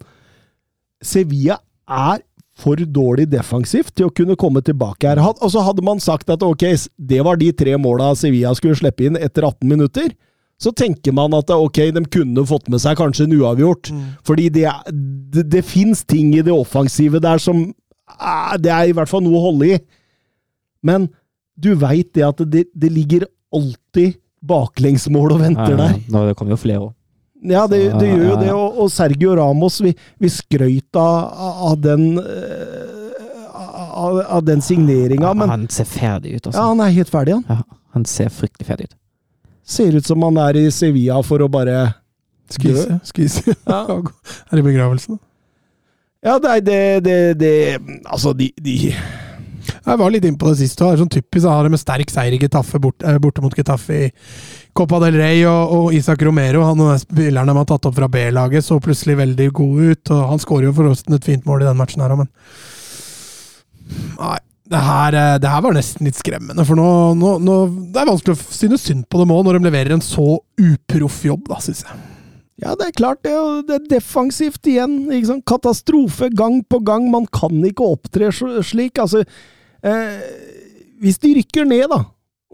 Sevilla 1.04 1.58
er 1.90 2.22
for 2.60 2.80
dårlig 2.80 3.26
defensivt 3.32 3.94
til 3.96 4.08
å 4.08 4.14
kunne 4.14 4.36
komme 4.38 4.62
tilbake 4.64 5.08
her. 5.08 5.20
Og 5.20 5.52
så 5.52 5.62
hadde 5.64 5.84
man 5.84 6.02
sagt 6.02 6.30
at 6.32 6.44
ok, 6.44 6.66
det 6.96 7.20
var 7.24 7.40
de 7.40 7.50
tre 7.56 7.76
måla 7.80 8.12
Sevilla 8.18 8.52
skulle 8.56 8.78
slippe 8.78 9.06
inn 9.08 9.18
etter 9.20 9.46
18 9.48 9.68
minutter. 9.68 10.10
Så 10.60 10.72
tenker 10.76 11.14
man 11.16 11.32
at 11.38 11.48
ok, 11.54 11.78
de 11.96 12.02
kunne 12.12 12.42
fått 12.46 12.66
med 12.68 12.82
seg 12.82 12.98
kanskje 13.00 13.24
en 13.24 13.32
uavgjort. 13.38 13.88
Fordi 14.28 14.50
det, 14.52 14.66
er- 14.68 14.90
det, 14.92 15.46
det 15.54 15.62
fins 15.64 16.02
ting 16.04 16.34
i 16.36 16.42
det 16.44 16.52
offensive 16.52 17.20
der 17.24 17.40
som 17.40 17.62
eh, 17.64 18.54
Det 18.60 18.68
er 18.74 18.90
i 18.90 18.92
hvert 18.96 19.08
fall 19.08 19.22
noe 19.24 19.38
å 19.40 19.44
holde 19.50 19.70
i. 19.72 19.78
Men 20.84 21.08
du 21.60 21.72
veit 21.80 22.12
det 22.16 22.24
at 22.28 22.38
det, 22.52 22.66
det 22.74 22.90
ligger 22.92 23.24
alltid 23.56 24.18
baklengsmål 24.44 25.34
og 25.34 25.40
venter 25.42 25.76
der. 25.76 25.96
Nå, 26.12 26.26
det 26.28 26.36
kommer 26.38 26.54
jo 26.56 26.60
flere 26.60 26.84
òg. 26.86 26.92
Ja, 27.40 27.62
det, 27.68 27.78
det 27.96 28.08
gjør 28.10 28.20
jo 28.20 28.28
Ja, 28.28 28.36
ja, 28.36 28.40
det. 28.44 28.52
Og, 28.52 28.78
og 28.84 28.90
Sergio 28.92 29.34
Ramos, 29.38 29.78
vi, 29.80 29.94
vi 30.20 30.28
skrøt 30.28 30.96
av, 31.00 31.40
av 31.72 31.76
den 31.80 32.04
eh, 32.20 32.96
av, 34.00 34.20
av 34.36 34.44
den 34.44 34.60
signeringa, 34.64 35.32
men 35.36 35.48
Han 35.48 35.64
ser 35.72 35.88
ferdig 35.88 36.34
ut, 36.36 36.44
ja, 36.44 36.50
altså. 36.52 36.62
han 36.68 36.80
er 36.84 36.92
helt 37.00 37.10
ferdig, 37.12 37.34
han. 37.38 37.44
Ja, 37.48 37.78
han 37.96 38.04
ser 38.08 38.28
fryktelig 38.32 38.68
ferdig 38.68 38.88
ut. 38.90 38.96
Ser 39.66 39.96
ut 39.96 40.06
som 40.06 40.22
han 40.26 40.38
er 40.48 40.58
i 40.60 40.68
Sevilla 40.74 41.20
for 41.26 41.42
å 41.44 41.50
bare 41.52 41.92
Skvise. 42.50 43.00
Skvise. 43.06 43.54
Ja. 43.70 43.84
Er 44.50 44.58
i 44.58 44.64
begravelsen. 44.66 45.20
Ja, 46.20 46.36
nei, 46.42 46.58
det, 46.60 47.04
det, 47.06 47.16
det 47.40 47.52
Altså, 48.04 48.34
de, 48.36 48.50
de 48.60 48.74
Jeg 48.90 49.96
var 49.96 50.10
litt 50.12 50.26
inne 50.26 50.40
på 50.40 50.50
det 50.50 50.58
siste. 50.60 50.82
Det 50.82 50.96
er 50.96 51.00
sånn 51.04 51.12
typisk 51.12 51.46
å 51.46 51.54
ha 51.54 51.62
det 51.64 51.70
med 51.72 51.80
sterk 51.80 52.10
seier 52.12 52.34
i 52.36 52.40
Getafe 52.42 52.80
bort, 52.82 53.00
eh, 53.06 53.20
borte 53.22 53.44
mot 53.44 53.54
Getafe 53.56 54.00
i 54.08 54.10
Copa 54.76 55.00
del 55.02 55.16
Rey, 55.18 55.40
og, 55.48 55.72
og 55.76 55.94
Isak 55.96 56.22
Romero, 56.26 56.62
han 56.66 56.82
og 56.84 56.92
spillerne 57.00 57.50
de 57.50 57.58
har 57.58 57.70
tatt 57.70 57.88
opp 57.88 57.96
fra 57.96 58.10
B-laget, 58.10 58.66
så 58.66 58.78
plutselig 58.82 59.16
veldig 59.22 59.48
god 59.56 59.80
ut. 59.80 60.12
og 60.12 60.28
Han 60.34 60.42
skårer 60.42 60.68
jo 60.68 60.76
forresten 60.76 61.16
et 61.16 61.26
fint 61.26 61.48
mål 61.48 61.64
i 61.64 61.70
den 61.70 61.80
matchen 61.80 62.04
her 62.04 62.18
men 62.18 62.30
Nei. 64.20 64.38
Det 64.70 64.80
her, 64.86 65.16
eh, 65.18 65.38
det 65.42 65.50
her 65.50 65.64
var 65.64 65.74
nesten 65.74 66.06
litt 66.06 66.18
skremmende, 66.20 66.62
for 66.66 66.78
nå, 66.78 66.86
nå, 67.18 67.32
nå 67.42 67.56
Det 67.90 68.02
er 68.02 68.10
vanskelig 68.12 68.36
å 68.36 68.54
synes 68.54 68.84
synd 68.86 69.08
på 69.10 69.18
dem 69.18 69.32
òg, 69.34 69.42
når 69.46 69.58
de 69.58 69.66
leverer 69.66 69.96
en 69.96 70.04
så 70.04 70.38
uproff 70.38 71.24
jobb, 71.26 71.48
da, 71.50 71.58
syns 71.64 71.82
jeg. 71.88 71.98
Ja, 72.60 72.74
det 72.76 72.90
er 72.90 72.96
klart, 72.98 73.22
det, 73.24 73.32
det 73.66 73.76
er 73.78 73.88
defensivt 73.96 74.68
igjen. 74.68 75.08
Ikke 75.08 75.30
sant? 75.30 75.46
Katastrofe 75.48 76.28
gang 76.36 76.58
på 76.68 76.82
gang. 76.84 77.06
Man 77.08 77.24
kan 77.32 77.54
ikke 77.64 77.86
opptre 77.96 78.28
slik. 78.36 79.00
Altså, 79.00 79.22
eh, 79.80 80.18
hvis 81.00 81.16
de 81.22 81.32
rykker 81.38 81.64
ned, 81.64 81.86
da, 81.88 82.02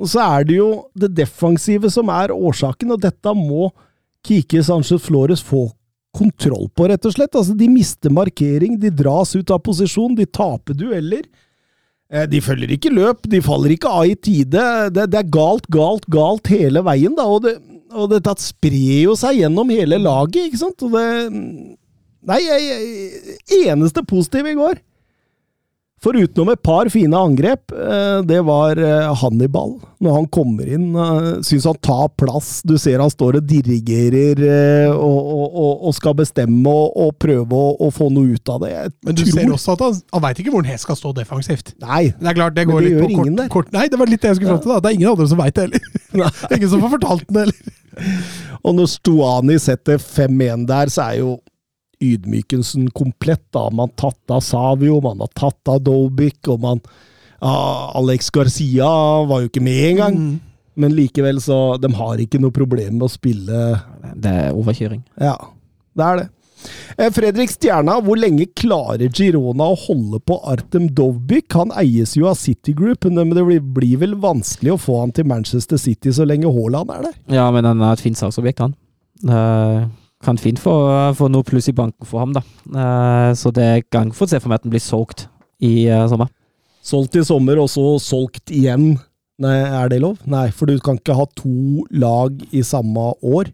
så 0.07 0.23
er 0.23 0.47
det 0.47 0.61
jo 0.61 0.69
det 0.95 1.11
defensive 1.17 1.91
som 1.91 2.12
er 2.14 2.35
årsaken, 2.35 2.95
og 2.95 3.03
dette 3.03 3.35
må 3.35 3.73
Kiki 4.27 4.62
Sanchez 4.62 5.03
Flores 5.03 5.43
få 5.43 5.67
kontroll 6.17 6.71
på, 6.73 6.87
rett 6.89 7.05
og 7.05 7.17
slett. 7.17 7.35
Altså, 7.35 7.57
de 7.59 7.69
mister 7.71 8.14
markering, 8.14 8.79
de 8.81 8.95
dras 8.95 9.35
ut 9.37 9.51
av 9.51 9.61
posisjon, 9.67 10.14
de 10.17 10.29
taper 10.31 10.79
dueller. 10.79 11.27
Eh, 12.13 12.27
De 12.31 12.41
følger 12.43 12.75
ikke 12.77 12.93
løp, 12.95 13.27
de 13.31 13.43
faller 13.43 13.75
ikke 13.75 13.91
av 13.91 14.07
i 14.11 14.15
tide. 14.15 14.67
Det, 14.95 15.09
det 15.13 15.23
er 15.23 15.33
galt, 15.33 15.67
galt, 15.73 16.07
galt 16.13 16.51
hele 16.53 16.83
veien, 16.87 17.17
da. 17.19 17.27
Og, 17.27 17.43
det, 17.47 17.57
og 17.93 18.11
dette 18.13 18.37
sprer 18.43 19.03
jo 19.07 19.17
seg 19.19 19.43
gjennom 19.43 19.73
hele 19.75 19.99
laget, 20.03 20.47
ikke 20.47 20.63
sant? 20.67 20.87
Og 20.87 20.97
det 20.97 21.09
Nei, 22.27 22.41
jeg, 22.43 22.63
jeg, 23.47 23.69
eneste 23.71 24.03
positive 24.03 24.51
i 24.51 24.57
går 24.59 24.81
Forutenom 26.05 26.51
et 26.53 26.61
par 26.61 26.91
fine 26.93 27.17
angrep, 27.17 27.73
eh, 27.73 28.19
det 28.29 28.43
var 28.45 28.77
eh, 28.77 29.07
Hannibal. 29.17 29.71
Når 30.05 30.13
han 30.19 30.27
kommer 30.29 30.69
inn, 30.69 30.91
eh, 30.93 31.29
syns 31.47 31.65
han 31.65 31.79
tar 31.81 32.11
plass. 32.21 32.59
Du 32.69 32.75
ser 32.79 33.01
han 33.01 33.09
står 33.11 33.39
og 33.41 33.47
dirigerer 33.49 34.43
og, 34.93 35.31
og, 35.33 35.71
og, 35.89 35.95
skal 35.97 36.15
bestemme 36.19 36.69
og, 36.69 36.93
og 37.01 37.15
prøve 37.23 37.63
å, 37.81 37.89
få 37.97 38.11
noe 38.13 38.37
ut 38.37 38.53
av 38.53 38.61
det. 38.67 38.75
Jeg 38.75 38.93
Men 39.09 39.17
du 39.17 39.25
tror- 39.25 39.33
ser 39.41 39.55
også 39.57 39.73
at 39.79 39.87
han, 39.87 39.99
han 40.19 40.25
veit 40.29 40.43
ikke 40.45 40.53
hvor 40.53 40.67
han 40.67 40.71
hest 40.75 40.85
skal 40.85 41.01
stå 41.01 41.15
defensivt. 41.17 41.73
Nei, 41.81 42.03
Det 42.13 42.29
er 42.35 42.39
klart, 42.43 42.55
det 42.61 42.69
går 42.69 42.81
det 42.85 42.93
litt 42.93 43.01
på 43.01 43.11
ingen 43.17 43.33
kort, 43.33 43.41
der. 43.41 43.51
kort 43.57 43.73
Nei, 43.81 43.89
det 43.89 43.99
var 44.05 44.13
litt 44.13 44.21
det 44.21 44.35
jeg 44.35 44.41
skulle 44.43 44.53
fram 44.53 44.63
til. 44.67 44.75
da. 44.77 44.81
Det 44.85 44.93
er 44.93 45.01
ingen 45.01 45.13
andre 45.17 45.29
som 45.33 45.41
veit 45.41 45.57
det 45.57 45.67
heller. 45.67 45.93
Er 46.51 46.57
ingen 46.61 46.71
som 46.77 46.85
får 46.85 46.95
fortalt 46.99 47.27
den 47.33 47.43
heller. 47.47 47.75
Og 48.63 48.77
når 48.77 48.89
Stuani 48.93 49.57
setter 49.65 49.97
5-1 49.97 50.69
der, 50.69 50.93
så 50.93 51.09
er 51.09 51.23
jo 51.25 51.39
ydmykelsen 52.03 52.91
komplett. 52.91 53.45
da. 53.53 53.69
Man 53.71 53.91
har 53.91 54.11
tatt 54.11 54.35
av 54.37 54.41
Savio, 54.41 55.01
man 55.01 55.21
har 55.25 55.33
tatt 55.35 55.73
av 55.73 55.83
Dobic, 55.85 56.41
og 56.49 56.61
man 56.61 56.83
Alex 57.41 58.31
Garcia 58.33 58.89
var 59.29 59.43
jo 59.43 59.51
ikke 59.51 59.65
med 59.65 59.83
engang. 59.91 60.17
Mm. 60.17 60.37
Men 60.77 60.93
likevel, 60.93 61.41
så 61.41 61.77
De 61.81 61.89
har 61.97 62.21
ikke 62.21 62.41
noe 62.41 62.53
problem 62.53 62.99
med 62.99 63.07
å 63.07 63.13
spille 63.13 63.61
Det 64.13 64.33
er 64.33 64.57
overkjøring. 64.57 65.05
Ja, 65.21 65.37
det 65.97 66.05
er 66.05 66.19
det. 66.21 66.27
Eh, 66.97 67.11
Fredrik 67.13 67.53
Stjerna, 67.53 67.99
hvor 68.05 68.19
lenge 68.19 68.49
klarer 68.57 69.11
Girona 69.13 69.69
å 69.73 69.77
holde 69.87 70.21
på 70.25 70.39
Artem 70.49 70.89
Dovbyk? 70.97 71.53
Han 71.59 71.75
eies 71.79 72.17
jo 72.17 72.29
av 72.31 72.39
City 72.41 72.75
Group, 72.77 73.05
men 73.05 73.35
det 73.37 73.45
blir, 73.45 73.99
vel 74.01 74.17
vanskelig 74.21 74.75
å 74.75 74.81
få 74.81 75.03
han 75.03 75.13
til 75.17 75.29
Manchester 75.29 75.81
City 75.81 76.15
så 76.17 76.27
lenge 76.29 76.51
Haaland 76.53 76.93
er 76.95 77.07
der? 77.09 77.21
Ja, 77.39 77.47
men 77.55 77.69
han 77.69 77.85
er 77.85 77.97
et 77.97 78.05
fint 78.05 78.19
salgsobjekt, 78.19 78.65
han. 78.65 78.77
Eh, 79.29 79.87
kan 80.27 80.39
fint 80.43 80.59
få, 80.62 80.74
få 81.16 81.29
noe 81.33 81.47
pluss 81.47 81.70
i 81.70 81.74
banken 81.77 82.07
for 82.09 82.20
ham, 82.24 82.35
da. 82.37 82.43
Eh, 82.66 83.31
så 83.39 83.53
det 83.55 83.64
er 83.70 83.85
gang 83.95 84.11
for 84.14 84.27
å 84.27 84.31
se 84.35 84.41
for 84.43 84.51
meg 84.53 84.61
at 84.61 84.66
den 84.66 84.74
blir 84.74 84.83
solgt 84.83 85.29
i 85.62 85.87
eh, 85.87 86.07
sommer. 86.11 86.29
Solgt 86.87 87.16
i 87.18 87.22
sommer, 87.27 87.59
og 87.62 87.70
så 87.72 87.85
solgt 88.03 88.51
igjen. 88.55 88.97
Nei, 89.43 89.57
Er 89.83 89.89
det 89.93 90.01
lov? 90.03 90.18
Nei, 90.33 90.49
for 90.57 90.66
du 90.70 90.79
kan 90.81 90.97
ikke 91.01 91.14
ha 91.18 91.24
to 91.37 91.85
lag 91.93 92.37
i 92.57 92.62
samme 92.64 93.11
år. 93.22 93.51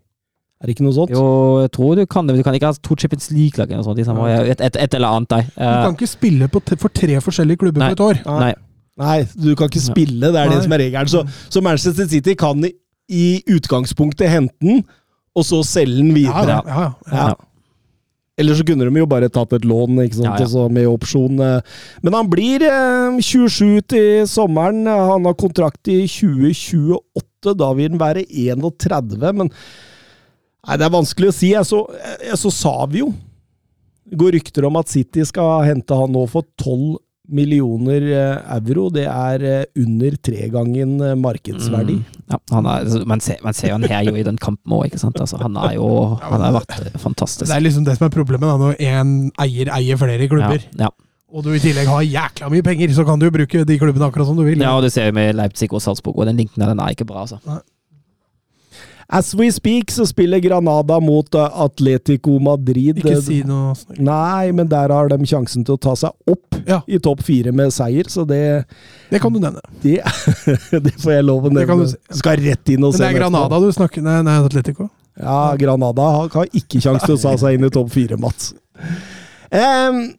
Er 0.62 0.68
det 0.70 0.76
ikke 0.76 0.84
noe 0.86 0.94
sånt? 0.94 1.10
Jo, 1.10 1.22
jeg 1.64 1.72
tror 1.74 1.96
du 1.98 2.04
kan 2.06 2.28
det, 2.28 2.36
du 2.38 2.42
kan 2.46 2.54
ikke 2.54 2.68
ha 2.70 2.76
to 2.86 2.94
Champions 2.94 3.30
League-lag 3.34 3.66
eller 3.72 3.80
noe 3.80 3.88
sånt 3.88 3.98
i 3.98 4.04
samme 4.06 4.22
år. 4.22 4.44
Et, 4.52 4.60
et, 4.62 4.76
et 4.84 4.94
eller 4.94 5.16
annet, 5.18 5.32
nei. 5.34 5.40
Du 5.56 5.62
Eh, 5.64 5.78
kan 5.88 5.96
ikke 5.96 6.10
spille 6.12 6.46
på 6.54 6.60
t 6.62 6.76
for 6.78 6.94
tre 6.94 7.16
forskjellige 7.24 7.58
klubber 7.64 7.82
Nei. 7.82 7.88
på 7.90 7.98
et 7.98 8.04
år. 8.10 8.20
nei. 8.44 8.52
Nei, 9.02 9.16
du 9.34 9.54
kan 9.58 9.70
ikke 9.72 9.80
spille, 9.82 10.28
det 10.30 10.38
er 10.38 10.50
det 10.52 10.60
som 10.68 10.72
er 10.76 10.82
regelen. 10.84 11.08
Så, 11.10 11.24
så 11.50 11.62
Manchester 11.64 12.06
City 12.12 12.34
kan 12.38 12.62
i, 12.68 12.70
i 13.10 13.24
utgangspunktet 13.56 14.28
hente 14.30 14.54
den, 14.62 14.84
og 15.36 15.44
så 15.48 15.62
selge 15.64 15.96
den 16.02 16.12
videre. 16.14 16.60
ja, 16.60 16.60
ja, 16.66 16.84
ja. 17.12 17.24
Ja. 17.32 17.32
Eller 18.40 18.56
så 18.56 18.64
kunne 18.64 18.86
de 18.88 18.98
jo 19.02 19.06
bare 19.06 19.28
tatt 19.28 19.52
et 19.52 19.64
lån, 19.68 19.98
ikke 20.06 20.16
sant? 20.16 20.24
Ja, 20.30 20.36
ja. 20.40 20.44
Altså, 20.46 20.62
med 20.72 20.86
opsjon. 20.88 21.38
eh. 21.44 21.60
Men 22.02 22.14
han 22.16 22.30
blir 22.32 22.64
eh, 22.64 23.18
27 23.20 23.82
til 23.92 24.22
sommeren. 24.26 24.86
Han 24.88 25.28
har 25.28 25.36
kontrakt 25.38 25.86
i 25.92 26.00
2028. 26.08 27.52
Da 27.60 27.68
vil 27.76 27.90
han 27.92 28.00
være 28.00 28.24
31, 28.28 29.18
men 29.36 29.50
Nei, 30.62 30.76
det 30.78 30.84
er 30.86 30.92
vanskelig 30.94 31.28
å 31.28 31.34
si. 31.34 31.48
Jeg 31.56 31.66
så, 31.66 31.80
jeg 32.22 32.36
så 32.38 32.50
Savio. 32.54 33.08
Det 34.06 34.18
går 34.20 34.36
rykter 34.36 34.66
om 34.68 34.76
at 34.78 34.90
City 34.92 35.24
skal 35.26 35.64
hente 35.66 35.96
han 35.98 36.12
nå 36.14 36.22
for 36.30 36.46
12 36.62 37.00
millioner 37.30 38.02
eh, 38.02 38.56
euro. 38.56 38.88
Det 38.94 39.04
er 39.06 39.44
eh, 39.46 39.64
under 39.78 40.16
tre 40.22 40.48
gangen 40.52 40.96
markedsverdi. 41.22 41.98
Mm. 42.00 42.24
Ja, 42.32 42.38
han 42.56 42.66
er, 42.66 42.82
altså, 42.86 43.02
man, 43.06 43.20
ser, 43.24 43.38
man 43.44 43.54
ser 43.54 43.68
jo 43.70 43.76
han 43.78 43.86
her 43.90 44.02
jo 44.08 44.16
i 44.18 44.24
den 44.26 44.38
kampen 44.40 44.74
òg, 44.74 44.86
ikke 44.90 45.00
sant. 45.02 45.20
Altså, 45.20 45.38
han 45.42 45.56
er 45.56 45.76
jo 45.78 45.88
Han 46.22 46.40
har 46.42 46.56
vært 46.58 46.74
eh, 46.80 46.98
fantastisk. 47.02 47.46
Det 47.50 47.56
er 47.56 47.64
liksom 47.64 47.86
det 47.86 47.96
som 47.98 48.08
er 48.08 48.14
problemet 48.14 48.48
da, 48.48 48.56
når 48.60 48.76
én 48.82 49.14
eier 49.44 49.70
eier 49.76 50.00
flere 50.00 50.28
klubber, 50.32 50.64
Ja, 50.74 50.88
ja. 50.88 50.90
og 51.32 51.44
du 51.46 51.52
i 51.54 51.60
tillegg 51.62 51.88
har 51.88 52.02
jækla 52.04 52.50
mye 52.52 52.64
penger, 52.66 52.92
så 52.96 53.06
kan 53.08 53.20
du 53.22 53.28
jo 53.28 53.34
bruke 53.34 53.62
de 53.68 53.78
klubbene 53.80 54.08
akkurat 54.10 54.28
som 54.28 54.36
du 54.36 54.44
vil. 54.44 54.60
ja, 54.60 54.74
og 54.76 54.82
det 54.84 54.92
ser 54.92 55.10
vi 55.10 55.16
med 55.20 55.36
Leipzig 55.38 55.70
og 55.72 55.80
Salzburg, 55.84 56.18
og 56.18 56.26
den 56.28 56.36
linken 56.42 56.60
der, 56.60 56.74
den 56.74 56.82
er 56.82 56.92
ikke 56.96 57.06
bra, 57.08 57.22
altså. 57.26 57.38
As 59.12 59.34
we 59.36 59.50
speak 59.52 59.90
så 59.92 60.06
spiller 60.08 60.40
Granada 60.40 60.96
mot 61.04 61.34
eh, 61.36 61.58
Atletico 61.64 62.38
Madrid. 62.40 62.96
Ikke 63.02 63.18
si 63.20 63.42
noe 63.44 63.74
snakk. 63.76 63.98
Nei, 64.00 64.52
men 64.56 64.70
der 64.70 64.94
har 64.94 65.10
de 65.12 65.18
sjansen 65.28 65.66
til 65.68 65.76
å 65.76 65.80
ta 65.84 65.92
seg 66.00 66.32
opp 66.32 66.56
Ja. 66.64 66.78
i 66.86 66.96
topp 67.02 67.20
fire 67.26 67.52
med 67.52 67.72
seier, 67.74 68.08
så 68.08 68.24
det, 68.28 68.64
Det 69.10 69.20
kan 69.20 69.32
du 69.34 69.40
nevne. 69.42 69.60
det, 69.82 69.98
det 70.86 70.94
får 71.02 71.12
jeg 71.18 71.26
lov 71.28 71.44
å 71.50 71.52
nevne. 71.52 71.90
Skal 72.14 72.40
rett 72.40 72.72
inn 72.72 72.84
og 72.88 72.94
se. 72.94 73.02
Men 73.02 73.10
det 73.10 73.16
er. 73.16 73.20
Granada 73.20 73.60
du 73.60 73.68
snakker 73.74 74.02
Nei, 74.06 74.20
nei 74.24 74.38
Atletico. 74.40 74.88
Ja, 75.20 75.54
Granada 75.60 76.08
har 76.16 76.28
har 76.32 76.46
ikke 76.56 76.80
sjanse 76.80 77.04
til 77.04 77.18
å 77.18 77.20
ta 77.20 77.36
seg 77.36 77.58
inn 77.58 77.68
i 77.68 77.72
topp 77.74 77.90
fire, 77.92 78.16
Mats. 78.16 78.54
Em, 79.52 80.14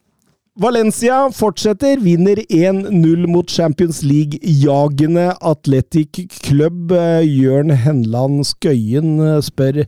Valencia 0.54 1.32
fortsetter, 1.34 1.98
vinner 1.98 2.38
1-0 2.46 3.26
mot 3.26 3.50
Champions 3.50 4.04
League-jagende 4.06 5.32
Athletic 5.42 6.28
Club. 6.30 6.92
Eh, 6.94 7.26
Jørn 7.26 7.74
Henland 7.74 8.44
Skøyen 8.46 9.16
eh, 9.18 9.40
spør 9.42 9.82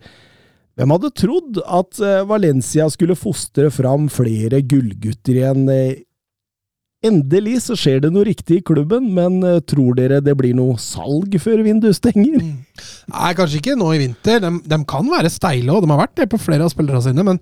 hvem 0.76 0.92
hadde 0.92 1.12
trodd 1.22 1.62
at 1.70 2.02
eh, 2.02 2.26
Valencia 2.26 2.90
skulle 2.90 3.14
fostre 3.14 3.70
fram 3.70 4.10
flere 4.10 4.64
gullgutter 4.66 5.38
igjen? 5.38 5.70
Endelig 7.06 7.60
så 7.68 7.78
skjer 7.78 8.02
det 8.02 8.10
noe 8.16 8.26
riktig 8.26 8.58
i 8.58 8.66
klubben, 8.66 9.12
men 9.14 9.38
tror 9.70 9.94
dere 10.00 10.18
det 10.26 10.34
blir 10.40 10.58
noe 10.58 10.80
salg 10.82 11.38
før 11.44 11.62
vinduet 11.62 12.00
stenger? 12.00 12.42
Nei, 12.42 13.36
kanskje 13.38 13.62
ikke 13.62 13.78
nå 13.78 13.94
i 13.94 14.02
vinter. 14.02 14.42
De, 14.42 14.56
de 14.66 14.82
kan 14.90 15.14
være 15.14 15.30
steile, 15.30 15.70
og 15.70 15.86
de 15.86 15.94
har 15.94 16.08
vært 16.08 16.18
det 16.24 16.32
på 16.34 16.42
flere 16.42 16.66
av 16.66 16.74
spillerne 16.74 17.06
sine. 17.06 17.28
Men 17.28 17.38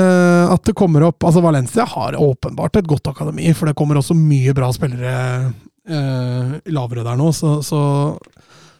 at 0.00 0.62
det 0.64 0.72
kommer 0.78 1.04
opp 1.04 1.24
Altså, 1.28 1.42
Valencia 1.44 1.84
har 1.84 2.16
åpenbart 2.16 2.78
et 2.80 2.86
godt 2.88 3.10
akademi, 3.12 3.52
for 3.52 3.68
det 3.68 3.76
kommer 3.76 4.00
også 4.00 4.16
mye 4.16 4.54
bra 4.56 4.70
spillere 4.72 5.52
eh, 5.88 6.58
lavere 6.72 7.04
der 7.04 7.20
nå. 7.20 7.28
Så, 7.36 7.58
så 7.66 7.80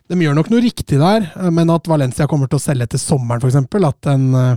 de 0.09 0.19
gjør 0.25 0.39
nok 0.39 0.49
noe 0.53 0.65
riktig 0.65 0.99
der. 1.03 1.29
eh, 1.37 1.51
Men 1.53 1.71
at 1.75 1.89
Valencia 1.91 2.27
kommer 2.31 2.49
til 2.49 2.61
å 2.61 2.65
selge 2.65 2.89
etter 2.89 3.03
sommeren, 3.03 3.45
f.eks. 3.45 3.61
At 3.93 4.13
en 4.15 4.29
eh, 4.35 4.53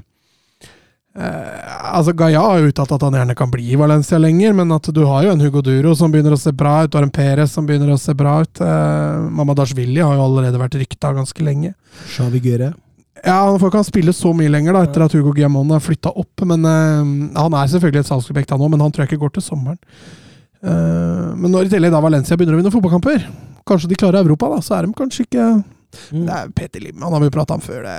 Eh, 1.15 1.95
altså 1.95 2.11
Gaia 2.11 2.41
har 2.43 2.57
jo 2.59 2.71
uttalt 2.73 2.91
at 2.91 3.03
han 3.07 3.15
gjerne 3.15 3.35
kan 3.39 3.47
bli 3.47 3.69
i 3.71 3.77
Valencia 3.79 4.17
lenger, 4.19 4.51
men 4.57 4.71
at 4.75 4.89
du 4.91 4.99
har 5.07 5.23
jo 5.23 5.31
en 5.31 5.39
Hugo 5.39 5.61
Duro 5.63 5.93
som 5.95 6.11
begynner 6.11 6.35
å 6.35 6.39
se 6.39 6.51
bra 6.51 6.81
ut, 6.83 6.91
du 6.91 6.97
har 6.99 7.05
en 7.07 7.13
Perez 7.15 7.53
som 7.55 7.63
begynner 7.67 7.93
å 7.93 7.99
se 8.01 8.11
bra 8.19 8.41
ut. 8.43 8.59
Eh, 8.59 9.21
Mamadashvili 9.37 10.03
har 10.03 10.17
jo 10.17 10.25
allerede 10.25 10.59
vært 10.59 10.75
rykta 10.81 11.13
ganske 11.15 11.45
lenge. 11.47 11.71
Shavigere. 12.11 12.73
Ja, 13.23 13.37
Han 13.47 13.59
får 13.61 13.71
ikke 13.71 13.79
han 13.79 13.87
spille 13.87 14.13
så 14.13 14.33
mye 14.35 14.51
lenger 14.51 14.75
da, 14.75 14.83
etter 14.85 15.05
at 15.05 15.15
Hugo 15.15 15.31
Guillamon 15.33 15.71
har 15.73 15.83
flytta 15.83 16.11
opp. 16.11 16.43
men 16.43 16.65
uh, 16.67 17.01
Han 17.39 17.55
er 17.57 17.71
selvfølgelig 17.71 18.03
et 18.03 18.11
salgsobjekt, 18.11 18.51
han 18.51 18.61
òg, 18.65 18.73
men 18.73 18.83
han 18.83 18.91
tror 18.93 19.05
jeg 19.05 19.13
ikke 19.13 19.23
går 19.23 19.35
til 19.37 19.45
sommeren. 19.45 19.79
Uh, 20.65 21.31
men 21.37 21.51
når 21.53 21.67
i 21.67 21.73
tillegg 21.75 21.93
da 21.93 22.01
Valencia 22.03 22.37
begynner 22.37 22.57
å 22.57 22.61
vinne 22.61 22.73
fotballkamper, 22.73 23.25
kanskje 23.69 23.91
de 23.91 23.99
klarer 24.01 24.25
Europa, 24.25 24.49
da, 24.55 24.61
så 24.65 24.77
er 24.77 24.87
de 24.87 24.97
kanskje 24.97 25.25
ikke 25.27 25.47
Det 26.11 26.37
er 26.37 26.53
Peter 26.57 26.83
Lim, 26.83 26.99
han 27.05 27.13
har 27.15 27.23
vi 27.23 27.33
prata 27.33 27.55
om 27.55 27.63
før. 27.63 27.85
det 27.85 27.97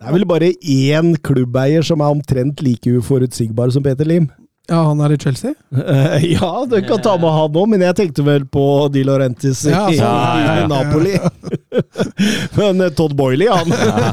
Det 0.00 0.08
er 0.08 0.14
vel 0.16 0.28
bare 0.28 0.52
én 0.58 1.12
klubbeier 1.22 1.84
som 1.86 2.00
er 2.02 2.14
omtrent 2.16 2.62
like 2.64 2.90
uforutsigbar 2.98 3.70
som 3.70 3.84
Peter 3.84 4.08
Lim. 4.08 4.30
Ja, 4.70 4.84
han 4.86 5.00
er 5.02 5.14
i 5.14 5.18
Chelsea? 5.18 5.52
Uh, 5.74 6.18
ja, 6.36 6.52
du 6.70 6.78
kan 6.86 7.02
ta 7.02 7.16
med 7.20 7.34
han 7.34 7.60
òg, 7.62 7.68
men 7.70 7.84
jeg 7.88 7.98
tenkte 7.98 8.24
vel 8.26 8.46
på 8.46 8.64
Di 8.94 9.04
Laurentis 9.06 9.64
i, 9.66 9.72
Ja, 9.74 9.86
i, 9.90 9.98
ja, 9.98 10.56
ja. 10.62 10.66
Napoli. 10.70 11.16
men 12.58 12.80
eh, 12.80 12.92
Todd 12.96 13.14
Boiley, 13.16 13.48
han 13.48 13.70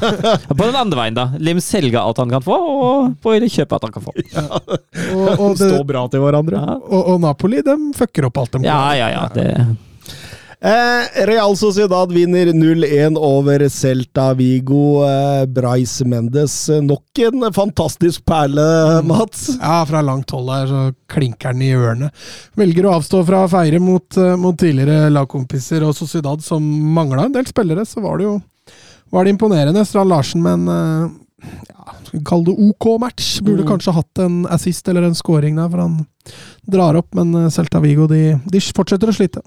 På 0.57 0.63
den 0.63 0.75
andre 0.75 1.01
veien, 1.01 1.17
da. 1.17 1.27
Lim 1.39 1.61
selger 1.63 1.99
alt 2.01 2.21
han 2.21 2.31
kan 2.31 2.45
få, 2.45 2.55
og 2.55 3.11
Boiley 3.23 3.51
kjøper 3.51 3.77
alt 3.77 3.89
han 3.89 3.95
kan 3.97 4.07
få. 4.07 4.15
Og, 5.09 5.27
og, 5.39 5.53
det, 5.57 5.69
står 5.69 5.83
bra 5.87 6.01
til 6.11 6.21
hverandre. 6.21 6.59
Ja, 6.59 6.75
og, 6.77 7.13
og 7.13 7.21
Napoli 7.23 7.61
de 7.65 7.75
fucker 7.97 8.27
opp 8.27 8.37
alt 8.41 8.51
de 8.53 8.61
kan. 8.61 8.67
ja, 8.67 8.81
ja. 8.97 9.07
ja 9.13 9.23
det, 9.33 9.47
Eh, 10.61 11.25
Real 11.25 11.55
Sociedad 11.55 12.11
vinner 12.11 12.45
0-1 12.53 13.15
over 13.17 13.69
Celta 13.69 14.33
Vigo. 14.33 15.05
Eh, 15.07 15.45
Bryce 15.45 16.05
Mendes, 16.05 16.69
eh, 16.69 16.81
nok 16.81 17.19
en 17.19 17.53
fantastisk 17.53 18.25
perle, 18.25 19.01
Mats. 19.07 19.49
Ja, 19.61 19.85
fra 19.87 20.01
langt 20.03 20.31
hold 20.35 20.49
her 20.51 20.67
så 20.67 20.81
klinker 21.07 21.53
den 21.55 21.61
i 21.63 21.71
ørene. 21.71 22.09
Velger 22.59 22.89
å 22.89 22.97
avstå 22.97 23.21
fra 23.25 23.45
å 23.45 23.51
feire 23.51 23.79
mot, 23.79 24.19
mot 24.37 24.57
tidligere 24.59 25.07
lagkompiser 25.15 25.85
og 25.87 25.95
Sociedad, 25.95 26.43
som 26.43 26.59
mangla 26.93 27.29
en 27.29 27.37
del 27.37 27.47
spillere. 27.47 27.87
Så 27.87 28.03
var 28.03 28.19
det 28.19 28.27
jo 28.27 28.35
var 29.15 29.23
det 29.25 29.37
imponerende. 29.37 29.85
Strand 29.87 30.11
Larsen 30.11 30.43
med 30.43 30.59
en 30.59 30.67
eh, 30.75 31.15
ja, 31.71 31.95
skal 32.03 32.19
vi 32.19 32.25
kalle 32.27 32.49
det 32.51 32.57
OK 32.67 32.99
match. 32.99 33.39
Burde 33.39 33.63
Mm. 33.63 33.69
kanskje 33.71 33.95
hatt 33.95 34.19
en 34.19 34.45
assist 34.51 34.91
eller 34.91 35.07
en 35.07 35.15
scoring 35.15 35.55
der, 35.55 35.69
for 35.71 35.79
han 35.79 36.05
drar 36.69 36.99
opp. 36.99 37.15
Men 37.15 37.47
Celta 37.49 37.79
Vigo 37.79 38.07
de, 38.11 38.35
de 38.45 38.59
fortsetter 38.59 39.07
å 39.07 39.15
slite. 39.15 39.39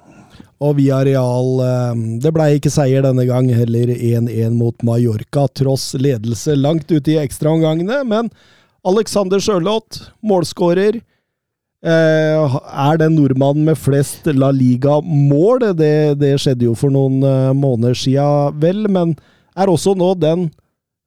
Og 0.63 0.77
via 0.79 1.01
Real 1.07 1.63
eh, 1.65 2.03
Det 2.23 2.33
blei 2.35 2.57
ikke 2.59 2.73
seier 2.73 3.05
denne 3.05 3.27
gang, 3.29 3.51
heller 3.55 3.93
1-1 3.95 4.55
mot 4.57 4.77
Mallorca, 4.87 5.49
tross 5.51 5.93
ledelse 5.99 6.57
langt 6.59 6.91
ute 6.93 7.17
i 7.17 7.21
ekstraomgangene. 7.23 8.03
Men 8.09 8.31
Alexander 8.87 9.43
Sørloth, 9.43 10.09
målskårer, 10.27 11.01
eh, 11.83 12.57
er 12.87 13.03
den 13.03 13.17
nordmannen 13.19 13.67
med 13.71 13.79
flest 13.79 14.27
La 14.35 14.53
Liga-mål. 14.55 15.69
Det, 15.79 15.95
det 16.23 16.35
skjedde 16.43 16.69
jo 16.71 16.77
for 16.79 16.95
noen 16.95 17.23
eh, 17.27 17.53
måneder 17.59 17.99
sia, 17.99 18.27
vel, 18.55 18.87
men 18.91 19.17
er 19.59 19.71
også 19.71 19.97
nå 19.99 20.15
den 20.21 20.49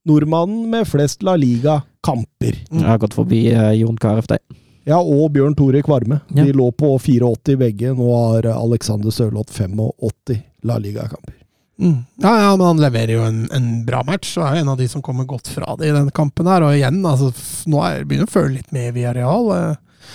nordmannen 0.06 0.68
med 0.72 0.86
flest 0.88 1.23
La 1.26 1.38
Liga-kamper. 1.40 2.60
jeg 2.69 2.86
har 2.86 3.02
gått 3.02 3.18
forbi 3.18 3.48
Jon 3.80 3.98
Carew, 3.98 4.27
det. 4.30 4.44
Ja, 4.86 4.99
og 5.02 5.32
Bjørn 5.34 5.56
Tore 5.57 5.82
Kvarme. 5.86 6.20
Ja. 6.30 6.45
De 6.45 6.53
lå 6.53 6.70
på 6.78 6.91
84 7.02 7.57
begge. 7.57 7.95
Nå 7.98 8.12
har 8.14 8.52
Alexander 8.53 9.14
Sørloth 9.14 9.53
85 9.53 10.44
La 10.66 10.78
Liga-kamper. 10.82 11.34
Mm. 11.78 12.06
Ja, 12.22 12.41
ja, 12.41 12.52
men 12.56 12.66
han 12.66 12.80
leverer 12.80 13.18
jo 13.18 13.24
en, 13.26 13.41
en 13.52 13.66
bra 13.88 13.99
match, 14.07 14.38
og 14.40 14.45
er 14.48 14.62
en 14.62 14.70
av 14.72 14.78
de 14.80 14.88
som 14.88 15.03
kommer 15.03 15.28
godt 15.28 15.49
fra 15.52 15.76
det 15.80 15.90
i 15.90 15.95
denne 15.95 16.14
kampen 16.16 16.48
her. 16.48 16.64
Og 16.64 16.78
igjen, 16.78 17.02
altså, 17.06 17.32
nå 17.70 17.82
er, 17.84 18.06
begynner 18.06 18.28
jeg 18.28 18.32
å 18.32 18.36
føle 18.38 18.53
litt 18.60 18.72
med 18.76 18.94
via 18.95 19.12
Real. 19.16 19.52
Eh, 19.56 20.14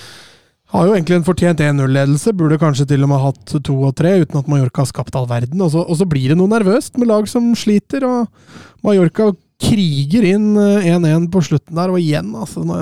har 0.71 0.87
jo 0.87 0.95
egentlig 0.95 1.19
en 1.19 1.27
fortjent 1.27 1.61
1-0-ledelse, 1.67 2.33
burde 2.39 2.61
kanskje 2.63 2.87
til 2.93 3.05
og 3.05 3.11
med 3.11 3.23
hatt 3.25 3.55
to 3.67 3.77
og 3.91 3.95
tre, 3.99 4.15
uten 4.23 4.39
at 4.41 4.51
Mallorca 4.51 4.85
har 4.85 4.91
skapt 4.93 5.19
all 5.19 5.29
verden. 5.31 5.61
Og 5.67 5.75
så, 5.75 5.83
og 5.83 5.99
så 5.99 6.07
blir 6.09 6.31
det 6.31 6.39
noe 6.39 6.53
nervøst 6.53 6.97
med 7.01 7.11
lag 7.11 7.27
som 7.31 7.51
sliter, 7.59 8.07
og 8.07 8.87
Mallorca 8.87 9.33
kriger 9.61 10.25
inn 10.35 10.55
eh, 10.57 10.89
1-1 10.97 11.29
på 11.33 11.43
slutten 11.45 11.77
der, 11.77 11.93
og 11.93 12.01
igjen, 12.01 12.33
altså. 12.37 12.63
Nå 12.67 12.79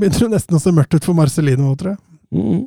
begynner 0.00 0.26
det 0.26 0.30
nesten 0.38 0.58
å 0.58 0.62
se 0.62 0.72
mørkt 0.76 0.94
ut 0.96 1.04
for 1.08 1.16
Marcelino, 1.18 1.74
tror 1.80 1.94
jeg. 1.96 2.00
Mm. 2.34 2.62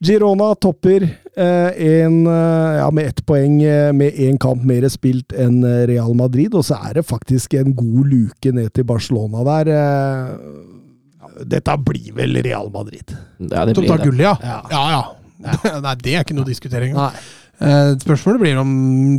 Girona 0.00 0.54
topper 0.56 1.02
eh, 1.04 1.70
en, 2.00 2.14
eh, 2.26 2.78
ja, 2.80 2.86
med 2.96 3.10
ett 3.10 3.20
poeng 3.28 3.58
eh, 3.62 3.90
med 3.92 4.16
én 4.16 4.38
kamp 4.40 4.62
mer 4.64 4.86
spilt 4.88 5.34
enn 5.36 5.58
eh, 5.66 5.82
Real 5.90 6.14
Madrid, 6.16 6.54
og 6.56 6.64
så 6.64 6.78
er 6.88 6.96
det 7.00 7.04
faktisk 7.08 7.58
en 7.60 7.74
god 7.76 8.08
luke 8.08 8.52
ned 8.56 8.72
til 8.76 8.86
Barcelona 8.88 9.44
der. 9.50 9.72
Eh, 9.76 11.44
dette 11.52 11.76
blir 11.84 12.14
vel 12.16 12.40
Real 12.44 12.72
Madrid. 12.72 13.12
Ja, 13.44 13.66
det 13.68 13.76
Som 13.76 13.84
blir 13.84 13.92
tar 13.92 14.00
det. 14.00 14.08
gullet, 14.08 14.24
ja. 14.24 14.36
Ja. 14.40 14.62
Ja, 14.72 14.86
ja. 14.96 15.04
Nei, 15.84 15.94
det 16.00 16.16
er 16.16 16.24
ikke 16.24 16.36
noe 16.36 16.48
diskutering. 16.48 16.96
Nei. 16.96 17.12
Eh, 17.60 17.90
spørsmålet 18.00 18.40
blir 18.40 18.56
om 18.60 18.70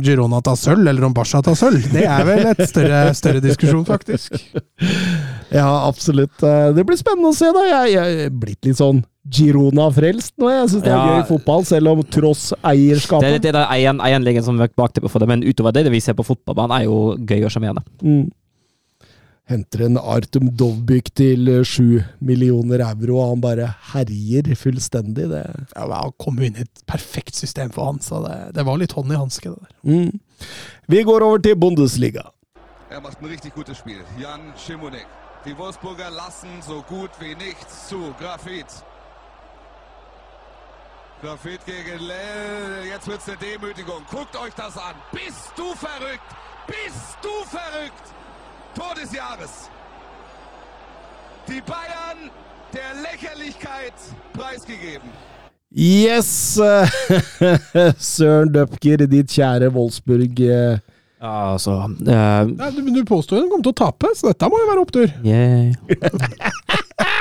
Girona 0.02 0.40
tar 0.42 0.56
sølv, 0.58 0.82
eller 0.90 1.04
om 1.06 1.12
Barca 1.14 1.38
tar 1.46 1.54
sølv. 1.54 1.84
Det 1.92 2.02
er 2.10 2.24
vel 2.26 2.40
et 2.50 2.62
større, 2.66 3.02
større 3.14 3.42
diskusjon, 3.44 3.84
faktisk. 3.86 4.34
Ja, 5.52 5.68
absolutt. 5.86 6.40
Eh, 6.42 6.70
Det 6.72 6.82
blir 6.88 6.96
spennende 6.96 7.28
å 7.28 7.36
se, 7.36 7.50
da. 7.52 7.62
Jeg 7.68 7.92
jeg 7.92 8.20
er 8.26 8.30
blitt 8.32 8.64
litt 8.64 8.78
sånn 8.80 9.02
Girona-frelst 9.28 10.32
nå. 10.40 10.48
Jeg 10.50 10.70
syns 10.72 10.82
det 10.86 10.90
er 10.90 10.96
Ja. 10.96 11.20
gøy 11.20 11.26
fotball, 11.28 11.64
selv 11.68 11.88
om 11.92 12.02
tross 12.02 12.48
Det 12.50 12.58
er 12.64 12.70
eierskapet. 12.72 13.42
det 13.42 13.54
eieren, 13.54 14.00
er 14.00 14.18
ligger 14.24 14.42
som 14.42 14.56
bakteppe 14.58 15.10
for 15.12 15.20
det, 15.20 15.28
men 15.28 15.42
utover 15.44 15.72
det, 15.76 15.84
det 15.84 15.92
vi 15.92 16.00
ser 16.00 16.14
på 16.14 16.24
fotballbanen, 16.24 16.80
er 16.80 16.84
jo 16.88 17.16
gøy 17.20 17.44
og 17.44 17.50
sjarmerende. 17.52 17.84
Mm. 18.02 18.30
Henter 19.50 19.82
en 19.84 19.98
Artum 19.98 20.50
Dovbyk 20.56 21.10
til 21.18 21.48
eh, 21.50 21.64
sju 21.66 22.00
millioner 22.22 22.84
euro, 22.86 23.16
og 23.18 23.32
han 23.32 23.40
bare 23.42 23.66
herjer 23.92 24.52
fullstendig. 24.56 25.26
Det 25.32 25.42
Ja, 25.74 25.86
men 25.86 25.96
Han 25.98 26.12
kom 26.18 26.38
jo 26.38 26.46
inn 26.46 26.56
i 26.56 26.62
et 26.62 26.84
perfekt 26.86 27.34
system 27.36 27.70
for 27.74 27.90
han, 27.90 27.98
så 28.00 28.22
det, 28.26 28.54
det 28.54 28.64
var 28.66 28.78
litt 28.78 28.92
hånd 28.92 29.12
i 29.12 29.18
hanske, 29.18 29.50
det 29.50 29.58
der. 29.58 29.74
mm. 29.82 30.20
Vi 30.88 31.02
går 31.02 31.22
over 31.22 31.38
til 31.38 31.56
Bundesliga. 31.56 32.30
Er 32.90 33.00
macht 33.00 33.20
ein 33.22 33.28
richtig 33.28 33.54
gutes 33.54 33.78
Spiel. 33.78 34.00
Jan 34.20 34.52
Schimonek. 34.56 35.06
Die 35.44 35.56
Wolfsburger 35.58 36.10
lassen 36.10 36.50
so 36.62 36.82
gut 36.88 37.10
wie 37.20 37.34
nichts 37.34 37.88
zu. 37.88 38.14
Grafit. 38.20 38.66
Grafit 41.22 41.64
gegen 41.66 41.98
Lell. 42.06 42.86
Jetzt 42.88 43.06
wird's 43.08 43.28
eine 43.28 43.38
Demütigung. 43.38 44.02
Guckt 44.10 44.36
euch 44.36 44.54
das 44.54 44.76
an. 44.76 44.94
Bist 45.12 45.52
du 45.56 45.74
verrückt? 45.74 46.30
Bist 46.66 47.16
du 47.22 47.34
verrückt? 47.48 48.06
Tor 48.74 48.94
des 48.94 49.12
Jahres. 49.12 49.68
Die 51.48 51.60
Bayern 51.60 52.30
der 52.72 52.94
Lächerlichkeit 53.02 53.92
preisgegeben. 54.32 55.08
Yes! 55.74 56.54
Søren 57.98 58.52
Dupker, 58.52 59.06
ditt 59.08 59.30
kjære 59.32 59.72
Wolfsburg. 59.74 60.40
eh, 60.40 60.78
Ja, 61.22 61.52
altså 61.52 61.70
uh, 61.86 61.96
Nei, 62.02 62.70
du, 62.74 62.80
du 62.94 63.04
påstår 63.06 63.38
jo 63.38 63.44
de 63.44 63.50
kommer 63.52 63.62
til 63.62 63.72
å 63.72 63.78
tape, 63.78 64.08
så 64.18 64.32
dette 64.32 64.48
må 64.50 64.58
jo 64.58 64.68
være 64.72 64.82
opptur. 64.82 65.12
yeah. 65.24 65.72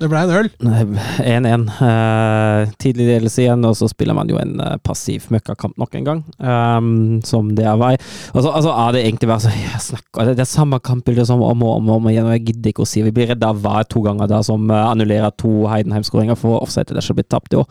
Det 0.00 0.08
ble 0.08 0.20
en 0.24 0.30
øl. 0.32 0.46
1-1. 0.64 1.64
Eh, 1.84 2.70
tidlig 2.80 3.04
ledelse 3.04 3.42
igjen, 3.42 3.64
og 3.68 3.74
så 3.76 3.88
spiller 3.90 4.16
man 4.16 4.30
jo 4.32 4.38
en 4.40 4.54
eh, 4.64 4.78
passiv 4.80 5.26
møkkakamp 5.34 5.76
nok 5.80 5.98
en 5.98 6.06
gang. 6.06 6.22
Um, 6.40 7.18
som 7.26 7.50
det 7.56 7.66
er 7.68 7.76
vei. 7.80 7.92
Og 8.32 8.38
så 8.40 8.48
altså, 8.48 8.72
er 8.72 8.96
det 8.96 9.02
egentlig 9.04 9.28
bare 9.28 9.44
så, 9.44 9.52
jeg 9.52 9.82
snakker, 9.90 10.30
det, 10.30 10.38
det 10.38 10.46
er 10.46 10.48
samme 10.48 10.80
kampbilde 10.80 11.26
som 11.28 11.44
om 11.44 11.66
og 11.66 11.74
om, 11.82 11.90
om 11.98 12.08
igjen, 12.08 12.30
og 12.30 12.32
jeg 12.38 12.46
gidder 12.48 12.72
ikke 12.72 12.86
å 12.86 12.88
si 12.88 13.04
Vi 13.04 13.12
blir 13.12 13.34
redda 13.34 13.52
hver 13.52 13.84
to 13.92 14.00
ganger 14.06 14.30
der 14.30 14.46
som 14.46 14.72
uh, 14.72 14.86
annullerer 14.86 15.36
to 15.36 15.66
Heidenheim-skåringer 15.68 16.40
for 16.40 16.62
offside. 16.62 16.88
Det 16.88 16.96
er 16.96 17.04
ikke 17.04 17.20
blitt 17.20 17.32
tapt 17.36 17.60
år. 17.60 17.68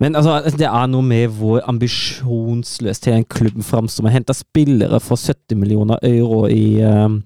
Men 0.00 0.16
altså, 0.16 0.38
det 0.56 0.68
er 0.68 0.92
noe 0.92 1.04
med 1.04 1.32
hvor 1.40 1.64
ambisjonsløst 1.68 3.08
hele 3.08 3.22
den 3.22 3.28
klubben 3.32 3.64
framstår. 3.64 4.04
Man 4.04 4.16
henter 4.16 4.36
spillere 4.36 5.00
for 5.00 5.20
70 5.20 5.56
millioner 5.60 6.00
euro 6.04 6.46
i 6.52 6.80
um, 6.84 7.22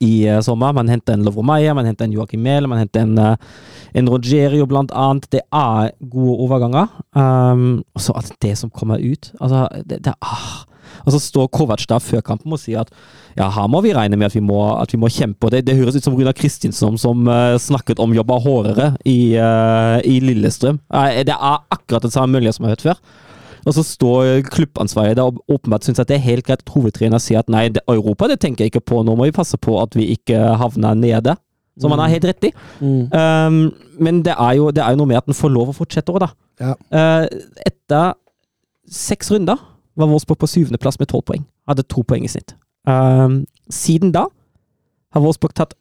i 0.00 0.24
uh, 0.28 0.40
sommer. 0.44 0.72
Man 0.76 0.88
henter 0.90 1.16
en 1.16 1.26
Lovromeier 1.26 1.76
man 1.76 1.88
henter 1.88 2.08
en 2.08 2.16
Joakim 2.16 2.42
Mehl, 2.44 2.68
man 2.70 2.80
henter 2.82 3.04
en, 3.04 3.18
uh, 3.18 3.36
en 3.96 4.10
Rogerio 4.10 4.66
blant 4.70 4.92
annet. 4.96 5.28
Det 5.32 5.44
er 5.44 5.92
gode 6.00 6.38
overganger. 6.46 6.90
Um, 7.12 7.84
og 7.94 8.04
så 8.04 8.16
at 8.18 8.32
det 8.42 8.56
som 8.58 8.72
kommer 8.72 9.00
ut 9.00 9.32
altså, 9.40 9.68
det, 9.84 10.02
det 10.06 10.16
ah. 10.24 10.66
Og 11.06 11.14
så 11.14 11.20
står 11.22 11.48
Kovac 11.54 11.86
der 11.88 12.02
før 12.02 12.20
kampen 12.24 12.52
og 12.52 12.60
sier 12.60 12.82
at 12.82 12.90
ja, 13.38 13.46
her 13.48 13.68
må 13.72 13.80
vi 13.80 13.94
regne 13.96 14.18
med 14.20 14.26
at 14.26 14.34
vi 14.34 14.42
må, 14.44 14.58
at 14.74 14.90
vi 14.92 14.98
må 15.00 15.08
kjempe. 15.08 15.46
og 15.46 15.54
Det, 15.54 15.62
det 15.64 15.76
høres 15.78 15.96
ut 15.96 16.04
som 16.04 16.16
Runar 16.18 16.36
Kristinsson 16.36 16.98
som 17.00 17.28
uh, 17.30 17.56
snakket 17.56 18.02
om 18.02 18.12
jobba 18.16 18.40
hardere 18.42 18.92
i, 19.08 19.32
i 20.04 20.20
Lillestrøm. 20.20 20.80
det 20.90 21.36
er 21.36 21.64
akkurat 21.72 22.04
den 22.04 22.12
samme 22.12 22.36
muligheten 22.36 22.58
som 22.58 22.66
jeg 22.66 22.72
har 22.72 22.76
hørt 22.76 22.88
før. 22.90 23.28
Og 23.66 23.74
så 23.76 23.84
står 23.84 24.46
klubbansvarlig 24.48 25.16
der 25.18 25.28
og 25.28 25.40
åpenbart 25.52 25.84
syns 25.84 26.00
at 26.00 26.08
det 26.08 26.16
er 26.16 26.24
helt 26.24 26.46
greit 26.46 26.62
at 26.64 26.72
hovedtrener 26.72 27.20
sier 27.22 27.42
at 27.42 27.50
nei, 27.52 27.68
Europa 27.90 28.28
det 28.30 28.40
tenker 28.40 28.64
jeg 28.64 28.74
ikke 28.74 28.86
på, 28.92 29.02
nå 29.04 29.16
må 29.18 29.28
vi 29.28 29.36
passe 29.36 29.58
på 29.60 29.76
at 29.82 29.96
vi 29.98 30.10
ikke 30.14 30.38
havner 30.60 30.96
nede. 30.98 31.36
Som 31.80 31.94
han 31.94 32.02
har 32.02 32.12
helt 32.12 32.26
rett 32.28 32.44
i. 32.44 32.50
Mm. 32.80 33.04
Um, 33.08 33.60
men 34.04 34.20
det 34.24 34.34
er, 34.34 34.52
jo, 34.58 34.68
det 34.74 34.82
er, 34.84 34.92
jo, 34.92 35.00
noe 35.00 35.08
med 35.08 35.20
at 35.20 35.28
han 35.30 35.36
får 35.36 35.52
lov 35.54 35.70
å 35.72 35.76
fortsette 35.76 36.12
òg, 36.12 36.18
da. 36.20 36.28
Ja. 36.60 36.74
Uh, 36.92 37.24
etter 37.64 38.16
seks 38.90 39.30
runder 39.32 39.56
var 39.96 40.10
Wolfsburg 40.10 40.42
på 40.42 40.50
syvendeplass 40.50 40.98
med 41.00 41.08
tolv 41.08 41.24
poeng. 41.30 41.46
Hadde 41.70 41.86
to 41.88 42.04
poeng 42.04 42.26
i 42.26 42.30
snitt. 42.32 42.52
Um, 42.88 43.44
siden 43.72 44.12
da 44.12 44.26
har 45.14 45.24
Wolfsburg 45.24 45.54
tatt 45.56 45.72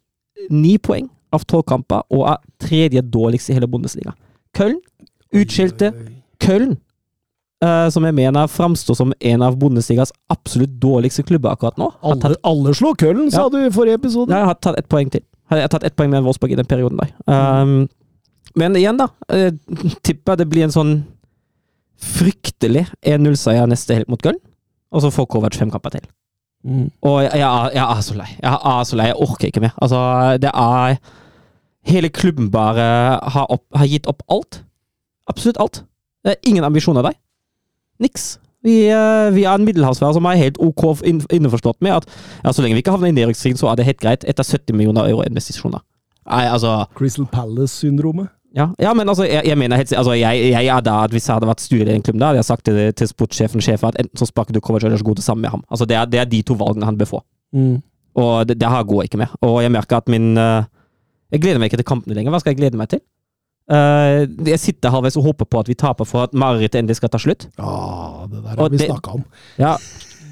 ni 0.53 0.77
poeng 0.79 1.09
av 1.35 1.43
tolv 1.49 1.65
kamper 1.67 2.05
og 2.15 2.25
er 2.31 2.39
tredje 2.63 3.03
dårligst 3.03 3.51
i 3.51 3.57
hele 3.57 3.67
Bundesliga. 3.67 4.15
Köln 4.55 4.79
utskilte 5.35 5.91
Köln 6.39 6.77
Uh, 6.79 6.88
som 7.91 8.05
jeg 8.07 8.15
mener 8.15 8.47
framstår 8.47 8.95
som 8.95 9.09
en 9.19 9.41
av 9.43 9.57
Bundesligas 9.59 10.13
absolutt 10.31 10.77
dårligste 10.79 11.25
klubber 11.27 11.51
akkurat 11.51 11.75
nå. 11.81 11.89
Alle, 12.07 12.31
alle 12.47 12.71
slår 12.77 12.95
Køllen, 13.01 13.25
ja. 13.27 13.35
sa 13.35 13.49
du 13.51 13.57
i 13.59 13.71
forrige 13.73 13.99
episode. 13.99 14.31
Jeg 14.31 14.47
har 14.47 14.55
tatt 14.63 14.79
ett 14.79 14.87
poeng 14.87 15.11
til. 15.11 15.25
Jeg 15.49 15.65
har 15.65 15.71
tatt 15.73 15.83
ett 15.83 15.95
poeng 15.97 16.11
med 16.13 16.23
Wolfsburg 16.23 16.53
i 16.53 16.59
den 16.59 16.69
perioden 16.69 17.01
der. 17.01 17.11
Um, 17.27 17.89
men 18.55 18.77
igjen, 18.77 18.99
da. 18.99 19.09
Jeg 19.33 19.57
tipper 20.05 20.37
det 20.39 20.47
blir 20.49 20.67
en 20.67 20.75
sånn 20.75 20.93
fryktelig 21.99 22.85
1-0-seier 23.03 23.67
neste 23.69 23.97
helg 23.97 24.09
mot 24.11 24.21
Köln, 24.23 24.39
og 24.93 25.03
så 25.03 25.11
får 25.13 25.27
Kovac 25.33 25.57
fem 25.59 25.71
kamper 25.73 25.97
til. 25.97 26.05
Mm. 26.63 26.89
Og 27.07 27.21
jeg, 27.23 27.39
jeg, 27.39 27.71
jeg, 27.75 27.83
er 27.83 28.03
så 28.03 28.15
lei. 28.19 28.27
Jeg 28.35 28.59
er 28.71 28.83
så 28.87 28.99
lei. 28.99 29.07
Jeg 29.11 29.19
orker 29.25 29.49
ikke 29.49 29.63
mer. 29.63 29.75
Altså, 29.81 30.03
det 30.41 30.51
er 30.53 31.01
Hele 31.87 32.09
klubben 32.11 32.49
bare 32.51 32.83
har, 33.33 33.45
opp, 33.49 33.63
har 33.73 33.87
gitt 33.87 34.05
opp 34.11 34.19
alt. 34.29 34.59
Absolutt 35.31 35.57
alt. 35.63 35.77
Det 36.27 36.33
er 36.33 36.49
ingen 36.49 36.67
ambisjoner 36.67 37.05
der. 37.07 37.15
Niks. 37.99 38.37
Vi, 38.63 38.89
uh, 38.91 39.29
vi, 39.31 39.45
er 39.47 39.55
en 39.55 39.63
middelhavsvær 39.63 40.17
som 40.17 40.25
er 40.27 40.39
helt 40.39 40.57
ok 40.59 41.05
innforstått 41.07 41.79
med 41.85 42.01
at 42.01 42.09
ja, 42.43 42.51
så 42.51 42.63
lenge 42.63 42.75
vi 42.75 42.83
ikke 42.83 42.91
havner 42.91 43.11
i 43.11 43.15
nedrykkskrigen, 43.15 43.59
så 43.59 43.69
er 43.71 43.79
det 43.79 43.87
helt 43.87 44.01
greit 44.01 44.25
etter 44.27 44.43
70 44.43 44.75
millioner 44.75 45.07
euro 45.07 45.23
investisjoner. 45.23 45.79
Nei, 46.27 46.43
altså 46.51 46.81
Crystal 46.97 47.27
Palace-syndromet? 47.31 48.27
Ja, 48.57 48.71
ja, 48.81 48.93
men 48.97 49.09
altså, 49.09 49.27
jeg, 49.29 49.45
jeg 49.45 49.57
mener 49.61 49.77
helt 49.77 49.91
altså, 49.93 50.15
jeg, 50.17 50.39
jeg, 50.49 50.65
er 50.65 50.81
da 50.81 51.03
at 51.03 51.11
Hvis 51.13 51.27
jeg 51.27 51.35
hadde 51.35 51.47
vært 51.47 51.61
styrer 51.61 51.91
i 51.91 51.99
en 51.99 52.01
klubb, 52.05 52.17
da 52.17 52.31
hadde 52.31 52.41
jeg 52.41 52.47
sagt 52.47 52.65
til, 52.65 52.79
til 52.97 53.09
sportssjefen 53.11 53.61
sjefen 53.61 53.91
at 53.91 53.99
enten 54.01 54.17
så 54.17 54.25
sparker 54.25 54.55
du 54.55 54.59
Kovac 54.59 54.83
eller 54.83 54.97
så 54.97 55.05
går 55.05 55.19
du 55.19 55.21
sammen 55.21 55.45
med 55.45 55.53
ham. 55.53 55.63
Altså, 55.69 55.85
det 55.85 55.97
er, 55.97 56.09
det 56.09 56.19
er 56.19 56.25
de 56.29 56.41
to 56.41 56.57
valgene 56.57 56.89
han 56.89 56.97
bør 56.97 57.11
få. 57.11 57.21
Mm. 57.53 57.77
Og 58.17 58.49
det, 58.49 58.57
det 58.59 58.71
her 58.73 58.83
går 58.89 59.05
ikke 59.05 59.21
med. 59.21 59.37
Og 59.45 59.61
jeg 59.63 59.71
merker 59.71 60.01
at 60.01 60.09
min 60.09 60.33
uh, 60.37 60.65
Jeg 61.31 61.41
gleder 61.41 61.61
meg 61.61 61.69
ikke 61.69 61.77
til 61.83 61.89
kampene 61.91 62.17
lenger. 62.17 62.33
Hva 62.33 62.41
skal 62.41 62.55
jeg 62.55 62.61
glede 62.63 62.81
meg 62.81 62.89
til? 62.89 63.03
Uh, 63.69 64.25
jeg 64.49 64.57
sitter 64.57 64.89
halvveis 64.89 65.17
og 65.19 65.27
håper 65.27 65.45
på 65.45 65.59
at 65.61 65.67
vi 65.69 65.77
taper 65.77 66.07
for 66.09 66.25
at 66.25 66.31
marerittet 66.33 66.79
endelig 66.81 66.97
skal 66.97 67.11
ta 67.13 67.19
slutt. 67.21 67.45
Ja, 67.59 67.73
det 68.31 68.43
der 68.43 68.55
har 68.57 68.71
vi 68.73 68.81
snakka 68.81 69.19
om. 69.19 69.25
Ja, 69.61 69.75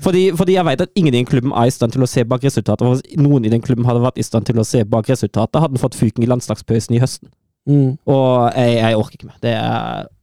fordi, 0.01 0.31
fordi, 0.37 0.53
jeg 0.53 0.65
vet 0.65 0.81
at 0.81 0.89
ingen 0.95 1.13
i 1.13 1.17
den 1.17 1.25
klubben 1.25 1.51
er 1.51 1.69
i 1.69 1.73
stand 1.73 1.93
til 1.93 2.05
å 2.05 2.09
se 2.09 2.23
bak 2.25 2.43
resultatet. 2.45 2.85
Hvis 2.87 3.17
noen 3.21 3.45
i 3.45 3.51
den 3.53 3.63
klubben 3.65 3.85
hadde 3.85 4.03
vært 4.03 4.19
i 4.21 4.25
stand 4.25 4.45
til 4.49 4.59
å 4.61 4.65
se 4.67 4.83
bak 4.85 5.09
resultatet, 5.09 5.59
hadde 5.61 5.73
den 5.73 5.81
fått 5.81 5.97
fyken 5.97 6.25
i 6.25 6.29
landslagspausen 6.29 6.97
i 6.97 7.01
høsten. 7.01 7.31
Mm. 7.67 7.97
Og 8.07 8.27
jeg, 8.55 8.75
jeg, 8.77 8.97
orker 8.97 9.17
ikke 9.17 9.31
mer. 9.31 9.39
Det 9.43 9.55
er 9.57 10.13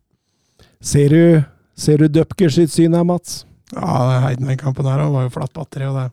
Ser 0.85 1.09
du, 1.09 1.43
ser 1.81 2.03
du 2.03 2.13
Dupker 2.13 2.53
sitt 2.53 2.73
syn 2.73 2.93
her, 2.93 3.07
Mats? 3.09 3.47
Ja, 3.73 4.21
Heidenveng-kampen 4.27 4.85
her 4.85 5.01
var 5.09 5.25
jo 5.25 5.33
flatt 5.33 5.55
batteri. 5.57 5.87
og 5.89 5.97
det 5.97 6.11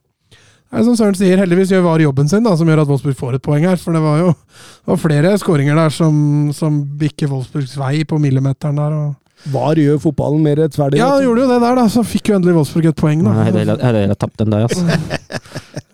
som 0.72 0.95
Søren 0.95 1.18
sier, 1.19 1.39
heldigvis 1.41 1.73
gjør 1.73 1.84
VAR 1.84 2.03
jobben 2.06 2.30
sin, 2.31 2.45
da, 2.45 2.53
som 2.56 2.69
gjør 2.69 2.85
at 2.85 2.91
Wolfsburg 2.91 3.18
får 3.19 3.38
et 3.38 3.43
poeng 3.43 3.65
her. 3.68 3.80
For 3.80 3.95
det 3.95 4.03
var 4.03 4.22
jo 4.22 4.30
det 4.31 4.93
var 4.93 5.02
flere 5.02 5.34
skåringer 5.41 5.76
der 5.76 5.91
som, 5.93 6.14
som 6.56 6.77
bikker 7.02 7.31
Wolfsburgs 7.31 7.76
vei 7.80 8.06
på 8.07 8.19
millimeteren 8.23 8.80
der. 8.80 8.95
og 8.95 9.52
VAR 9.52 9.80
gjør 9.81 9.99
fotballen 10.03 10.43
mer 10.45 10.60
rettferdig. 10.61 11.02
Ja, 11.02 11.10
han 11.15 11.26
gjorde 11.26 11.43
jo 11.43 11.49
det 11.49 11.60
der, 11.64 11.77
da. 11.81 11.85
Så 11.91 12.06
fikk 12.07 12.31
jo 12.31 12.38
endelig 12.38 12.56
Wolfsburg 12.60 12.91
et 12.91 12.99
poeng, 12.99 13.23
da. 13.26 13.35
Nei, 13.41 13.52
jeg 13.52 13.77
hadde 13.81 14.18
tapt 14.22 14.43
den 14.43 14.53
der, 14.53 14.68
altså. 14.69 14.85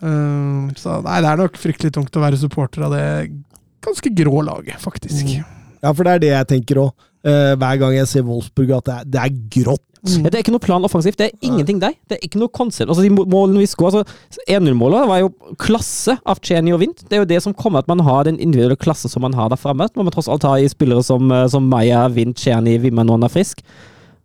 uh, 0.03 0.69
så 0.83 1.01
nei, 1.05 1.19
det 1.23 1.31
er 1.31 1.41
nok 1.41 1.59
fryktelig 1.61 1.93
tungt 1.95 2.19
å 2.19 2.25
være 2.27 2.41
supporter 2.41 2.87
av 2.87 2.95
det 2.95 3.05
ganske 3.87 4.11
grå 4.21 4.43
laget, 4.45 4.77
faktisk. 4.83 5.31
Mm. 5.31 5.53
Ja, 5.81 5.93
for 5.93 6.03
det 6.03 6.13
er 6.13 6.25
det 6.25 6.33
jeg 6.33 6.51
tenker 6.53 6.83
òg. 6.85 6.95
Uh, 7.25 7.31
eh, 7.31 7.53
hver 7.59 7.79
gang 7.81 7.95
jeg 7.95 8.07
ser 8.11 8.27
Wolfsburg, 8.27 8.75
at 8.77 8.89
det 8.89 8.97
er, 8.97 9.07
det 9.15 9.23
er 9.23 9.37
grått 9.57 9.85
Mm. 10.05 10.27
Det 10.27 10.35
er 10.35 10.43
ikke 10.43 10.53
noe 10.53 10.63
plan 10.63 10.85
offensivt. 10.85 11.17
Det 11.19 11.27
er 11.27 11.47
ingenting 11.47 11.79
der. 11.81 11.95
Det 12.07 12.17
er 12.17 12.25
ikke 12.27 12.39
noe 12.41 12.51
konsept. 12.53 12.89
Altså, 12.89 13.03
de 13.05 13.11
målene 13.11 13.61
vi 13.63 13.69
skår, 13.69 13.99
altså, 14.01 14.43
1-0-målet 14.45 15.07
var 15.09 15.21
jo 15.23 15.31
klasse 15.61 16.17
av 16.27 16.41
Cheney 16.45 16.75
og 16.75 16.81
Vint. 16.83 17.03
Det 17.07 17.17
er 17.17 17.23
jo 17.23 17.29
det 17.29 17.41
som 17.43 17.55
kommer 17.57 17.83
at 17.83 17.89
man 17.91 18.03
har 18.05 18.27
den 18.27 18.39
individuelle 18.39 18.77
klassen 18.79 19.11
som 19.11 19.25
man 19.25 19.35
har 19.37 19.49
der 19.53 19.59
framme. 19.61 19.89
Må 19.97 20.05
man 20.07 20.15
tross 20.15 20.29
alt 20.31 20.45
ha 20.47 20.55
i 20.61 20.69
spillere 20.71 21.03
som, 21.05 21.31
eh, 21.31 21.47
som 21.51 21.67
Maya, 21.71 22.05
Vint, 22.13 22.37
Cheney, 22.39 22.77
Vimmer 22.83 23.07
når 23.07 23.19
han 23.19 23.29
er 23.29 23.33
frisk. 23.33 23.63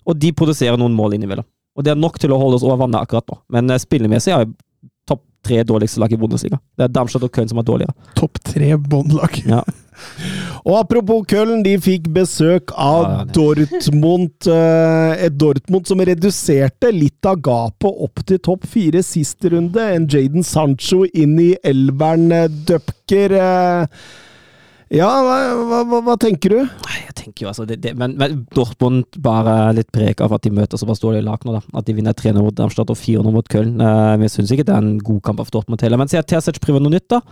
Og 0.06 0.18
de 0.18 0.32
produserer 0.36 0.78
noen 0.80 0.96
mål 0.96 1.16
innimellom. 1.16 1.46
Og 1.78 1.86
det 1.86 1.94
er 1.94 2.00
nok 2.00 2.18
til 2.20 2.34
å 2.34 2.40
holde 2.40 2.58
oss 2.58 2.66
over 2.66 2.82
vannet 2.84 3.00
akkurat 3.00 3.26
nå. 3.32 3.38
Men 3.54 3.72
uh, 3.72 3.80
spillemessig 3.80 4.34
er 4.34 4.50
topp 5.08 5.22
tre 5.46 5.62
dårligste 5.64 6.02
lag 6.02 6.12
i 6.12 6.18
Bundesliga. 6.20 6.60
Det 6.76 6.84
er 6.84 6.92
Darmstadt 6.92 7.24
og 7.24 7.32
Köln 7.32 7.48
som 7.50 7.62
er 7.62 7.68
dårligere. 7.68 7.94
Topp 8.18 8.42
tre 8.44 8.74
båndlag. 8.76 9.40
Ja. 9.48 9.62
Og 10.62 10.76
apropos 10.78 11.24
Köln, 11.28 11.62
de 11.64 11.74
fikk 11.82 12.08
besøk 12.14 12.72
av 12.78 13.04
ja, 13.04 13.22
Dortmund. 13.34 14.34
Eh, 14.48 15.24
et 15.26 15.38
Dortmund 15.38 15.88
som 15.90 16.02
reduserte 16.02 16.92
litt 16.94 17.28
av 17.28 17.40
gapet 17.44 18.02
opp 18.06 18.24
til 18.28 18.40
topp 18.42 18.66
fire 18.70 19.02
sist 19.06 19.44
runde. 19.52 19.82
En 19.82 20.08
Jaden 20.10 20.46
Sancho 20.46 21.02
inn 21.12 21.38
i 21.42 21.52
elveren, 21.66 22.30
eh, 22.32 22.50
Dupker. 22.68 23.38
Eh, 23.38 24.04
ja, 24.92 25.08
hva, 25.24 25.36
hva, 25.88 26.00
hva, 26.04 26.16
tenker 26.20 26.52
du? 26.52 26.58
Jeg 26.92 27.14
tenker 27.16 27.46
jo 27.46 27.50
altså 27.52 27.64
det, 27.68 27.78
det, 27.84 27.94
men, 27.96 28.14
men, 28.20 28.42
Dortmund 28.52 29.16
bare 29.24 29.72
litt 29.76 29.88
preg 29.94 30.20
av 30.24 30.34
at 30.36 30.44
de 30.44 30.52
møter 30.52 30.80
såpass 30.80 31.00
dårlige 31.00 31.24
lag 31.24 31.44
nå. 31.46 31.56
da. 31.56 31.62
At 31.80 31.88
de 31.88 31.96
vinner 31.96 32.16
3-0 32.16 32.38
mot 32.42 32.56
Darmstadt 32.56 32.92
og 32.92 33.00
4-0 33.00 33.32
mot 33.32 33.48
Köln. 33.48 33.78
Uh, 33.80 34.20
jeg 34.26 34.34
syns 34.34 34.52
ikke 34.52 34.66
det 34.68 34.76
er 34.76 34.84
en 34.84 34.98
god 35.00 35.22
kamp 35.24 35.40
av 35.40 35.52
Dortmund 35.54 35.80
heller. 35.84 36.00
Men 36.00 36.12
sier 36.12 36.26
Terzic 36.26 36.60
prøver 36.60 36.84
noe 36.84 36.92
nytt, 36.92 37.08
da. 37.12 37.22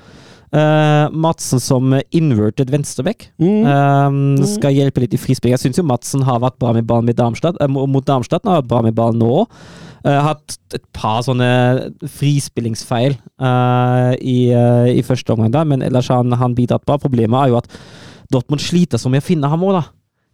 Uh, 0.50 1.06
Madsen 1.14 1.60
som 1.62 1.92
inverted 2.16 2.72
venstreback. 2.72 3.28
Mm. 3.38 3.68
Uh, 3.68 4.48
skal 4.50 4.74
hjelpe 4.74 5.04
litt 5.04 5.14
i 5.14 5.20
frispill. 5.20 5.52
Jeg 5.52 5.62
syns 5.62 5.78
jo 5.78 5.86
Madsen 5.86 6.24
har 6.26 6.40
vært 6.42 6.58
bra 6.62 6.72
med 6.74 6.88
ballen 6.88 7.06
med 7.12 7.20
Darmstadt, 7.20 7.60
uh, 7.60 7.68
mot 7.70 8.06
Darmstadt. 8.06 8.46
Han 8.48 8.56
har 8.56 8.64
vært 8.64 8.72
bra 8.72 8.82
med 8.88 8.96
ballen 8.98 9.20
nå 9.22 9.30
òg. 9.42 9.62
Uh, 10.00 10.16
hatt 10.24 10.56
et 10.76 10.84
par 10.96 11.20
sånne 11.26 11.48
frispillingsfeil 12.08 13.16
i, 14.20 14.38
i, 14.50 15.02
første 15.04 15.34
omgang, 15.34 15.52
da, 15.52 15.64
men 15.68 15.84
ellers 15.84 16.08
har 16.12 16.22
han, 16.22 16.36
han 16.40 16.56
bidratt 16.56 16.86
bra. 16.88 16.98
Problemet 17.00 17.36
er 17.40 17.52
jo 17.52 17.58
at 17.60 17.68
Dortmund 18.32 18.62
sliter 18.62 19.00
så 19.00 19.10
med 19.12 19.24
å 19.24 19.26
finne 19.26 19.50
ham 19.50 19.64
òg, 19.66 19.74
da. 19.80 19.84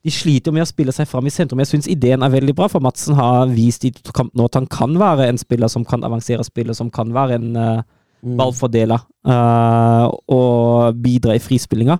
De 0.06 0.12
sliter 0.12 0.52
jo 0.52 0.54
med 0.54 0.66
å 0.66 0.68
spille 0.68 0.92
seg 0.94 1.08
fram 1.10 1.26
i 1.26 1.32
sentrum. 1.34 1.62
Jeg 1.64 1.72
syns 1.72 1.88
ideen 1.90 2.22
er 2.22 2.34
veldig 2.34 2.54
bra, 2.58 2.68
for 2.70 2.84
Madsen 2.84 3.16
har 3.18 3.48
vist 3.50 3.86
i 3.88 3.92
kampen 4.14 4.44
at 4.44 4.58
han 4.58 4.68
kan 4.70 4.94
være 5.00 5.26
en 5.30 5.40
spiller 5.40 5.72
som 5.72 5.86
kan 5.88 6.04
avansere 6.06 6.46
spillet, 6.46 6.78
som 6.78 6.92
kan 6.94 7.14
være 7.16 7.40
en 7.40 7.54
Mm. 8.26 8.36
ballfordeler 8.40 9.02
uh, 9.28 10.08
og 10.32 10.96
bidra 11.02 11.36
i 11.36 11.42
frispillinga. 11.42 11.98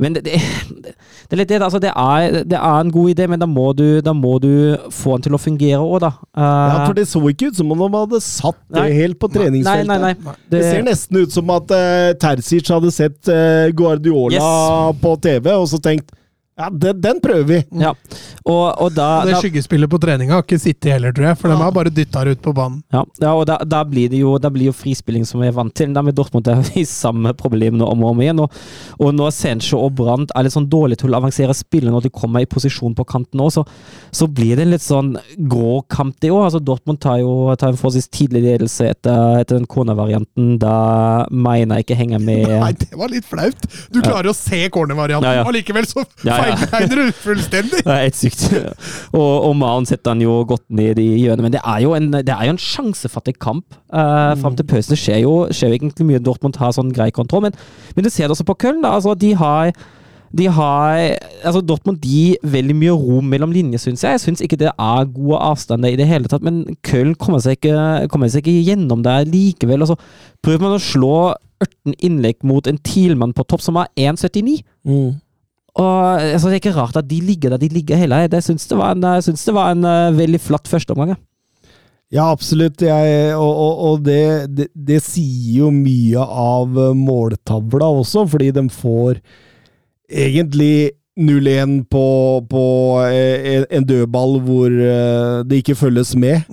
Men 0.00 0.16
det, 0.16 0.22
det, 0.24 0.38
det, 0.40 0.94
er 1.34 1.40
litt 1.42 1.50
det, 1.50 1.60
altså 1.60 1.80
det 1.82 1.90
er, 1.92 2.40
det 2.48 2.56
er 2.56 2.78
en 2.80 2.92
god 2.94 3.12
idé, 3.12 3.26
men 3.30 3.42
da 3.42 3.48
må 3.50 3.70
du, 3.76 4.00
da 4.04 4.14
må 4.16 4.38
du 4.42 4.52
få 4.94 5.18
den 5.18 5.26
til 5.28 5.36
å 5.36 5.40
fungere 5.40 5.80
òg, 5.80 5.98
da. 6.06 6.12
Uh, 6.32 6.44
ja, 6.44 6.78
for 6.86 6.96
det 6.96 7.06
så 7.10 7.22
ikke 7.28 7.50
ut 7.50 7.60
som 7.60 7.74
om 7.74 7.84
de 7.84 7.90
hadde 7.98 8.22
satt 8.24 8.60
det 8.76 8.86
helt 8.96 9.20
på 9.20 9.30
treningsfeltet. 9.34 9.90
Nei, 9.90 9.98
nei, 10.06 10.14
nei. 10.16 10.36
Det, 10.52 10.62
ser 10.64 10.86
nesten 10.86 11.20
ut 11.20 11.36
som 11.36 11.52
at 11.54 11.74
uh, 11.76 12.12
Terzic 12.20 12.72
hadde 12.72 12.94
sett 12.94 13.20
uh, 13.28 13.68
Guardiola 13.76 14.40
yes. 14.40 15.02
på 15.04 15.14
TV, 15.28 15.52
og 15.52 15.68
så 15.70 15.82
tenkt 15.84 16.08
Ja, 16.60 16.68
den, 16.70 17.00
den 17.00 17.20
prøver 17.24 17.46
vi. 17.48 17.58
Ja. 17.80 17.94
Og, 18.44 18.66
og 18.82 18.92
da, 18.92 19.08
Det 19.24 19.38
skyggespillet 19.40 19.90
på 19.90 20.00
treninga 20.02 20.36
har 20.36 20.44
ikke 20.44 20.58
sittet 20.60 20.92
heller, 20.94 21.14
tror 21.16 21.30
jeg, 21.30 21.38
for 21.40 21.52
de 21.52 21.56
har 21.60 21.72
bare 21.74 21.92
dytta 21.94 22.24
det 22.26 22.36
ut 22.36 22.42
på 22.44 22.52
banen. 22.56 22.82
Ja, 22.92 23.04
ja 23.22 23.32
og 23.36 23.46
da, 23.48 23.56
da, 23.64 23.80
blir 23.88 24.10
det 24.12 24.20
jo, 24.20 24.34
da 24.42 24.50
blir 24.52 24.68
jo 24.68 24.76
frispilling 24.76 25.24
som 25.28 25.40
vi 25.40 25.48
er 25.48 25.56
vant 25.56 25.72
til. 25.76 25.94
Da 25.96 26.02
med 26.04 26.16
Dortmund 26.18 26.48
er 26.50 26.60
vi 26.68 26.84
samme 26.88 27.32
problem 27.38 27.78
nå 27.80 27.88
om 27.88 28.04
og 28.04 28.12
om 28.12 28.20
igjen. 28.24 28.42
Og, 28.44 28.60
og 29.00 29.14
når 29.16 29.32
Sancho 29.36 29.80
og 29.80 29.94
Brandt 30.00 30.34
er 30.36 30.46
litt 30.46 30.56
sånn 30.56 30.68
dårlige 30.70 31.04
til 31.04 31.14
å 31.14 31.20
avansere 31.20 31.56
spillet 31.56 31.92
når 31.92 32.08
de 32.08 32.12
kommer 32.20 32.44
i 32.44 32.50
posisjon 32.50 32.96
på 32.98 33.06
kanten 33.08 33.40
òg, 33.40 33.54
så, 33.56 33.64
så 34.12 34.28
blir 34.28 34.58
det 34.58 34.66
en 34.66 34.74
litt 34.74 34.84
sånn 34.84 35.14
grå 35.50 35.80
kamp, 35.88 36.18
det 36.20 36.32
òg. 36.34 36.44
Altså, 36.50 36.60
Dortmund 36.64 37.00
tar 37.00 37.22
jo 37.22 37.32
tar 37.60 37.72
en 37.72 37.80
forholdsvis 37.80 38.10
tidlig 38.12 38.44
ledelse 38.44 38.90
etter, 38.92 39.40
etter 39.40 39.56
den 39.56 39.68
cornervarianten. 39.70 40.52
Da 40.60 40.76
mener 41.30 41.80
jeg 41.80 41.88
ikke 41.88 42.00
henger 42.02 42.20
med 42.24 42.48
Nei, 42.50 42.72
det 42.76 42.92
var 42.98 43.12
litt 43.12 43.28
flaut! 43.28 43.68
Du 43.92 44.00
klarer 44.02 44.30
å 44.32 44.36
se 44.36 44.62
cornervarianten, 44.72 45.28
Ja, 45.30 45.40
ja. 45.40 45.46
og 45.48 45.54
likevel 45.56 45.88
så 45.88 46.04
Ja, 46.26 46.36
du 46.90 47.02
fullstendig! 47.20 47.82
Det 47.84 47.94
er 47.94 48.02
helt 48.06 48.18
sykt. 48.18 48.46
og, 49.12 49.30
og 49.48 49.54
Maren 49.60 49.88
setter 49.88 50.14
han 50.14 50.24
jo 50.24 50.40
godt 50.48 50.66
ned 50.68 51.00
i 51.02 51.08
hjørnet, 51.22 51.46
men 51.46 51.54
det 51.54 51.62
er 51.64 51.84
jo 51.84 51.94
en, 51.98 52.10
det 52.12 52.34
er 52.34 52.48
jo 52.48 52.56
en 52.56 52.64
sjansefattig 52.64 53.38
kamp. 53.42 53.78
Uh, 53.92 54.34
Fram 54.40 54.58
til 54.58 54.68
pausen. 54.70 54.98
Skjer 54.98 55.22
jo, 55.24 55.34
skjer 55.54 55.72
jo 55.72 55.80
egentlig 55.80 56.10
mye 56.10 56.22
Dortmund 56.24 56.58
har 56.60 56.74
sånn 56.76 56.92
grei 56.94 57.10
kontroll, 57.14 57.48
men, 57.48 57.56
men 57.96 58.06
du 58.06 58.12
ser 58.12 58.28
det 58.28 58.36
også 58.36 58.48
på 58.48 58.58
Köln. 58.66 58.84
Da. 58.84 58.96
Altså, 58.98 59.16
de 59.18 59.34
har 59.38 59.74
de 60.30 60.46
har 60.46 61.00
altså 61.42 61.60
Dortmund 61.66 62.04
gir 62.06 62.38
veldig 62.46 62.74
mye 62.78 62.94
rom 62.94 63.30
mellom 63.32 63.50
linjer, 63.54 63.82
syns 63.82 64.04
jeg. 64.04 64.14
Jeg 64.14 64.22
syns 64.22 64.42
ikke 64.44 64.60
det 64.60 64.70
er 64.70 65.08
gode 65.10 65.40
avstander 65.42 65.90
i 65.90 65.98
det 65.98 66.06
hele 66.06 66.30
tatt, 66.30 66.44
men 66.46 66.62
Köln 66.86 67.16
kommer 67.18 67.42
seg 67.42 67.58
ikke, 67.58 68.06
kommer 68.12 68.30
seg 68.30 68.44
ikke 68.44 68.68
gjennom 68.68 69.02
der 69.06 69.26
likevel. 69.26 69.82
Altså, 69.82 69.98
prøver 70.44 70.62
man 70.68 70.76
å 70.76 70.84
slå 70.84 71.16
18 71.60 71.98
innlegg 72.06 72.46
mot 72.46 72.70
en 72.70 72.78
Thielmann 72.78 73.34
på 73.36 73.44
topp 73.50 73.64
som 73.64 73.80
er 73.80 73.90
1,79. 73.98 74.60
Og 75.78 76.20
altså, 76.20 76.48
Det 76.48 76.56
er 76.56 76.62
ikke 76.64 76.78
rart 76.78 76.96
at 76.98 77.08
de 77.08 77.20
ligger 77.22 77.54
der 77.54 77.62
de 77.62 77.68
ligger 77.68 77.96
heller. 77.96 78.26
Jeg 78.26 78.42
syns 78.42 78.66
det 78.66 78.78
var 78.78 78.96
en, 78.96 79.22
synes 79.22 79.44
det 79.44 79.54
var 79.54 79.74
en 79.74 79.84
uh, 79.86 80.18
veldig 80.18 80.40
flatt 80.40 80.68
førsteomgang. 80.68 81.14
jeg. 81.14 81.22
Ja, 82.10 82.26
absolutt. 82.32 82.82
Jeg, 82.82 83.34
og 83.38 83.50
og, 83.54 83.82
og 83.86 84.00
det, 84.04 84.50
det, 84.50 84.66
det 84.74 84.98
sier 85.04 85.60
jo 85.62 85.70
mye 85.70 86.18
av 86.18 86.74
eh, 86.74 86.96
måltavla 86.98 87.86
også, 88.00 88.24
fordi 88.32 88.50
de 88.56 88.64
får 88.74 89.20
egentlig 90.10 90.90
0-1 91.20 91.84
på, 91.92 92.04
på 92.50 92.62
eh, 93.04 93.64
en- 93.70 93.84
dødball 93.90 94.38
hvor 94.46 94.70
eh, 94.72 95.42
det 95.48 95.60
ikke 95.62 95.76
følges 95.76 96.14
med. 96.16 96.46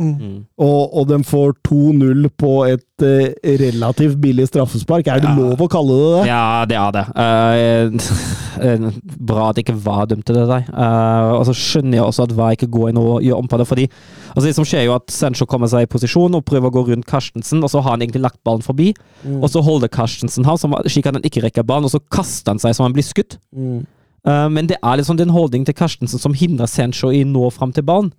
Og, 0.58 0.94
og 0.98 1.08
de 1.10 1.20
får 1.24 1.54
2-0 1.68 2.28
på 2.40 2.52
et 2.68 3.06
eh, 3.06 3.34
relativt 3.62 4.18
billig 4.22 4.48
straffespark. 4.50 5.08
Er 5.08 5.22
det 5.24 5.30
Ja. 5.32 5.36
lov 5.38 5.62
å 5.64 5.68
kalle 5.72 5.98
det 5.98 6.12
det? 6.18 6.28
Ja, 6.32 6.66
det 6.66 6.78
er 6.82 6.92
det. 6.98 7.06
Eh, 7.24 8.12
eh, 8.68 8.88
bra 9.32 9.50
at 9.52 9.62
ikke 9.62 9.76
VAR 9.86 10.08
dømte 10.12 10.36
det 10.36 10.46
der. 10.50 10.68
Uh, 10.74 11.38
og 11.40 11.46
så 11.50 11.54
skjønner 11.58 12.00
jeg 12.00 12.06
også 12.08 12.26
at 12.28 12.36
VAR 12.38 12.56
ikke 12.58 12.70
går 12.74 12.90
inn 12.92 13.02
og 13.02 13.22
gjør 13.26 13.42
om 13.44 13.48
på 13.52 13.60
det. 13.62 13.68
fordi 13.70 13.88
altså 14.34 14.46
Det 14.48 14.56
som 14.58 14.66
skjer, 14.68 14.86
jo 14.88 14.96
at 14.98 15.12
Sancho 15.14 15.46
kommer 15.50 15.70
seg 15.72 15.86
i 15.86 15.92
posisjon 15.92 16.36
og 16.38 16.46
prøver 16.48 16.70
å 16.72 16.76
gå 16.78 16.86
rundt 16.92 17.08
Carstensen, 17.10 17.62
og 17.64 17.70
så 17.74 17.82
har 17.84 17.96
han 17.96 18.02
egentlig 18.06 18.24
lagt 18.26 18.42
ballen 18.48 18.66
forbi. 18.66 18.94
Og 19.42 19.48
så 19.52 19.62
holder 19.64 19.92
Carstensen 19.94 20.46
ham 20.48 20.58
slik 20.88 21.06
at 21.10 21.16
han 21.20 21.26
ikke 21.28 21.44
rekker 21.46 21.66
ballen, 21.68 21.86
og 21.88 21.94
så 21.94 22.02
kaster 22.12 22.54
han 22.56 22.60
seg 22.62 22.76
som 22.78 22.88
han 22.88 22.96
blir 22.98 23.06
skutt. 23.06 23.38
Mm. 23.56 23.86
Eh, 24.28 24.48
men 24.52 24.68
det 24.68 24.78
er 24.82 25.00
liksom 25.00 25.18
den 25.20 25.32
holdningen 25.34 25.68
til 25.70 25.78
Karstensen 25.78 26.22
som 26.22 26.36
hindrer 26.36 26.70
Sancho 26.70 27.12
i 27.16 27.24
nå 27.28 27.50
fram 27.56 27.72
til 27.76 27.86
ballen, 27.88 28.12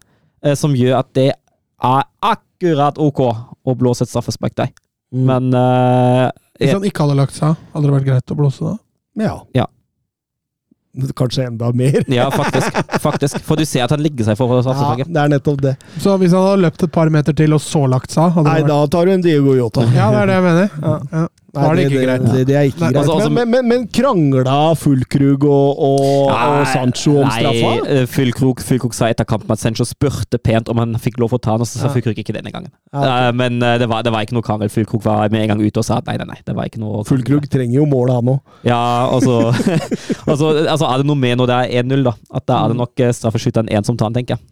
uh, 0.47 0.55
som 0.57 0.77
gjør 0.77 1.01
at 1.03 1.11
det 1.19 1.31
er 1.35 2.05
akkurat 2.25 2.99
ok 2.99 3.25
å 3.29 3.75
blåse 3.79 4.07
et 4.07 4.13
straffespark 4.13 4.57
der. 4.59 4.71
Mm. 5.15 5.25
Men 5.29 5.57
eh, 5.57 6.29
Hvis 6.61 6.75
han 6.75 6.85
ikke 6.85 7.07
hadde 7.07 7.17
lagt 7.17 7.37
seg 7.37 7.57
hadde 7.73 7.87
det 7.87 7.95
vært 7.95 8.09
greit 8.09 8.33
å 8.35 8.37
blåse 8.39 8.65
da? 8.65 8.75
Ja. 9.19 9.35
Ja. 9.57 9.67
Kanskje 11.17 11.47
enda 11.47 11.71
mer. 11.77 12.01
Ja, 12.11 12.27
faktisk. 12.35 12.75
faktisk. 13.01 13.39
For 13.47 13.61
du 13.61 13.65
ser 13.69 13.85
at 13.87 13.93
han 13.95 14.03
ligger 14.03 14.27
seg 14.27 14.39
for 14.41 14.51
Ja, 14.57 14.63
straffesparket. 14.67 15.13
det 15.15 15.23
er 15.23 15.33
nettopp 15.33 15.61
det. 15.63 15.75
Så 16.03 16.17
hvis 16.21 16.35
han 16.35 16.45
hadde 16.45 16.65
løpt 16.65 16.85
et 16.89 16.93
par 16.95 17.13
meter 17.15 17.37
til 17.39 17.55
og 17.57 17.63
så 17.63 17.85
lagt 17.91 18.15
seg 18.15 18.33
hadde 18.35 18.49
Nei, 18.49 18.59
det 18.59 18.67
vært 18.67 18.73
da 18.75 18.93
tar 18.97 19.07
du 19.09 19.15
en 19.15 19.25
Diego 19.25 19.55
Jota. 19.59 19.87
Ja, 19.95 20.09
det 20.15 20.25
er 20.25 20.33
det 20.33 20.39
jeg 20.39 20.47
mener. 20.49 20.73
Ja. 20.83 20.97
Ja. 21.13 21.27
Nei, 21.57 21.69
det 21.79 21.85
ikke 21.89 22.01
greit. 22.05 22.25
Det, 22.29 22.41
det 22.49 22.57
er 22.59 22.67
ikke 22.69 22.83
Nei, 22.83 22.89
greit. 22.93 22.99
altså, 23.01 23.15
altså- 23.15 23.33
men, 23.33 23.49
men, 23.51 23.69
men 23.71 23.85
krangla 23.89 24.57
Fullkrug 24.77 25.47
og, 25.49 25.79
og, 25.81 26.29
og 26.29 26.67
Sancho 26.69 27.15
om 27.23 27.31
straffa? 27.33 27.71
Nei, 27.71 28.03
Fullkrug, 28.05 28.13
Fyllkrok, 28.13 28.61
Fyllkrok 28.69 28.97
sa 28.99 29.09
etter 29.09 29.25
kampen 29.29 29.55
at 29.57 29.63
Sancho 29.63 29.87
spurte 29.89 30.37
pent 30.45 30.69
om 30.69 30.77
han 30.83 30.93
fikk 31.01 31.17
lov 31.23 31.33
å 31.33 31.41
ta 31.41 31.55
den, 31.57 31.65
og 31.65 31.71
så 31.71 31.81
sa 31.81 31.87
Ja. 31.89 31.95
Fyllkrok 31.97 32.21
ikke 32.21 32.37
denne 32.37 32.53
gangen. 32.53 32.69
Ja, 32.93 32.99
okay. 33.01 33.29
Eh, 33.29 33.33
Men 33.41 33.63
eh, 33.63 33.79
det 33.81 33.89
var, 33.89 34.05
det 34.05 34.13
var 34.13 34.27
ikke 34.27 34.37
noe 34.37 34.45
krangel. 34.45 34.69
Fullkrug 34.69 35.03
var 35.09 35.33
med 35.33 35.47
en 35.47 35.55
gang 35.55 35.65
ute 35.65 35.81
og 35.81 35.89
sa 35.89 36.03
at 36.03 36.07
nei, 36.11 36.19
nei, 36.21 36.29
nei. 36.35 36.39
det 36.45 36.55
var 36.59 36.69
ikke 36.69 36.83
noe 36.85 37.01
Fullkrug 37.09 37.49
trenger 37.49 37.81
jo 37.81 37.87
mål, 37.89 38.13
han 38.19 38.33
òg. 38.37 38.41
Ja, 38.69 38.83
altså, 39.09 39.49
altså, 40.31 40.53
altså 40.69 40.85
Er 40.93 41.01
det 41.01 41.09
noe 41.09 41.17
med 41.17 41.41
når 41.41 41.49
det 41.51 41.59
er 41.65 41.83
1-0, 41.83 42.05
da? 42.11 42.15
At 42.35 42.45
da 42.51 42.61
er 42.65 42.75
det 42.75 42.81
nok 42.85 43.01
eh, 43.09 43.15
straffeskytteren 43.17 43.73
én 43.73 43.89
som 43.89 43.97
tar 43.97 44.13
den, 44.13 44.21
tenker 44.21 44.37
jeg. 44.37 44.45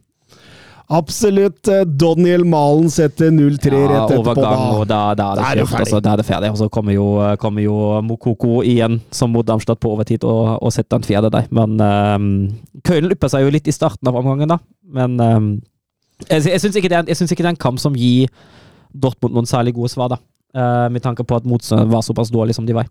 Absolutt. 0.89 1.67
eh, 1.69 1.85
Daniel 1.85 2.45
Malen 2.45 2.89
setter 2.91 3.31
0-3 3.31 3.73
Ja, 3.73 3.89
rett 3.89 4.11
etterpå. 4.11 4.21
overgang, 4.23 4.79
og 4.81 4.87
Da. 4.89 5.15
da, 5.15 5.33
da 5.33 5.33
er 5.33 5.35
det 5.35 5.43
Da 5.43 5.51
er 5.51 5.55
det 5.57 5.67
ferdig. 5.69 5.81
Altså, 5.87 6.01
da 6.03 6.13
er 6.13 6.17
det 6.17 6.27
ferdig. 6.27 6.51
Og 6.51 6.59
så 6.59 6.69
kommer 6.71 6.93
jo, 6.95 7.37
kommer 7.39 7.63
jo 7.63 7.77
Mokoko 8.03 8.63
igjen, 8.63 9.01
som 9.11 9.31
mot 9.33 9.45
Darmstadt 9.47 9.81
på 9.81 9.91
overtid, 9.97 10.25
og, 10.25 10.63
og 10.63 10.73
setter 10.73 10.97
en 10.97 11.03
fjerde 11.03 11.31
der. 11.33 11.47
Men 11.51 11.81
um, 11.81 12.29
Køylen 12.85 13.11
ypper 13.13 13.29
seg 13.29 13.43
jo 13.43 13.51
litt 13.51 13.67
i 13.67 13.73
starten 13.75 14.07
av 14.09 14.15
omgangen, 14.17 14.49
da. 14.49 14.59
Men 14.87 15.19
um, 15.21 15.49
jeg, 16.31 16.45
jeg 16.47 16.61
syns 16.61 16.77
ikke, 16.77 16.93
er- 16.93 17.05
ikke 17.11 17.37
det 17.43 17.45
er 17.45 17.49
en 17.57 17.57
kamp 17.57 17.79
som 17.83 17.95
gir 17.95 18.29
Dortmund 18.95 19.35
noen 19.35 19.47
særlig 19.51 19.75
gode 19.75 19.91
svar, 19.91 20.09
da. 20.15 20.21
Uh, 20.57 20.89
med 20.89 21.03
tanke 21.03 21.25
på 21.27 21.37
at 21.37 21.45
motstanderen 21.45 21.91
var 21.91 22.01
såpass 22.07 22.31
dårlig 22.31 22.55
som 22.55 22.65
de 22.65 22.73
var. 22.73 22.87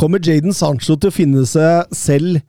Kommer 0.00 0.18
Jaden 0.18 0.52
Sancho 0.56 0.96
til 0.96 1.10
å 1.10 1.14
finne 1.14 1.44
seg 1.46 1.86
selv 1.94 2.40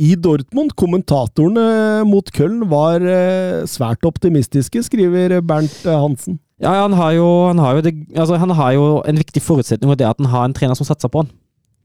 i 0.00 0.14
Dortmund? 0.16 0.72
Kommentatorene 0.80 2.04
mot 2.08 2.30
Köln 2.34 2.64
var 2.70 3.04
eh, 3.04 3.66
svært 3.68 4.06
optimistiske, 4.08 4.82
skriver 4.86 5.38
Bernt 5.44 5.84
eh, 5.84 5.96
Hansen. 5.96 6.40
Ja, 6.60 6.74
han 6.82 6.96
har 6.96 7.14
jo, 7.16 7.28
han 7.48 7.60
har 7.60 7.80
det, 7.84 7.94
altså, 8.14 8.36
han 8.40 8.52
har 8.56 8.74
jo 8.76 8.88
en 9.08 9.20
viktig 9.20 9.40
forutsetning, 9.44 9.92
og 9.92 9.96
det 10.00 10.04
er 10.04 10.12
at 10.12 10.20
han 10.20 10.32
har 10.32 10.48
en 10.48 10.56
trener 10.56 10.76
som 10.76 10.88
satser 10.88 11.12
på 11.12 11.24
han. 11.24 11.30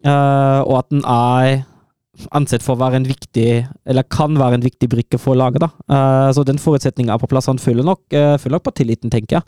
Uh, 0.06 0.62
og 0.68 0.82
at 0.82 0.92
han 0.92 1.06
er 1.08 1.64
ansett 2.36 2.64
for 2.64 2.76
å 2.76 2.82
være 2.84 3.00
en 3.00 3.08
viktig, 3.08 3.48
eller 3.88 4.08
kan 4.12 4.36
være 4.40 4.60
en 4.60 4.66
viktig 4.66 4.90
brikke 4.92 5.20
for 5.20 5.40
laget. 5.40 5.64
da. 5.64 5.72
Uh, 5.88 6.28
så 6.36 6.44
den 6.44 6.60
forutsetningen 6.62 7.14
er 7.14 7.22
på 7.22 7.30
plass. 7.32 7.48
Han 7.52 7.62
følger 7.62 7.88
nok, 7.88 8.04
uh, 8.12 8.36
nok 8.52 8.68
på 8.68 8.76
tilliten, 8.76 9.14
tenker 9.14 9.40
jeg. 9.40 9.48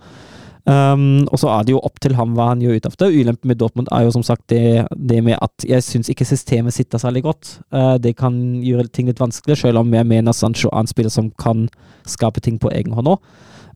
Um, 0.68 1.24
og 1.32 1.40
så 1.40 1.48
er 1.54 1.64
det 1.64 1.72
jo 1.72 1.80
opp 1.88 2.02
til 2.04 2.18
ham 2.18 2.34
hva 2.36 2.50
han 2.50 2.60
gjør 2.60 2.82
utenfor. 2.82 3.14
Ulempen 3.16 3.48
med 3.48 3.60
Dortmund 3.62 3.88
er 3.96 4.04
jo 4.04 4.12
som 4.18 4.26
sagt 4.28 4.50
det, 4.52 4.84
det 4.92 5.22
med 5.24 5.40
at 5.40 5.64
jeg 5.64 5.86
syns 5.86 6.12
ikke 6.12 6.28
systemet 6.28 6.76
sitter 6.76 7.00
særlig 7.00 7.24
godt. 7.24 7.54
Uh, 7.72 7.96
det 8.04 8.18
kan 8.20 8.36
gjøre 8.66 8.90
ting 8.92 9.08
litt 9.08 9.22
vanskelig, 9.24 9.62
selv 9.62 9.80
om 9.80 9.96
jeg 9.96 10.08
mener 10.10 10.36
Sancho 10.36 10.68
er 10.74 10.84
en 10.84 10.92
spiller 10.92 11.14
som 11.14 11.32
kan 11.40 11.70
skape 12.08 12.44
ting 12.44 12.60
på 12.60 12.72
egen 12.76 12.98
hånd 12.98 13.16
òg. 13.16 13.24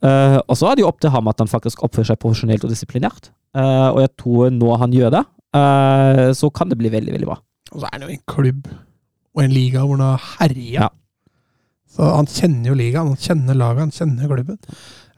Uh, 0.02 0.42
og 0.50 0.58
så 0.58 0.68
er 0.68 0.76
det 0.76 0.84
jo 0.84 0.90
opp 0.90 1.00
til 1.00 1.14
ham 1.14 1.30
at 1.30 1.40
han 1.40 1.50
faktisk 1.50 1.84
oppfører 1.86 2.12
seg 2.12 2.20
profesjonelt 2.20 2.66
og 2.68 2.74
disiplinert. 2.74 3.32
Uh, 3.56 3.94
og 3.94 4.02
jeg 4.04 4.16
tror 4.20 4.52
nå 4.56 4.76
han 4.82 4.96
gjør 4.96 5.14
det, 5.16 5.26
eh, 5.56 6.30
så 6.36 6.50
kan 6.56 6.72
det 6.72 6.80
bli 6.80 6.92
veldig, 6.92 7.14
veldig 7.16 7.28
bra. 7.30 7.38
Og 7.72 7.84
så 7.84 7.88
er 7.88 7.96
han 7.96 8.08
jo 8.08 8.16
en 8.16 8.26
klubb 8.28 8.68
og 9.32 9.44
en 9.44 9.54
liga 9.54 9.84
hvor 9.86 10.00
han 10.00 10.10
har 10.10 10.26
herja. 10.40 10.72
Ja. 10.76 10.90
Så 11.92 12.08
han 12.08 12.28
kjenner 12.32 12.72
jo 12.72 12.78
ligaen, 12.80 13.12
han 13.12 13.20
kjenner 13.20 13.58
laget, 13.60 13.84
han 13.84 13.96
kjenner 13.96 14.32
klubben. 14.32 14.60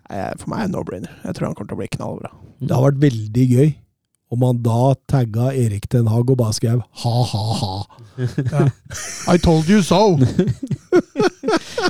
Eh, 0.09 0.31
For 0.39 0.49
meg 0.51 0.59
er 0.63 0.67
det 0.67 0.75
no-brainer. 0.75 1.13
Jeg 1.23 1.35
tror 1.37 1.47
han 1.49 1.55
kommer 1.55 1.69
til 1.71 1.77
å 1.77 1.81
bli 1.83 1.91
knallbra. 1.95 2.31
Det 2.63 2.75
har 2.75 2.85
vært 2.91 3.01
veldig 3.03 3.47
gøy 3.53 3.71
om 4.33 4.41
han 4.47 4.61
da 4.65 4.93
tagga 5.11 5.51
Erik 5.53 5.85
Ten 5.93 6.07
Hag 6.09 6.31
og 6.33 6.37
bare 6.39 6.55
skrev 6.57 6.79
ha-ha-ha. 7.03 7.83
I 9.29 9.37
told 9.37 9.69
you 9.69 9.83
so! 9.85 10.15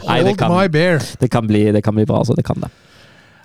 Nei, 0.03 0.19
det 0.23 0.33
Hold 0.33 0.37
kan- 0.41 0.51
my 0.51 0.67
bear. 0.67 0.99
Det 1.21 1.29
kan 1.31 1.47
bli, 1.47 1.71
det 1.71 1.83
kan 1.85 1.95
bli 1.95 2.05
bra, 2.05 2.19
altså. 2.23 2.35
Det 2.35 2.43
kan 2.45 2.59
det. 2.63 2.69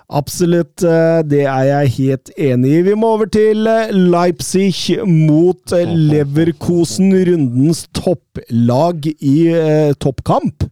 Absolutt, 0.08 0.82
eh, 0.88 1.20
det 1.28 1.42
er 1.44 1.64
jeg 1.68 1.90
helt 1.98 2.30
enig 2.40 2.70
i. 2.78 2.82
Vi 2.86 2.94
må 2.96 3.10
over 3.18 3.28
til 3.28 3.66
eh, 3.68 3.90
Leipzig 3.92 4.72
mot 5.06 5.74
Leverkosen, 5.76 7.12
rundens 7.28 7.82
topplag 7.92 9.04
i 9.20 9.36
eh, 9.52 9.92
toppkamp. 10.00 10.64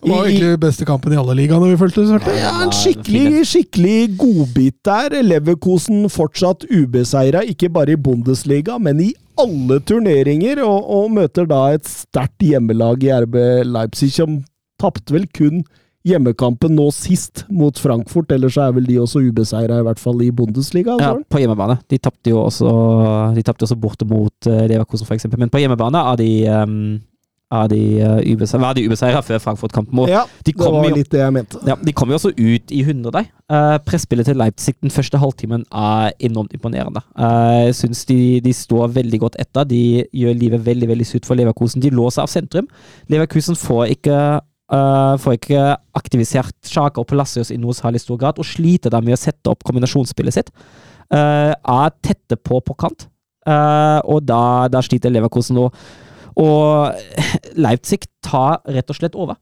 Det 0.00 0.10
var 0.10 0.28
egentlig 0.28 0.60
beste 0.62 0.86
kampen 0.88 1.12
i 1.12 1.18
alle 1.20 1.34
ligaene 1.36 1.72
vi 1.72 1.78
følte. 1.80 2.06
Svarte. 2.08 2.32
Ja, 2.38 2.54
en 2.64 2.72
skikkelig, 2.72 3.42
skikkelig 3.50 3.96
godbit 4.20 4.78
der. 4.86 5.18
Leverkosen 5.26 6.06
fortsatt 6.12 6.64
ubeseira, 6.70 7.42
ikke 7.44 7.68
bare 7.72 7.96
i 7.96 8.00
Bundesliga, 8.00 8.78
men 8.80 9.02
i 9.04 9.10
alle 9.40 9.80
turneringer, 9.84 10.62
og, 10.64 10.88
og 10.88 11.12
møter 11.16 11.48
da 11.48 11.66
et 11.74 11.88
sterkt 11.88 12.44
hjemmelag 12.44 13.04
i 13.04 13.12
RB 13.24 13.36
Leipzig, 13.68 14.12
som 14.16 14.40
tapte 14.80 15.14
vel 15.16 15.28
kun 15.36 15.62
hjemmekampen 16.06 16.72
nå 16.78 16.86
sist 16.96 17.44
mot 17.52 17.76
Frankfurt, 17.76 18.32
ellers 18.32 18.56
er 18.60 18.72
vel 18.76 18.86
de 18.88 18.96
også 19.02 19.20
ubeseira, 19.20 19.80
i 19.80 19.84
hvert 19.84 20.00
fall 20.00 20.22
i 20.24 20.30
Bundesliga. 20.32 20.96
Ja, 21.00 21.12
på 21.20 21.42
hjemmebane. 21.42 21.76
De 21.92 21.98
tapte 22.00 22.32
jo 22.32 22.40
også 22.46 22.70
De 23.36 23.44
tapte 23.44 23.66
også 23.68 23.76
borte 23.80 24.08
mot 24.08 24.48
uh, 24.48 24.62
Leverkosen, 24.64 25.08
for 25.08 25.18
eksempel. 25.18 25.40
Men 25.42 25.52
på 25.52 25.60
hjemmebane 25.60 26.00
er 26.12 26.20
de, 26.20 26.30
um, 26.56 27.00
de 27.50 27.78
uh, 27.98 28.20
ubeseiret, 28.22 28.62
var 28.62 28.74
de 28.78 28.84
ubeseira 28.86 29.20
før 29.26 29.40
Frankfurt-kampen. 29.42 30.04
Ja, 30.08 30.22
de 30.46 30.52
det 30.52 30.60
var 30.60 30.84
jo- 30.86 30.94
litt 30.94 31.10
det 31.10 31.18
jeg 31.18 31.32
mente. 31.34 31.58
Ja, 31.66 31.74
De 31.74 31.92
kom 31.92 32.08
jo 32.08 32.14
også 32.14 32.30
ut 32.30 32.70
i 32.70 32.82
100 32.84 33.10
der. 33.10 33.24
Uh, 33.50 33.78
Presspillet 33.82 34.26
til 34.26 34.36
Leipzig 34.38 34.74
den 34.80 34.90
første 34.94 35.18
halvtimen 35.18 35.64
er 35.74 36.12
enormt 36.20 36.52
imponerende. 36.54 37.02
Eh, 37.18 37.66
jeg 37.66 37.74
syns 37.74 38.04
de, 38.06 38.40
de 38.40 38.52
står 38.54 38.92
veldig 38.94 39.20
godt 39.20 39.36
etter. 39.42 39.64
De 39.66 40.04
gjør 40.14 40.38
livet 40.38 40.62
veldig 40.64 40.88
veldig 40.92 41.06
surt 41.06 41.26
for 41.26 41.34
Leverkusen. 41.34 41.82
De 41.82 41.90
låser 41.90 42.22
av 42.22 42.30
sentrum. 42.30 42.68
Leverkusen 43.10 43.58
får 43.58 43.96
ikke 43.96 44.20
Uh, 44.70 45.16
får 45.18 45.34
ikke 45.34 45.62
aktivisert 45.98 46.54
Sjaka 46.62 47.00
og 47.02 47.08
Palacios 47.10 47.48
i 47.50 47.56
noe 47.58 47.74
særlig 47.74 48.04
stor 48.04 48.16
grad, 48.20 48.38
og 48.38 48.46
sliter 48.46 48.92
da 48.94 49.00
med 49.02 49.16
å 49.16 49.18
sette 49.18 49.50
opp 49.50 49.64
kombinasjonsspillet 49.66 50.36
sitt. 50.36 50.52
Uh, 51.10 51.50
er 51.58 51.90
tette 52.06 52.38
på 52.38 52.60
på 52.62 52.76
kant, 52.78 53.08
uh, 53.50 53.98
og 54.06 54.22
da, 54.28 54.68
da 54.70 54.78
sliter 54.86 55.10
Leverkusen 55.10 55.58
nå. 55.58 55.64
Og 56.40 57.60
Leipzig 57.60 58.04
tar 58.24 58.60
rett 58.68 58.90
og 58.90 58.98
slett 58.98 59.18
over. 59.18 59.38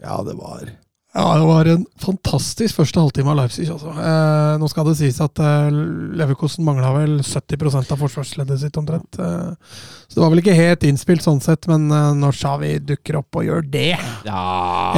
Ja, 0.00 0.22
det 0.24 0.36
var 0.38 0.70
Ja, 1.12 1.24
det 1.34 1.46
var 1.46 1.66
en 1.66 1.86
fantastisk 1.98 2.76
første 2.78 3.00
halvtime 3.02 3.32
av 3.32 3.40
Leipzig. 3.40 3.64
Altså. 3.72 3.90
Eh, 3.90 4.52
nå 4.62 4.68
skal 4.70 4.86
det 4.86 4.94
sies 5.00 5.18
at 5.20 5.40
eh, 5.42 5.72
Leverkosten 6.20 6.64
mangla 6.64 6.92
vel 6.94 7.16
70% 7.26 7.90
av 7.90 7.98
forsvarsleddet 8.04 8.60
sitt 8.62 8.78
omtrent. 8.78 9.18
Eh, 9.18 9.74
så 10.06 10.14
det 10.14 10.22
var 10.22 10.30
vel 10.30 10.42
ikke 10.44 10.54
helt 10.54 10.86
innspilt 10.86 11.26
sånn 11.26 11.42
sett, 11.42 11.66
men 11.70 11.90
eh, 11.90 12.12
når 12.14 12.38
Shawi 12.38 12.70
dukker 12.92 13.18
opp 13.24 13.40
og 13.40 13.48
gjør 13.48 13.66
det 13.72 13.90
Ja 14.28 14.44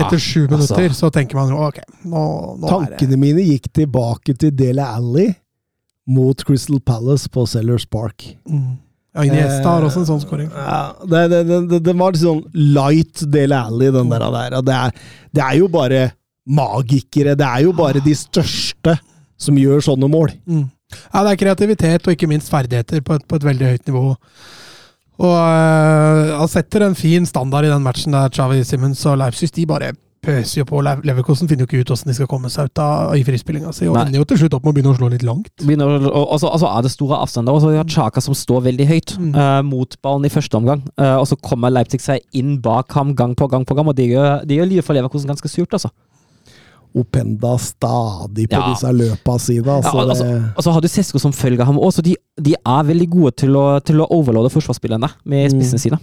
etter 0.02 0.20
sju 0.20 0.44
altså. 0.44 0.52
minutter, 0.52 0.92
så 1.00 1.08
tenker 1.14 1.40
man 1.40 1.54
jo 1.54 1.64
ok, 1.64 1.80
nå, 2.04 2.22
nå 2.60 2.68
er 2.68 2.68
det 2.68 2.76
Tankene 2.92 3.20
mine 3.24 3.48
gikk 3.48 3.72
tilbake 3.80 4.36
til 4.36 4.52
Dele 4.56 4.84
Alli 4.84 5.30
mot 6.12 6.44
Crystal 6.44 6.80
Palace 6.84 7.32
på 7.32 7.48
Sellers 7.48 7.88
Park. 7.88 8.34
mm. 8.44 8.91
Ja, 9.12 9.24
Iniesta 9.28 9.74
har 9.74 9.84
også 9.84 10.02
en 10.02 10.08
sånn 10.08 10.22
skåring. 10.22 10.48
Ja, 10.48 10.94
det, 11.04 11.26
det, 11.28 11.40
det, 11.68 11.80
det, 11.84 11.94
var 12.00 12.16
sånn 12.16 12.40
light 12.56 13.24
Del 13.32 13.52
Alli, 13.52 13.90
den 13.92 14.12
der. 14.12 14.24
der. 14.32 14.56
Det, 14.64 14.76
er, 14.76 15.18
det 15.36 15.42
er 15.44 15.58
jo 15.60 15.68
bare 15.72 16.06
magikere. 16.48 17.36
Det 17.36 17.48
er 17.48 17.66
jo 17.66 17.74
bare 17.76 18.00
de 18.04 18.14
største 18.16 18.96
som 19.40 19.58
gjør 19.60 19.84
sånne 19.84 20.08
mål. 20.08 20.32
Mm. 20.48 20.64
Ja, 21.12 21.22
det 21.22 21.34
er 21.34 21.40
kreativitet 21.40 22.08
og 22.08 22.16
ikke 22.16 22.28
minst 22.30 22.52
ferdigheter 22.52 23.04
på 23.04 23.18
et, 23.18 23.26
på 23.28 23.36
et 23.36 23.46
veldig 23.50 23.74
høyt 23.74 23.90
nivå. 23.90 24.04
Og 25.22 25.36
øh, 25.36 26.32
han 26.38 26.50
setter 26.50 26.86
en 26.86 26.96
fin 26.98 27.28
standard 27.28 27.68
i 27.68 27.72
den 27.72 27.84
matchen 27.84 28.16
der 28.16 28.32
Chavi 28.32 28.62
Simmons 28.64 29.04
og 29.06 29.20
Leipzig 29.20 29.52
de 29.56 29.68
bare 29.68 29.92
pøser 30.22 30.60
jo 30.60 30.64
på. 30.64 30.78
Leverkosten 30.86 31.08
Leverkusen 31.10 31.48
finner 31.50 31.64
jo 31.64 31.68
ikke 31.70 31.80
ut 31.82 31.90
hvordan 31.92 32.10
de 32.12 32.14
skal 32.14 32.28
komme 32.30 32.50
seg 32.52 32.68
ut 32.70 32.78
av 32.78 33.14
i 33.18 33.24
frispillinga 33.26 33.72
si, 33.74 33.88
og 33.90 33.96
Nei. 33.98 34.04
ender 34.06 34.20
jo 34.22 34.24
til 34.30 34.38
slutt 34.44 34.54
opp 34.54 34.62
med 34.64 34.70
å 34.72 34.76
begynne 34.76 34.92
å 34.94 34.98
slå 35.00 35.08
litt 35.10 35.24
langt. 35.26 35.50
begynner, 35.58 35.86
å- 35.98 36.12
og, 36.12 36.24
og, 36.32 36.38
så, 36.40 36.46
og 36.54 36.60
så 36.62 36.70
er 36.78 36.82
det 36.86 36.92
store 36.94 37.18
avstander. 37.24 37.52
Og 37.52 37.60
så 37.64 37.74
har 37.76 37.84
Chaka 37.90 38.20
som 38.22 38.34
står 38.34 38.62
veldig 38.70 38.86
høyt 38.86 39.16
Mm. 39.18 39.34
uh, 39.34 39.62
mot 39.62 39.96
ballen 40.02 40.24
i 40.24 40.30
første 40.30 40.54
omgang. 40.56 40.82
Uh, 40.98 41.18
og 41.18 41.26
så 41.26 41.36
kommer 41.42 41.70
Leipzig 41.74 42.00
seg 42.00 42.20
inn 42.32 42.60
bak 42.62 42.92
ham 42.92 43.14
gang 43.14 43.34
på 43.34 43.48
gang 43.50 43.64
på 43.66 43.74
gang, 43.74 43.88
og 43.88 43.96
det 43.96 44.08
gjør, 44.10 44.46
det 44.46 44.56
gjør 44.60 44.68
livet 44.70 44.84
for 44.86 44.94
Leverkusen 44.94 45.26
ganske 45.28 45.48
surt, 45.50 45.70
altså. 45.74 45.90
Openda 46.94 47.56
stadig 47.58 48.48
på 48.50 48.58
Ja. 48.58 48.68
disse 48.68 48.90
løpa 48.92 49.38
sine. 49.40 49.64
Ja, 49.64 49.80
Altså, 49.80 49.98
altså, 50.10 50.24
det, 50.24 50.52
og 50.56 50.62
så 50.62 50.72
har 50.72 50.80
du 50.80 50.88
Sesko 50.88 51.18
som 51.18 51.32
følger 51.32 51.64
ham 51.64 51.76
òg, 51.78 51.90
så 51.94 52.02
de, 52.02 52.14
de 52.40 52.52
er 52.54 52.82
veldig 52.84 53.08
gode 53.10 53.32
til 53.36 53.56
å, 53.56 53.80
til 53.82 53.96
å 53.96 54.06
overloade 54.10 54.50
forsvarsspillerne 54.52 55.08
med 55.24 55.50
Mm. 55.52 55.58
spissene 55.60 55.80
sine. 55.80 55.98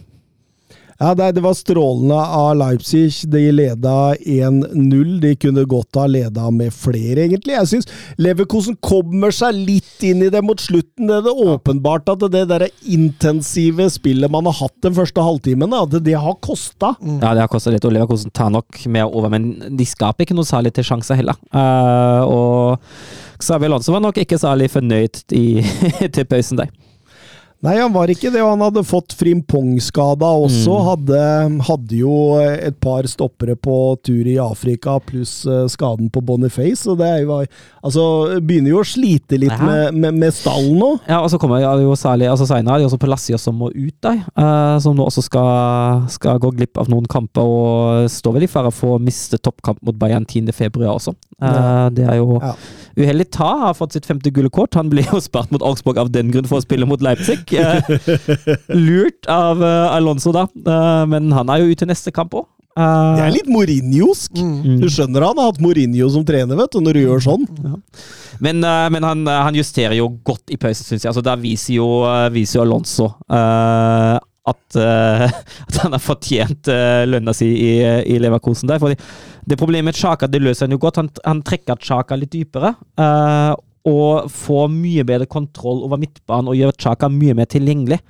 Ja, 0.99 1.13
det, 1.15 1.31
det 1.31 1.41
var 1.41 1.53
strålende 1.55 2.15
av 2.15 2.55
Leipzig. 2.59 3.13
De 3.31 3.45
leda 3.55 4.15
1-0. 4.15 5.19
De 5.23 5.31
kunne 5.39 5.63
godt 5.63 5.95
ha 5.95 6.03
leda 6.11 6.49
med 6.51 6.73
flere, 6.76 7.23
egentlig. 7.23 7.55
Jeg 7.55 7.69
syns 7.71 7.88
Leverkosen 8.19 8.76
kommer 8.84 9.31
seg 9.35 9.55
litt 9.55 10.03
inn 10.03 10.26
i 10.26 10.31
det 10.34 10.41
mot 10.43 10.59
slutten. 10.59 11.07
Det 11.07 11.21
er 11.21 11.23
det 11.30 11.35
åpenbart 11.53 12.11
at 12.11 12.26
det 12.34 12.43
der 12.51 12.67
intensive 12.84 13.88
spillet 13.93 14.31
man 14.31 14.49
har 14.51 14.57
hatt 14.59 14.76
den 14.84 14.97
første 14.97 15.23
halvtimen, 15.23 15.77
at 15.77 15.95
det 16.03 16.17
har 16.19 16.35
kosta. 16.43 16.91
Ja, 16.99 17.31
det 17.31 17.45
har 17.45 17.53
kostet 17.53 17.77
litt, 17.77 17.88
og 17.88 17.95
Leverkusen 17.95 18.35
tar 18.35 18.51
nok 18.51 18.84
mer 18.91 19.07
over, 19.07 19.31
men 19.31 19.53
de 19.80 19.88
skaper 19.88 20.27
ikke 20.27 20.35
noe 20.35 20.51
særlig 20.51 20.76
til 20.76 20.89
sjanser 20.91 21.21
heller. 21.21 21.39
Uh, 21.55 22.27
og 22.27 23.39
Xavier 23.39 23.71
Alonso 23.71 23.95
var 23.95 24.03
nok 24.03 24.19
ikke 24.19 24.41
særlig 24.41 24.67
fornøyd 24.76 25.23
i, 25.31 25.63
til 26.15 26.27
pausen 26.27 26.59
der. 26.59 26.76
Nei, 27.60 27.73
han 27.76 27.91
var 27.91 28.07
ikke 28.07 28.30
det, 28.31 28.40
han 28.40 28.61
hadde 28.64 28.86
fått 28.88 29.11
Frimpong-skada 29.19 30.30
også. 30.45 30.72
Mm. 30.72 30.86
Hadde, 30.88 31.23
hadde 31.68 31.98
jo 31.99 32.14
et 32.40 32.77
par 32.80 33.03
stoppere 33.11 33.57
på 33.60 33.76
tur 34.06 34.30
i 34.31 34.38
Afrika, 34.40 34.95
pluss 35.03 35.41
eh, 35.44 35.65
skaden 35.68 36.07
på 36.14 36.23
Boniface. 36.23 36.88
Og 36.88 37.02
det 37.02 37.10
er 37.10 37.26
jo 37.26 37.41
Altså, 37.80 38.02
begynner 38.44 38.73
jo 38.73 38.80
å 38.81 38.88
slite 38.88 39.38
litt 39.40 39.56
med, 39.64 39.95
med, 39.95 40.15
med 40.19 40.36
stallen 40.36 40.80
nå. 40.80 40.90
Ja, 41.07 41.19
og 41.23 41.30
så 41.31 41.40
kommer 41.40 41.61
jo 41.64 41.94
særlig 41.99 42.27
altså 42.31 42.48
det 42.49 42.88
også 42.88 42.99
Palacios 42.99 43.44
som 43.44 43.56
må 43.60 43.69
ut 43.72 43.95
der, 44.03 44.19
uh, 44.40 44.76
som 44.84 44.98
nå 44.98 45.06
også 45.07 45.23
skal, 45.23 46.07
skal 46.11 46.40
gå 46.44 46.52
glipp 46.57 46.80
av 46.80 46.91
noen 46.91 47.07
kamper 47.11 47.44
og 47.44 48.10
står 48.11 48.36
vel 48.36 48.48
i 48.48 48.52
fare 48.52 48.72
for 48.76 48.98
å 48.98 49.03
miste 49.03 49.40
toppkamp 49.40 49.80
mot 49.84 49.95
Bayern 49.99 50.27
10. 50.27 50.52
februar 50.56 50.98
også. 50.98 51.15
Uh, 51.40 51.48
Ja. 51.49 51.90
Det 51.95 52.07
er 52.07 52.19
jo 52.19 52.40
Ja. 52.40 52.53
Uheldig. 52.99 53.30
Ta 53.35 53.49
har 53.65 53.77
fått 53.77 53.95
sitt 53.97 54.07
femte 54.09 54.31
gule 54.34 54.51
kort. 54.53 54.77
Han 54.80 54.91
ble 54.91 55.05
jo 55.07 55.21
spart 55.23 55.51
mot 55.53 55.63
Augsburg 55.65 55.99
av 56.01 56.11
den 56.13 56.31
grunn 56.34 56.47
for 56.49 56.59
å 56.59 56.65
spille 56.65 56.88
mot 56.89 57.01
Leipzig. 57.03 57.41
Eh, 57.59 57.84
lurt 58.71 59.27
av 59.30 59.59
eh, 59.63 59.95
Alonso 59.95 60.31
da, 60.35 60.45
Eh, 60.69 61.03
men 61.09 61.31
han 61.35 61.51
er 61.51 61.63
jo 61.63 61.76
ute 61.76 61.88
neste 61.89 62.13
kamp 62.15 62.35
òg. 62.38 62.47
Det 62.80 63.23
er 63.26 63.34
litt 63.34 63.49
Mourinhosk. 63.51 64.38
Mm. 64.39 64.77
Du 64.80 64.88
skjønner 64.88 65.26
han 65.26 65.39
har 65.41 65.49
hatt 65.49 65.59
Mourinho 65.63 66.07
som 66.13 66.23
trener, 66.27 66.55
vet 66.55 66.71
du, 66.71 66.80
når 66.85 66.95
du 66.95 67.01
gjør 67.01 67.23
sånn. 67.26 67.47
Men, 68.39 68.61
eh, 68.63 68.88
men 68.93 69.07
han, 69.07 69.26
han 69.27 69.57
justerer 69.57 69.97
jo 69.97 70.07
godt 70.23 70.53
i 70.53 70.59
pausen, 70.61 70.85
syns 70.85 71.03
jeg. 71.03 71.11
Altså, 71.11 71.26
der 71.26 71.41
viser 71.41 71.76
jo, 71.76 71.89
viser 72.31 72.59
jo 72.59 72.65
Alonso 72.67 73.09
eh, 73.27 74.15
at, 74.51 74.77
uh, 74.77 75.26
at 75.69 75.80
han 75.84 75.95
har 75.95 76.03
fortjent 76.03 76.69
uh, 76.71 77.05
lønna 77.09 77.35
si 77.35 77.49
i, 77.53 77.71
i 78.09 78.19
Leverkosen 78.21 78.69
der. 78.71 78.81
Fordi 78.81 78.97
det 79.49 79.57
problemet 79.59 79.91
med 79.91 79.99
Chaka 79.99 80.30
det 80.30 80.43
løser 80.43 80.67
han 80.67 80.76
jo 80.76 80.81
godt. 80.81 81.01
Han, 81.01 81.11
han 81.26 81.43
trekker 81.45 81.80
Chaka 81.81 82.17
litt 82.19 82.34
dypere. 82.35 82.76
Uh, 82.99 83.55
og 83.89 84.27
får 84.34 84.67
mye 84.73 85.05
bedre 85.07 85.30
kontroll 85.30 85.85
over 85.85 86.01
midtbanen 86.01 86.51
og 86.51 86.57
gjør 86.59 86.76
Chaka 86.81 87.09
mye 87.11 87.38
mer 87.38 87.49
tilgjengelig. 87.49 88.01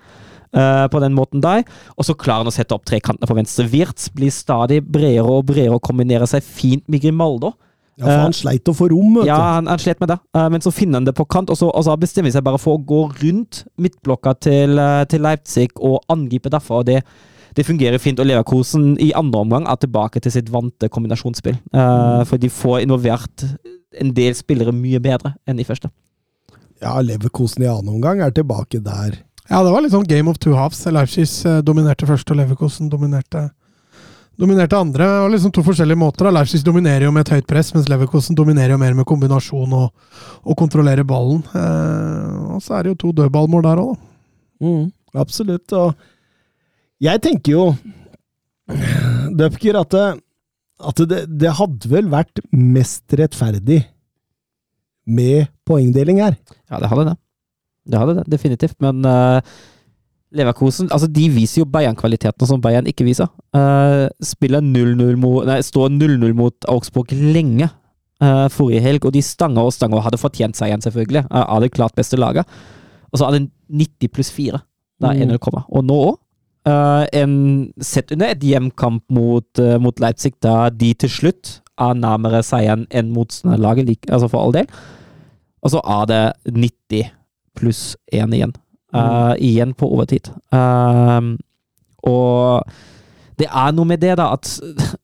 Uh, 0.50 0.88
på 0.90 0.98
den 0.98 1.14
måten 1.14 1.44
der, 1.46 1.60
og 1.94 2.08
så 2.08 2.16
klarer 2.18 2.42
han 2.42 2.50
å 2.50 2.54
sette 2.56 2.74
opp 2.74 2.88
trekantene 2.90 3.28
på 3.30 3.36
venstre. 3.38 3.68
Wirtz 3.70 4.08
blir 4.10 4.34
stadig 4.34 4.80
bredere 4.82 5.30
og 5.30 5.44
bredere 5.52 5.76
og 5.78 5.84
kombinerer 5.86 6.26
seg 6.26 6.42
fint 6.42 6.82
med 6.90 7.04
Grimaldo. 7.04 7.52
Ja, 8.00 8.06
for 8.08 8.26
han 8.30 8.36
sleit 8.36 8.70
å 8.72 8.74
få 8.76 8.88
rom, 8.94 9.18
vet 9.20 9.28
Ja, 9.28 9.36
du. 9.36 9.44
han, 9.44 9.68
han 9.68 9.82
slet 9.84 10.00
med 10.00 10.10
det, 10.14 10.20
Eh, 10.36 10.50
men 10.50 10.62
så 10.64 10.72
finner 10.72 11.02
han 11.02 11.06
det 11.10 11.16
på 11.18 11.26
kant, 11.28 11.50
og 11.52 11.58
så, 11.60 11.68
og 11.70 11.84
så 11.84 11.98
bestemmer 12.00 12.32
han 12.32 12.38
seg 12.40 12.46
bare 12.48 12.60
for 12.62 12.78
å 12.78 12.84
gå 12.86 13.02
rundt 13.22 13.66
midtblokka 13.78 14.34
til, 14.40 14.80
eh, 14.80 15.04
til 15.12 15.22
Leipzig 15.26 15.70
og 15.76 16.00
angripe 16.10 16.50
derfra. 16.50 16.80
og 16.80 16.86
det, 16.86 17.02
det 17.58 17.66
fungerer 17.66 18.00
fint, 18.00 18.20
og 18.20 18.26
Leverkosen 18.30 18.94
i 19.02 19.12
andre 19.18 19.42
omgang 19.44 19.68
er 19.68 19.76
tilbake 19.76 20.22
til 20.24 20.32
sitt 20.32 20.50
vante 20.54 20.88
kombinasjonsspill. 20.88 21.58
Uh, 21.74 22.24
for 22.24 22.38
de 22.38 22.48
får 22.48 22.86
involvert 22.86 23.44
en 24.00 24.14
del 24.14 24.36
spillere 24.38 24.72
mye 24.72 25.00
bedre 25.02 25.34
enn 25.50 25.60
i 25.60 25.66
første. 25.68 25.90
Ja, 26.80 26.94
Leverkosen 27.04 27.66
i 27.66 27.68
andre 27.68 27.92
omgang 27.98 28.22
er 28.24 28.32
tilbake 28.32 28.80
der. 28.80 29.18
Ja, 29.50 29.64
det 29.66 29.74
var 29.74 29.82
litt 29.82 29.92
sånn 29.92 30.08
game 30.08 30.30
of 30.30 30.38
two 30.40 30.54
halves. 30.56 30.86
Leipzig 30.86 31.26
eh, 31.50 31.60
dominerte 31.66 32.06
første, 32.08 32.32
og 32.32 32.38
Leverkosen 32.40 32.88
dominerte, 32.94 33.50
dominerte 34.40 34.78
andre. 34.78 35.04
Det 35.04 35.24
var 35.24 35.34
liksom 35.34 35.54
to 35.56 35.64
forskjellige 35.66 36.00
måter. 36.00 36.30
Leipzig 36.32 36.62
dominerer 36.66 37.08
jo 37.08 37.12
med 37.16 37.26
et 37.26 37.34
høyt 37.36 37.48
press, 37.50 37.74
mens 37.76 37.90
Leverkosen 37.92 38.38
dominerer 38.38 38.74
jo 38.76 38.80
mer 38.82 38.96
med 38.98 39.08
kombinasjon 39.10 39.76
og, 39.76 39.92
og 40.44 40.58
kontrollerer 40.60 41.08
ballen. 41.08 41.44
Eh, 41.52 42.56
og 42.56 42.64
så 42.64 42.78
er 42.78 42.86
det 42.86 42.94
jo 42.94 43.02
to 43.04 43.14
dødballmål 43.20 43.68
der 43.68 43.84
òg, 43.84 43.92
da. 43.94 44.06
Mm, 44.60 44.86
absolutt. 45.24 45.76
Og 45.76 47.04
jeg 47.04 47.24
tenker 47.24 47.56
jo, 47.56 47.70
Dupker, 49.40 49.80
at, 49.80 49.96
det, 49.96 50.08
at 50.92 51.00
det, 51.10 51.24
det 51.42 51.56
hadde 51.58 51.90
vel 51.92 52.12
vært 52.12 52.44
mest 52.54 53.18
rettferdig 53.18 53.82
med 55.10 55.50
poengdeling 55.66 56.22
her. 56.22 56.38
Ja, 56.70 56.78
det 56.78 56.92
hadde 56.92 57.08
det. 57.10 57.18
Det 57.90 58.02
hadde 58.02 58.16
det, 58.20 58.26
definitivt. 58.30 58.78
Men 58.84 59.02
uh, 59.08 59.40
Leverkosen 60.36 60.92
altså 60.94 61.08
de 61.10 61.26
viser 61.34 61.64
jo 61.64 61.70
Bayern-kvalitetene 61.74 62.48
som 62.48 62.62
Bayern 62.62 62.88
ikke 62.90 63.08
viser. 63.08 63.30
Uh, 63.56 64.06
spiller 64.22 64.62
0-0 64.62 65.16
mot, 65.18 65.42
nei, 65.50 65.58
står 65.66 65.90
0-0 65.96 66.36
mot 66.38 66.68
Augsburg 66.70 67.14
lenge 67.18 67.70
uh, 68.22 68.46
forrige 68.54 68.84
helg, 68.86 69.08
og 69.10 69.16
de 69.16 69.24
stanger 69.26 69.66
og 69.66 69.74
stanger 69.74 69.98
og 69.98 70.06
hadde 70.06 70.22
fortjent 70.22 70.60
seieren, 70.60 70.84
selvfølgelig. 70.86 71.26
Uh, 71.32 71.44
av 71.48 71.64
det 71.64 71.72
klart 71.74 71.98
beste 71.98 72.20
laget. 72.20 72.46
Og 73.10 73.18
så 73.18 73.26
hadde 73.26 73.42
det 73.42 73.86
90 73.88 74.14
pluss 74.14 74.32
4 74.36 74.62
da 75.00 75.14
Mm. 75.16 75.30
1-0 75.32 75.38
kommer. 75.40 75.64
Og 75.70 75.86
nå 75.86 75.96
òg. 76.12 76.18
en 77.16 77.74
sett 77.82 78.12
under 78.12 78.28
et 78.34 78.42
hjemkamp 78.44 79.02
mot, 79.10 79.60
eh, 79.60 79.78
mot 79.80 80.00
Leipzig, 80.00 80.34
da 80.42 80.70
de 80.70 80.94
til 80.94 81.10
slutt 81.10 81.62
er 81.80 81.96
nærmere 81.96 82.44
seieren 82.44 82.86
enn 82.92 83.14
motstanderlaget, 83.16 83.88
like, 83.88 84.12
altså 84.12 84.30
for 84.30 84.44
all 84.44 84.52
del. 84.52 84.68
Og 85.64 85.72
så 85.72 85.80
er 85.82 86.06
det 86.06 86.34
90 86.54 87.10
pluss 87.56 87.96
1 88.12 88.36
igjen. 88.36 88.54
Uh, 88.90 89.36
igjen 89.38 89.76
på 89.78 89.86
overtid. 89.86 90.32
Uh, 90.50 91.36
og 92.10 92.66
det 93.38 93.46
er 93.46 93.74
noe 93.76 93.86
med 93.86 94.02
det, 94.02 94.16
da, 94.18 94.32
at 94.34 94.50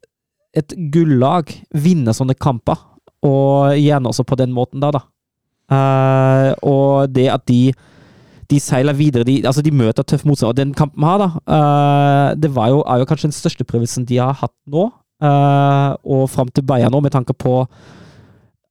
et 0.60 0.74
gullag 0.94 1.52
vinner 1.70 2.16
sånne 2.18 2.34
kamper, 2.34 2.80
og 3.26 3.76
gjerne 3.78 4.10
også 4.10 4.26
på 4.26 4.38
den 4.40 4.54
måten 4.56 4.82
da, 4.82 4.90
da. 4.96 5.04
Uh, 5.66 6.52
og 6.66 7.14
det 7.14 7.30
at 7.34 7.46
de 7.50 7.74
de 8.46 8.60
seiler 8.62 8.94
videre. 8.94 9.26
De, 9.26 9.40
altså 9.42 9.64
de 9.66 9.72
møter 9.74 10.06
tøff 10.06 10.22
motstand. 10.26 10.52
Og 10.52 10.58
den 10.58 10.74
kampen 10.78 11.02
her, 11.02 11.18
da, 11.18 11.30
eh, 11.50 12.36
det 12.38 12.52
jo, 12.54 12.84
er 12.86 13.00
jo 13.02 13.08
kanskje 13.10 13.32
den 13.32 13.34
største 13.34 13.66
prøvelsen 13.66 14.06
de 14.06 14.20
har 14.22 14.38
hatt 14.38 14.54
nå. 14.70 14.84
og 16.06 16.30
fram 16.30 16.52
til 16.54 16.62
Bayern 16.62 16.92
nå, 16.94 17.00
med 17.02 17.12
tanke 17.16 17.34
på 17.34 17.66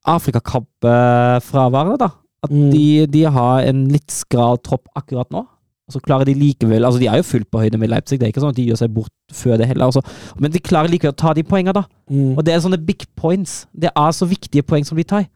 Afrikakamp-fraværet, 0.07 1.99
da. 1.99 2.09
At 2.45 2.53
Mm. 2.53 2.71
de, 2.73 2.87
de 3.11 3.25
har 3.35 3.65
en 3.71 3.85
litt 3.93 4.11
skral 4.13 4.61
tropp 4.63 4.89
akkurat 4.99 5.31
nå. 5.35 5.47
Så 5.93 6.01
klarer 6.01 6.25
de 6.25 6.33
likevel 6.33 6.81
Altså, 6.85 6.97
de 7.03 7.09
er 7.13 7.19
jo 7.21 7.27
fullt 7.29 7.51
på 7.53 7.61
høyde 7.61 7.77
med 7.77 7.91
Leipzig, 7.93 8.17
det 8.19 8.25
er 8.25 8.33
ikke 8.33 8.41
sånn 8.41 8.55
at 8.55 8.57
de 8.57 8.65
gjør 8.71 8.79
seg 8.81 8.93
bort 8.97 9.13
før 9.37 9.59
det 9.61 9.67
heller. 9.69 9.91
Altså. 9.91 10.01
Men 10.41 10.53
de 10.55 10.63
klarer 10.65 10.89
likevel 10.89 11.13
å 11.13 11.19
ta 11.21 11.35
de 11.37 11.45
poengene, 11.45 11.75
da. 11.77 11.83
Mm. 12.09 12.37
Og 12.39 12.45
det 12.47 12.55
er 12.55 12.63
sånne 12.65 12.81
big 12.81 13.05
points. 13.21 13.67
Det 13.77 13.91
er 13.93 14.13
så 14.17 14.29
viktige 14.29 14.65
poeng 14.65 14.85
som 14.89 14.97
de 14.97 15.05
tar. 15.05 15.27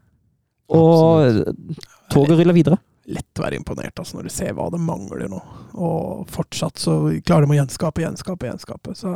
Og 0.69 1.53
toget 2.13 2.37
ruller 2.39 2.57
videre. 2.57 2.77
Lett 3.09 3.39
å 3.41 3.45
være 3.45 3.57
imponert 3.57 3.97
altså, 3.97 4.19
når 4.19 4.27
du 4.29 4.33
ser 4.33 4.53
hva 4.53 4.67
det 4.69 4.79
mangler 4.85 5.29
nå. 5.31 5.39
Og 5.73 6.27
fortsatt 6.29 6.77
så 6.81 6.97
klarer 7.25 7.47
de 7.47 7.55
å 7.55 7.57
gjenskape, 7.57 8.03
gjenskape, 8.03 8.45
gjenskape. 8.51 8.93
Så 8.97 9.15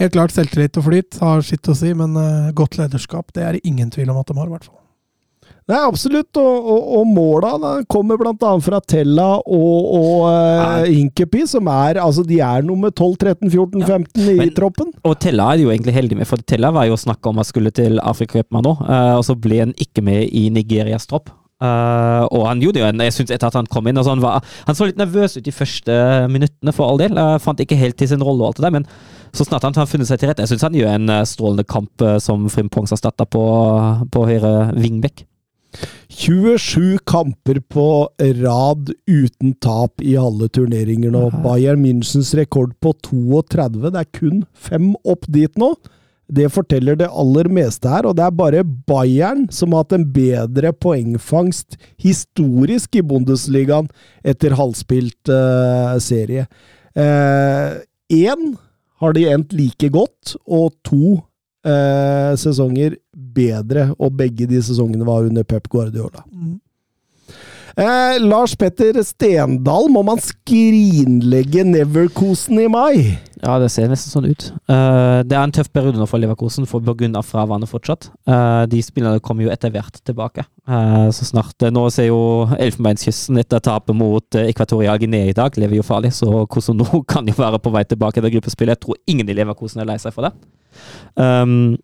helt 0.00 0.14
klart 0.16 0.32
selvtillit 0.32 0.78
og 0.80 0.86
flyt 0.88 1.18
har 1.20 1.44
sitt 1.44 1.68
å 1.68 1.76
si, 1.76 1.92
men 1.96 2.16
uh, 2.16 2.48
godt 2.56 2.78
lederskap 2.80 3.34
det 3.36 3.44
er 3.44 3.58
det 3.58 3.64
ingen 3.68 3.92
tvil 3.92 4.12
om 4.12 4.20
at 4.22 4.28
de 4.32 4.38
har, 4.40 4.48
i 4.48 4.54
hvert 4.56 4.68
fall. 4.70 4.80
Nei, 5.66 5.80
absolutt. 5.82 6.30
Og, 6.38 6.68
og, 6.72 6.90
og 7.00 7.08
måla 7.10 7.54
da, 7.62 7.70
kommer 7.90 8.20
bl.a. 8.20 8.52
fra 8.62 8.78
Tella 8.86 9.28
og, 9.42 9.88
og 9.98 10.26
uh, 10.28 10.84
Inkepi, 10.86 11.42
som 11.50 11.66
er 11.72 11.98
altså 12.02 12.22
de 12.26 12.38
er 12.44 12.66
nummer 12.66 12.92
12, 12.94 13.16
13, 13.24 13.50
14, 13.50 13.82
15 13.82 14.28
i 14.30 14.36
men- 14.38 14.54
troppen. 14.54 14.92
Og 15.02 15.16
Tella 15.22 15.50
er 15.52 15.64
jo 15.64 15.72
egentlig 15.74 15.96
heldig 15.96 16.20
med, 16.20 16.30
for 16.30 16.42
Tella 16.46 16.70
var 16.74 16.86
jo 16.86 16.98
snakka 17.00 17.32
om 17.32 17.42
at 17.42 17.50
skulle 17.50 17.74
til 17.74 17.98
Afrikacupen 18.02 18.62
nå, 18.62 18.76
uh, 18.84 19.16
og 19.16 19.26
så 19.26 19.34
ble 19.34 19.64
han 19.64 19.74
ikke 19.82 20.06
med 20.06 20.30
i 20.30 20.46
Nigerias 20.54 21.10
tropp. 21.10 21.34
Uh, 21.56 22.28
og 22.36 22.42
han 22.50 22.60
gjorde 22.60 22.82
jo 22.82 22.84
en 22.84 23.00
Jeg 23.00 23.14
synes 23.16 23.30
etter 23.32 23.48
at 23.48 23.54
han 23.56 23.68
kom 23.72 23.86
inn 23.88 23.96
altså 23.96 24.12
han, 24.12 24.20
var, 24.20 24.42
han 24.66 24.76
så 24.76 24.90
litt 24.90 24.98
nervøs 25.00 25.38
ut 25.38 25.46
de 25.46 25.54
første 25.56 25.94
minuttene, 26.28 26.74
for 26.76 26.84
all 26.90 27.00
del. 27.00 27.16
Uh, 27.16 27.38
fant 27.42 27.62
ikke 27.64 27.78
helt 27.80 27.96
til 27.98 28.10
sin 28.12 28.22
rolle 28.22 28.44
og 28.44 28.52
alt 28.52 28.60
det 28.60 28.66
der, 28.68 28.74
men 28.76 28.88
så 29.36 29.44
snart 29.48 29.64
han 29.64 29.74
har 29.76 29.88
funnet 29.88 30.08
seg 30.08 30.20
til 30.20 30.30
rette 30.30 30.44
Jeg 30.44 30.52
syns 30.52 30.66
han 30.68 30.76
gjør 30.76 30.92
en 30.94 31.10
eh, 31.12 31.24
strålende 31.28 31.64
kamp 31.68 32.04
uh, 32.04 32.16
som 32.22 32.46
Frimpongs 32.52 32.94
starta 32.96 33.26
på, 33.28 33.42
på 34.12 34.28
høyre 34.28 34.52
vingbekk. 34.76 35.24
27 36.08 36.98
kamper 37.08 37.60
på 37.72 37.88
rad 38.42 38.92
uten 39.06 39.52
tap 39.60 40.00
i 40.02 40.16
alle 40.20 40.48
turneringer 40.48 41.12
nå. 41.14 41.28
Bayern 41.44 41.82
Münchens 41.84 42.32
rekord 42.38 42.72
på 42.80 42.94
32. 43.04 43.90
Det 43.90 44.02
er 44.02 44.10
kun 44.16 44.42
fem 44.54 44.94
opp 45.04 45.28
dit 45.28 45.52
nå. 45.60 45.74
Det 46.26 46.48
forteller 46.50 46.96
det 46.98 47.06
aller 47.06 47.46
meste 47.54 47.90
her, 47.90 48.06
og 48.08 48.16
det 48.18 48.24
er 48.26 48.34
bare 48.34 48.64
Bayern 48.66 49.44
som 49.54 49.74
har 49.74 49.84
hatt 49.84 49.94
en 49.94 50.08
bedre 50.10 50.72
poengfangst 50.74 51.76
historisk 52.02 52.98
i 52.98 53.04
Bundesligaen 53.06 53.86
etter 54.26 54.56
halvspilt 54.58 55.30
uh, 55.30 55.94
serie. 56.02 56.48
Én 56.96 58.56
har 58.98 59.14
de 59.14 59.26
endt 59.30 59.54
like 59.54 59.90
godt, 59.94 60.34
og 60.48 60.74
to 60.86 61.20
uh, 61.68 62.32
sesonger 62.38 62.96
bedre, 63.36 63.90
og 64.00 64.16
begge 64.18 64.48
de 64.50 64.62
sesongene 64.64 65.06
var 65.06 65.28
under 65.28 65.44
Pep 65.46 65.68
Guardiola. 65.72 66.24
Eh, 67.76 68.16
Lars 68.24 68.54
Petter 68.56 68.96
Stendal, 69.04 69.90
må 69.92 70.00
man 70.06 70.20
skrinlegge 70.24 71.60
Neverkosen 71.68 72.62
i 72.62 72.70
mai? 72.72 73.18
Ja, 73.42 73.58
det 73.60 73.68
ser 73.74 73.90
nesten 73.90 74.14
sånn 74.14 74.28
ut. 74.30 74.46
Uh, 74.64 75.20
det 75.28 75.36
er 75.36 75.42
en 75.42 75.52
tøff 75.52 75.68
periode 75.68 76.00
nå 76.00 76.06
for 76.08 76.22
Leverkosen 76.22 76.64
for 76.64 76.80
pga. 76.80 77.20
fraværet 77.20 77.68
fortsatt. 77.68 78.08
Uh, 78.24 78.64
de 78.64 78.80
spillerne 78.80 79.20
kommer 79.20 79.44
jo 79.44 79.52
etter 79.52 79.74
hvert 79.74 80.00
tilbake. 80.08 80.46
Uh, 80.64 81.12
så 81.12 81.28
snart 81.28 81.68
Nå 81.68 81.84
ser 81.92 82.08
jo 82.08 82.48
Elfenbeinskysten 82.56 83.36
etter 83.38 83.60
tapet 83.60 83.94
mot 83.94 84.24
uh, 84.40 84.48
Ekvatorial 84.48 84.98
Guinea 84.98 85.28
i 85.28 85.36
dag, 85.36 85.52
lever 85.60 85.76
jo 85.76 85.84
farlig, 85.84 86.14
så 86.16 86.46
Kosono 86.48 87.02
kan 87.12 87.28
jo 87.28 87.36
være 87.36 87.60
på 87.60 87.74
vei 87.76 87.84
tilbake 87.84 88.24
til 88.24 88.38
gruppespillet. 88.38 88.78
Jeg 88.78 88.86
tror 88.86 89.02
ingen 89.04 89.28
i 89.28 89.36
Leverkosen 89.36 89.84
er 89.84 89.92
lei 89.92 90.00
seg 90.00 90.16
for 90.16 90.30
det. 90.30 90.32
Um, 91.14 91.76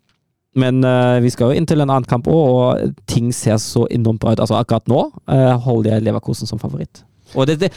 men 0.59 0.83
uh, 0.85 1.17
vi 1.25 1.31
skal 1.33 1.51
jo 1.51 1.57
inn 1.57 1.67
til 1.69 1.81
en 1.81 1.89
annen 1.89 2.09
kamp 2.09 2.29
òg, 2.29 2.51
og 2.53 2.97
ting 3.09 3.31
ser 3.33 3.57
så 3.63 3.87
enormt 3.91 4.21
bra 4.21 4.35
ut. 4.35 4.43
Altså 4.43 4.59
Akkurat 4.59 4.91
nå 4.91 5.07
uh, 5.09 5.55
holder 5.65 5.95
jeg 5.95 6.07
Leverkosen 6.09 6.51
som 6.51 6.61
favoritt. 6.61 7.05
Og 7.33 7.47
det, 7.49 7.59
det, 7.63 7.71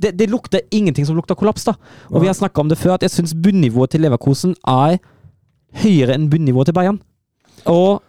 det, 0.00 0.12
det, 0.16 0.28
lukter 0.32 0.62
ingenting 0.72 1.04
som 1.04 1.16
lukter 1.18 1.36
kollaps, 1.36 1.66
da. 1.68 1.74
Og 2.08 2.22
vi 2.22 2.30
har 2.30 2.36
snakka 2.36 2.62
om 2.62 2.70
det 2.70 2.80
før, 2.80 2.94
at 2.96 3.04
jeg 3.04 3.12
syns 3.12 3.34
bunnivået 3.36 3.92
til 3.92 4.00
Leverkosen 4.04 4.54
er 4.68 4.96
høyere 5.82 6.16
enn 6.16 6.30
bunnivået 6.32 6.70
til 6.70 6.76
Bayern. 6.76 7.02
Og 7.68 8.00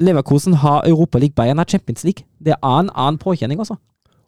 Leverkosen 0.00 0.56
har 0.62 0.88
Europaliga, 0.88 1.36
Bayern 1.36 1.60
har 1.60 1.68
Champions 1.68 2.04
League. 2.04 2.24
Det 2.40 2.56
er 2.56 2.80
en 2.80 2.90
annen 2.94 3.20
påkjenning, 3.20 3.60
altså. 3.60 3.76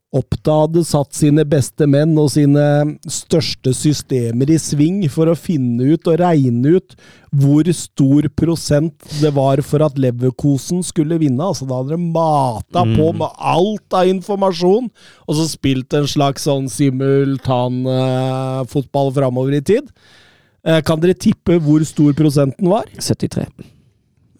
Oppda 0.08 0.62
hadde 0.62 0.80
satt 0.88 1.12
sine 1.12 1.42
beste 1.44 1.84
menn 1.84 2.14
og 2.16 2.30
sine 2.32 2.96
største 3.12 3.76
systemer 3.76 4.48
i 4.48 4.56
sving 4.56 5.04
for 5.12 5.28
å 5.28 5.36
finne 5.36 5.84
ut 5.92 6.00
og 6.08 6.16
regne 6.22 6.78
ut 6.78 6.94
hvor 7.28 7.68
stor 7.76 8.24
prosent 8.32 9.04
det 9.20 9.28
var 9.36 9.60
for 9.60 9.84
at 9.84 10.00
Leverkosen 10.00 10.80
skulle 10.86 11.18
vinne. 11.20 11.44
Altså, 11.44 11.68
da 11.68 11.76
hadde 11.82 11.92
de 11.92 12.00
mata 12.14 12.84
på 12.88 13.12
med 13.20 13.28
alt 13.36 13.92
av 14.00 14.08
informasjon, 14.08 14.88
og 15.28 15.32
så 15.36 15.44
spilt 15.50 15.92
en 15.92 16.08
slags 16.08 16.48
sånn 16.48 16.72
simultanfotball 16.72 19.12
framover 19.20 19.60
i 19.60 19.62
tid. 19.74 19.84
Uh, 20.64 20.80
kan 20.88 20.96
dere 21.04 21.20
tippe 21.20 21.60
hvor 21.60 21.84
stor 21.84 22.16
prosenten 22.16 22.64
var? 22.72 22.88
73. 22.96 23.44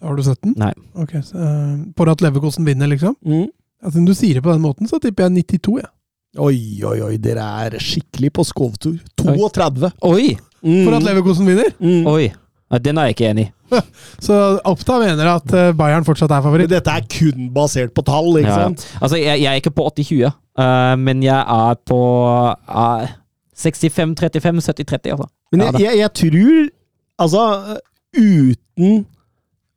Har 0.01 0.17
du 0.17 0.25
sett 0.25 0.41
den? 0.41 0.57
Nei. 0.57 0.73
Ok, 0.97 1.13
så, 1.21 1.37
uh, 1.37 1.93
For 1.93 2.09
at 2.09 2.25
Leverkosen 2.25 2.65
vinner, 2.65 2.89
liksom? 2.89 3.13
Mm. 3.21 3.53
Altså, 3.83 3.99
når 4.01 4.11
du 4.11 4.17
sier 4.19 4.39
det 4.39 4.43
på 4.43 4.51
den 4.53 4.61
måten, 4.63 4.89
så 4.89 4.99
tipper 5.01 5.27
jeg 5.27 5.45
92, 5.47 5.79
Ja. 5.83 5.89
Oi, 6.45 6.59
oi, 6.85 6.99
oi, 7.01 7.15
dere 7.17 7.41
er 7.65 7.75
skikkelig 7.81 8.29
på 8.37 8.43
skovtur. 8.45 8.99
32. 9.17 9.89
Oi! 10.05 10.35
Mm. 10.61 10.83
For 10.85 10.93
at 10.99 11.05
Leverkosen 11.07 11.47
vinner! 11.49 11.71
Mm. 11.81 12.03
Oi! 12.11 12.27
Nei, 12.69 12.79
den 12.85 12.99
er 13.01 13.07
jeg 13.09 13.15
ikke 13.15 13.29
enig 13.31 13.45
i. 13.47 13.53
Så 14.25 14.35
Oppta 14.69 14.99
mener 15.01 15.25
at 15.31 15.53
eh, 15.57 15.71
Bayern 15.77 16.05
fortsatt 16.05 16.29
er 16.29 16.37
Men 16.37 16.45
favoritt. 16.45 16.69
dette 16.69 16.93
er 16.93 17.07
kun 17.09 17.47
basert 17.55 17.95
på 17.97 18.03
tall, 18.05 18.29
ikke 18.37 18.45
Ja, 18.51 18.59
ja. 18.59 18.67
sant? 18.69 18.85
Altså, 19.01 19.17
jeg, 19.17 19.41
jeg 19.41 19.49
er 19.49 19.61
ikke 19.63 19.73
på 19.79 19.87
80-20, 19.89 20.29
uh, 20.61 20.93
men 21.01 21.23
jeg 21.25 21.39
er 21.39 21.79
på 21.89 21.99
uh, 22.69 23.09
65-35, 23.57 24.61
70-30, 24.69 25.15
altså. 25.15 25.29
Men 25.51 25.65
jeg, 25.65 25.81
jeg, 25.87 25.97
jeg 26.03 26.13
tror 26.21 26.69
Altså, 27.19 27.41
uten 28.15 29.05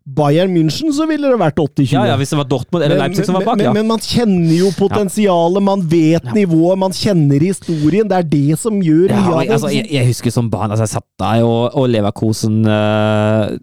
Bayern 0.04 0.50
München 0.50 0.90
så 0.94 1.06
ville 1.06 1.30
det 1.30 1.38
vært 1.38 1.60
80-20. 1.62 1.92
Ja, 1.92 2.04
ja, 2.10 2.16
hvis 2.18 2.32
det 2.32 2.38
var 2.40 2.48
Dortmund 2.50 2.84
eller 2.84 2.98
Leipzig 2.98 3.26
som 3.28 3.36
var 3.38 3.44
bak, 3.46 3.60
men, 3.60 3.68
ja. 3.68 3.72
men, 3.72 3.86
men 3.86 3.92
man 3.94 4.02
kjenner 4.02 4.54
jo 4.56 4.72
potensialet, 4.74 5.62
man 5.62 5.84
vet 5.92 6.26
nivået, 6.34 6.80
man 6.82 6.96
kjenner 6.96 7.44
historien. 7.46 8.08
Det 8.10 8.18
er 8.18 8.28
det 8.32 8.58
som 8.58 8.80
gjør 8.82 9.12
Ja, 9.12 9.20
mye 9.20 9.34
av 9.36 9.40
det. 9.44 9.52
altså, 9.58 9.70
jeg, 9.70 9.86
jeg 9.94 10.10
husker 10.10 10.34
som 10.34 10.50
barn, 10.50 10.74
altså, 10.74 10.88
jeg 10.88 10.94
satt 10.96 11.08
der, 11.22 11.46
og, 11.46 11.70
og 11.78 11.88
Leverkosen 11.92 12.62
øh, 12.66 13.58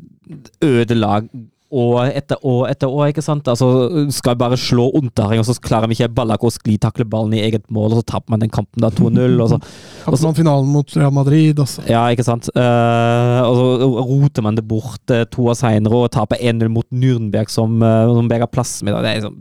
ødelag 0.64 1.28
år 1.72 2.12
etter 2.18 2.40
år 2.46 2.70
etter 2.72 2.92
år, 2.92 3.10
ikke 3.12 3.24
sant? 3.24 3.48
Altså, 3.52 3.68
skal 4.16 4.38
bare 4.40 4.58
slå 4.60 4.88
Unterhring, 4.98 5.42
og 5.42 5.48
så 5.48 5.56
klarer 5.62 5.90
vi 5.90 5.98
ikke 5.98 6.12
Ballak 6.18 6.44
å 6.46 6.52
sklitakle 6.54 7.06
ballen 7.10 7.36
i 7.38 7.44
eget 7.46 7.66
mål, 7.74 7.92
og 7.94 8.02
så 8.02 8.08
taper 8.16 8.34
man 8.34 8.44
den 8.44 8.54
kampen 8.54 8.84
da 8.84 8.92
2-0, 8.94 9.38
og 9.40 9.54
så 9.54 9.62
Tapte 10.10 10.24
man 10.26 10.38
finalen 10.38 10.72
mot 10.74 10.96
Real 10.98 11.14
Madrid 11.14 11.60
også. 11.62 11.86
Ja, 11.90 12.06
ikke 12.10 12.26
sant. 12.26 12.50
Uh, 12.56 13.44
og 13.46 13.60
så 13.60 13.92
roter 14.10 14.46
man 14.46 14.58
det 14.58 14.66
bort 14.68 15.14
uh, 15.14 15.26
to 15.30 15.50
år 15.52 15.60
seinere 15.60 16.04
og 16.06 16.12
taper 16.16 16.42
1-0 16.42 16.72
mot 16.74 16.88
Nürnberg, 16.90 17.52
som, 17.54 17.78
uh, 17.84 18.10
som 18.10 18.32
berger 18.32 18.50
plassen 18.50 18.90
min. 18.90 18.98
og 18.98 19.06
Det 19.06 19.12
er 19.14 19.22
liksom 19.22 19.40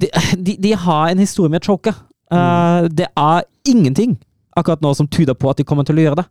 de, 0.00 0.10
de, 0.44 0.56
de 0.60 0.72
har 0.76 1.10
en 1.10 1.20
historie 1.22 1.52
med 1.52 1.64
å 1.64 1.72
choke. 1.72 1.92
Eh, 2.32 2.88
Det 2.90 3.06
er 3.16 3.46
ingenting 3.68 4.16
akkurat 4.56 4.82
nå 4.82 4.94
som 4.96 5.08
tyder 5.08 5.36
på 5.36 5.50
at 5.50 5.60
de 5.60 5.66
kommer 5.68 5.86
til 5.86 5.98
å 5.98 6.06
gjøre 6.06 6.22
det. 6.22 6.26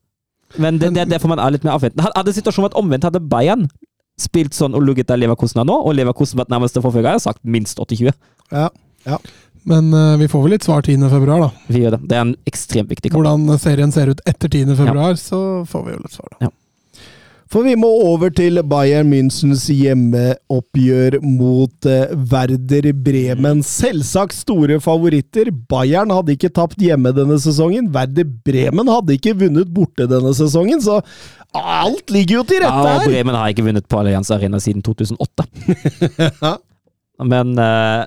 Men 0.61 0.80
det, 0.80 0.94
det 0.95 1.03
er 1.03 1.11
derfor 1.15 1.32
man 1.32 1.41
er 1.41 1.53
litt 1.53 1.65
mer 1.65 1.76
avventende. 1.76 2.06
Hadde 2.15 2.34
situasjonen 2.36 2.69
vært 2.69 2.80
omvendt, 2.80 3.07
hadde 3.07 3.22
Bayern 3.22 3.68
spilt 4.22 4.56
sånn 4.56 4.76
og 4.78 4.84
lugget 4.86 5.10
der 5.10 5.20
Leverkosten 5.20 5.62
er 5.64 5.68
nå, 5.68 5.76
og 5.76 5.96
Leverkosten 5.98 6.40
vært 6.40 6.54
nærmeste 6.54 6.84
forfølger, 6.84 7.16
jeg 7.16 7.22
har 7.22 7.26
sagt 7.26 7.44
minst 7.44 7.80
80-20. 7.82 8.14
Ja, 8.54 8.70
ja. 9.06 9.20
Men 9.66 9.90
uh, 9.98 10.14
vi 10.22 10.28
får 10.30 10.44
vel 10.44 10.54
litt 10.54 10.66
svar 10.68 10.86
10. 10.86 11.08
februar, 11.10 11.48
da. 11.48 11.72
Vi 11.74 11.82
gjør 11.82 11.96
det. 11.96 12.04
Det 12.12 12.18
er 12.18 12.28
en 12.28 12.36
ekstremt 12.46 12.92
viktig 12.92 13.10
kamp. 13.10 13.24
Hvordan 13.24 13.58
serien 13.62 13.94
ser 13.94 14.12
ut 14.14 14.22
etter 14.30 14.52
10. 14.52 14.76
februar, 14.78 15.18
så 15.18 15.40
får 15.70 15.88
vi 15.88 15.96
jo 15.96 16.04
litt 16.04 16.18
svar, 16.20 16.30
da. 16.36 16.48
Ja. 16.48 16.54
For 17.54 17.62
vi 17.62 17.76
må 17.78 17.88
over 18.08 18.32
til 18.34 18.58
Bayern 18.66 19.12
Münchens 19.12 19.68
hjemmeoppgjør 19.70 21.20
mot 21.22 21.88
eh, 21.88 22.14
Werder 22.32 22.88
Bremen. 23.06 23.62
Selvsagt 23.64 24.34
store 24.34 24.80
favoritter. 24.82 25.52
Bayern 25.70 26.12
hadde 26.12 26.34
ikke 26.34 26.50
tapt 26.52 26.82
hjemme 26.82 27.14
denne 27.16 27.38
sesongen. 27.42 27.92
Werder 27.94 28.26
Bremen 28.26 28.90
hadde 28.90 29.16
ikke 29.20 29.38
vunnet 29.46 29.70
borte 29.72 30.10
denne 30.10 30.34
sesongen, 30.36 30.82
så 30.82 31.00
alt 31.56 32.14
ligger 32.14 32.40
jo 32.40 32.44
til 32.48 32.64
Ja, 32.64 32.69
rette 32.69 32.94
og 32.94 33.02
her! 33.02 33.10
Bremen 33.10 33.38
har 33.38 33.52
ikke 33.52 33.65
vunnet 33.65 33.88
på 33.90 33.99
Allianz 34.02 34.32
Arena 34.34 34.60
siden 34.61 34.84
2008. 34.86 35.45
Men 37.32 37.53
uh, 37.56 38.03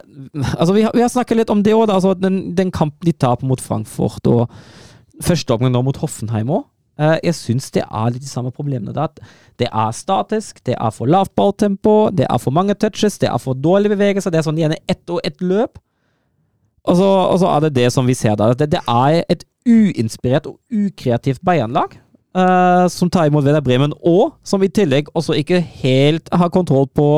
altså, 0.59 0.75
vi 0.77 0.85
har, 0.85 0.93
vi 0.95 1.05
har 1.05 1.13
snakket 1.13 1.41
litt 1.41 1.53
om 1.53 1.63
det 1.65 1.77
òg, 1.77 1.89
altså, 1.91 2.13
den, 2.19 2.57
den 2.59 2.73
kampen 2.75 3.09
de 3.09 3.15
taper 3.17 3.49
mot 3.49 3.63
Frankfurt, 3.63 4.27
og 4.29 5.25
første 5.25 5.55
omgang 5.55 5.73
nå 5.75 5.83
mot 5.87 6.01
Hoffenheim 6.03 6.53
òg. 6.53 6.67
jeg 7.23 7.35
syns 7.39 7.71
det 7.71 7.85
er 7.87 8.13
litt 8.13 8.25
de 8.25 8.29
samme 8.29 8.51
problemene. 8.51 8.93
Da. 8.93 9.07
Det 9.59 9.69
er 9.71 9.93
statisk, 9.95 10.59
det 10.67 10.75
er 10.75 10.91
for 10.95 11.07
lavt 11.07 11.35
balltempo, 11.39 12.11
det 12.11 12.27
er 12.29 12.41
for 12.43 12.55
mange 12.55 12.75
touches, 12.75 13.19
det 13.23 13.31
er 13.31 13.39
for 13.39 13.55
dårlige 13.55 13.95
bevegelser. 13.95 14.35
Det 14.35 14.43
er 14.43 14.49
sånn 14.49 14.59
gjerne 14.59 14.81
ett 14.91 15.07
og 15.15 15.23
ett 15.25 15.41
løp. 15.41 15.79
Og 16.89 16.97
så, 16.97 17.07
og 17.07 17.39
så 17.43 17.53
er 17.53 17.67
det 17.67 17.77
det 17.77 17.89
som 17.93 18.07
vi 18.09 18.17
ser 18.17 18.37
der. 18.39 18.55
Det, 18.59 18.71
det 18.73 18.83
er 18.89 19.23
et 19.29 19.45
uinspirert 19.69 20.49
og 20.49 20.59
ukreativt 20.73 21.43
Bayern-lag. 21.45 21.97
Eh, 22.39 22.85
som 22.93 23.11
tar 23.11 23.29
imot 23.29 23.45
Werder 23.47 23.65
Bremen, 23.65 23.93
og 24.07 24.37
som 24.47 24.63
i 24.63 24.71
tillegg 24.71 25.11
også 25.19 25.37
ikke 25.41 25.61
helt 25.83 26.31
har 26.33 26.53
kontroll 26.55 26.87
på, 26.95 27.11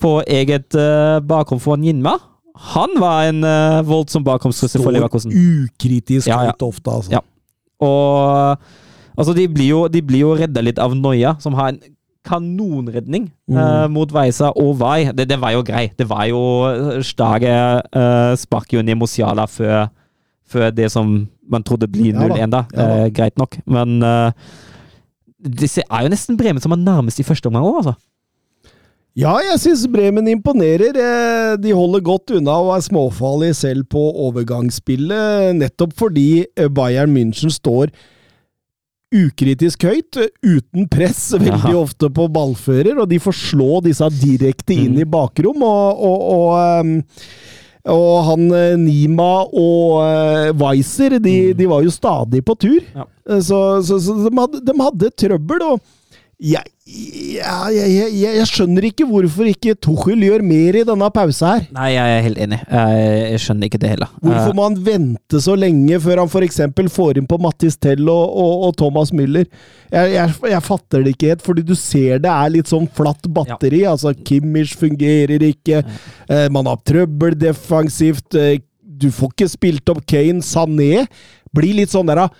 på 0.00 0.16
eget 0.26 0.74
uh, 0.78 1.20
bakrom 1.20 1.60
for 1.60 1.76
Ninma. 1.76 2.16
Han 2.74 2.96
var 3.00 3.28
en 3.28 3.44
uh, 3.44 3.80
voldsom 3.88 4.24
bakomstrussel 4.24 4.82
for 4.82 4.92
Leverkosen. 4.92 5.32
ukritisk 5.32 6.28
Ja, 6.28 6.42
ja. 6.50 6.56
ofte, 6.60 6.90
altså. 6.90 7.12
Ja. 7.14 7.22
Og 7.80 8.58
altså, 9.16 9.32
de 9.36 9.46
blir 9.48 9.70
jo, 9.70 9.86
de 9.88 10.02
blir 10.04 10.24
jo 10.26 10.34
redda 10.36 10.64
litt 10.64 10.80
av 10.80 10.96
Noia, 10.96 11.36
som 11.40 11.56
har 11.56 11.72
en 11.74 11.80
kanonredning 12.26 13.30
Mm. 13.50 13.56
uh, 13.56 13.86
mot 13.90 14.12
Weisa 14.14 14.52
og 14.54 14.76
Vai. 14.78 15.08
Det, 15.16 15.24
det 15.28 15.40
var 15.40 15.50
jo 15.56 15.62
grei. 15.66 15.88
Det 15.98 16.04
var 16.06 16.26
jo 16.30 16.40
Stage 17.02 17.50
uh, 17.96 18.36
sparker 18.38 18.76
jo 18.78 18.82
ned 18.86 18.94
Mosiala 19.00 19.46
før, 19.50 19.88
før 20.50 20.70
det 20.74 20.90
som 20.92 21.14
man 21.50 21.64
trodde 21.66 21.88
blir 21.90 22.12
0-1, 22.14 22.50
da. 22.52 22.64
Ja 22.74 22.84
da. 22.86 22.88
Eh, 23.04 23.08
greit 23.14 23.38
nok. 23.40 23.56
Men 23.70 23.98
uh, 24.02 24.30
det 25.40 25.70
er 25.86 26.04
jo 26.04 26.12
nesten 26.12 26.36
Bremen 26.38 26.60
som 26.62 26.74
er 26.76 26.82
nærmest 26.82 27.22
i 27.22 27.26
første 27.26 27.48
omgang 27.50 27.64
òg, 27.66 27.80
altså. 27.82 27.96
Ja, 29.18 29.32
jeg 29.42 29.58
syns 29.58 29.86
Bremen 29.90 30.28
imponerer. 30.30 30.94
Eh, 30.94 31.56
De 31.58 31.72
holder 31.74 32.00
godt 32.06 32.30
unna 32.38 32.54
og 32.62 32.76
er 32.76 32.84
småfarlige 32.86 33.56
selv 33.58 33.88
på 33.90 33.98
overgangsspillet, 34.28 35.56
nettopp 35.58 35.96
fordi 35.98 36.44
eh, 36.54 36.68
Bayern 36.70 37.10
München 37.16 37.50
står 37.50 37.90
ukritisk 39.10 39.82
høyt, 39.88 40.20
eh, 40.22 40.30
uten 40.46 40.86
press, 40.92 41.32
veldig 41.40 41.56
Aha. 41.72 41.76
ofte 41.82 42.10
på 42.14 42.28
ballfører, 42.30 43.00
og 43.02 43.08
de 43.10 43.18
får 43.22 43.34
slå 43.40 43.80
disse 43.88 44.06
direkte 44.20 44.76
inn 44.76 44.94
Mm. 44.94 45.02
i 45.02 45.08
bakrom, 45.10 45.62
og, 45.66 46.04
og, 46.06 46.20
og 46.36 46.52
ehm, 46.60 46.94
og 47.88 48.24
han 48.26 48.42
eh, 48.52 48.74
Nima 48.76 49.30
og 49.46 50.00
uh, 50.02 50.50
Weiser, 50.60 51.16
de, 51.22 51.54
de 51.56 51.68
var 51.70 51.80
jo 51.86 51.90
stadig 51.94 52.42
på 52.44 52.56
tur. 52.60 52.80
Ja. 52.94 53.06
Eh, 53.28 53.40
Så, 53.40 53.80
så, 53.86 53.96
så 54.02 54.16
de, 54.26 54.34
hadde, 54.36 54.60
de 54.66 54.74
hadde 54.76 55.10
trøbbel, 55.16 55.62
og 55.64 55.80
jeg, 56.40 56.64
jeg, 56.88 57.88
jeg, 57.92 58.12
jeg, 58.24 58.44
skjønner 58.48 58.86
ikke 58.88 59.04
hvorfor 59.04 59.48
ikke 59.50 59.74
Tuchel 59.76 60.22
gjør 60.24 60.40
mer 60.46 60.78
i 60.80 60.84
denne 60.88 61.10
pausa 61.12 61.50
her. 61.52 61.66
Nei, 61.76 61.90
jeg 61.92 62.14
er 62.14 62.24
helt 62.24 62.40
enig. 62.40 62.58
Jeg, 62.64 63.40
skjønner 63.44 63.68
ikke 63.68 63.80
det 63.82 63.90
heller. 63.92 64.14
Hvorfor 64.24 64.56
må 64.56 64.64
han 64.64 64.78
vente 64.86 65.42
så 65.44 65.56
lenge 65.58 66.00
før 66.00 66.22
han 66.22 66.32
f.eks. 66.32 66.62
får 66.96 67.20
inn 67.20 67.28
på 67.28 67.38
Mattis 67.44 67.76
Tell 67.76 68.08
og, 68.08 68.24
og, 68.24 68.64
og 68.70 68.74
Thomas 68.80 69.12
Müller? 69.12 69.44
Jeg, 69.92 70.62
fatter 70.64 71.04
det 71.04 71.12
ikke 71.12 71.34
helt, 71.34 71.44
fordi 71.44 71.66
du 71.68 71.74
ser 71.76 72.22
det 72.24 72.32
er 72.32 72.54
litt 72.56 72.72
sånn 72.72 72.88
flatt 72.96 73.28
batteri. 73.28 73.84
Altså, 73.90 74.14
Kimmich 74.16 74.72
fungerer 74.80 75.44
ikke, 75.44 75.84
eh, 75.84 76.46
man 76.52 76.70
har 76.72 76.80
trøbbel 76.88 77.36
defensivt, 77.36 78.32
eh, 78.32 78.62
du 78.80 79.10
får 79.12 79.34
ikke 79.34 79.54
spilt 79.58 79.92
opp 79.92 80.06
Kane. 80.08 80.40
Sané 80.44 81.04
blir 81.52 81.76
litt 81.82 81.92
sånn 81.92 82.08
der 82.08 82.24
da, 82.24 82.30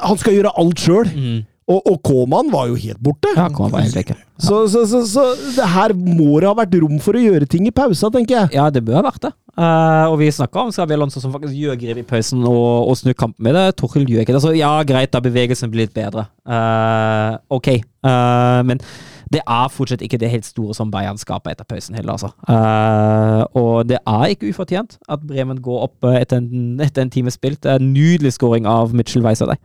Han 0.00 0.16
skal 0.16 0.36
gjøre 0.36 0.52
alt 0.60 0.80
sjøl. 0.80 1.08
Mm. 1.10 1.40
Og, 1.70 1.80
og 1.86 2.00
Koman 2.02 2.50
var 2.50 2.66
jo 2.70 2.78
helt 2.80 2.98
borte. 3.02 3.30
Ja, 3.36 3.46
kommer 3.54 3.76
var 3.78 3.86
helt 3.86 3.98
vekk. 4.00 4.16
Så, 4.40 4.64
så, 4.72 4.82
så, 4.88 5.02
så 5.06 5.26
det 5.54 5.68
her 5.74 5.94
må 5.94 6.40
det 6.40 6.48
ha 6.48 6.54
vært 6.56 6.74
rom 6.80 6.96
for 7.02 7.18
å 7.18 7.22
gjøre 7.22 7.46
ting 7.50 7.68
i 7.68 7.74
pausa, 7.74 8.10
tenker 8.10 8.38
jeg. 8.38 8.56
Ja, 8.56 8.70
det 8.72 8.82
bør 8.86 9.00
ha 9.00 9.04
vært 9.10 9.28
det. 9.28 9.32
Uh, 9.60 10.06
og 10.08 10.16
vi 10.22 10.30
snakka 10.32 10.62
om 10.62 10.70
Xabi 10.72 10.94
Alonso 10.96 11.20
som 11.20 11.32
faktisk 11.34 11.52
gjør 11.58 11.76
grep 11.76 11.98
i 12.00 12.04
pausen 12.06 12.42
og, 12.48 12.88
og 12.88 12.96
snur 12.96 13.16
kampen 13.18 13.44
med 13.44 13.58
det. 13.58 13.66
Torhild 13.78 14.10
gjør 14.10 14.24
ikke 14.24 14.36
det. 14.36 14.42
Så 14.42 14.54
ja, 14.56 14.72
greit, 14.88 15.12
da 15.12 15.22
bevegelsen 15.22 15.72
blir 15.72 15.86
litt 15.86 15.96
bedre. 15.96 16.26
Uh, 16.48 17.36
ok. 17.52 17.74
Uh, 18.06 18.60
men 18.66 18.80
det 19.30 19.42
er 19.44 19.70
fortsatt 19.70 20.00
ikke 20.02 20.18
det 20.18 20.30
helt 20.32 20.48
store 20.48 20.74
som 20.74 20.90
Bayern 20.90 21.20
skaper 21.20 21.52
etter 21.52 21.68
pausen 21.68 21.98
heller, 21.98 22.16
altså. 22.16 22.32
Uh, 22.48 23.44
og 23.60 23.90
det 23.90 24.00
er 24.00 24.32
ikke 24.32 24.50
ufortjent 24.50 24.96
at 25.06 25.22
Bremen 25.22 25.60
går 25.62 25.84
opp 25.86 26.08
etter 26.16 26.40
en, 26.40 26.80
etter 26.82 27.04
en 27.04 27.12
time 27.12 27.30
spilt. 27.34 27.60
Det 27.62 27.76
er 27.76 27.82
en 27.82 27.92
nydelig 27.92 28.34
scoring 28.38 28.66
av 28.66 28.96
Mitchell 28.96 29.22
Weiser 29.26 29.52
der. 29.52 29.60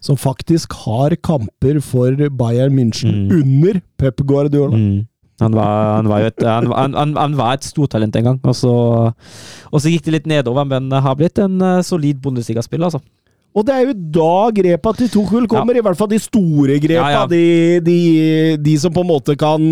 Som 0.00 0.16
faktisk 0.16 0.72
har 0.84 1.16
kamper 1.22 1.80
for 1.80 2.14
Bayern 2.30 2.76
München 2.76 3.26
Mm. 3.26 3.42
under 3.42 3.80
Pep 3.98 4.22
Guardiola. 4.26 5.04
Han 5.40 5.52
var, 5.52 5.96
han 5.96 6.08
var 6.08 6.20
jo 6.20 6.26
et, 6.30 6.42
han, 6.48 6.94
han, 6.94 7.16
han, 7.16 7.36
var 7.36 7.58
et 7.58 7.64
stortalent 7.64 8.16
en 8.16 8.24
gang, 8.24 8.40
og 8.42 8.54
så, 8.56 8.72
og 9.68 9.82
så 9.82 9.92
gikk 9.92 10.06
det 10.06 10.14
litt 10.14 10.26
nedover, 10.30 10.64
men 10.64 10.88
har 10.90 11.14
blitt 11.18 11.36
en 11.44 11.60
eh, 11.60 11.82
solid 11.84 12.22
Bundesliga-spiller, 12.24 12.88
altså. 12.88 13.02
Og 13.56 13.64
det 13.64 13.72
er 13.72 13.86
jo 13.86 13.92
da 14.12 14.50
grepa 14.52 14.90
til 14.96 15.08
Tuchel 15.08 15.46
kommer, 15.48 15.76
i 15.78 15.80
hvert 15.80 15.96
fall 15.96 16.10
de 16.10 16.18
store 16.20 16.76
grepa. 16.80 17.06
Ja, 17.08 17.22
ja. 17.22 17.26
De, 17.30 17.80
de, 17.80 18.00
de 18.60 18.74
som 18.80 18.92
på 18.92 19.00
en 19.00 19.08
måte 19.08 19.32
kan 19.40 19.62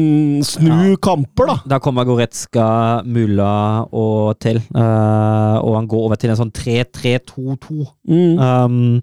snu 0.44 0.96
kamper, 1.04 1.50
da. 1.50 1.56
Da 1.74 1.78
kommer 1.84 2.06
Goretzka, 2.08 2.68
Mulla 3.04 3.84
og 3.92 4.38
til, 4.40 4.62
Uh, 4.74 5.60
og 5.60 5.76
han 5.76 5.88
går 5.88 6.06
over 6.08 6.16
til 6.20 6.32
en 6.32 6.38
sånn 6.40 6.52
3-3-2-2. 6.56 7.84
Mm. 8.08 8.40
Um, 8.40 9.02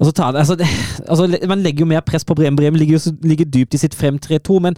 og 0.00 0.14
ta, 0.14 0.30
altså, 0.32 0.56
det, 0.58 0.66
altså, 1.10 1.28
Man 1.48 1.62
legger 1.62 1.84
jo 1.84 1.90
mer 1.90 2.00
press 2.00 2.24
på 2.24 2.34
Bremen. 2.34 2.56
Bremen 2.56 2.80
ligger, 2.80 3.12
ligger 3.22 3.44
dypt 3.44 3.74
i 3.74 3.82
sitt 3.82 3.94
5-3-2, 3.94 4.58
men 4.58 4.76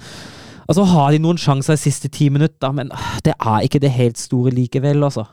altså, 0.69 0.85
har 0.85 1.12
de 1.12 1.23
noen 1.23 1.39
sjanser 1.41 1.77
de 1.77 1.85
siste 1.85 2.09
ti 2.09 2.28
minutter, 2.28 2.73
men 2.73 2.93
ah, 2.93 3.16
det 3.24 3.36
er 3.39 3.65
ikke 3.65 3.82
det 3.82 3.91
helt 3.95 4.19
store 4.19 4.55
likevel, 4.55 5.05
altså. 5.05 5.27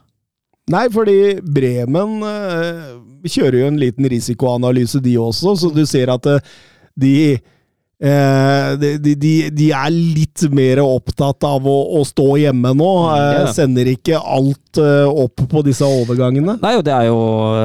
Nei, 0.71 0.85
fordi 0.93 1.41
Bremen 1.41 2.21
øh, 2.23 2.99
kjører 3.25 3.57
jo 3.63 3.71
en 3.71 3.79
liten 3.81 4.07
risikoanalyse, 4.11 5.01
de 5.01 5.17
også, 5.19 5.55
så 5.57 5.71
du 5.73 5.85
ser 5.89 6.13
at 6.13 6.29
øh, 6.29 6.53
de 7.01 7.39
eh, 8.01 8.71
de, 8.81 9.15
de, 9.15 9.33
de, 9.53 9.67
er 9.75 9.91
litt 9.93 10.43
mer 10.53 10.81
opptatt 10.83 11.45
av 11.47 11.67
å, 11.69 11.75
å 11.99 12.03
stå 12.07 12.27
hjemme 12.41 12.73
nå. 12.77 12.89
Eh, 13.15 13.49
sender 13.55 13.91
ikke 13.93 14.19
alt 14.19 14.81
eh, 14.81 15.07
opp 15.07 15.43
på 15.51 15.63
disse 15.67 15.85
overgangene. 15.85 16.57
Nei, 16.61 16.73
og 16.79 16.85
det 16.87 16.93
er 16.95 17.09
jo 17.09 17.19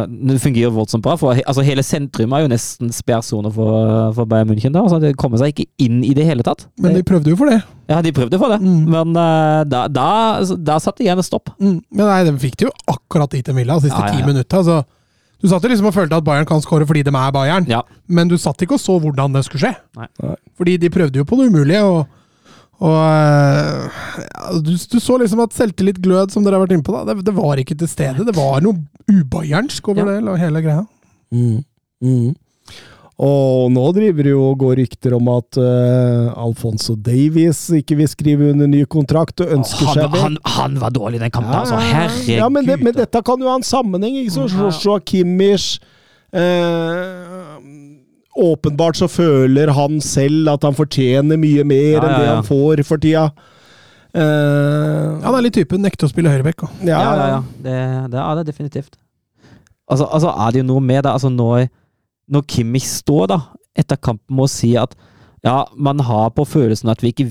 Det 0.07 0.39
fungerer 0.43 0.75
voldsomt 0.75 1.05
bra, 1.05 1.17
for 1.21 1.37
altså, 1.39 1.65
hele 1.67 1.85
sentrum 1.87 2.35
er 2.37 2.45
jo 2.45 2.53
nesten 2.53 2.93
sperrsone 2.95 3.53
for, 3.55 4.13
for 4.17 4.29
Bayern 4.29 4.51
München. 4.53 4.75
da, 4.77 4.85
altså, 4.85 5.01
Det 5.03 5.15
kommer 5.21 5.41
seg 5.43 5.55
ikke 5.55 5.69
inn 5.87 6.03
i 6.07 6.13
det 6.17 6.27
hele 6.29 6.45
tatt. 6.47 6.67
Men 6.83 6.97
de 6.99 7.05
prøvde 7.07 7.33
jo 7.33 7.39
for 7.41 7.53
det. 7.53 7.63
Ja, 7.87 8.01
de 8.03 8.11
prøvde 8.11 8.39
for 8.41 8.51
det, 8.51 8.59
Mm. 8.67 8.89
men 8.91 9.13
uh, 9.15 9.63
da, 9.69 9.85
da, 9.87 10.07
altså, 10.41 10.57
da 10.59 10.79
satte 10.83 10.99
de 10.99 11.07
igjen 11.07 11.21
et 11.23 11.27
stopp. 11.29 11.53
Mm. 11.63 11.77
Men 11.95 12.09
nei, 12.09 12.21
de 12.27 12.33
fikk 12.43 12.57
det 12.59 12.67
jo 12.67 12.73
akkurat 12.91 13.31
dit 13.31 13.47
de 13.47 13.55
ville, 13.55 13.71
de 13.79 13.87
siste 13.87 14.01
Ja, 14.01 14.09
ja, 14.09 14.15
ti 14.17 14.25
ja. 14.25 14.27
minutta. 14.27 14.63
Du 15.43 15.49
satt 15.51 15.63
jo 15.63 15.69
liksom 15.69 15.87
og 15.91 15.95
følte 15.95 16.17
at 16.17 16.25
Bayern 16.25 16.47
kan 16.49 16.63
skåre 16.65 16.87
fordi 16.89 17.03
de 17.05 17.13
er 17.13 17.33
Bayern, 17.35 17.67
Ja. 17.69 17.83
men 18.09 18.29
du 18.29 18.37
satt 18.41 18.63
ikke 18.65 18.79
og 18.79 18.81
så 18.81 18.97
hvordan 19.03 19.35
det 19.37 19.45
skulle 19.45 19.61
skje. 19.67 19.75
Nei. 19.99 20.09
Fordi 20.57 20.77
de 20.81 20.89
prøvde 20.91 21.19
jo 21.21 21.25
på 21.29 21.37
det 21.37 21.51
umulige, 21.53 21.83
og, 21.85 22.07
og 22.81 22.97
øh, 22.97 23.91
ja, 24.17 24.47
du, 24.65 24.73
du 24.73 24.99
så 25.01 25.19
liksom 25.21 25.41
at 25.45 25.53
selvtillit, 25.53 26.01
glød, 26.03 26.31
som 26.33 26.45
dere 26.45 26.57
har 26.57 26.65
vært 26.65 26.73
inne 26.79 26.87
på, 26.87 26.93
da, 26.97 27.05
det, 27.15 27.25
det 27.27 27.35
var 27.37 27.61
ikke 27.61 27.77
til 27.79 27.89
stede. 27.89 28.25
Det 28.25 28.37
var 28.37 28.65
noe 28.65 28.81
ubayernsk 29.13 29.89
over 29.93 30.09
Ja. 30.09 30.21
det, 30.25 30.39
hele 30.41 30.63
greia. 30.65 30.87
Mm. 31.33 31.61
Mm. 32.01 32.35
Og 33.17 33.71
nå 33.73 33.83
driver 33.97 34.27
det 34.27 34.33
jo 34.35 34.43
og 34.51 34.59
går 34.61 34.75
rykter 34.83 35.15
om 35.17 35.29
at 35.33 35.57
uh, 35.57 36.35
Alfonso 36.37 36.93
Davies 37.01 37.63
ikke 37.79 37.97
vil 37.97 38.11
skrive 38.13 38.51
under 38.53 38.69
ny 38.69 38.83
kontrakt 38.93 39.41
og 39.41 39.55
ønsker 39.57 39.87
Han, 39.89 39.95
seg 39.97 40.11
det. 40.13 40.21
han, 40.21 40.37
han 40.59 40.75
var 40.83 40.93
dårlig 40.93 41.17
i 41.17 41.23
den 41.25 41.33
kampen, 41.33 41.55
altså. 41.57 41.79
Herregud. 41.81 42.35
Ja, 42.37 42.49
men, 42.53 42.67
det, 42.69 42.77
men 42.85 42.93
dette 42.99 43.23
kan 43.25 43.41
jo 43.41 43.49
ha 43.49 43.55
en 43.57 43.65
sammenheng. 43.65 44.19
ikke 44.21 44.35
sant? 44.37 44.53
Joshua 44.61 44.99
Kimmich 45.01 45.79
uh, 46.37 47.57
Åpenbart 48.37 48.99
så 49.01 49.09
føler 49.09 49.73
han 49.73 49.97
selv 50.05 50.51
at 50.53 50.67
han 50.69 50.77
fortjener 50.77 51.39
mye 51.41 51.65
mer 51.65 51.95
Ja, 51.97 52.03
enn 52.05 52.11
ja, 52.13 52.19
det 52.21 52.29
han 52.35 52.45
får 52.45 52.83
for 52.85 53.01
tida. 53.01 53.31
Uh, 54.17 55.17
Han 55.25 55.35
er 55.39 55.45
litt 55.47 55.57
typen 55.57 55.81
nekter 55.85 56.05
å 56.09 56.13
spille 56.13 56.29
høyrebekk. 56.33 56.67
og- 56.69 56.85
Ja, 56.85 57.01
ja, 57.01 57.27
ja. 57.33 57.41
Det, 57.65 57.79
det 58.13 58.21
er 58.21 58.35
det 58.43 58.45
definitivt. 58.53 58.97
Altså, 59.89 60.05
altså 60.13 60.29
er 60.37 60.53
det 60.53 60.61
jo 60.61 60.69
noe 60.69 60.85
med 60.85 61.05
det 61.05 61.13
altså 61.17 61.31
når, 61.33 61.69
når 62.33 62.47
Kimmich 62.51 62.89
står 62.89 63.29
da 63.33 63.41
etter 63.77 64.01
kampen 64.01 64.37
med 64.37 64.49
å 64.49 64.51
si 64.51 64.73
at 64.81 64.97
ja, 65.45 65.61
man 65.77 66.01
har 66.03 66.33
på 66.35 66.47
følelsen 66.49 66.91
at 66.91 67.05
vi 67.05 67.13
ikke 67.13 67.29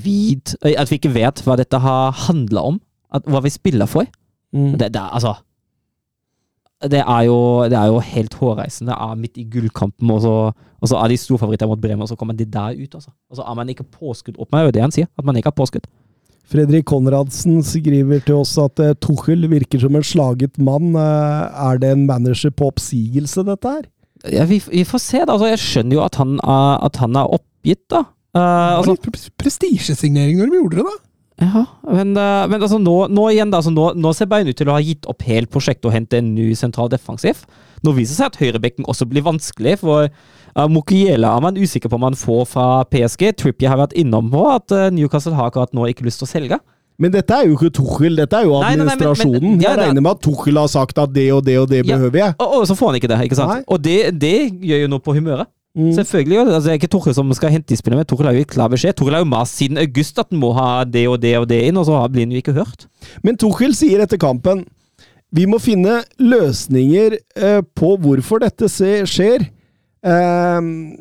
eh, 0.64 0.76
at 0.80 0.92
vi 0.92 1.00
ikke 1.00 1.16
vet 1.16 1.42
hva 1.44 1.58
dette 1.60 1.80
har 1.82 2.16
handla 2.28 2.70
om. 2.72 2.80
At, 3.12 3.28
hva 3.28 3.42
vi 3.44 3.52
spiller 3.54 3.90
for. 3.90 4.08
mm. 4.56 4.78
Det, 4.80 4.94
det, 4.94 5.02
altså 5.02 5.36
det 6.84 7.02
er, 7.02 7.22
jo, 7.26 7.66
det 7.72 7.78
er 7.80 7.90
jo 7.90 8.00
helt 8.04 8.34
hårreisende. 8.40 8.94
Er 8.94 9.20
midt 9.20 9.40
i 9.40 9.46
gullkampen, 9.50 10.10
og 10.12 10.22
så, 10.22 10.34
og 10.54 10.90
så 10.92 11.00
er 11.00 11.12
de 11.12 11.18
storfavoritter 11.18 11.70
mot 11.70 11.82
Bremen, 11.82 12.04
og 12.04 12.12
så 12.12 12.18
kommer 12.20 12.36
de 12.38 12.46
der 12.46 12.76
ut. 12.76 12.98
Altså. 12.98 13.14
Og 13.32 13.40
så 13.40 13.46
er 13.48 13.56
man 13.58 13.72
ikke 13.72 13.88
påskudd 13.88 14.38
opp 14.38 14.52
med, 14.52 14.66
det 14.66 14.74
er 14.74 14.78
det 14.78 14.84
han 14.84 14.96
sier. 14.96 15.12
At 15.18 15.26
man 15.26 15.40
ikke 15.40 15.54
har 15.54 15.58
påskudd. 15.58 15.88
Fredrik 16.46 16.86
Konradsen 16.86 17.64
skriver 17.66 18.20
til 18.22 18.44
oss 18.44 18.54
at 18.62 18.80
eh, 18.84 18.94
Tuchel 19.02 19.48
virker 19.50 19.82
som 19.82 19.96
en 19.98 20.06
slaget 20.06 20.60
mann. 20.62 20.92
Eh, 20.94 21.64
er 21.72 21.80
det 21.82 21.96
en 21.96 22.06
manager 22.06 22.54
på 22.54 22.70
oppsigelse, 22.70 23.48
dette 23.48 23.72
her? 23.78 23.88
Ja, 24.34 24.46
vi, 24.50 24.62
vi 24.72 24.84
får 24.88 25.02
se, 25.04 25.20
da. 25.26 25.34
Altså, 25.36 25.50
jeg 25.52 25.62
skjønner 25.62 25.98
jo 26.00 26.04
at 26.06 26.16
han 26.22 26.38
at 26.46 26.98
han 27.02 27.16
er 27.20 27.34
oppgitt, 27.38 27.84
da. 27.92 28.06
Eh, 28.36 28.40
Det 28.40 28.46
var 28.46 28.78
altså, 28.80 28.96
litt 28.96 29.10
pre- 29.10 29.34
prestisjesignering 29.44 30.40
når 30.40 30.52
de 30.54 30.60
gjorde 30.62 30.80
det, 30.82 30.86
da. 30.88 30.96
ja, 31.46 31.62
men, 31.92 32.14
eh, 32.16 32.46
men 32.48 32.62
altså, 32.64 32.80
nå, 32.80 32.96
nå 33.12 33.26
igjen, 33.34 33.52
da. 33.52 33.60
Altså, 33.62 33.74
nå, 33.76 33.90
nå 34.00 34.14
ser 34.16 34.30
Bayern 34.32 34.48
ut 34.52 34.58
til 34.60 34.70
å 34.72 34.76
ha 34.78 34.84
gitt 34.84 35.06
opp 35.12 35.26
helt 35.28 35.52
prosjektet 35.52 35.90
og 35.90 35.96
hente 35.96 36.18
en 36.22 36.34
ny 36.36 36.50
sentral 36.56 36.90
defensiv. 36.92 37.44
Nå 37.84 37.94
viser 37.98 38.16
det 38.16 38.20
seg 38.22 38.32
at 38.32 38.40
høyrebekken 38.42 38.88
også 38.90 39.06
blir 39.12 39.26
vanskelig, 39.28 39.78
for 39.84 40.08
uh, 40.10 40.68
Mokiela 40.72 41.36
er 41.38 41.44
man 41.44 41.58
usikker 41.60 41.92
på 41.92 42.00
om 42.00 42.06
man 42.08 42.16
får 42.18 42.46
fra 42.50 42.68
PSG. 42.90 43.28
Trippier 43.38 43.70
har 43.74 43.82
vært 43.84 43.94
innom 44.00 44.32
på 44.34 44.46
at 44.54 44.72
uh, 44.74 44.88
Newcastle 44.96 45.36
har 45.38 45.52
akkurat 45.52 45.76
nå 45.76 45.86
ikke 45.92 46.08
lyst 46.08 46.24
til 46.24 46.28
å 46.30 46.32
selge. 46.32 46.60
Men 46.98 47.12
dette 47.12 47.32
er 47.36 47.48
jo 47.50 47.58
ikke 47.58 47.72
Tuchel, 47.76 48.16
dette 48.16 48.34
er 48.40 48.46
jo 48.46 48.60
Nei, 48.62 48.76
nei, 48.76 48.76
nei, 48.76 48.78
men- 48.78 48.86
men- 48.86 49.08
administrasjonen. 49.08 49.62
ja, 49.62 49.70
Jeg 49.70 49.78
er- 49.78 49.82
regner 49.88 50.02
med 50.02 50.12
at 50.12 50.22
Tuchel 50.22 50.58
har 50.58 50.68
sagt 50.68 50.98
at 50.98 51.12
det 51.14 51.32
og 51.34 51.44
det 51.44 51.58
og 51.60 51.68
det 51.70 51.86
Ja. 51.86 51.98
behøver 51.98 52.14
jeg. 52.18 52.36
Og, 52.40 52.54
og 52.62 52.68
så 52.68 52.76
får 52.76 52.88
han 52.92 52.96
ikke 53.02 53.08
det, 53.12 53.20
ikke 53.30 53.36
sant? 53.36 53.66
Og 53.68 53.82
det, 53.82 54.18
det 54.20 54.52
gjør 54.62 54.82
jo 54.82 54.88
noe 54.88 55.00
på 55.00 55.14
humøret. 55.14 55.48
Mm. 55.78 55.92
Selvfølgelig. 55.92 56.38
Altså, 56.40 56.64
det 56.64 56.72
er 56.72 56.80
ikke 56.80 56.88
Tuchel 56.88 57.14
som 57.14 57.34
skal 57.34 57.50
hente 57.52 57.68
spillet, 57.76 57.80
spillerne, 57.84 57.98
men 57.98 58.06
Tuchel 58.06 58.26
har 58.26 58.34
jo 58.34 58.46
klar 58.46 58.70
beskjed. 58.70 58.94
Tuchel 58.96 59.12
har 59.12 59.20
jo 59.20 59.26
mast 59.26 59.58
siden 59.60 59.78
august 59.78 60.18
at 60.20 60.28
han 60.32 60.40
må 60.40 60.54
ha 60.56 60.86
det 60.86 61.06
og 61.08 61.20
det 61.20 61.36
og 61.38 61.48
det 61.50 61.64
inn, 61.68 61.76
og 61.78 61.86
så 61.86 62.00
har- 62.00 62.08
blir 62.08 62.22
han 62.24 62.32
jo 62.32 62.38
ikke 62.42 62.54
hørt. 62.56 62.86
Men 63.24 63.36
Tuchel 63.36 63.74
sier 63.76 64.00
etter 64.00 64.18
kampen 64.18 64.66
vi 65.34 65.46
må 65.46 65.60
finne 65.60 66.06
løsninger 66.18 67.18
eh, 67.36 67.62
på 67.76 67.98
hvorfor 68.00 68.40
dette 68.40 68.70
skjer. 68.70 69.50
Ehm, 70.06 70.96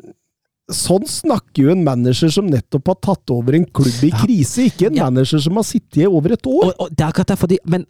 sånn 0.71 1.05
snakker 1.05 1.67
jo 1.67 1.73
en 1.75 1.83
manager 1.85 2.31
som 2.33 2.47
nettopp 2.49 2.87
har 2.89 2.97
tatt 3.03 3.33
over 3.33 3.57
en 3.57 3.65
klubb 3.65 4.07
i 4.07 4.09
krise, 4.13 4.65
ikke 4.71 4.87
en 4.89 4.95
Ja. 4.97 5.09
manager 5.09 5.39
som 5.39 5.55
har 5.59 5.63
sittet 5.63 6.03
i 6.03 6.07
over 6.07 6.33
et 6.33 6.47
år. 6.47 6.71
Og, 6.71 6.73
og 6.79 6.89
det 6.89 7.03
er 7.03 7.11
akkurat 7.11 7.33
derfor 7.35 7.47
de 7.47 7.59
Men 7.65 7.85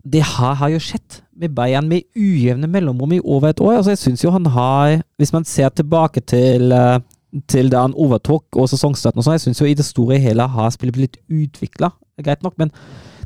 det 0.00 0.22
har, 0.22 0.54
har 0.54 0.70
jo 0.70 0.78
skjedd 0.80 1.20
med 1.36 1.54
Bayern 1.54 1.88
med 1.88 2.02
ujevne 2.16 2.66
mellomrom 2.66 3.12
i 3.12 3.20
over 3.20 3.50
et 3.50 3.60
år. 3.60 3.76
Altså, 3.76 3.90
jeg 3.90 3.98
syns 3.98 4.24
jo 4.24 4.30
han 4.30 4.46
har 4.46 5.02
Hvis 5.18 5.32
man 5.32 5.44
ser 5.44 5.68
tilbake 5.68 6.20
til 6.24 6.72
eh, 6.72 7.00
til 7.46 7.70
da 7.70 7.84
han 7.84 7.94
overtok 7.94 8.56
og 8.58 8.66
sesongstarten 8.66 9.20
og 9.20 9.24
sånn, 9.24 9.36
jeg 9.38 9.44
syns 9.44 9.60
jo 9.60 9.68
i 9.70 9.76
det 9.78 9.84
store 9.86 10.16
og 10.16 10.24
hele 10.24 10.46
har 10.50 10.72
spillet 10.74 10.96
blitt 10.96 11.16
utvikla, 11.30 11.92
greit 12.18 12.42
nok, 12.42 12.56
men 12.58 12.72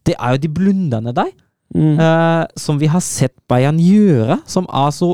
det 0.05 0.13
er 0.19 0.35
jo 0.35 0.43
de 0.45 0.49
blunderne 0.61 1.15
der 1.17 1.33
Mm. 1.75 1.97
Uh, 1.99 2.45
som 2.61 2.77
vi 2.79 2.87
har 2.87 3.01
sett 3.03 3.33
Bayern 3.51 3.81
gjøre, 3.83 4.37
som 4.47 4.67
er 4.71 4.93
så 4.95 5.09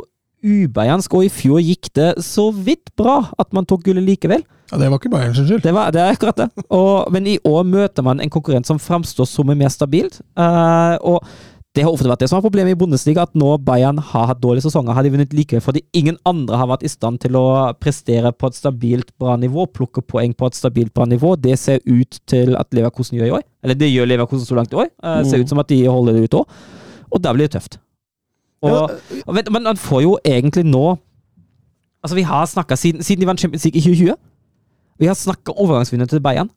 ubayernsk, 0.44 1.14
og 1.14 1.24
i 1.26 1.28
fjor 1.32 1.60
gikk 1.64 1.90
det 1.96 2.14
så 2.24 2.48
vidt 2.54 2.92
bra 2.96 3.20
at 3.38 3.52
man 3.56 3.66
tok 3.68 3.84
gullet 3.86 4.04
likevel. 4.06 4.42
Ja, 4.70 4.78
det 4.78 4.88
var 4.90 5.00
ikke 5.00 5.10
Bayern 5.10 5.34
sin 5.34 5.46
skyld. 5.48 5.62
Det, 5.64 5.72
var, 5.74 5.90
det 5.90 6.00
er 6.00 6.12
akkurat 6.14 6.36
det. 6.44 6.48
Og, 6.70 7.08
men 7.10 7.26
i 7.26 7.38
år 7.44 7.64
møter 7.66 8.04
man 8.06 8.20
en 8.22 8.30
konkurrent 8.30 8.68
som 8.68 8.78
framstår 8.78 9.26
som 9.26 9.50
mer 9.50 9.68
stabilt. 9.74 10.20
Uh, 10.38 10.94
og 11.02 11.24
det 11.74 11.84
har 11.86 11.90
ofte 11.94 12.06
vært 12.10 12.22
det 12.24 12.28
som 12.30 12.38
er 12.38 12.42
problemet 12.42 12.74
i 12.74 12.78
Bundesliga, 12.78 13.22
at 13.26 13.34
nå 13.38 13.52
Bayern 13.62 13.98
har 13.98 14.24
hatt 14.30 14.40
dårlige 14.42 14.64
sesonger, 14.66 14.94
har 14.94 15.06
de 15.06 15.12
vunnet 15.14 15.34
likevel 15.34 15.62
fordi 15.62 15.84
ingen 15.94 16.16
andre 16.26 16.58
har 16.58 16.66
vært 16.70 16.82
i 16.82 16.90
stand 16.90 17.20
til 17.22 17.36
å 17.38 17.44
prestere 17.78 18.32
på 18.34 18.50
et 18.50 18.58
stabilt 18.58 19.12
bra 19.22 19.36
nivå, 19.38 19.68
plukke 19.70 20.02
poeng 20.02 20.34
på 20.34 20.50
et 20.50 20.58
stabilt 20.58 20.90
bra 20.94 21.06
nivå. 21.06 21.36
Det 21.38 21.54
ser 21.62 21.78
ut 21.86 22.18
til 22.30 22.56
at 22.58 22.70
Leverkosen 22.74 23.18
gjør 23.20 23.28
i 23.28 23.36
år. 23.38 23.44
Eller 23.62 23.78
det 23.78 23.90
gjør 23.92 24.10
Leverkosen 24.10 24.46
så 24.50 24.58
langt 24.58 24.74
i 24.74 24.80
år. 24.82 24.90
Uh, 25.02 25.20
ser 25.22 25.38
Mm. 25.38 25.44
ut 25.46 25.48
som 25.54 25.62
at 25.62 25.68
de 25.70 25.84
holder 25.86 26.18
det 26.18 26.24
ut 26.26 26.38
òg. 26.42 26.58
Og 27.10 27.22
da 27.22 27.32
blir 27.34 27.46
det 27.46 27.54
tøft. 27.58 27.78
Og, 28.62 28.90
og 29.26 29.34
vet, 29.36 29.48
men 29.52 29.62
man 29.62 29.76
får 29.80 30.02
jo 30.04 30.18
egentlig 30.26 30.64
nå 30.68 30.96
Altså, 32.02 32.14
vi 32.16 32.22
har 32.24 32.46
snakka 32.48 32.76
siden, 32.80 33.02
siden 33.04 33.20
de 33.20 33.26
vant 33.28 33.40
Champions 33.40 33.64
League 33.64 33.76
i 33.76 33.82
2020. 33.84 34.14
Vi 34.98 35.06
har 35.06 35.14
snakka 35.14 35.52
overgangsvinner 35.52 36.06
til 36.08 36.20
Bayern. 36.24 36.48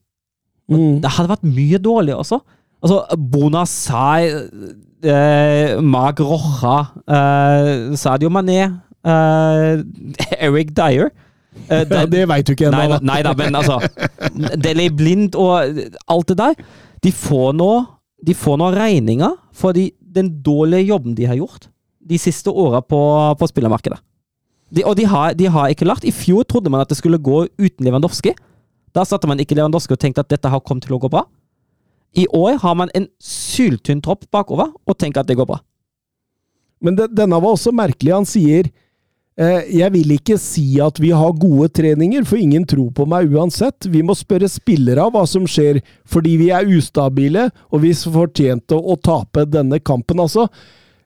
Mm. 0.72 1.02
Det 1.04 1.10
hadde 1.12 1.30
vært 1.34 1.44
mye 1.44 1.78
dårligere 1.84 2.18
også. 2.24 2.38
Altså, 2.84 3.02
Bonasai, 3.32 4.30
eh, 5.04 5.82
Mark 5.84 6.22
Rocha, 6.24 6.78
eh, 7.12 7.96
Sadio 8.00 8.30
Mané, 8.32 8.62
eh, 9.04 9.84
Eric 10.48 10.72
Dyer 10.78 11.10
eh, 11.70 11.84
Ja, 11.92 12.06
det 12.06 12.24
veit 12.32 12.48
du 12.48 12.54
ikke 12.56 12.70
ennå. 12.72 12.88
da- 12.96 13.00
nei 13.04 13.20
da, 13.28 13.34
men 13.36 13.56
altså 13.60 13.82
Deli 14.64 14.88
Blind 14.96 15.36
og 15.36 15.60
alt 16.08 16.28
det 16.32 16.38
der. 16.40 16.56
De 17.04 17.12
får 17.12 17.52
nå, 17.60 17.72
de 18.28 18.34
får 18.34 18.58
nå 18.64 18.72
regninga 18.80 19.34
for 19.52 19.76
de, 19.76 19.90
den 20.16 20.38
dårlige 20.44 20.88
jobben 20.88 21.16
de 21.20 21.26
har 21.28 21.36
gjort 21.36 21.68
de 22.10 22.20
siste 22.20 22.52
åra 22.52 22.82
på, 22.82 23.00
på 23.40 23.50
spillermarkedet. 23.52 24.00
De, 24.74 24.84
og 24.90 24.98
de 24.98 25.06
har, 25.06 25.36
de 25.38 25.50
har 25.54 25.70
ikke 25.70 25.86
lært. 25.86 26.06
I 26.08 26.14
fjor 26.16 26.48
trodde 26.50 26.72
man 26.74 26.82
at 26.82 26.90
det 26.90 26.98
skulle 26.98 27.22
gå 27.22 27.46
uten 27.62 27.86
Lewandowski. 27.86 28.34
Da 28.94 29.06
satte 29.06 29.30
man 29.30 29.42
ikke 29.42 29.58
Lewandowski 29.58 29.96
og 29.96 30.02
tenkte 30.02 30.24
at 30.24 30.32
dette 30.34 30.50
har 30.50 30.64
kommet 30.66 30.88
til 30.88 30.98
å 30.98 31.02
gå 31.02 31.12
bra. 31.14 31.26
I 32.18 32.28
år 32.34 32.60
har 32.62 32.78
man 32.78 32.92
en 32.94 33.08
syltynn 33.22 34.02
tropp 34.06 34.28
bakover 34.34 34.74
og 34.86 34.98
tenker 35.02 35.24
at 35.24 35.30
det 35.30 35.38
går 35.40 35.50
bra. 35.50 35.60
Men 36.84 36.98
det, 36.98 37.14
denne 37.16 37.40
var 37.42 37.56
også 37.56 37.74
merkelig. 37.74 38.12
Han 38.14 38.28
sier 38.28 38.68
eh, 39.40 39.70
Jeg 39.72 39.90
vil 39.96 40.14
ikke 40.18 40.38
si 40.42 40.66
at 40.84 41.00
vi 41.02 41.14
har 41.16 41.40
gode 41.40 41.72
treninger, 41.74 42.26
for 42.28 42.42
ingen 42.42 42.68
tror 42.70 42.92
på 42.94 43.08
meg 43.10 43.34
uansett. 43.34 43.90
Vi 43.90 44.04
må 44.06 44.18
spørre 44.18 44.50
spillere 44.52 45.08
hva 45.14 45.26
som 45.30 45.48
skjer, 45.50 45.82
fordi 46.06 46.36
vi 46.42 46.52
er 46.54 46.70
ustabile, 46.70 47.50
og 47.72 47.86
vi 47.86 47.96
fortjente 47.98 48.78
å 48.78 48.98
tape 49.00 49.48
denne 49.50 49.82
kampen. 49.82 50.22
Altså, 50.22 50.50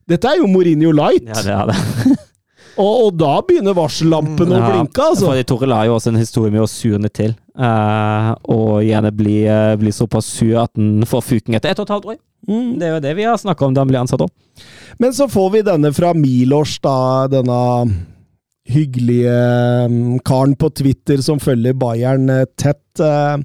dette 0.07 0.29
er 0.29 0.41
jo 0.41 0.47
Mourinho 0.51 0.93
light, 0.95 1.27
Ja, 1.27 1.41
det 1.43 1.53
er 1.53 1.71
det. 1.71 2.15
og, 2.84 2.93
og 3.07 3.09
da 3.19 3.34
begynner 3.47 3.75
varsellampene 3.77 4.55
å 4.55 4.61
Ja, 4.61 4.71
blinke, 4.71 5.09
altså. 5.11 5.27
Fordi 5.31 5.45
Toril 5.49 5.75
har 5.75 5.89
jo 5.89 5.97
også 5.97 6.13
en 6.13 6.21
historie 6.21 6.53
med 6.53 6.63
å 6.63 6.69
surne 6.71 7.11
til. 7.11 7.35
Uh, 7.57 8.31
og 8.53 8.84
gjerne 8.85 9.11
bli, 9.17 9.39
uh, 9.49 9.73
bli 9.81 9.91
såpass 9.95 10.29
sur 10.38 10.59
at 10.61 10.73
den 10.77 11.05
får 11.09 11.25
fuken 11.25 11.57
etter 11.57 11.73
ett 11.73 11.81
og 11.81 11.88
et 11.88 11.95
halvt 11.95 12.11
år. 12.13 12.19
Mm. 12.47 12.77
Det 12.79 12.85
er 12.85 12.93
jo 12.93 13.01
det 13.03 13.15
vi 13.17 13.25
har 13.27 13.39
snakka 13.41 13.65
om 13.65 13.73
da 13.75 13.84
han 13.84 13.89
ble 13.89 14.03
ansatt 14.03 14.23
òg. 14.23 14.31
Men 15.01 15.15
så 15.17 15.27
får 15.29 15.49
vi 15.55 15.65
denne 15.65 15.91
fra 15.93 16.13
Milos, 16.17 16.77
da. 16.84 16.97
Denne 17.31 17.57
hyggelige 18.67 19.35
mm, 19.88 20.19
karen 20.27 20.55
på 20.59 20.69
Twitter 20.75 21.21
som 21.23 21.39
følger 21.39 21.75
Bayern 21.77 22.29
eh, 22.29 22.45
tett. 22.59 22.84
Uh, 22.99 23.39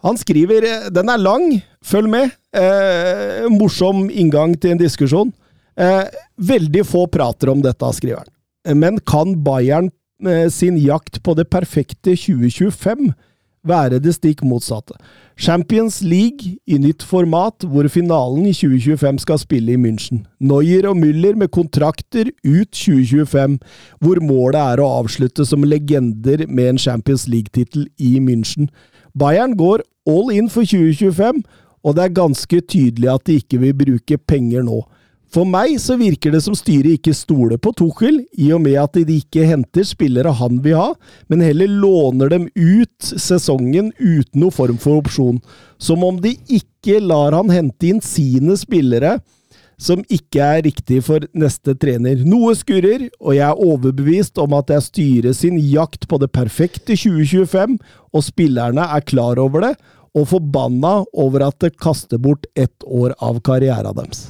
Han 0.00 0.16
skriver 0.16 0.88
Den 0.90 1.10
er 1.12 1.20
lang, 1.20 1.60
følg 1.84 2.08
med. 2.08 2.30
Eh, 2.56 3.44
morsom 3.52 4.08
inngang 4.08 4.54
til 4.56 4.72
en 4.72 4.80
diskusjon. 4.80 5.32
Eh, 5.80 6.04
veldig 6.36 6.84
få 6.86 7.06
prater 7.08 7.48
om 7.48 7.62
dette, 7.64 7.92
skriver 7.96 8.24
han. 8.24 8.78
Men 8.78 9.00
kan 9.00 9.38
Bayern 9.44 9.88
eh, 10.26 10.48
sin 10.52 10.76
jakt 10.76 11.22
på 11.24 11.34
det 11.34 11.48
perfekte 11.48 12.12
2025 12.12 13.14
være 13.64 14.00
det 14.00 14.12
stikk 14.16 14.42
motsatte? 14.44 14.98
Champions 15.40 16.02
League 16.04 16.58
i 16.68 16.76
nytt 16.76 17.00
format, 17.02 17.64
hvor 17.64 17.88
finalen 17.88 18.44
i 18.50 18.52
2025 18.52 19.22
skal 19.24 19.40
spille 19.40 19.72
i 19.72 19.80
München. 19.80 20.26
Neuer 20.40 20.90
og 20.90 21.00
Müller 21.00 21.38
med 21.40 21.48
kontrakter 21.48 22.28
ut 22.44 22.76
2025, 22.76 23.56
hvor 24.04 24.20
målet 24.20 24.60
er 24.60 24.84
å 24.84 24.92
avslutte 25.00 25.48
som 25.48 25.64
legender 25.64 26.44
med 26.46 26.74
en 26.74 26.82
Champions 26.84 27.24
League-tittel 27.28 27.88
i 27.96 28.18
München. 28.20 28.68
Bayern 29.16 29.56
går 29.56 29.80
all 30.04 30.28
in 30.36 30.52
for 30.52 30.68
2025, 30.68 31.40
og 31.80 31.96
det 31.96 32.04
er 32.04 32.18
ganske 32.20 32.60
tydelig 32.68 33.08
at 33.08 33.24
de 33.24 33.40
ikke 33.40 33.64
vil 33.64 33.78
bruke 33.80 34.20
penger 34.28 34.68
nå. 34.68 34.82
For 35.30 35.46
meg 35.46 35.76
så 35.78 35.94
virker 35.94 36.34
det 36.34 36.40
som 36.42 36.56
styret 36.58 36.96
ikke 36.98 37.14
stoler 37.14 37.58
på 37.62 37.70
Tuchel, 37.78 38.24
i 38.34 38.48
og 38.50 38.64
med 38.64 38.78
at 38.82 38.98
de 38.98 39.20
ikke 39.20 39.46
henter 39.46 39.86
spillere 39.86 40.32
han 40.40 40.58
vil 40.64 40.74
ha, 40.74 40.88
men 41.30 41.44
heller 41.46 41.70
låner 41.70 42.32
dem 42.32 42.48
ut 42.58 43.12
sesongen 43.14 43.92
uten 44.00 44.42
noen 44.42 44.54
form 44.54 44.80
for 44.82 44.98
opsjon. 45.04 45.38
Som 45.78 46.02
om 46.06 46.18
de 46.22 46.34
ikke 46.50 46.98
lar 47.04 47.36
han 47.38 47.52
hente 47.54 47.92
inn 47.92 48.02
sine 48.02 48.58
spillere 48.58 49.20
som 49.80 50.02
ikke 50.12 50.42
er 50.44 50.64
riktig 50.66 50.98
for 51.06 51.24
neste 51.32 51.72
trener. 51.80 52.20
Noe 52.26 52.52
skurrer, 52.58 53.06
og 53.22 53.36
jeg 53.38 53.46
er 53.46 53.62
overbevist 53.64 54.40
om 54.42 54.58
at 54.58 54.68
det 54.68 54.76
er 54.76 54.84
styret 54.84 55.38
sin 55.38 55.56
jakt 55.62 56.04
på 56.10 56.18
det 56.20 56.28
perfekte 56.34 56.98
2025, 56.98 57.78
og 58.12 58.26
spillerne 58.26 58.90
er 58.98 59.06
klar 59.06 59.40
over 59.40 59.70
det, 59.70 59.72
og 60.10 60.26
forbanna 60.32 61.00
over 61.14 61.46
at 61.46 61.62
det 61.62 61.76
kaster 61.80 62.20
bort 62.20 62.50
ett 62.58 62.84
år 62.84 63.14
av 63.22 63.40
karrieren 63.46 63.96
deres. 63.96 64.28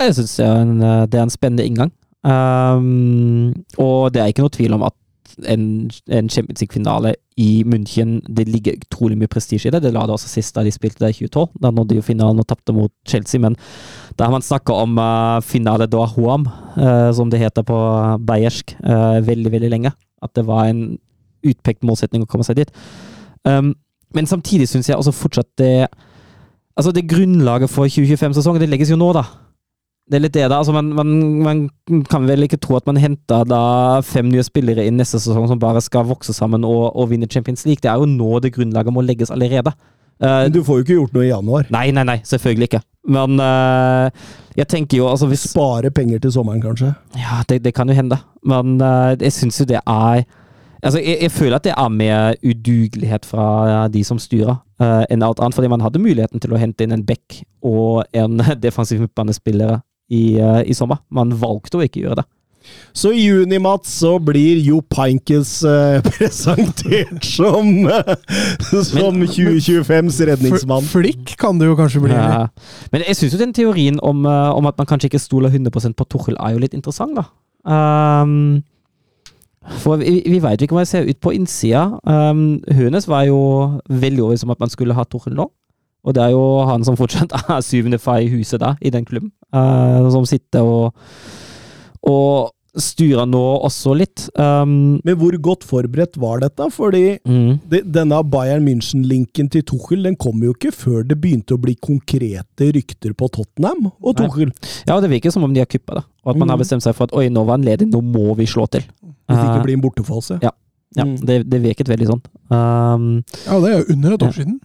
Jeg 0.00 0.14
syns 0.18 0.38
eh, 0.44 1.06
det 1.08 1.18
er 1.18 1.24
en 1.24 1.32
spennende 1.32 1.64
inngang. 1.64 1.92
Um, 2.26 3.54
og 3.78 4.10
det 4.14 4.20
er 4.20 4.32
ikke 4.32 4.42
noe 4.42 4.54
tvil 4.54 4.74
om 4.74 4.82
at 4.82 4.96
en, 5.46 5.90
en 6.10 6.28
Champions 6.32 6.62
League-finale 6.62 7.12
i 7.36 7.62
München 7.68 8.18
Det 8.24 8.48
ligger 8.48 8.78
utrolig 8.80 9.18
mye 9.20 9.30
prestisje 9.30 9.68
i 9.68 9.72
det. 9.74 9.82
Det 9.84 9.92
la 9.94 10.06
det 10.06 10.14
også 10.16 10.30
sist 10.30 10.56
da 10.56 10.64
de 10.64 10.72
spilte 10.74 11.04
det 11.04 11.12
i 11.12 11.26
2012. 11.26 11.60
Da 11.62 11.70
nådde 11.70 11.94
de 11.94 12.00
jo 12.00 12.06
finalen 12.06 12.40
og 12.42 12.48
tapte 12.48 12.74
mot 12.74 12.92
Chelsea, 13.08 13.40
men 13.40 13.56
da 14.18 14.26
har 14.26 14.34
man 14.34 14.44
snakka 14.44 14.74
om 14.84 14.98
uh, 14.98 15.40
finale 15.44 15.88
da 15.92 16.06
Huam, 16.16 16.48
uh, 16.76 17.12
som 17.14 17.30
det 17.30 17.42
heter 17.42 17.66
på 17.66 17.78
bayersk, 18.26 18.76
uh, 18.82 19.20
veldig, 19.26 19.52
veldig 19.52 19.70
lenge. 19.70 19.92
At 20.22 20.34
det 20.36 20.46
var 20.48 20.70
en 20.70 20.98
utpekt 21.46 21.84
målsetning 21.86 22.24
å 22.24 22.30
komme 22.30 22.46
seg 22.46 22.62
dit. 22.62 22.72
Um, 23.44 23.74
men 24.16 24.28
samtidig 24.28 24.68
syns 24.70 24.88
jeg 24.88 24.98
også 24.98 25.14
fortsatt 25.14 25.52
det 25.60 25.88
Altså, 26.76 26.90
det 26.92 27.06
grunnlaget 27.08 27.70
for 27.72 27.88
2025-sesongen, 27.88 28.60
det 28.60 28.66
legges 28.68 28.90
jo 28.92 28.98
nå, 29.00 29.06
da. 29.16 29.22
Det 30.06 30.20
er 30.20 30.22
litt 30.22 30.36
det, 30.36 30.44
da. 30.46 30.60
Altså, 30.60 30.70
man, 30.70 30.92
man, 30.94 31.08
man 31.42 32.04
kan 32.06 32.28
vel 32.28 32.46
ikke 32.46 32.60
tro 32.62 32.76
at 32.78 32.86
man 32.86 33.00
henter 33.02 33.42
da 33.48 34.00
fem 34.06 34.28
nye 34.30 34.44
spillere 34.46 34.84
inn 34.86 35.00
neste 35.00 35.18
sesong 35.18 35.48
som 35.50 35.58
bare 35.58 35.82
skal 35.82 36.06
vokse 36.06 36.34
sammen 36.36 36.62
og, 36.68 36.92
og 36.94 37.10
vinne 37.10 37.26
Champions 37.30 37.66
League. 37.66 37.82
Det 37.82 37.90
er 37.90 37.98
jo 37.98 38.06
nå 38.06 38.38
det 38.44 38.52
grunnlaget 38.54 38.94
må 38.94 39.02
legges 39.02 39.34
allerede. 39.34 39.74
Eh, 40.22 40.44
Men 40.46 40.54
du 40.54 40.62
får 40.64 40.78
jo 40.78 40.84
ikke 40.86 40.98
gjort 41.00 41.16
noe 41.16 41.26
i 41.26 41.32
januar. 41.32 41.66
nei, 41.74 41.88
nei, 41.90 42.04
nei, 42.06 42.20
selvfølgelig 42.24 42.70
ikke. 42.70 42.82
Men 43.16 43.40
uh, 43.42 44.06
jeg 44.58 44.66
tenker 44.70 44.98
jo 44.98 45.08
altså 45.10 45.28
hvis 45.30 45.44
Spare 45.50 45.90
penger 45.94 46.22
til 46.22 46.32
sommeren, 46.34 46.62
kanskje. 46.62 46.92
Ja, 47.18 47.42
det, 47.48 47.60
det 47.64 47.74
kan 47.74 47.90
jo 47.90 47.94
hende. 47.94 48.18
Men 48.46 48.78
uh, 48.82 49.12
jeg 49.18 49.34
syns 49.34 49.60
jo 49.60 49.68
det 49.68 49.82
er 49.82 50.26
Altså, 50.84 51.00
jeg, 51.00 51.18
jeg 51.24 51.32
føler 51.32 51.56
at 51.56 51.64
det 51.64 51.72
er 51.72 51.88
mer 51.90 52.34
udugelighet 52.44 53.24
fra 53.26 53.88
de 53.90 54.04
som 54.06 54.18
styrer, 54.22 54.58
uh, 54.78 55.02
enn 55.10 55.24
alt 55.24 55.40
annet. 55.40 55.56
Fordi 55.56 55.70
man 55.72 55.82
hadde 55.82 55.98
muligheten 55.98 56.38
til 56.38 56.52
å 56.54 56.60
hente 56.60 56.84
inn 56.84 56.94
en 56.94 57.02
back 57.06 57.40
og 57.64 58.04
en 58.14 58.38
defensiv 58.62 59.00
midtbanespiller 59.02 59.80
i, 60.12 60.38
eh, 60.38 60.62
i 60.66 60.76
sommer. 60.76 61.02
Man 61.10 61.34
valgte 61.36 61.80
å 61.80 61.84
ikke 61.86 62.04
gjøre 62.04 62.22
det. 62.22 62.28
Så 62.96 63.10
i 63.12 63.26
juni, 63.26 63.58
Mats, 63.60 63.90
så 64.00 64.16
blir 64.22 64.58
Jo 64.64 64.80
Peinkes 64.90 65.58
uh, 65.68 66.00
presentert 66.16 67.26
som, 67.28 67.68
eh, 67.92 68.14
som 68.72 69.20
2025s 69.20 70.20
redningsmann. 70.30 70.86
Flikk 70.88 71.36
kan 71.40 71.60
det 71.60 71.68
jo 71.68 71.76
kanskje 71.78 72.06
bli. 72.06 72.14
Ja. 72.16 72.46
Men 72.94 73.04
jeg 73.06 73.18
syns 73.18 73.36
jo 73.36 73.42
den 73.42 73.52
teorien 73.56 74.00
om, 74.00 74.24
eh, 74.26 74.48
om 74.56 74.70
at 74.70 74.78
man 74.80 74.88
kanskje 74.88 75.10
ikke 75.10 75.22
stoler 75.22 75.52
100% 75.52 75.98
på 75.98 76.08
Tuchel, 76.08 76.38
er 76.40 76.56
jo 76.56 76.64
litt 76.64 76.76
interessant, 76.76 77.18
da. 77.18 77.28
Um, 77.66 78.62
for 79.82 79.98
vi, 79.98 80.20
vi 80.24 80.40
veit 80.40 80.60
jo 80.60 80.68
ikke 80.68 80.78
hva 80.78 80.86
det 80.86 80.92
ser 80.92 81.08
ut 81.08 81.20
på 81.20 81.34
innsida. 81.34 81.88
Um, 82.06 82.62
Hønes 82.70 83.08
var 83.10 83.26
jo 83.28 83.40
veldig 83.90 84.22
overbevist 84.22 84.46
om 84.46 84.54
at 84.54 84.62
man 84.62 84.72
skulle 84.72 84.96
ha 84.96 85.04
Tuchel 85.04 85.36
nå. 85.36 85.50
Og 86.06 86.14
det 86.14 86.22
er 86.22 86.30
jo 86.36 86.42
han 86.68 86.84
som 86.86 86.96
fortsatt 86.96 87.32
er 87.50 87.62
syvende 87.66 87.98
far 87.98 88.20
i 88.22 88.28
huset 88.30 88.60
da, 88.62 88.76
i 88.80 88.90
den 88.94 89.04
klubben. 89.04 89.32
uh, 89.52 90.06
som 90.14 90.24
sitter 90.28 90.62
og, 90.62 90.94
og 92.06 92.52
styrer 92.76 93.24
nå 93.24 93.40
også 93.64 93.94
litt. 93.96 94.26
Um, 94.36 94.98
Men 95.06 95.16
hvor 95.16 95.32
godt 95.40 95.64
forberedt 95.64 96.18
var 96.20 96.42
dette? 96.44 96.66
Fordi 96.74 97.16
mm. 97.24 97.54
det, 97.72 97.80
denne 97.94 98.18
Bayern 98.28 98.66
München-linken 98.66 99.48
til 99.54 99.64
Tuchel 99.64 100.04
den 100.04 100.16
kom 100.20 100.42
jo 100.44 100.52
ikke 100.52 100.74
før 100.76 101.00
det 101.08 101.16
begynte 101.22 101.56
å 101.56 101.60
bli 101.62 101.72
konkrete 101.80 102.68
rykter 102.76 103.14
på 103.16 103.30
Tottenham 103.32 103.88
og 103.88 104.12
Nei. 104.20 104.26
Tuchel. 104.28 104.52
Ja, 104.90 104.98
det 105.00 105.08
virker 105.14 105.32
som 105.32 105.46
om 105.48 105.54
de 105.56 105.64
har 105.64 105.70
kuppa 105.72 106.02
det. 106.02 106.04
Og 106.26 106.34
at 106.34 106.42
man 106.42 106.52
har 106.52 106.58
Mm. 106.60 106.64
bestemt 106.66 106.84
seg 106.84 106.94
for 106.98 107.08
at 107.08 107.16
oi, 107.16 107.30
nå 107.32 107.46
var 107.48 107.56
han 107.56 107.64
ledig, 107.64 107.88
nå 107.88 108.02
må 108.04 108.36
vi 108.36 108.44
slå 108.46 108.68
til. 108.70 108.84
Hvis 109.02 109.32
det 109.32 109.40
Eh, 109.40 109.48
ikke 109.56 109.64
blir 109.64 109.74
en 109.80 109.84
bortefase. 109.88 110.38
ja. 110.44 110.52
Ja, 110.96 111.04
Mm. 111.04 111.16
det, 111.26 111.34
det 111.50 111.58
virket 111.60 111.88
veldig 111.90 112.06
sånn. 112.08 112.20
Um, 112.48 113.24
Ja, 113.44 113.56
det 113.60 113.68
er 113.72 113.78
jo 113.80 113.92
under 113.96 114.12
et 114.14 114.22
år 114.22 114.32
siden. 114.36 114.60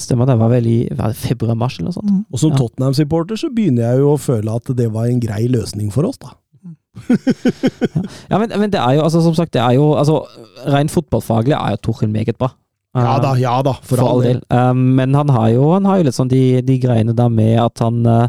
Stemmer, 0.00 0.28
det 0.28 0.38
var 0.40 0.52
vel 0.52 0.68
i 0.68 0.78
februar-mars 1.18 1.78
eller 1.78 1.90
noe 1.90 1.96
sånt. 1.98 2.14
Og 2.32 2.40
som 2.40 2.52
Ja. 2.52 2.60
Tottenham-supporter 2.62 3.36
så 3.40 3.50
begynner 3.52 3.90
jeg 3.90 4.02
jo 4.02 4.14
å 4.14 4.20
føle 4.20 4.54
at 4.54 4.72
det 4.76 4.88
var 4.92 5.10
en 5.10 5.20
grei 5.20 5.46
løsning 5.52 5.92
for 5.92 6.08
oss, 6.08 6.18
da. 6.22 6.34
Ja, 8.30 8.38
men, 8.38 8.52
men 8.52 8.72
det 8.72 8.80
er 8.80 8.98
jo, 8.98 9.04
altså, 9.06 9.22
som 9.24 9.34
sagt, 9.34 9.54
det 9.56 9.62
er 9.62 9.78
jo 9.78 9.94
altså, 9.96 10.22
Rent 10.68 10.92
fotballfaglig 10.92 11.56
er 11.56 11.76
jo 11.76 11.80
Torhild 11.88 12.12
meget 12.12 12.36
bra. 12.36 12.52
Ja 12.92 13.16
da, 13.22 13.32
ja 13.40 13.54
da, 13.64 13.72
for, 13.80 13.96
for 13.96 14.04
all 14.04 14.20
del. 14.20 14.42
Um, 14.52 14.82
men 14.98 15.14
han 15.16 15.30
har 15.32 15.48
jo, 15.54 15.70
han 15.72 15.86
har 15.88 15.98
jo 15.98 16.04
litt 16.10 16.16
sånn 16.18 16.28
de, 16.28 16.60
de 16.60 16.76
greiene 16.82 17.14
der 17.16 17.30
med 17.32 17.56
at 17.62 17.80
han 17.80 18.02
uh, 18.04 18.26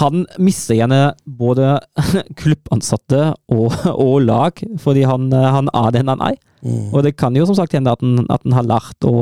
Han 0.00 0.24
mister 0.42 0.74
gjerne 0.74 1.14
både 1.24 1.76
klubbansatte 2.40 3.28
og, 3.52 3.74
og 3.92 4.16
lag, 4.26 4.62
fordi 4.82 5.04
han, 5.06 5.28
uh, 5.34 5.50
han 5.54 5.70
er 5.70 5.92
den 5.94 6.10
han 6.10 6.24
er. 6.32 6.38
Mm. 6.64 6.88
Og 6.90 7.04
det 7.06 7.14
kan 7.20 7.36
jo 7.36 7.46
som 7.46 7.58
sagt 7.58 7.76
hende 7.76 7.92
at 7.92 8.02
han, 8.02 8.24
at 8.32 8.42
han 8.46 8.56
har 8.56 8.66
lært 8.66 9.06
å, 9.06 9.14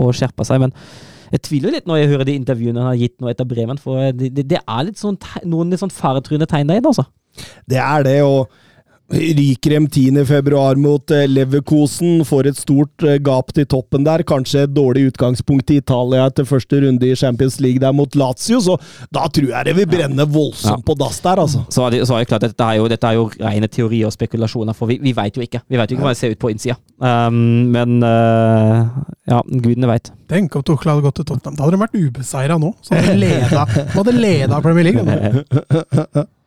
å 0.00 0.08
skjerpe 0.16 0.46
seg, 0.46 0.62
men 0.62 0.72
jeg 1.34 1.42
tviler 1.48 1.74
litt 1.74 1.88
når 1.88 2.00
jeg 2.00 2.10
hører 2.12 2.28
de 2.28 2.36
intervjuene 2.38 2.80
han 2.80 2.92
har 2.92 3.00
gitt 3.00 3.16
nå 3.18 3.30
etter 3.32 3.48
Bremen, 3.48 3.80
for 3.80 4.12
det, 4.14 4.30
det, 4.36 4.46
det 4.52 4.60
er 4.62 4.86
litt 4.86 5.00
sånn, 5.00 5.18
noen 5.50 5.72
litt 5.72 5.82
sånn 5.82 5.92
faretruende 5.92 6.46
tegn 6.50 6.70
der 6.70 6.78
inne, 6.78 6.92
altså. 6.92 7.08
Det 7.66 7.80
er 7.82 8.04
det, 8.06 8.20
og 8.22 8.52
ryker 9.12 9.70
dem 9.70 9.86
10. 9.86 10.24
februar 10.26 10.76
mot 10.80 11.10
eh, 11.10 11.26
Leverkosen, 11.28 12.22
får 12.24 12.48
et 12.48 12.56
stort 12.58 13.04
eh, 13.04 13.18
gap 13.22 13.52
til 13.54 13.66
toppen 13.68 14.04
der. 14.06 14.24
Kanskje 14.26 14.62
et 14.64 14.72
dårlig 14.74 15.10
utgangspunkt 15.10 15.70
i 15.70 15.76
Italia 15.82 16.24
etter 16.30 16.46
første 16.48 16.80
runde 16.80 17.10
i 17.10 17.16
Champions 17.16 17.58
League 17.60 17.82
der 17.82 17.92
mot 17.92 18.16
Lazio, 18.16 18.60
så 18.64 18.78
da 19.12 19.26
tror 19.28 19.50
jeg 19.52 19.68
det 19.68 19.76
vil 19.76 19.90
brenne 19.90 20.24
voldsomt 20.24 20.80
Ja. 20.80 20.86
på 20.86 20.96
dass 20.98 21.20
der, 21.20 21.38
altså. 21.42 21.64
Så 21.68 21.84
er 21.86 21.90
det, 21.90 22.02
så 22.08 22.14
er 22.16 22.24
det 22.24 22.28
klart, 22.32 22.46
dette 22.48 22.64
er 22.64 22.80
jo, 22.80 22.88
dette 22.88 23.06
er 23.06 23.18
jo 23.18 23.28
rene 23.40 23.68
teorier 23.68 24.08
og 24.08 24.14
spekulasjoner, 24.16 24.72
for 24.74 24.90
vi, 24.90 24.98
vi 25.02 25.12
vet 25.16 25.36
jo 25.36 25.44
ikke. 25.44 25.60
Vi 25.68 25.78
vet 25.78 25.90
jo 25.90 25.98
ikke 25.98 26.06
hva 26.08 26.14
det 26.14 26.20
ser 26.22 26.32
ut 26.32 26.40
på 26.40 26.52
innsida. 26.54 26.78
Um, 26.98 27.68
men 27.74 27.98
uh, 28.02 28.88
ja, 29.28 29.42
gudene 29.44 29.90
veit. 29.90 30.10
Tenk 30.30 30.56
om 30.56 30.64
Tuchel 30.64 30.94
hadde 30.94 31.04
gått 31.04 31.20
til 31.20 31.28
Tottenham. 31.28 31.58
Da 31.58 31.66
hadde 31.66 31.76
de 31.76 31.82
vært 31.84 31.98
ubeseira 32.00 32.56
nå. 32.58 32.72
Så 32.80 32.96
hadde 32.96 34.12
de 34.12 34.16
leda 34.16 34.62
Premier 34.64 34.88
League. 34.88 36.24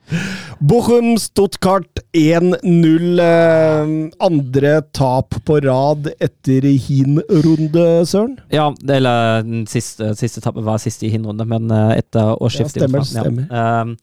Bochum 0.59 1.17
Stuttgart 1.19 1.99
1-0. 2.15 3.19
Eh, 3.19 4.09
andre 4.23 4.73
tap 4.95 5.35
på 5.45 5.59
rad 5.65 6.09
etter 6.23 6.67
hin-runde, 6.87 7.87
Søren? 8.07 8.37
Ja, 8.53 8.69
eller 8.87 9.43
den 9.45 9.65
siste, 9.69 10.13
siste 10.19 10.43
tapet 10.43 10.65
var 10.65 10.79
siste 10.81 11.07
i 11.07 11.11
hinrunde, 11.13 11.45
men 11.47 11.71
uh, 11.73 11.91
etter 11.97 12.35
årsskiftet. 12.41 12.85
Ja, 12.85 12.87
stemmer, 12.87 13.03
stemmer. 13.07 13.49
Ja. 13.51 13.97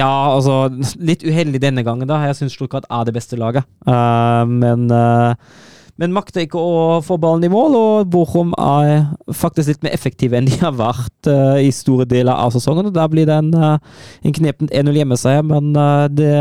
ja, 0.00 0.12
altså 0.36 0.68
Litt 1.02 1.24
uheldig 1.26 1.60
denne 1.62 1.84
gangen, 1.86 2.08
da. 2.08 2.22
Jeg 2.28 2.40
syns 2.40 2.56
Stuttgart 2.56 2.88
er 2.88 3.08
det 3.08 3.16
beste 3.16 3.38
laget. 3.40 3.68
Uh, 3.86 4.46
men 4.48 4.88
uh, 4.88 5.36
men 6.00 6.14
makter 6.16 6.46
ikke 6.46 6.60
å 6.60 7.00
få 7.04 7.18
ballen 7.20 7.44
i 7.44 7.50
mål, 7.52 7.76
og 7.76 8.08
Bochum 8.12 8.54
er 8.56 9.10
faktisk 9.36 9.68
litt 9.68 9.82
mer 9.84 9.92
effektive 9.92 10.38
enn 10.38 10.48
de 10.48 10.56
har 10.62 10.72
vært 10.78 11.28
uh, 11.28 11.60
i 11.60 11.68
store 11.74 12.06
deler 12.08 12.32
av 12.32 12.54
sesongen. 12.54 12.88
og 12.88 12.96
Da 12.96 13.04
blir 13.10 13.28
det 13.28 13.36
en, 13.36 13.52
uh, 13.52 13.76
en 14.24 14.36
knepent 14.38 14.72
1-0 14.72 14.96
hjemmeseier, 14.96 15.44
men 15.44 15.74
uh, 15.76 16.08
det 16.08 16.32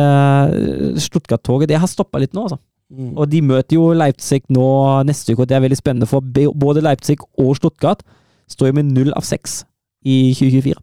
Stuttgart-toget 1.04 1.74
det 1.74 1.82
har 1.84 1.92
stoppa 1.92 2.24
litt 2.24 2.36
nå, 2.38 2.48
altså. 2.48 2.62
Og 2.90 3.28
de 3.30 3.44
møter 3.46 3.76
jo 3.76 3.92
Leipzig 3.94 4.48
nå 4.50 4.66
neste 5.06 5.36
uke, 5.36 5.44
og 5.44 5.50
det 5.52 5.60
er 5.60 5.66
veldig 5.68 5.78
spennende, 5.78 6.10
for 6.10 6.24
både 6.26 6.82
Leipzig 6.82 7.20
og 7.38 7.52
Stuttgart 7.60 8.02
står 8.50 8.72
jo 8.72 8.80
med 8.80 8.96
null 8.96 9.12
av 9.14 9.28
seks 9.28 9.60
i 10.08 10.32
2024. 10.34 10.80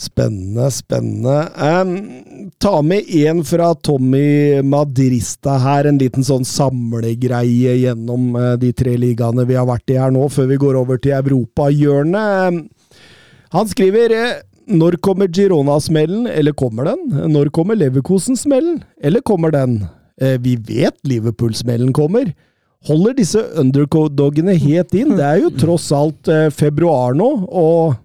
Spennende, 0.00 0.70
spennende. 0.72 1.48
Um, 1.60 2.52
ta 2.58 2.78
med 2.82 3.04
en 3.20 3.42
fra 3.44 3.74
Tommy 3.74 4.62
Madrista 4.64 5.58
her, 5.60 5.90
en 5.90 5.98
liten 6.00 6.24
sånn 6.24 6.46
samlegreie 6.48 7.74
gjennom 7.82 8.30
eh, 8.32 8.54
de 8.62 8.70
tre 8.72 8.94
ligaene 8.96 9.44
vi 9.44 9.58
har 9.60 9.68
vært 9.68 9.92
i 9.92 9.98
her 10.00 10.14
nå, 10.14 10.24
før 10.32 10.48
vi 10.48 10.60
går 10.62 10.80
over 10.80 11.02
til 11.04 11.18
europahjørnet. 11.18 12.48
Um, 12.48 12.62
Han 13.52 13.68
skriver 13.68 14.16
eh, 14.16 14.40
når 14.72 14.96
kommer 15.04 15.28
Girona-smellen, 15.28 16.30
eller 16.32 16.56
kommer 16.56 16.88
den? 16.94 17.32
Når 17.34 17.52
kommer 17.52 17.76
Leverkosen-smellen, 17.76 18.80
eller 19.04 19.20
kommer 19.20 19.52
den? 19.52 19.82
Uh, 20.16 20.38
Vi 20.40 20.56
vet 20.56 20.96
Liverpool-smellen 21.04 21.92
kommer. 21.92 22.32
Holder 22.88 23.20
disse 23.20 23.50
underdogene 23.60 24.56
helt 24.56 24.96
inn? 24.96 25.18
Det 25.20 25.26
er 25.28 25.42
jo 25.44 25.58
tross 25.60 25.92
alt 25.92 26.32
uh, 26.32 26.48
februar 26.48 27.12
nå, 27.12 27.34
og 27.52 28.00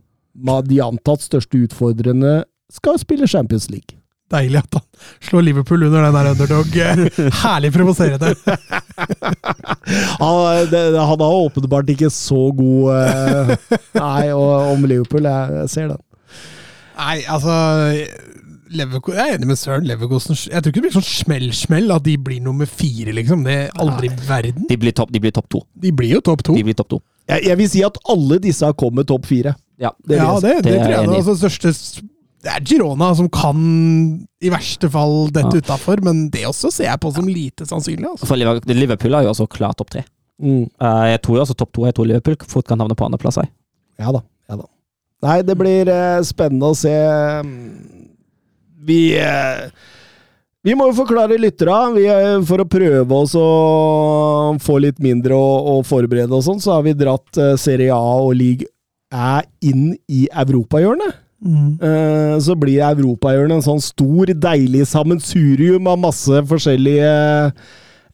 de 0.70 0.82
antatt 0.84 1.24
største 1.24 1.66
utfordrerne 1.66 2.44
skal 2.74 3.00
spille 3.00 3.28
Champions 3.28 3.70
League. 3.70 4.00
Deilig 4.34 4.58
at 4.58 4.80
han 4.80 4.86
slår 5.22 5.44
Liverpool 5.46 5.84
under 5.86 6.08
den 6.08 6.16
der 6.18 6.32
underdog. 6.32 6.78
Herlig 7.44 7.72
provoserende. 7.74 8.34
Han, 10.20 10.70
det, 10.72 10.82
han 10.98 11.22
har 11.22 11.42
åpenbart 11.46 11.90
ikke 11.94 12.10
så 12.10 12.48
god 12.58 12.96
eh, 12.96 13.52
Nei, 14.02 14.32
og, 14.34 14.72
om 14.74 14.88
Liverpool. 14.90 15.30
Jeg, 15.30 15.60
jeg 15.60 15.70
ser 15.70 15.92
den. 15.94 16.02
Nei, 16.96 17.20
altså 17.28 17.54
Leverko 18.76 19.14
Jeg 19.14 19.30
er 19.30 19.38
enig 19.38 19.50
med 19.50 19.60
Søren. 19.60 19.86
Leverkosen 19.86 20.38
Jeg 20.38 20.64
tror 20.64 20.72
ikke 20.72 20.80
det 20.80 20.86
blir 20.88 20.96
sånn 20.96 21.06
smell-smell 21.06 21.92
at 21.94 22.06
de 22.08 22.16
blir 22.18 22.42
nummer 22.44 22.70
fire, 22.70 23.14
liksom. 23.14 23.44
Det 23.46 23.58
er 23.66 23.76
aldri 23.82 24.10
i 24.10 24.16
verden. 24.26 24.66
De 24.70 24.80
blir 24.80 24.96
topp 24.96 25.14
top 25.36 25.50
to. 25.52 25.62
De 25.76 25.92
blir 25.94 26.16
jo 26.18 26.24
topp 26.26 26.44
to. 26.44 26.56
De 26.58 26.66
blir 26.66 26.78
topp 26.78 26.96
to. 26.96 27.02
Jeg, 27.30 27.46
jeg 27.46 27.58
vil 27.62 27.70
si 27.70 27.84
at 27.86 28.00
alle 28.10 28.40
disse 28.42 28.66
har 28.66 28.74
kommet 28.74 29.08
topp 29.08 29.30
fire. 29.30 29.56
Ja. 29.82 29.92
Det 30.08 30.16
ja, 30.20 30.28
det, 30.40 30.52
det, 30.64 30.64
Det 30.64 30.76
er 30.76 30.84
tror 30.86 30.94
jeg 30.96 31.08
enig. 31.10 31.18
Altså, 31.20 31.36
største 31.42 31.72
Det 32.46 32.52
er 32.54 32.62
Girona 32.70 33.10
som 33.18 33.28
kan 33.34 33.58
i 34.46 34.52
verste 34.54 34.90
fall 34.94 35.32
dette 35.34 35.58
Ja. 35.58 35.64
utafor, 35.66 36.02
men 36.06 36.30
det 36.30 36.44
også 36.46 36.70
ser 36.72 36.86
jeg 36.92 37.00
på 37.02 37.12
som 37.16 37.28
lite 37.28 37.66
sannsynlig. 37.66 38.06
Altså. 38.12 38.28
For 38.30 38.38
Liverpool, 38.38 38.76
Liverpool 38.78 39.16
er 39.18 39.26
jo 39.26 39.34
også 39.34 39.48
klart 39.50 39.78
topp 39.82 39.90
tre. 39.96 40.04
Mm. 40.42 40.68
Eh, 40.68 41.06
jeg 41.16 41.22
tror 41.26 41.42
også 41.42 41.56
topp 41.58 41.74
to. 41.74 41.86
Jeg 41.90 41.96
tror 41.98 42.06
Liverpool 42.08 42.38
fort 42.48 42.68
kan 42.70 42.80
havne 42.80 42.96
på 42.96 43.06
andreplass. 43.08 43.40
Ja 44.00 44.12
da. 44.14 44.22
Ja 44.52 44.56
da. 44.62 44.68
Nei, 45.26 45.42
det 45.48 45.56
blir 45.58 45.90
eh, 45.90 46.22
spennende 46.28 46.70
å 46.70 46.78
se. 46.78 46.94
Vi 48.86 49.00
eh, 49.18 49.70
Vi 50.66 50.74
må 50.78 50.88
jo 50.90 50.96
forklare 50.98 51.38
lytterne. 51.38 51.96
Vi, 51.98 52.06
eh, 52.10 52.40
for 52.46 52.62
å 52.64 52.68
prøve 52.70 53.20
oss 53.24 53.36
å 53.38 54.58
få 54.62 54.78
litt 54.82 55.02
mindre 55.04 55.34
å, 55.38 55.50
å 55.76 55.84
forberede 55.86 56.34
og 56.34 56.46
sånn, 56.46 56.62
så 56.62 56.78
har 56.78 56.86
vi 56.88 56.94
dratt 56.98 57.38
eh, 57.42 57.56
Serie 57.62 57.94
A 57.94 58.16
og 58.22 58.34
League 58.38 58.66
Æ 59.16 59.46
inn 59.72 59.94
i 60.12 60.26
europahjørnet. 60.28 61.22
Eh, 61.46 62.36
så 62.42 62.56
blir 62.58 62.82
europahjørnet 62.82 63.60
en 63.60 63.66
sånn 63.66 63.82
stor, 63.84 64.32
deilig 64.34 64.86
sammensurium 64.90 65.88
av 65.92 66.00
masse 66.02 66.42
forskjellige 66.50 67.10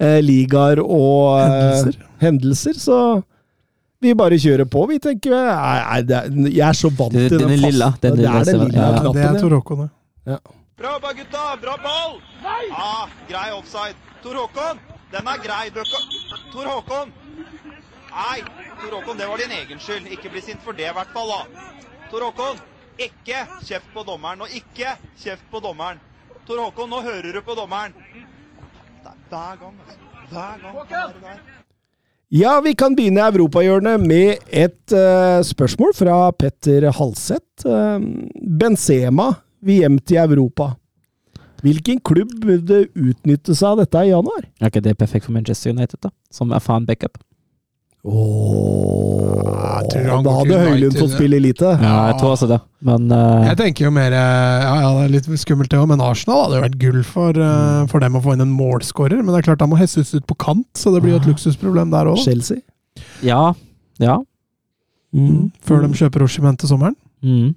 eh, 0.01 0.17
ligaer 0.25 0.81
og 0.83 1.39
eh, 1.39 1.51
Hendelser. 1.53 1.99
hendelser. 2.25 2.79
Så 2.81 2.97
vi 4.01 4.15
bare 4.17 4.39
kjører 4.41 4.67
på, 4.67 4.83
vi, 4.89 4.99
tenker 4.99 5.35
jeg. 5.37 5.53
Nei, 5.53 5.77
nei, 5.85 6.01
det 6.09 6.17
er, 6.17 6.29
jeg 6.49 6.65
er 6.67 6.79
så 6.81 6.91
vant 6.97 7.15
til 7.15 7.37
den 7.37 7.45
den 7.45 7.55
er 7.55 7.63
lilla, 7.67 7.91
den 8.01 8.17
det 8.19 8.27
er 8.27 8.49
den 8.49 8.63
lilla 8.65 8.81
Ja, 8.81 8.91
Ja, 8.97 9.13
det 9.15 9.25
er. 9.29 9.39
Tor 9.39 9.57
Håkon, 9.59 9.85
det. 9.85 10.39
Bra 10.81 10.95
jobba, 10.97 11.11
gutta! 11.13 11.43
Bra 11.61 11.77
ball! 11.85 12.17
Ah, 12.73 13.05
grei 13.29 13.51
offside. 13.53 13.95
Tor 14.23 14.41
Håkon, 14.41 14.81
den 15.13 15.29
er 15.29 15.43
grei. 15.45 15.67
Er 15.69 15.91
Tor 16.51 16.65
Håkon! 16.65 17.13
Nei, 18.11 18.41
Tor 18.81 18.97
Håkon, 18.97 19.17
det 19.17 19.27
var 19.27 19.39
din 19.39 19.53
egen 19.55 19.79
skyld. 19.79 20.09
Ikke 20.11 20.31
bli 20.33 20.41
sint 20.43 20.59
for 20.65 20.75
det, 20.75 20.89
i 20.89 20.95
hvert 20.95 21.13
fall. 21.15 21.31
da. 21.31 21.69
Tor 22.11 22.25
Håkon, 22.27 22.59
ikke 22.99 23.45
kjeft 23.63 23.88
på 23.93 24.03
dommeren. 24.07 24.43
Og 24.43 24.55
ikke 24.55 24.97
kjeft 25.21 25.47
på 25.51 25.61
dommeren. 25.63 26.01
Tor 26.47 26.59
Håkon, 26.65 26.91
nå 26.91 26.99
hører 27.05 27.31
du 27.31 27.41
på 27.45 27.55
dommeren. 27.55 27.95
Det 29.01 29.13
er 29.13 29.17
hver 29.31 29.63
gang, 29.63 29.79
altså. 29.85 30.11
Hver 30.31 30.61
gang. 30.65 31.23
er. 31.31 31.39
Ja, 32.31 32.59
vi 32.63 32.71
kan 32.79 32.95
begynne 32.95 33.23
europahjørnet 33.27 34.03
med 34.07 34.43
et 34.47 34.93
uh, 34.95 35.39
spørsmål 35.43 35.95
fra 35.95 36.19
Petter 36.31 36.88
Halseth. 36.95 37.65
Uh, 37.65 37.99
Benzema 38.59 39.33
vil 39.63 39.83
hjem 39.83 39.99
til 39.99 40.21
Europa. 40.23 40.73
Hvilken 41.61 41.99
klubb 41.99 42.31
burde 42.41 42.85
utnytte 42.95 43.55
seg 43.55 43.73
av 43.73 43.83
dette 43.83 44.05
i 44.07 44.13
januar? 44.13 44.47
Er 44.59 44.71
ikke 44.71 44.83
det 44.83 44.95
perfekt 44.97 45.27
for 45.27 45.35
Manchester 45.35 45.75
United, 45.75 45.99
da? 46.01 46.09
Som 46.33 46.55
erfaren 46.55 46.88
backup? 46.88 47.19
Åh, 48.01 49.81
Jeg 49.81 49.89
tror 49.91 50.07
han 50.09 50.25
da 50.25 50.31
hadde 50.39 50.57
Høylund 50.63 50.95
fått 50.97 51.13
spille 51.13 51.37
lite. 51.43 51.73
Ja, 51.77 51.91
jeg 52.09 52.15
tror 52.21 52.33
også 52.33 52.47
det, 52.49 52.57
men 52.87 53.11
uh, 53.13 53.43
Jeg 53.45 53.59
tenker 53.59 53.85
jo 53.85 53.91
mer 53.93 54.15
eh, 54.17 54.63
Ja, 54.65 54.73
ja, 54.81 54.89
det 54.97 55.03
er 55.03 55.13
litt 55.13 55.29
skummelt 55.43 55.69
det 55.69 55.77
òg, 55.77 55.85
men 55.91 56.01
Arsenal 56.01 56.47
hadde 56.47 56.57
jo 56.57 56.65
vært 56.65 56.79
gull 56.81 56.99
for, 57.05 57.37
uh, 57.37 57.85
for 57.91 58.01
dem 58.01 58.17
å 58.17 58.23
få 58.25 58.33
inn 58.35 58.45
en 58.47 58.55
målskårer. 58.57 59.21
Men 59.21 59.29
det 59.33 59.43
er 59.43 59.47
klart, 59.51 59.61
da 59.61 59.69
må 59.69 59.77
Jesus 59.81 60.15
ut 60.15 60.25
på 60.29 60.37
kant, 60.41 60.67
så 60.77 60.95
det 60.95 61.03
blir 61.05 61.13
jo 61.15 61.21
et 61.21 61.29
luksusproblem 61.29 61.93
der 61.93 62.09
òg. 62.09 62.17
Chelsea. 62.25 62.63
Ja. 63.25 63.51
Ja. 64.01 64.17
Mm. 65.13 65.51
Før 65.67 65.85
de 65.85 65.93
kjøper 66.01 66.25
Oshimen 66.25 66.57
til 66.57 66.71
sommeren. 66.71 66.97
Mm. 67.21 67.53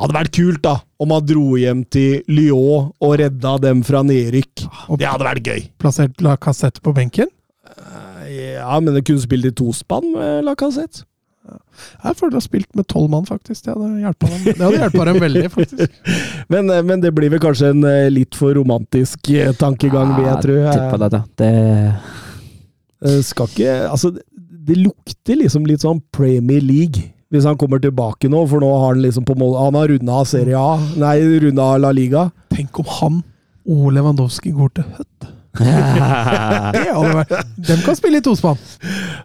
Hadde 0.00 0.16
vært 0.16 0.32
kult 0.36 0.60
da, 0.64 0.76
om 1.00 1.12
han 1.12 1.26
dro 1.28 1.56
hjem 1.60 1.82
til 1.92 2.22
Lyon 2.32 2.92
og 3.04 3.16
redda 3.20 3.56
dem 3.62 3.82
fra 3.86 4.04
nedrykk. 4.06 4.64
Det 5.00 5.08
hadde 5.08 5.26
vært 5.28 5.48
gøy. 5.48 5.66
plassert 5.80 6.24
La 6.24 6.36
Cassette 6.40 6.84
på 6.84 6.92
benken. 6.96 7.28
Ja, 8.58 8.80
men 8.80 8.94
det 8.96 9.04
kunne 9.08 9.22
spilt 9.22 9.48
i 9.48 9.54
tospann 9.54 10.10
med 10.14 10.44
Lacassette. 10.46 11.06
Jeg 11.48 12.16
føler 12.18 12.34
de 12.34 12.36
har 12.36 12.44
spilt 12.44 12.76
med 12.76 12.84
tolv 12.90 13.08
mann, 13.08 13.24
faktisk. 13.24 13.64
Det 13.64 13.72
hadde 13.72 14.02
hjulpet 14.02 14.32
dem, 14.34 14.64
hadde 14.66 15.04
dem 15.08 15.20
veldig, 15.22 15.44
faktisk. 15.54 15.94
Men, 16.52 16.68
eh, 16.74 16.82
men 16.84 17.00
det 17.00 17.14
blir 17.16 17.32
vel 17.32 17.40
kanskje 17.40 17.70
en 17.72 17.86
eh, 17.88 18.10
litt 18.12 18.36
for 18.36 18.52
romantisk 18.56 19.30
eh, 19.32 19.54
tankegang, 19.56 20.12
vil 20.18 20.28
jeg 20.28 20.42
tro. 20.44 20.56
tipper 20.68 21.00
det, 21.04 21.10
da. 21.14 21.22
Det 21.40 21.52
Eh, 22.98 23.20
Skal 23.22 23.46
ikke 23.46 23.74
Altså, 23.86 24.10
det 24.68 24.76
lukter 24.78 25.38
liksom 25.38 25.66
litt 25.68 25.84
sånn 25.86 26.00
Premier 26.14 26.62
League. 26.64 27.12
Hvis 27.30 27.44
han 27.44 27.58
kommer 27.60 27.80
tilbake 27.80 28.30
nå, 28.32 28.40
for 28.48 28.62
nå 28.64 28.68
har 28.72 28.94
han 28.94 29.02
liksom 29.04 29.26
på 29.28 29.36
mål 29.36 29.58
Han 29.60 29.76
har 29.76 29.90
runda 29.92 30.22
Serie 30.24 30.56
A, 30.56 30.78
nei, 30.96 31.18
runda 31.44 31.74
La 31.80 31.92
Liga. 31.92 32.28
Tenk 32.52 32.80
om 32.80 32.88
han 32.98 33.18
og 33.68 33.90
Lewandowski 33.92 34.54
går 34.56 34.70
til 34.78 34.86
Hødd. 34.96 35.28
Hadde 36.88 37.42
De 37.68 37.76
kan 37.84 37.96
spille 37.98 38.20
i 38.20 38.24
tospann! 38.24 38.58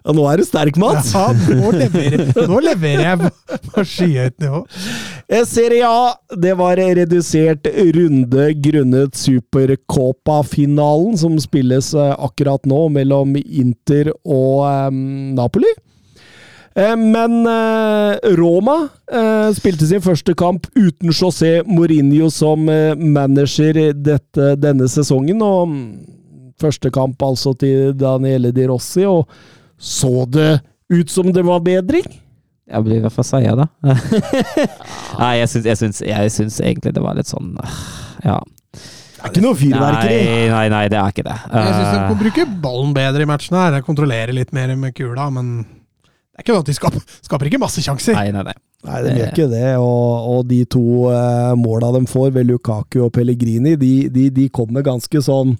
Ja, 0.04 0.12
nå 0.16 0.24
er 0.30 0.40
du 0.40 0.44
sterk, 0.46 0.76
Mats! 0.80 1.12
Ja, 1.14 1.28
nå 1.32 1.70
leverer, 1.76 2.24
nå 2.48 2.58
leverer 2.64 3.04
jeg 3.06 3.20
på- 3.22 3.60
på 3.74 3.84
skyhøyt 3.86 4.36
nivå. 4.42 4.60
Eh, 5.28 5.44
Serie 5.48 5.86
A, 5.88 6.14
det 6.36 6.54
var 6.58 6.76
redusert 6.76 7.66
runde 7.96 8.48
grunnet 8.64 9.14
Supercopa-finalen 9.18 11.16
som 11.20 11.38
spilles 11.40 11.92
eh, 11.94 12.14
akkurat 12.18 12.66
nå 12.68 12.88
mellom 12.92 13.36
Inter 13.40 14.12
og 14.24 14.64
eh, 14.68 14.90
Napoli. 15.38 15.70
Eh, 16.76 16.96
Men 16.98 17.44
eh, 17.46 18.18
Roma 18.36 18.88
eh, 19.12 19.50
spilte 19.54 19.86
sin 19.86 20.02
første 20.04 20.34
kamp 20.34 20.66
uten 20.74 21.12
José 21.14 21.60
Mourinho 21.68 22.30
som 22.34 22.68
eh, 22.68 22.94
manager 22.98 23.92
dette, 23.94 24.54
denne 24.58 24.88
sesongen. 24.90 25.42
og 25.42 25.68
mm, 25.70 25.86
Første 26.60 26.90
kamp 26.94 27.22
altså 27.26 27.54
til 27.58 27.92
Daniele 27.98 28.52
Di 28.54 28.66
Rossi, 28.70 29.04
og 29.08 29.26
så 29.80 30.24
det 30.30 30.60
ut 30.92 31.10
som 31.10 31.32
det 31.34 31.42
var 31.46 31.62
bedring? 31.64 32.06
Jeg 32.64 32.84
blir 32.86 32.96
i 32.96 33.02
hvert 33.04 33.12
fall 33.12 33.26
seier, 33.28 33.58
da. 33.58 33.66
Nei, 35.20 35.32
jeg 35.42 35.50
syns, 35.52 35.66
jeg, 35.68 35.78
syns, 35.80 36.00
jeg 36.06 36.30
syns 36.32 36.60
egentlig 36.64 36.94
det 36.96 37.02
var 37.04 37.18
litt 37.18 37.28
sånn 37.30 37.54
Ja. 38.24 38.38
Det 38.74 39.30
er 39.30 39.32
ikke 39.32 39.42
noe 39.44 39.56
fyrverkeri. 39.56 40.16
Nei, 40.20 40.48
nei, 40.52 40.64
nei, 40.72 40.82
det 40.92 40.98
er 41.00 41.12
ikke 41.14 41.24
det. 41.24 41.36
Jeg 41.48 41.74
syns 41.74 41.88
de 41.88 41.96
Eh, 41.96 42.08
kan 42.10 42.18
bruke 42.20 42.44
ballen 42.60 42.90
bedre 42.96 43.24
i 43.24 43.28
matchen 43.28 43.56
her. 43.56 43.76
Kontrollere 43.86 44.34
litt 44.36 44.50
mer 44.52 44.74
med 44.76 44.92
kula, 44.96 45.30
men 45.32 45.52
det 45.64 46.42
er 46.42 46.44
ikke 46.44 46.56
noe 46.56 46.64
at 46.64 46.68
de 46.68 46.74
skaper, 46.76 47.04
skaper 47.24 47.48
ikke 47.48 47.60
masse 47.62 47.80
sjanser. 47.84 48.16
nei, 48.18 48.28
nei, 48.34 48.42
nei. 48.50 48.56
Nei, 48.84 48.98
de 49.06 49.14
gjør 49.16 49.30
ikke 49.32 49.46
det. 49.48 49.62
Og, 49.80 50.28
og 50.34 50.42
de 50.50 50.58
to 50.68 50.82
eh, 51.08 51.54
måla 51.56 51.88
de 51.96 52.02
får, 52.10 52.34
ved 52.36 52.50
Lukaku 52.50 52.98
og 53.06 53.14
Pellegrini, 53.16 53.78
de, 53.80 53.92
de, 54.12 54.26
de 54.42 54.48
kommer 54.52 54.84
ganske 54.84 55.24
sånn 55.24 55.54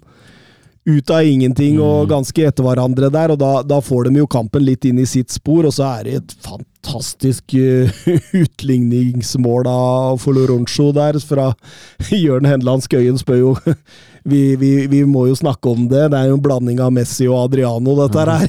ut 0.85 1.09
av 1.09 1.25
ingenting 1.25 1.79
og 1.81 2.05
Mm. 2.05 2.09
ganske 2.11 2.43
etter 2.47 2.63
hverandre 2.63 3.09
der, 3.09 3.31
og 3.33 3.39
da, 3.41 3.63
da 3.65 3.79
får 3.81 4.05
de 4.09 4.19
jo 4.19 4.27
kampen 4.29 4.61
litt 4.65 4.85
inn 4.85 4.99
i 5.01 5.05
sitt 5.09 5.31
spor, 5.33 5.65
og 5.65 5.73
så 5.73 5.87
er 5.99 6.03
det 6.03 6.13
et 6.19 6.35
fantastisk 6.45 7.55
eh, 7.57 7.89
utligningsmål 8.43 9.65
av 9.71 10.19
Foloroncho 10.21 10.91
der 10.93 11.17
fra 11.25 11.47
Jørn 12.11 12.45
Henland 12.45 12.85
Skøyen 12.85 13.17
spør 13.17 13.39
jo 13.41 13.53
vi, 14.31 14.55
vi, 14.61 14.73
vi 14.91 15.03
må 15.09 15.25
jo 15.29 15.35
snakke 15.39 15.73
om 15.73 15.87
det, 15.89 16.11
det 16.13 16.19
er 16.19 16.29
jo 16.29 16.37
en 16.37 16.45
blanding 16.45 16.79
av 16.81 16.93
Messi 16.93 17.25
og 17.29 17.47
Adriano, 17.47 17.95
dette 18.03 18.27
her. 18.29 18.45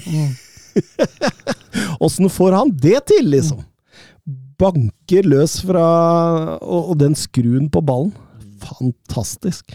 Åssen 2.00 2.28
får 2.32 2.52
han 2.52 2.70
det 2.76 3.00
til, 3.12 3.32
liksom? 3.32 3.64
banker 4.56 5.26
løs 5.28 5.58
fra 5.60 5.86
Og, 6.64 6.92
og 6.92 6.94
den 7.00 7.12
skruen 7.16 7.68
på 7.68 7.82
ballen. 7.84 8.12
Fantastisk. 8.64 9.74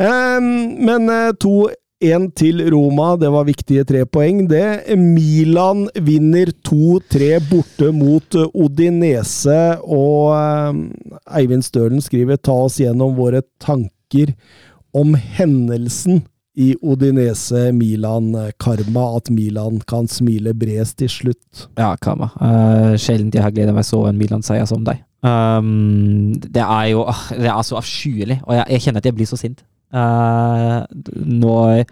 Ehm, 0.00 0.48
men 0.86 1.08
eh, 1.12 1.32
2-1 1.42 2.30
til 2.38 2.62
Roma, 2.72 3.12
det 3.20 3.30
var 3.32 3.48
viktige 3.48 3.84
tre 3.88 4.04
poeng, 4.06 4.46
det. 4.50 4.96
Milan 4.98 5.88
vinner 5.94 6.52
2-3 6.68 7.38
borte 7.50 7.92
mot 7.96 8.38
eh, 8.38 8.50
Odinese, 8.54 9.62
og 9.84 10.34
ehm, 10.38 10.84
Eivind 11.38 11.66
Stølen 11.66 12.04
skriver 12.04 12.40
'ta 12.40 12.56
oss 12.66 12.80
gjennom 12.80 13.16
våre 13.18 13.42
tanker 13.60 14.34
om 14.92 15.16
hendelsen' 15.16 16.22
i 16.54 16.76
Odinese-Milan-karma, 16.82 19.16
at 19.16 19.30
Milan 19.30 19.80
kan 19.88 20.08
smile 20.08 20.54
bredest 20.54 20.98
til 21.00 21.08
slutt. 21.08 21.68
Ja, 21.78 21.96
karma. 21.96 22.28
Uh, 22.36 22.96
sjelden 23.00 23.30
jeg 23.32 23.42
har 23.42 23.50
gledet 23.54 23.74
meg 23.74 23.84
så 23.88 24.06
en 24.08 24.18
Milan-seier 24.20 24.66
som 24.68 24.84
deg. 24.84 24.96
Um, 25.22 26.34
det 26.34 26.62
er 26.64 26.86
jo 26.90 27.04
ah, 27.06 27.28
Det 27.30 27.46
er 27.46 27.62
så 27.62 27.76
avskyelig, 27.78 28.40
og 28.42 28.56
jeg, 28.56 28.64
jeg 28.74 28.80
kjenner 28.84 29.00
at 29.00 29.06
jeg 29.06 29.14
blir 29.16 29.26
så 29.30 29.36
sint. 29.40 29.64
Uh, 29.92 30.82
når 31.14 31.84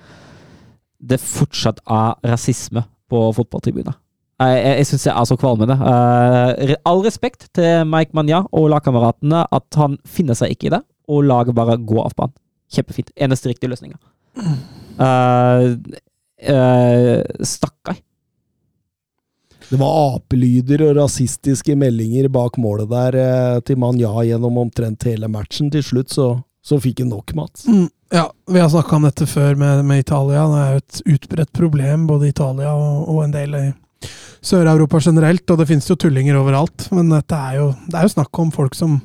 det 1.01 1.21
fortsatt 1.21 1.81
er 1.85 2.17
rasisme 2.33 2.85
på 3.11 3.25
fotballtribuner. 3.37 3.97
Jeg, 4.41 4.57
jeg, 4.57 4.77
jeg 4.79 4.89
syns 4.89 5.07
det 5.09 5.13
er 5.13 5.29
så 5.29 5.37
kvalmende. 5.41 5.77
Uh, 5.77 6.75
all 6.89 7.03
respekt 7.05 7.49
til 7.57 7.85
Mike 7.89 8.17
Manja 8.17 8.45
og 8.57 8.71
lagkameratene, 8.73 9.45
at 9.53 9.81
han 9.81 9.99
finner 10.09 10.39
seg 10.39 10.55
ikke 10.55 10.71
i 10.71 10.75
det, 10.77 10.85
og 11.11 11.27
laget 11.29 11.57
bare 11.57 11.81
gå 11.81 12.01
av 12.03 12.15
banen. 12.17 12.37
Kjempefint. 12.71 13.11
Eneste 13.19 13.51
riktige 13.51 13.73
løsninga. 13.73 13.99
Uh, 15.01 15.75
uh, 16.47 17.19
Stakkar. 17.43 17.99
Det 19.71 19.79
var 19.79 20.17
apelyder 20.17 20.83
og 20.89 20.97
rasistiske 20.99 21.77
meldinger 21.79 22.27
bak 22.33 22.57
målet 22.59 22.89
der 22.91 23.17
eh, 23.21 23.59
til 23.63 23.79
Manja 23.79 24.11
gjennom 24.27 24.57
omtrent 24.65 25.07
hele 25.07 25.29
matchen. 25.31 25.69
Til 25.71 25.85
slutt 25.87 26.11
så, 26.11 26.25
så 26.63 26.81
fikk 26.81 27.01
han 27.05 27.13
nok, 27.15 27.35
Mats. 27.35 27.67
Mm, 27.67 27.89
ja, 28.13 28.27
vi 28.47 28.61
har 28.61 28.69
snakka 28.69 28.97
om 28.97 29.07
dette 29.09 29.27
før 29.27 29.55
med, 29.55 29.85
med 29.89 30.03
Italia. 30.03 30.47
Det 30.51 30.61
er 30.63 30.73
jo 30.73 30.83
et 30.83 31.01
utbredt 31.15 31.53
problem 31.57 32.09
både 32.11 32.29
Italia 32.29 32.75
og, 32.77 33.07
og 33.09 33.23
en 33.25 33.33
del 33.35 33.57
i 33.57 33.67
Sør-Europa 34.45 35.01
generelt. 35.01 35.47
Og 35.49 35.61
det 35.61 35.69
finnes 35.71 35.89
jo 35.89 35.97
tullinger 35.97 36.37
overalt. 36.41 36.89
Men 36.97 37.13
dette 37.15 37.39
er 37.39 37.61
jo, 37.61 37.71
det 37.89 37.97
er 37.97 38.09
jo 38.09 38.13
snakk 38.17 38.43
om 38.43 38.53
folk 38.55 38.77
som 38.77 38.99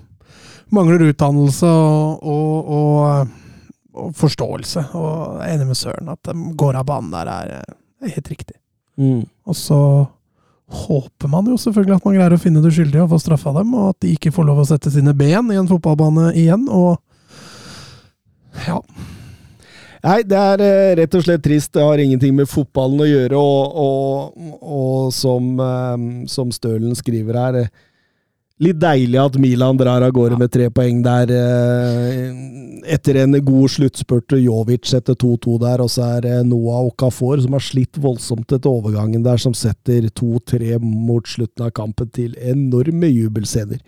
mangler 0.73 1.07
utdannelse 1.07 1.69
og, 1.69 2.27
og, 2.27 2.75
og, 2.75 3.63
og 4.03 4.11
forståelse. 4.19 4.87
Og 4.97 5.15
jeg 5.39 5.47
er 5.47 5.55
enig 5.55 5.69
med 5.71 5.79
Søren 5.79 6.11
at 6.11 6.31
de 6.31 6.51
går 6.59 6.81
av 6.81 6.89
banen 6.89 7.13
der 7.15 7.31
er, 7.31 7.55
er 8.03 8.15
helt 8.17 8.31
riktig. 8.33 8.59
Mm. 8.99 9.23
Og 9.45 9.59
så 9.59 9.79
håper 10.75 11.29
man 11.29 11.47
jo 11.47 11.59
selvfølgelig 11.61 11.99
at 11.99 12.05
man 12.07 12.15
greier 12.17 12.33
å 12.33 12.41
finne 12.41 12.61
det 12.63 12.71
skyldige 12.73 13.03
og 13.05 13.11
få 13.13 13.19
straffa 13.21 13.53
dem, 13.53 13.73
og 13.77 13.91
at 13.91 13.99
de 14.01 14.15
ikke 14.15 14.33
får 14.33 14.47
lov 14.47 14.63
å 14.63 14.69
sette 14.71 14.89
sine 14.91 15.13
ben 15.13 15.51
i 15.53 15.59
en 15.59 15.69
fotballbane 15.69 16.31
igjen. 16.33 16.65
Og 16.73 16.97
ja. 18.67 18.79
Nei, 20.05 20.19
det 20.27 20.37
er 20.37 20.61
eh, 20.61 20.93
rett 20.99 21.15
og 21.17 21.23
slett 21.25 21.43
trist. 21.45 21.71
Det 21.73 21.81
har 21.81 22.01
ingenting 22.01 22.35
med 22.37 22.49
fotballen 22.49 23.01
å 23.01 23.09
gjøre, 23.09 23.39
og, 23.41 23.79
og, 23.81 24.61
og 24.61 25.13
som, 25.15 25.55
eh, 25.57 26.05
som 26.29 26.53
Stølen 26.53 26.93
skriver 26.97 27.41
her 27.41 27.61
eh, 27.63 27.75
Litt 28.63 28.77
deilig 28.79 29.17
at 29.19 29.33
Milan 29.35 29.75
drar 29.75 29.99
av 30.05 30.13
gårde 30.15 30.37
med 30.39 30.47
tre 30.47 30.69
poeng 30.71 31.01
der. 31.03 31.27
Etter 32.87 33.17
en 33.19 33.35
god 33.43 33.73
sluttspurt. 33.73 34.31
Jovic 34.39 34.87
setter 34.87 35.17
2-2 35.19 35.57
der, 35.59 35.83
og 35.83 35.91
så 35.91 36.05
er 36.05 36.21
det 36.23 36.37
Noah 36.47 36.85
Okafor 36.87 37.43
som 37.43 37.57
har 37.57 37.65
slitt 37.65 37.99
voldsomt 37.99 38.55
etter 38.55 38.71
overgangen 38.71 39.25
der, 39.27 39.41
som 39.43 39.51
setter 39.51 40.07
2-3 40.07 40.79
mot 40.79 41.27
slutten 41.27 41.67
av 41.67 41.73
kampen 41.75 42.07
til 42.15 42.39
enorme 42.39 43.11
jubelscener. 43.11 43.83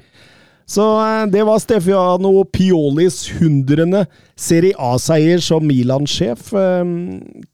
Så 0.68 0.84
eh, 0.99 1.26
det 1.31 1.45
var 1.48 1.61
Stefiano 1.64 2.44
Piolis 2.52 3.22
hundrende 3.39 4.02
Serie 4.35 4.76
A-seier 4.77 5.39
som 5.44 5.64
Milan-sjef. 5.68 6.49
Eh, 6.53 6.84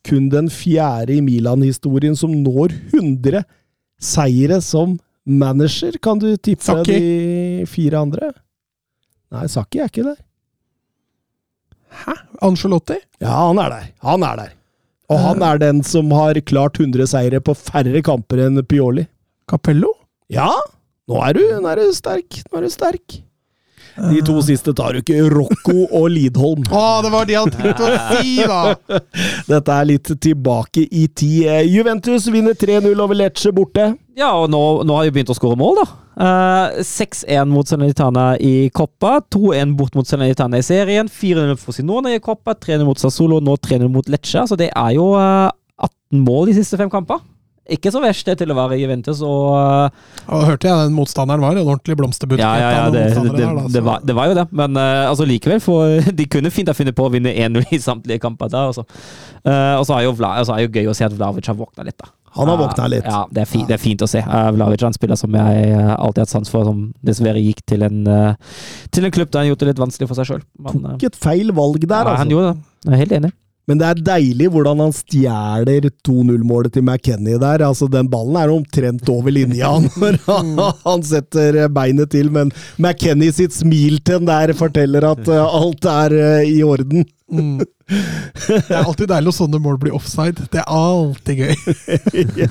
Kun 0.08 0.30
den 0.34 0.50
fjerde 0.50 1.14
i 1.20 1.22
Milan-historien 1.22 2.18
som 2.18 2.34
når 2.44 2.74
100 2.94 3.44
seire 4.02 4.58
som 4.66 4.98
manager. 5.30 6.00
Kan 6.02 6.20
du 6.20 6.32
tippe 6.38 6.66
Saki. 6.66 6.98
de 6.98 7.66
fire 7.70 8.02
andre? 8.02 8.32
Nei, 9.34 9.46
Sakki 9.50 9.80
er 9.82 9.90
ikke 9.94 10.04
der. 10.10 10.18
Hæ? 12.04 12.18
Angelotti? 12.44 12.98
Ja, 13.22 13.36
han 13.48 13.62
er 13.62 13.70
der. 13.78 13.88
Han 14.04 14.26
er 14.26 14.42
der. 14.42 14.52
Og 15.14 15.20
han 15.22 15.44
er 15.46 15.60
den 15.62 15.84
som 15.86 16.10
har 16.16 16.38
klart 16.42 16.80
100 16.82 17.06
seire 17.12 17.40
på 17.46 17.54
færre 17.58 18.02
kamper 18.06 18.42
enn 18.48 18.58
Pioli. 18.66 19.06
Capello? 19.50 19.92
Ja, 20.34 20.50
nå 21.12 21.22
er 21.28 21.38
du, 21.38 21.46
nå 21.60 21.70
er 21.72 21.84
du 21.84 21.94
sterk. 21.96 22.42
Nå 22.50 22.60
er 22.60 22.68
du 22.68 22.74
sterk. 22.74 23.22
De 23.94 24.22
to 24.26 24.40
siste 24.42 24.74
tar 24.74 24.96
du 24.96 25.04
ikke. 25.04 25.20
Rocco 25.30 25.86
og 25.86 26.08
Lidholm. 26.14 26.66
Å, 26.74 27.02
det 27.06 27.12
var 27.14 27.28
de 27.28 27.36
jeg 27.36 27.44
hadde 27.46 27.60
tenkt 27.60 27.84
å 27.84 27.90
si, 28.10 28.38
da! 28.50 29.00
Dette 29.52 29.76
er 29.76 29.90
litt 29.90 30.14
tilbake 30.24 30.86
i 30.88 31.06
tid. 31.10 31.50
Eh, 31.52 31.66
Juventus 31.70 32.26
vinner 32.34 32.58
3-0 32.58 32.94
over 32.96 33.20
Lecce 33.20 33.54
borte. 33.54 33.92
Ja, 34.18 34.32
og 34.38 34.50
nå, 34.54 34.62
nå 34.86 34.98
har 34.98 35.08
vi 35.08 35.14
begynt 35.18 35.34
å 35.34 35.38
skåre 35.38 35.60
mål, 35.60 35.82
da. 35.82 35.86
Uh, 36.14 36.82
6-1 36.86 37.50
mot 37.50 37.66
Sanitana 37.66 38.36
i 38.38 38.70
Coppa, 38.74 39.16
2-1 39.34 39.72
bort 39.78 39.96
mot 39.98 40.06
Sanitana 40.06 40.60
i 40.62 40.66
serien, 40.66 41.10
4-0 41.10 41.58
for 41.58 41.74
Sinone 41.74 42.14
i 42.14 42.22
Coppa, 42.22 42.54
3-0 42.54 42.86
mot 42.86 43.02
Sassolo, 43.02 43.40
nå 43.42 43.58
3-0 43.66 43.90
mot 43.94 44.10
Lecce. 44.14 44.46
Så 44.50 44.58
det 44.60 44.70
er 44.70 44.94
jo 44.98 45.12
uh, 45.18 45.50
18 45.82 46.22
mål 46.22 46.50
de 46.52 46.58
siste 46.60 46.78
fem 46.82 46.92
kamper. 46.94 47.22
Ikke 47.72 47.94
så 47.96 48.02
verst 48.04 48.28
det 48.28 48.36
til 48.42 48.52
å 48.52 48.56
være 48.58 48.76
Juventus, 48.76 49.22
og 49.24 49.54
eh, 49.56 50.00
Og 50.28 50.42
hørte 50.50 50.68
jeg 50.68 50.88
den 50.90 50.96
motstanderen 50.98 51.40
var? 51.40 51.56
En 51.56 51.64
ordentlig 51.64 51.96
blomsterbukett 51.96 52.44
Ja, 52.44 52.58
ja, 52.60 52.72
ja, 52.76 52.90
det, 52.92 53.04
det, 53.16 53.36
det, 53.38 53.46
da, 53.48 53.64
det, 53.72 53.84
var, 53.86 54.02
det 54.04 54.16
var 54.18 54.32
jo 54.32 54.36
det. 54.42 54.48
Men 54.52 54.76
uh, 54.76 55.08
altså 55.08 55.28
likevel, 55.30 55.62
for 55.64 56.02
de 56.20 56.26
kunne 56.28 56.52
fint 56.52 56.68
ha 56.68 56.76
funnet 56.76 56.98
på 56.98 57.06
å 57.08 57.14
vinne 57.14 57.32
1-0 57.32 57.72
i 57.72 57.80
samtlige 57.80 58.20
kamper 58.24 58.52
der. 58.52 58.74
Altså. 58.74 58.84
Eh, 59.44 59.76
og 59.76 59.86
så 59.88 59.96
er 59.96 60.06
jo 60.06 60.18
Vla, 60.18 60.34
altså, 60.42 60.58
er 60.58 60.66
jo 60.66 60.74
gøy 60.74 60.92
å 60.92 60.96
se 60.98 61.08
at 61.08 61.16
Vlavic 61.16 61.48
har 61.48 61.58
våkna 61.60 61.88
litt. 61.88 61.98
da. 62.00 62.12
Han 62.34 62.50
har 62.50 62.58
våkna 62.58 62.90
litt. 62.90 63.08
Ja, 63.08 63.24
det 63.30 63.44
er, 63.44 63.48
fi, 63.50 63.62
det 63.70 63.76
er 63.78 63.82
fint 63.82 64.04
å 64.04 64.10
se. 64.10 64.24
Uh, 64.26 64.50
Vlavic 64.56 64.82
er 64.82 64.90
en 64.90 64.98
spiller 64.98 65.20
som 65.20 65.36
jeg 65.38 65.70
uh, 65.72 65.94
alltid 65.94 66.24
har 66.24 66.28
hatt 66.28 66.34
sans 66.34 66.52
for, 66.52 66.68
som 66.68 66.84
dessverre 67.06 67.44
gikk 67.44 67.62
til 67.70 67.86
en, 67.86 68.04
uh, 68.10 68.58
til 68.92 69.08
en 69.08 69.14
klubb 69.14 69.32
der 69.32 69.44
han 69.44 69.52
gjorde 69.52 69.68
det 69.68 69.74
litt 69.74 69.84
vanskelig 69.84 70.10
for 70.12 70.20
seg 70.20 70.32
sjøl. 70.32 70.44
Tok 70.68 71.08
et 71.12 71.20
feil 71.20 71.54
valg 71.56 71.86
der, 71.86 72.02
altså. 72.04 72.20
han 72.24 72.34
gjorde 72.34 72.54
det. 72.54 72.68
Jeg 72.84 72.96
er 72.96 73.04
helt 73.06 73.18
enig. 73.20 73.34
Men 73.70 73.80
det 73.80 73.88
er 73.88 74.02
deilig 74.10 74.50
hvordan 74.52 74.82
han 74.84 74.94
stjeler 74.96 75.88
2-0-målet 76.04 76.76
til 76.76 76.84
McKenny 76.84 77.38
der. 77.40 77.64
Altså, 77.64 77.88
Den 77.92 78.10
ballen 78.12 78.40
er 78.40 78.52
omtrent 78.52 79.10
over 79.12 79.32
linja 79.32 79.72
når 80.02 80.20
han, 80.84 81.06
setter 81.08 81.64
beinet 81.74 82.12
til, 82.12 82.32
men 82.34 82.52
McKenny 82.78 83.32
sitt 83.36 83.56
smiltenn 83.56 84.28
der 84.28 84.54
forteller 84.58 85.08
at 85.14 85.28
eh, 85.32 85.60
alt 85.62 85.88
er 85.90 86.18
eh, 86.20 86.52
i 86.58 86.60
orden. 86.64 87.08
Mm. 87.32 87.64
Det 88.44 88.72
er 88.72 88.84
alltid 88.84 89.10
deilig 89.12 89.28
når 89.30 89.36
sånne 89.38 89.60
mål 89.62 89.78
blir 89.82 89.96
offside. 89.96 90.48
Det 90.52 90.62
er 90.62 90.70
alltid 90.72 91.44
gøy. 91.44 91.56
ja. 92.44 92.50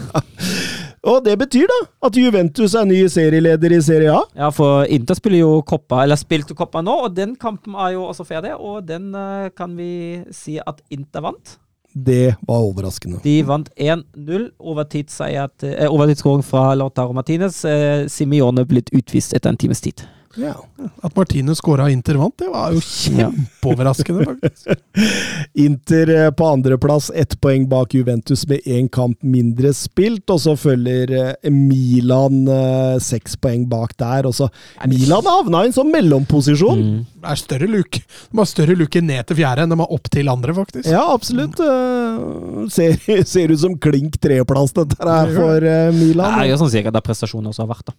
Og 1.03 1.25
det 1.27 1.35
betyr 1.41 1.67
da 1.67 1.79
at 2.07 2.15
Juventus 2.17 2.77
er 2.79 2.85
ny 2.87 3.01
serieleder 3.11 3.73
i 3.75 3.81
Serie 3.83 4.13
A. 4.15 4.21
Ja, 4.39 4.51
for 4.55 4.85
Inter 4.87 5.19
spiller 5.19 5.41
jo 5.43 5.57
Coppa, 5.67 6.05
eller 6.05 6.15
spilte 6.21 6.55
Coppa 6.55 6.79
nå, 6.85 6.95
og 7.09 7.17
den 7.17 7.35
kampen 7.37 7.75
er 7.75 7.97
jo 7.97 8.05
også 8.07 8.27
ferdig. 8.29 8.53
Og 8.55 8.85
den 8.87 9.09
eh, 9.19 9.49
kan 9.59 9.75
vi 9.77 10.23
si 10.31 10.61
at 10.63 10.79
Inter 10.95 11.25
vant. 11.27 11.57
Det 11.93 12.37
var 12.49 12.63
overraskende. 12.69 13.19
De 13.25 13.35
vant 13.45 13.67
1-0. 13.77 14.47
Overtidsseier 14.63 15.51
til- 15.61 15.75
eh, 15.75 15.91
Overtidsskåring 15.91 16.45
fra 16.47 16.69
Lautaro 16.79 17.13
Martinez. 17.13 17.65
Eh, 17.69 18.07
Simione 18.09 18.65
blitt 18.65 18.89
utvist 18.95 19.35
etter 19.35 19.51
en 19.51 19.59
times 19.61 19.83
tid. 19.85 20.07
Ja. 20.35 20.55
At 21.03 21.17
Martinez 21.17 21.59
skåra 21.59 21.91
Inter 21.91 22.15
vant, 22.15 22.35
det 22.39 22.49
var 22.49 22.73
jo 22.73 22.81
kjempeoverraskende, 22.81 24.25
faktisk. 24.25 24.81
Inter 25.65 26.13
eh, 26.15 26.31
på 26.31 26.47
andreplass, 26.47 27.11
ett 27.15 27.41
poeng 27.41 27.67
bak 27.69 27.95
Juventus 27.95 28.47
med 28.49 28.65
én 28.65 28.89
kamp 28.89 29.23
mindre 29.23 29.75
spilt. 29.77 30.25
Og 30.33 30.41
så 30.41 30.57
følger 30.57 31.13
eh, 31.19 31.51
Milan 31.53 32.47
eh, 32.49 32.97
seks 33.03 33.37
poeng 33.37 33.67
bak 33.71 33.97
der. 34.01 34.29
Og 34.29 34.37
så 34.37 34.49
Milan 34.89 35.29
havna 35.29 35.65
i 35.65 35.71
en 35.71 35.77
sånn 35.77 35.93
mellomposisjon. 35.93 36.81
Mm. 36.81 37.03
Det 37.23 37.35
er 37.35 37.43
større 37.43 37.69
luke. 37.71 38.03
De 38.31 38.41
har 38.41 38.49
større 38.51 38.79
luke 38.79 39.05
ned 39.05 39.29
til 39.29 39.41
fjerde 39.43 39.67
enn 39.67 39.75
de 39.75 39.81
har 39.83 39.99
opp 39.99 40.09
til 40.13 40.33
andre, 40.33 40.57
faktisk. 40.57 40.89
Ja, 40.89 41.05
absolutt. 41.13 41.61
Mm. 41.61 42.71
Ser, 42.73 42.97
ser 43.35 43.53
ut 43.53 43.65
som 43.67 43.77
klink 43.83 44.17
treplass, 44.23 44.73
dette 44.81 44.97
her 45.03 45.37
for 45.37 45.69
Milan. 45.99 46.41
Det 46.41 46.49
er 46.49 46.55
jo 46.55 46.63
sånn 46.65 46.73
sikkert 46.73 46.97
der 46.97 47.05
prestasjonen 47.05 47.53
også 47.53 47.67
har 47.67 47.75
vært, 47.77 47.93
da. 47.93 47.99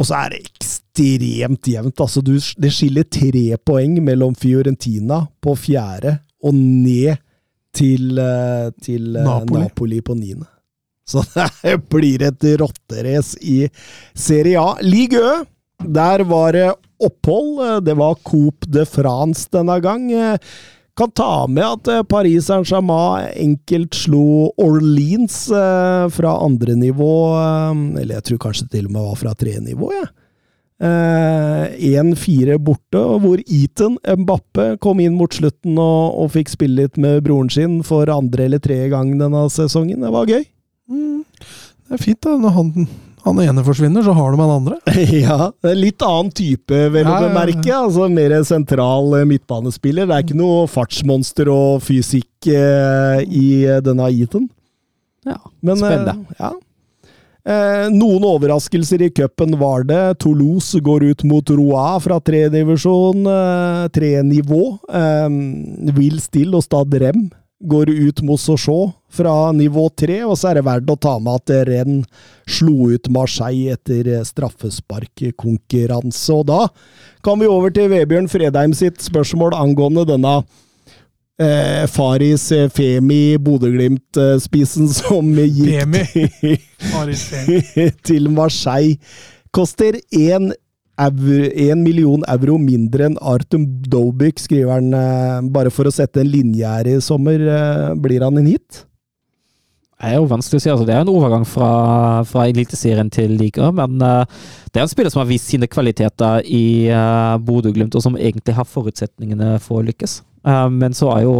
Og 0.00 0.08
så 0.08 0.16
er 0.16 0.32
det 0.32 0.44
ekstremt 0.46 1.68
jevnt. 1.68 2.00
Altså, 2.00 2.22
du, 2.24 2.32
det 2.36 2.72
skiller 2.72 3.04
tre 3.04 3.44
poeng 3.66 3.98
mellom 4.04 4.34
Fiorentina 4.38 5.22
på 5.44 5.54
fjerde 5.60 6.16
og 6.40 6.56
ned 6.56 7.20
til, 7.76 8.16
eh, 8.18 8.70
til 8.80 9.12
eh, 9.12 9.26
Napoli. 9.26 9.66
Napoli. 9.66 10.00
på 10.00 10.16
niende. 10.16 10.48
Så 11.10 11.24
det 11.62 11.76
blir 11.92 12.24
et 12.24 12.48
rotterace 12.60 13.36
i 13.42 13.64
Serie 14.14 14.60
A. 14.60 14.78
Ligue 14.80 15.20
Ø, 15.20 15.44
der 15.80 16.24
var 16.28 16.56
det 16.56 16.66
opphold. 17.00 17.84
Det 17.84 17.96
var 17.96 18.18
Coupe 18.24 18.68
de 18.68 18.84
France 18.88 19.48
denne 19.52 19.78
gang. 19.84 20.08
Kan 21.00 21.10
ta 21.16 21.46
med 21.48 21.64
at 21.64 21.88
eh, 21.88 22.02
Paris 22.04 22.50
Saint-Germain 22.50 23.30
enkelt 23.40 23.96
slo 23.96 24.50
Orleans 24.60 25.46
eh, 25.48 26.08
fra 26.12 26.34
andre 26.44 26.74
nivå, 26.76 27.14
eh, 27.40 28.02
eller 28.02 28.18
jeg 28.18 28.26
tror 28.26 28.40
kanskje 28.42 28.66
til 28.74 28.90
og 28.90 28.92
med 28.92 29.06
var 29.06 29.16
fra 29.22 29.32
tre 29.38 29.54
nivå, 29.64 29.94
jeg. 29.96 30.10
Ja. 30.10 30.16
1-4 30.80 32.54
borte, 32.64 33.00
hvor 33.20 33.40
Eton 33.52 33.98
Mbappe 34.00 34.78
kom 34.80 35.02
inn 35.04 35.12
mot 35.12 35.34
slutten 35.36 35.74
og, 35.76 36.14
og 36.22 36.30
fikk 36.32 36.54
spille 36.54 36.86
litt 36.86 36.96
med 36.96 37.20
broren 37.26 37.50
sin 37.52 37.74
for 37.84 38.08
andre 38.08 38.46
eller 38.48 38.62
tredje 38.64 38.86
gang 38.88 39.10
denne 39.20 39.42
sesongen. 39.52 40.00
Det 40.00 40.12
var 40.14 40.32
gøy. 40.32 40.46
Mm. 40.88 41.20
Det 41.84 41.98
er 41.98 42.00
fint, 42.00 42.22
da. 42.24 42.32
Når 42.40 42.56
han, 42.56 42.88
han 43.24 43.40
ene 43.42 43.64
forsvinner, 43.66 44.04
så 44.06 44.14
har 44.16 44.32
de 44.32 44.40
han 44.40 44.52
andre. 44.54 44.78
ja, 45.24 45.50
det 45.64 45.74
litt 45.78 46.02
annen 46.06 46.30
type, 46.34 46.80
vel 46.94 47.08
å 47.10 47.18
bemerke. 47.26 47.72
Altså 47.74 48.08
mer 48.12 48.34
sentral 48.48 49.12
eh, 49.18 49.26
midtbanespiller. 49.28 50.08
Det 50.08 50.16
er 50.16 50.24
ikke 50.26 50.38
noe 50.40 50.64
fartsmonster 50.70 51.50
og 51.52 51.84
fysikk 51.84 52.50
eh, 52.52 53.20
i 53.26 53.46
eh, 53.66 53.82
denne 53.84 54.08
Eton. 54.14 54.48
Ja, 55.28 55.38
Men, 55.60 55.76
eh, 55.76 55.84
spennende. 55.84 56.36
ja. 56.40 56.54
Eh, 57.50 57.86
noen 57.92 58.24
overraskelser 58.28 59.00
i 59.06 59.10
cupen 59.16 59.56
var 59.60 59.84
det. 59.88 60.00
Toulouse 60.20 60.80
går 60.84 61.06
ut 61.10 61.24
mot 61.28 61.52
Roa 61.56 61.94
fra 62.04 62.18
tredivisjon, 62.20 63.24
eh, 63.26 63.84
trenivå. 63.96 64.64
Eh, 64.92 65.92
Will 65.96 66.20
Still 66.20 66.56
og 66.58 66.64
Stad 66.66 66.94
Rem 67.00 67.30
går 67.60 67.90
ut 67.90 68.22
mot 68.22 68.40
Sochaux 68.40 68.92
fra 69.10 69.52
nivå 69.52 69.88
tre, 69.96 70.24
og 70.24 70.38
så 70.38 70.48
er 70.50 70.54
det 70.58 70.68
verdt 70.68 70.90
å 70.92 70.96
ta 70.96 71.18
med 71.20 71.34
at 71.42 71.50
Renn 71.68 72.04
slo 72.48 72.90
ut 72.94 73.08
Marseille 73.12 73.72
etter 73.74 74.08
eh, 74.08 74.24
straffesparkkonkurranse. 74.26 76.32
Og 76.38 76.46
da 76.48 76.68
kan 77.26 77.40
vi 77.40 77.46
over 77.50 77.70
til 77.74 77.90
Vebjørn 77.92 78.28
Fredheim 78.32 78.72
sitt 78.76 79.02
spørsmål 79.04 79.54
angående 79.58 80.04
denne 80.08 80.34
eh, 81.42 81.84
Faris 81.90 82.52
eh, 82.56 82.70
Femi 82.72 83.36
Bodø-Glimt-spissen 83.42 84.88
som 85.00 85.24
gikk 85.36 86.00
til, 86.94 87.92
til 88.12 88.30
Marseille. 88.32 88.96
Koster 89.50 89.98
én 91.00 91.80
million 91.82 92.22
euro 92.28 92.58
mindre 92.58 93.06
enn 93.08 93.18
Artum 93.20 93.64
Dobik, 93.88 94.38
skriver 94.38 94.72
han. 94.76 94.92
eh, 94.94 95.40
Bare 95.50 95.70
for 95.70 95.84
å 95.84 95.92
sette 95.92 96.20
en 96.20 96.30
linje 96.30 96.66
her 96.66 96.86
i 96.86 97.00
sommer. 97.00 97.40
eh, 97.40 97.94
Blir 97.94 98.20
han 98.22 98.36
en 98.38 98.46
hit? 98.46 98.84
Det 100.00 100.08
er 100.08 100.16
jo 100.16 100.28
vanskelig 100.30 100.56
å 100.56 100.62
si. 100.62 100.70
altså 100.70 100.86
Det 100.86 100.94
er 100.94 101.00
en 101.00 101.12
overgang 101.12 101.44
fra, 101.44 102.24
fra 102.24 102.46
Eliteserien 102.48 103.10
til 103.10 103.30
liga, 103.36 103.70
men 103.70 104.00
uh, 104.00 104.24
det 104.72 104.80
er 104.80 104.86
en 104.86 104.88
spiller 104.88 105.10
som 105.12 105.20
har 105.20 105.28
vist 105.28 105.50
sine 105.50 105.68
kvaliteter 105.68 106.40
i 106.48 106.88
uh, 106.88 107.36
Bodø-Glimt, 107.36 107.94
og 107.94 108.02
som 108.02 108.16
egentlig 108.16 108.54
har 108.56 108.64
forutsetningene 108.64 109.58
for 109.60 109.82
å 109.82 109.84
lykkes. 109.84 110.22
Uh, 110.40 110.70
men 110.72 110.96
så 110.96 111.10
er 111.12 111.26
jo 111.26 111.34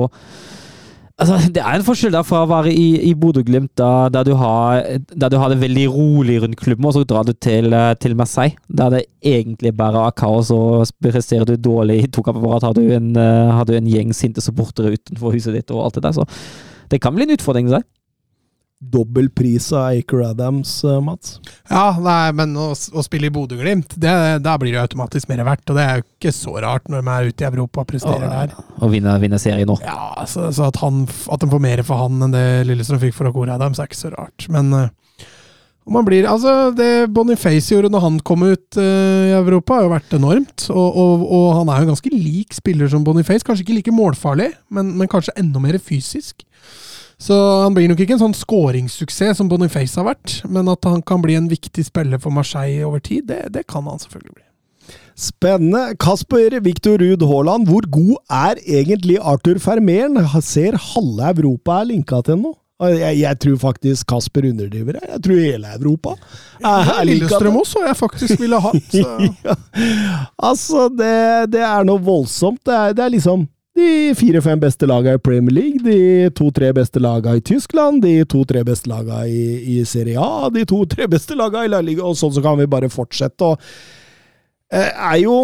Altså, 1.21 1.37
det 1.55 1.61
er 1.63 1.77
en 1.77 1.85
forskjell 1.85 2.15
da 2.15 2.23
fra 2.27 2.45
å 2.45 2.51
være 2.51 2.73
i, 2.73 2.89
i 3.11 3.13
Bodø-Glimt, 3.19 3.73
der, 3.79 4.09
der 4.13 4.27
du 4.31 4.33
har 4.41 5.53
det 5.53 5.61
veldig 5.61 5.87
rolig 5.93 6.39
rundt 6.45 6.61
klubben, 6.61 6.89
og 6.89 6.97
så 6.97 7.05
drar 7.05 7.29
du 7.29 7.35
til, 7.37 7.73
eh, 7.77 7.93
til 8.01 8.17
Marseille, 8.19 8.57
der 8.69 8.97
det 8.97 9.05
egentlig 9.21 9.75
bare 9.77 10.07
er 10.09 10.17
kaos, 10.17 10.53
og 10.55 10.89
presterer 11.05 11.47
du 11.49 11.57
dårlig 11.61 12.01
i 12.01 12.11
to 12.11 12.25
kamper 12.25 12.45
på 12.45 12.57
har 12.57 12.77
du 12.77 12.83
en, 12.97 13.13
eh, 13.17 13.53
har 13.59 13.69
du 13.69 13.77
en 13.77 13.91
gjeng 13.91 14.15
sinte 14.17 14.45
supportere 14.45 14.97
utenfor 14.97 15.37
huset 15.37 15.57
ditt 15.57 15.71
og 15.75 15.85
alt 15.87 16.01
det 16.01 16.07
der. 16.09 16.17
Så 16.17 16.27
det 16.91 17.01
kan 17.05 17.15
bli 17.15 17.29
en 17.29 17.37
utfordring. 17.37 17.69
Der. 17.71 17.85
Dobbel 18.81 19.29
pris 19.37 19.67
av 19.77 19.91
Acre 19.93 20.31
Adams, 20.31 20.71
eh, 20.89 21.01
Mats. 21.05 21.35
Ja, 21.69 21.91
nei, 22.01 22.31
men 22.33 22.55
å, 22.57 22.71
å 22.73 23.03
spille 23.05 23.29
i 23.29 23.33
Bodø-Glimt, 23.35 23.93
det- 24.01 24.41
da 24.43 24.55
blir 24.59 24.73
det 24.73 24.81
automatisk 24.81 25.29
mer 25.29 25.43
verdt. 25.45 25.69
Og 25.69 25.77
det 25.77 25.85
er 25.85 26.01
jo 26.01 26.07
ikke 26.09 26.33
så 26.33 26.55
rart 26.65 26.89
når 26.89 27.05
de 27.05 27.11
er 27.13 27.29
ute 27.29 27.45
i 27.45 27.51
Europa 27.51 27.83
og 27.85 27.91
presterer 27.93 28.25
der. 28.33 28.55
Og 28.81 28.91
vinne, 28.95 29.19
vinner 29.21 29.43
serien 29.43 29.69
nå. 29.69 29.77
Ja, 29.85 30.25
så, 30.25 30.49
så 30.57 30.71
at, 30.71 30.81
han, 30.81 31.05
at 31.29 31.45
de 31.45 31.51
får 31.53 31.61
mer 31.61 31.83
for 31.85 32.01
han 32.07 32.25
enn 32.25 32.33
det 32.33 32.47
Lillestrøm 32.71 33.03
fikk 33.05 33.19
for 33.21 33.29
Acre 33.29 33.53
Adams, 33.59 33.79
er 33.79 33.91
ikke 33.91 34.01
så 34.01 34.15
rart. 34.17 34.49
Men 34.49 34.73
eh, 34.73 34.89
man 35.91 36.05
blir, 36.09 36.25
altså 36.31 36.71
det 36.77 37.11
Boniface 37.13 37.75
gjorde 37.75 37.91
når 37.93 38.05
han 38.05 38.19
kom 38.25 38.45
ut 38.47 38.77
uh, 38.79 39.29
i 39.29 39.33
Europa, 39.35 39.77
har 39.77 39.89
jo 39.89 39.93
vært 39.93 40.13
enormt. 40.17 40.67
Og, 40.73 40.97
og, 41.05 41.25
og 41.29 41.47
han 41.59 41.69
er 41.73 41.81
jo 41.83 41.89
en 41.89 41.93
ganske 41.97 42.13
lik 42.17 42.55
spiller 42.57 42.89
som 42.93 43.05
Boniface. 43.05 43.45
Kanskje 43.45 43.65
ikke 43.67 43.79
like 43.81 43.95
målfarlig, 43.97 44.53
men, 44.73 44.95
men 44.97 45.11
kanskje 45.11 45.35
enda 45.41 45.61
mer 45.61 45.77
fysisk. 45.83 46.47
Så 47.21 47.37
han 47.37 47.75
blir 47.77 47.91
nok 47.91 48.01
ikke 48.01 48.17
en 48.17 48.23
sånn 48.23 48.37
skåringssuksess 48.37 49.41
som 49.41 49.49
Boniface 49.51 49.99
har 50.01 50.09
vært, 50.09 50.39
men 50.49 50.71
at 50.73 50.87
han 50.89 51.03
kan 51.05 51.21
bli 51.21 51.37
en 51.37 51.51
viktig 51.51 51.85
spiller 51.85 52.21
for 52.23 52.33
Marseille 52.33 52.87
over 52.87 53.03
tid, 53.05 53.27
det, 53.29 53.43
det 53.53 53.67
kan 53.69 53.85
han 53.91 54.01
selvfølgelig 54.01 54.39
bli. 54.39 54.47
Spennende. 55.21 55.83
Kasper 56.01 56.57
Viktor 56.65 56.97
Ruud 57.03 57.23
Haaland, 57.29 57.69
hvor 57.69 57.85
god 57.93 58.17
er 58.33 58.63
egentlig 58.65 59.19
Arthur 59.21 59.61
Fermeren? 59.61 60.17
Ser 60.41 60.79
halve 60.81 61.35
Europa 61.35 61.83
er 61.83 61.91
linka 61.93 62.23
til 62.25 62.41
nå? 62.41 62.55
Jeg, 62.81 63.19
jeg 63.21 63.37
tror 63.45 63.57
faktisk 63.61 64.09
Kasper 64.09 64.47
underdriver 64.49 64.97
det. 64.97 65.05
Jeg 65.05 65.23
tror 65.27 65.41
hele 65.45 65.73
Europa 65.77 66.15
er, 66.65 67.03
Lillestrøm 67.05 67.59
også, 67.61 67.83
jeg 67.85 67.97
faktisk 67.99 68.41
ville 68.41 68.61
hatt. 68.65 68.95
Ja. 69.45 69.57
Altså, 70.41 70.89
det, 70.89 71.53
det 71.53 71.61
er 71.61 71.85
noe 71.85 72.01
voldsomt. 72.01 72.63
Det 72.65 72.75
er, 72.75 72.95
det 72.97 73.05
er 73.05 73.13
liksom 73.13 73.45
de 73.81 74.15
fire-fem 74.19 74.61
beste 74.61 74.89
lagene 74.89 75.19
i 75.19 75.23
Premier 75.23 75.55
League, 75.55 75.81
de 75.85 76.31
to-tre 76.37 76.71
beste 76.77 77.01
lagene 77.03 77.41
i 77.41 77.45
Tyskland, 77.45 78.03
de 78.05 78.25
to-tre 78.29 78.63
beste 78.67 78.91
lagene 78.91 79.25
i, 79.31 79.47
i 79.77 79.81
Serie 79.89 80.21
A, 80.21 80.51
de 80.53 80.67
to-tre 80.69 81.09
beste 81.15 81.37
lagene 81.39 81.69
i 81.69 81.73
La 81.73 81.81
Liga, 81.85 82.05
og 82.07 82.19
sånn 82.19 82.35
så 82.37 82.45
kan 82.45 82.59
vi 82.61 82.69
bare 82.71 82.91
fortsette. 82.93 83.53
Og 83.53 83.59
eh, 84.73 84.91
er 84.91 85.19
jo 85.23 85.43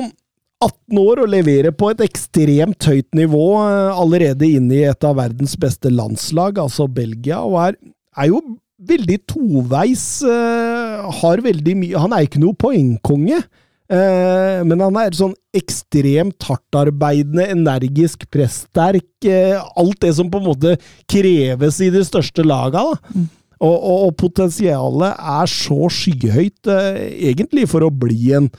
18 0.65 1.01
år 1.03 1.23
og 1.25 1.33
leverer 1.33 1.75
på 1.77 1.91
et 1.93 2.05
ekstremt 2.07 2.89
høyt 2.89 3.09
nivå, 3.17 3.47
eh, 3.65 3.99
allerede 4.05 4.49
inne 4.49 4.81
i 4.81 4.87
et 4.89 5.09
av 5.09 5.19
verdens 5.21 5.57
beste 5.61 5.93
landslag, 5.93 6.61
altså 6.63 6.89
Belgia, 6.89 7.43
og 7.45 7.61
er, 7.69 7.81
er 8.17 8.33
jo 8.33 8.43
veldig 8.87 9.21
toveis. 9.29 10.07
eh, 10.27 11.13
har 11.21 11.45
veldig 11.45 11.77
mye 11.81 12.03
Han 12.03 12.13
er 12.13 12.27
ikke 12.27 12.43
noe 12.43 12.57
poengkonge. 12.59 13.41
Eh, 13.87 14.61
men 14.67 14.83
han 14.83 14.97
er 14.99 15.15
sånn 15.15 15.35
ekstremt 15.57 16.43
hardtarbeidende, 16.49 17.47
energisk, 17.55 18.27
presssterk. 18.33 19.09
Eh, 19.25 19.59
alt 19.79 20.01
det 20.03 20.15
som 20.19 20.31
på 20.31 20.43
en 20.43 20.49
måte 20.51 20.77
kreves 21.11 21.83
i 21.85 21.93
de 21.95 22.03
største 22.07 22.47
laga. 22.47 22.83
Da. 22.83 23.27
Og, 23.57 23.77
og, 23.77 24.01
og 24.09 24.17
potensialet 24.21 25.23
er 25.37 25.53
så 25.53 25.87
skyhøyt, 25.93 26.67
eh, 26.73 27.07
egentlig, 27.31 27.69
for 27.71 27.87
å 27.87 27.95
bli 27.95 28.35
en 28.37 28.51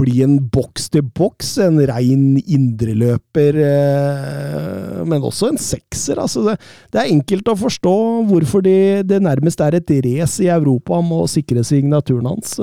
bli 0.00 0.20
en 0.20 0.34
boks 0.52 0.90
til 0.92 1.06
boks, 1.16 1.54
en 1.64 1.78
rein 1.88 2.24
indreløper, 2.42 3.56
eh, 3.64 4.98
men 5.08 5.24
også 5.24 5.48
en 5.48 5.60
sekser. 5.60 6.20
Altså 6.20 6.44
det, 6.44 6.58
det, 6.92 7.00
er 7.00 7.14
enkelt 7.14 7.48
å 7.48 7.56
forstå 7.62 7.96
hvorfor 8.28 8.64
det, 8.66 9.08
det 9.08 9.22
nærmest 9.24 9.62
er 9.64 9.78
et 9.78 9.94
race 10.04 10.44
i 10.44 10.50
Europa 10.52 10.98
om 11.00 11.14
å 11.22 11.24
sikre 11.30 11.64
signaturen 11.64 12.28
hans. 12.28 12.58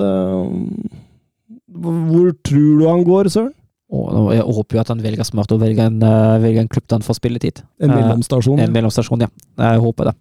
Eh, 1.68 1.94
hvor 2.10 2.34
tror 2.44 2.80
du 2.80 2.88
han 2.88 3.04
går, 3.08 3.32
Søren? 3.34 3.54
Og 3.88 4.34
jeg 4.36 4.44
håper 4.44 4.76
jo 4.76 4.82
at 4.82 4.90
han 4.92 5.04
velger 5.04 5.24
smart 5.24 5.52
og 5.56 5.62
velger 5.62 5.88
en, 5.88 6.02
uh, 6.04 6.36
velger 6.44 6.66
en 6.66 6.68
klubb 6.68 6.84
der 6.90 7.00
han 7.00 7.06
får 7.06 7.22
spilletid. 7.22 7.62
En 7.80 7.94
mellomstasjon? 7.94 8.60
Uh, 8.60 8.66
en 8.66 8.74
mellomstasjon, 8.76 9.24
ja. 9.24 9.30
Jeg 9.64 9.80
håper 9.80 10.10
det. 10.10 10.14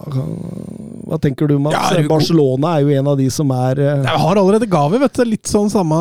Hva 0.00 1.16
tenker 1.20 1.48
du, 1.48 1.56
Mats? 1.60 1.94
Ja, 1.96 2.04
Barcelona 2.08 2.74
er 2.76 2.84
jo 2.84 2.92
en 3.00 3.08
av 3.08 3.16
de 3.16 3.26
som 3.32 3.48
er 3.56 3.80
uh... 3.80 4.04
Jeg 4.04 4.20
har 4.20 4.40
allerede 4.42 4.68
Gavi, 4.68 5.00
vet 5.00 5.16
du. 5.16 5.24
Litt 5.28 5.48
sånn 5.48 5.72
samme, 5.72 5.96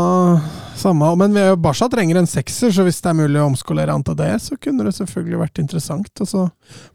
samme 0.79 1.13
Men 1.19 1.39
Barca 1.59 1.87
trenger 1.91 2.19
en 2.19 2.27
sekser, 2.27 2.75
så 2.75 2.83
hvis 2.87 2.99
det 3.03 3.13
er 3.13 3.19
mulig 3.21 3.39
å 3.39 3.47
omskolere 3.53 3.95
han 3.95 4.03
til 4.07 4.19
det, 4.19 4.33
så 4.43 4.59
kunne 4.59 4.87
det 4.87 4.95
selvfølgelig 4.99 5.43
vært 5.45 5.63
interessant. 5.63 6.11
Og 6.19 6.31
så 6.35 6.45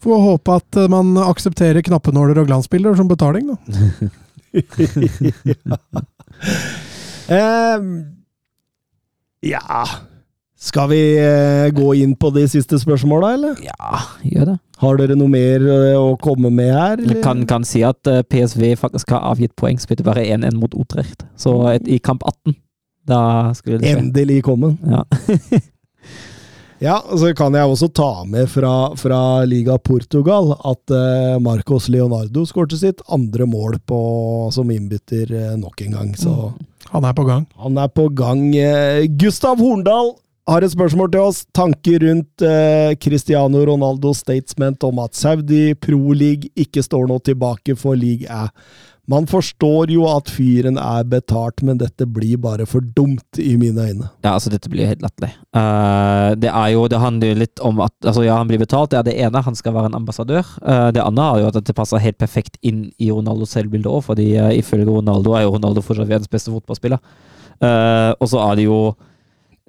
får 0.05 0.13
vi 0.13 0.23
håpe 0.29 0.61
at 0.61 0.85
man 0.93 1.17
aksepterer 1.25 1.85
knappenåler 1.89 2.45
og 2.45 2.53
glansbilder 2.53 3.01
som 3.01 3.09
betaling, 3.09 3.53
da. 3.53 3.57
ja. 4.53 5.81
Uh, 7.25 7.81
ja 9.41 9.85
Skal 10.61 10.91
vi 10.91 11.01
uh, 11.17 11.71
gå 11.73 11.95
inn 12.01 12.13
på 12.17 12.31
de 12.35 12.45
siste 12.49 12.79
spørsmåla, 12.81 13.35
eller? 13.39 13.63
Ja, 13.65 14.01
gjør 14.25 14.51
det. 14.53 14.57
Har 14.83 14.99
dere 15.01 15.17
noe 15.17 15.33
mer 15.33 15.65
uh, 15.65 15.95
å 16.01 16.15
komme 16.21 16.51
med 16.53 16.73
her? 16.73 16.99
Eller? 16.99 17.23
Kan, 17.25 17.45
kan 17.49 17.65
si 17.69 17.85
at 17.87 18.09
eh, 18.11 18.25
PSV 18.25 18.75
faktisk 18.81 19.15
har 19.15 19.25
avgitt 19.31 19.55
poeng, 19.61 19.81
spilte 19.81 20.07
bare 20.07 20.25
1-1 20.25 20.57
mot 20.61 20.77
Utrecht. 20.77 21.25
Så 21.41 21.57
et, 21.73 21.89
i 21.89 22.01
kamp 22.03 22.25
18, 22.25 22.57
da 23.09 23.21
skulle 23.57 23.81
det 23.81 23.93
skje. 23.93 24.05
Endelig 24.05 24.43
kommet. 24.49 24.81
Ja. 24.89 25.05
Ja, 26.83 26.99
så 27.17 27.31
kan 27.37 27.55
jeg 27.55 27.71
også 27.71 27.87
ta 27.95 28.25
med 28.29 28.49
fra, 28.51 28.93
fra 28.99 29.19
Liga 29.49 29.79
Portugal 29.79 30.51
at 30.59 30.93
uh, 30.93 31.39
Marcos 31.41 31.87
Leonardo 31.89 32.43
skårte 32.45 32.77
sitt 32.77 33.01
andre 33.15 33.47
mål 33.49 33.79
på, 33.89 34.01
som 34.53 34.69
innbytter 34.75 35.31
uh, 35.33 35.55
nok 35.57 35.81
en 35.87 35.95
gang. 35.97 36.11
Så 36.19 36.35
mm. 36.51 36.59
Han 36.93 37.07
er 37.09 37.17
på 37.17 37.25
gang. 37.29 37.47
Han 37.63 37.79
er 37.81 37.89
på 37.89 38.09
gang. 38.13 38.51
Uh, 38.53 39.07
Gustav 39.21 39.61
Horndal 39.63 40.15
har 40.51 40.65
et 40.65 40.75
spørsmål 40.75 41.11
til 41.15 41.25
oss. 41.25 41.45
Tanker 41.57 42.03
rundt 42.05 42.43
Cristiano 43.01 43.63
Ronaldos 43.65 44.21
statement 44.21 44.85
om 44.85 44.99
at 45.01 45.17
Saudi 45.17 45.73
Pro 45.73 46.13
League 46.13 46.51
ikke 46.53 46.85
står 46.85 47.07
noe 47.09 47.23
tilbake 47.25 47.79
for 47.81 47.97
league 47.97 48.29
A. 48.29 48.51
Man 49.11 49.27
forstår 49.29 49.91
jo 49.93 50.07
at 50.09 50.31
fyren 50.33 50.79
er 50.81 51.05
betalt, 51.09 51.61
men 51.67 51.77
dette 51.81 52.07
blir 52.09 52.39
bare 52.41 52.65
for 52.69 52.85
dumt, 52.97 53.37
i 53.37 53.53
mine 53.61 53.85
øyne. 53.85 54.09
Ja, 54.25 54.33
altså, 54.33 54.49
dette 54.53 54.71
blir 54.73 54.89
helt 54.89 55.03
latterlig. 55.05 55.35
Uh, 55.53 56.33
det 56.41 56.49
er 56.49 56.71
jo, 56.73 56.87
det 56.89 57.03
handler 57.03 57.35
jo 57.35 57.41
litt 57.43 57.61
om 57.65 57.83
at 57.85 57.93
altså, 58.01 58.25
ja, 58.25 58.39
han 58.41 58.49
blir 58.49 58.63
betalt, 58.63 58.95
det 58.95 59.03
er 59.03 59.09
det 59.11 59.17
ene. 59.27 59.45
Han 59.45 59.59
skal 59.59 59.77
være 59.77 59.93
en 59.93 59.99
ambassadør. 60.01 60.49
Uh, 60.65 60.89
det 60.95 61.05
andre 61.05 61.27
er 61.27 61.45
jo 61.45 61.51
at 61.53 61.61
det 61.61 61.77
passer 61.77 62.01
helt 62.01 62.21
perfekt 62.21 62.57
inn 62.65 62.87
i 62.97 63.11
Ronaldos 63.13 63.53
selvbilde 63.59 63.93
òg, 63.93 64.07
fordi 64.09 64.31
uh, 64.41 64.53
ifølge 64.57 64.89
Ronaldo 64.89 65.37
er 65.37 65.45
jo 65.45 65.57
Ronaldo 65.59 65.85
fortsatt 65.85 66.09
verdens 66.09 66.33
beste 66.33 66.55
fotballspiller. 66.55 67.03
og 68.21 68.29
så 68.29 68.41
er 68.43 68.57
det 68.59 68.65
jo 68.65 68.79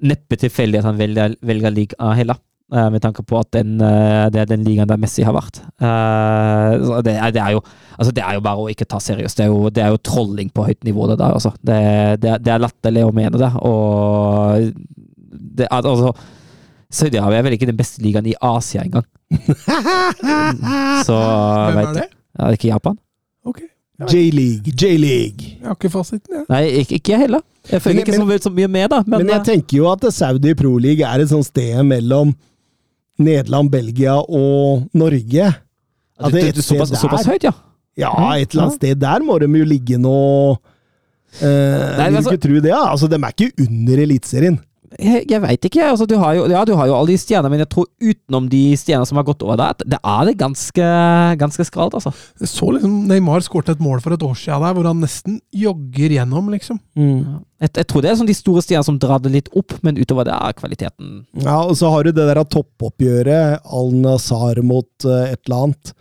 neppe 0.04 0.36
tilfeldig 0.36 0.80
at 0.80 0.88
han 0.88 0.98
velger, 0.98 1.36
velger 1.44 1.76
heller. 2.16 2.40
Uh, 2.40 2.45
med 2.66 2.98
tanke 3.02 3.22
på 3.22 3.38
at 3.38 3.50
den, 3.54 3.76
uh, 3.78 4.26
det 4.32 4.40
er 4.42 4.48
den 4.50 4.64
ligaen 4.66 4.88
der 4.90 4.98
Messi 4.98 5.22
har 5.22 5.36
vært. 5.36 5.60
Uh, 5.78 6.98
det, 7.06 7.14
er, 7.14 7.30
det, 7.30 7.42
er 7.42 7.52
jo, 7.54 7.60
altså 7.94 8.10
det, 8.10 8.24
er, 8.24 8.34
jo, 8.34 8.42
bare 8.42 8.64
å 8.64 8.70
ikke 8.72 8.88
ta 8.90 8.98
seriøst. 9.02 9.38
Det 9.38 9.46
er 9.46 9.52
jo, 9.52 9.70
det 9.70 9.84
er 9.84 9.92
jo 9.94 10.02
trolling 10.02 10.50
på 10.50 10.66
høyt 10.66 10.82
nivå, 10.88 11.06
det 11.12 11.20
der. 11.20 11.36
Altså. 11.36 11.54
Det, 11.62 11.78
det, 12.24 12.50
er 12.50 12.64
latterlig 12.64 13.06
å 13.06 13.14
mene 13.14 13.38
det. 13.38 13.52
Og 13.62 14.72
det, 15.60 15.70
altså, 15.70 16.10
Saudi-Arabia 16.90 17.38
er 17.38 17.46
vel 17.46 17.56
ikke 17.58 17.70
den 17.70 17.78
beste 17.78 18.02
ligaen 18.02 18.26
i 18.30 18.36
Asia 18.42 18.82
engang. 18.82 19.06
Så 21.06 21.16
Hvem 21.16 21.80
er 21.82 21.96
det? 21.96 22.06
Ja, 22.36 22.50
ikke 22.54 22.70
Japan. 22.70 22.98
Ok. 23.46 23.62
J-league, 24.10 24.74
J-league. 24.76 25.54
Jeg 25.56 25.64
har 25.64 25.76
ikke 25.78 25.90
fasiten, 25.90 26.34
jeg. 26.34 26.44
Nei, 26.52 26.64
ikke, 26.82 26.98
ikke 26.98 27.14
jeg 27.14 27.22
heller. 27.24 27.42
Jeg 27.70 27.82
følger 27.82 28.02
men, 28.02 28.06
ikke 28.06 28.18
så, 28.18 28.48
så, 28.48 28.52
mye 28.58 28.68
med, 28.68 28.88
da. 28.92 28.98
Men, 29.06 29.22
men 29.22 29.32
jeg 29.32 29.46
tenker 29.48 29.78
jo 29.78 29.88
at 29.90 30.04
Saudi 30.14 30.52
Pro 30.58 30.76
League 30.78 31.06
er 31.06 31.24
et 31.24 31.30
sånt 31.32 31.48
sted 31.48 31.80
mellom 31.86 32.34
Nederland, 33.22 33.70
Belgia 33.72 34.16
og 34.20 34.86
Norge. 34.96 35.46
Ja, 36.16 36.30
det, 36.32 36.42
det, 36.56 36.64
såpass, 36.64 36.92
der, 36.92 37.00
såpass 37.00 37.28
høyt, 37.28 37.46
ja? 37.48 37.52
Ja, 37.96 38.12
et 38.36 38.52
eller 38.52 38.66
annet 38.66 38.76
sted 38.76 38.98
der 39.00 39.24
må 39.24 39.38
de 39.40 39.48
jo 39.48 39.66
ligge 39.68 39.96
nå. 40.00 40.16
Eh, 41.40 41.46
Nei, 41.46 42.08
vil 42.10 42.18
altså, 42.20 42.34
ikke 42.34 42.44
tro 42.44 42.60
det, 42.60 42.72
ja. 42.72 42.82
Altså, 42.92 43.08
de 43.08 43.18
er 43.20 43.34
ikke 43.34 43.66
under 43.66 44.02
Eliteserien. 44.04 44.58
Jeg, 44.94 45.24
jeg 45.30 45.42
veit 45.42 45.66
ikke. 45.68 45.82
Altså, 45.90 46.06
du, 46.08 46.14
har 46.20 46.36
jo, 46.38 46.46
ja, 46.50 46.62
du 46.68 46.74
har 46.78 46.88
jo 46.88 46.94
alle 46.96 47.12
de 47.12 47.18
stjernene, 47.20 47.50
men 47.52 47.62
jeg 47.64 47.70
tror 47.72 47.88
utenom 48.02 48.46
de 48.52 48.62
stjernene 48.78 49.08
som 49.08 49.20
har 49.20 49.26
gått 49.28 49.42
over 49.46 49.58
der, 49.60 49.76
det 49.82 49.98
er 49.98 50.22
det 50.28 50.36
ganske, 50.40 50.86
ganske 51.40 51.66
skralt, 51.68 51.96
altså. 51.98 52.12
Jeg 52.42 52.50
så 52.52 52.70
liksom 52.76 52.96
Neymar 53.10 53.44
skåret 53.46 53.74
et 53.74 53.82
mål 53.82 54.00
for 54.04 54.16
et 54.16 54.24
år 54.26 54.38
siden 54.38 54.64
der, 54.64 54.76
hvor 54.76 54.88
han 54.90 55.02
nesten 55.02 55.38
jogger 55.54 56.16
gjennom, 56.18 56.50
liksom. 56.54 56.80
Mm. 56.98 57.42
Jeg, 57.62 57.72
jeg, 57.72 57.88
tror 57.90 58.04
det 58.04 58.12
er 58.12 58.18
sånn 58.20 58.30
de 58.30 58.36
store 58.36 58.64
stjernene 58.64 58.90
som 58.90 59.00
drar 59.02 59.22
det 59.24 59.34
litt 59.34 59.52
opp, 59.56 59.78
men 59.86 60.00
utover 60.00 60.28
det 60.28 60.34
er 60.36 60.56
kvaliteten 60.58 61.14
Ja, 61.40 61.62
og 61.62 61.76
så 61.78 61.90
har 61.92 62.04
du 62.04 62.12
det 62.12 62.26
der 62.28 62.42
toppoppgjøret, 62.44 63.64
Al-Nazar 63.64 64.60
mot 64.66 65.08
uh, 65.08 65.24
et 65.30 65.40
eller 65.46 65.68
annet. 65.68 65.96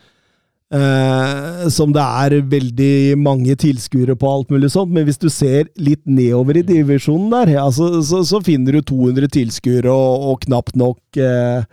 Eh, 0.73 1.67
som 1.69 1.91
det 1.93 2.01
er 2.01 2.39
veldig 2.49 3.17
mange 3.21 3.53
tilskuere 3.61 4.15
på, 4.17 4.29
alt 4.29 4.53
mulig 4.53 4.71
sånt. 4.73 4.93
Men 4.95 5.05
hvis 5.05 5.21
du 5.21 5.29
ser 5.29 5.69
litt 5.77 6.01
nedover 6.09 6.57
i 6.57 6.65
divisjonen 6.65 7.29
der, 7.33 7.53
altså, 7.61 8.01
så, 8.01 8.23
så, 8.25 8.41
finner 8.45 8.79
du 8.79 8.81
200 8.81 9.29
tilskuere 9.35 9.93
og, 9.93 10.31
og 10.31 10.41
knapt 10.47 10.75
nok 10.79 11.21
eh, 11.21 11.67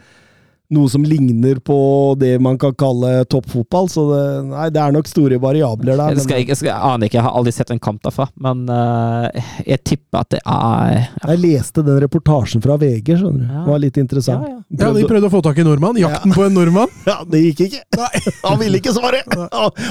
noe 0.73 0.91
som 0.91 1.05
ligner 1.05 1.61
på 1.65 1.79
det 2.21 2.39
man 2.43 2.59
kan 2.59 2.75
kalle 2.79 3.25
toppfotball. 3.31 3.89
Så 3.93 4.07
det, 4.11 4.23
nei, 4.51 4.69
det 4.75 4.81
er 4.83 4.95
nok 4.97 5.11
store 5.11 5.39
variabler 5.43 5.99
der. 5.99 6.17
Jeg, 6.17 6.27
skal, 6.27 6.43
jeg, 6.43 6.59
skal, 6.59 6.71
jeg 6.73 6.93
aner 6.93 7.11
ikke, 7.11 7.19
jeg 7.21 7.27
har 7.27 7.37
aldri 7.39 7.55
sett 7.55 7.73
en 7.75 7.83
kamp 7.83 8.03
derfra, 8.05 8.29
men 8.43 8.65
uh, 8.71 9.29
jeg 9.67 9.83
tipper 9.85 10.23
at 10.23 10.33
det 10.33 10.41
er 10.43 10.97
ja. 10.97 11.33
Jeg 11.33 11.41
leste 11.43 11.85
den 11.87 11.99
reportasjen 12.03 12.63
fra 12.65 12.77
VG, 12.81 13.15
skjønner 13.21 13.47
du. 13.47 13.53
Det 13.53 13.71
var 13.71 13.81
litt 13.83 13.99
interessant. 14.01 14.45
Ja, 14.47 14.59
ja. 14.59 14.89
ja, 14.89 14.91
De 14.97 15.05
prøvde 15.09 15.29
å 15.29 15.33
få 15.33 15.43
tak 15.45 15.61
i 15.61 15.67
nordmann. 15.67 15.99
Jakten 16.01 16.35
på 16.35 16.47
en 16.47 16.57
nordmann. 16.57 16.91
Ja, 17.03 17.19
det 17.29 17.41
gikk 17.43 17.65
ikke. 17.67 17.81
Nei. 17.99 18.21
Han 18.47 18.61
ville 18.61 18.79
ikke 18.79 18.93
svare! 18.95 19.23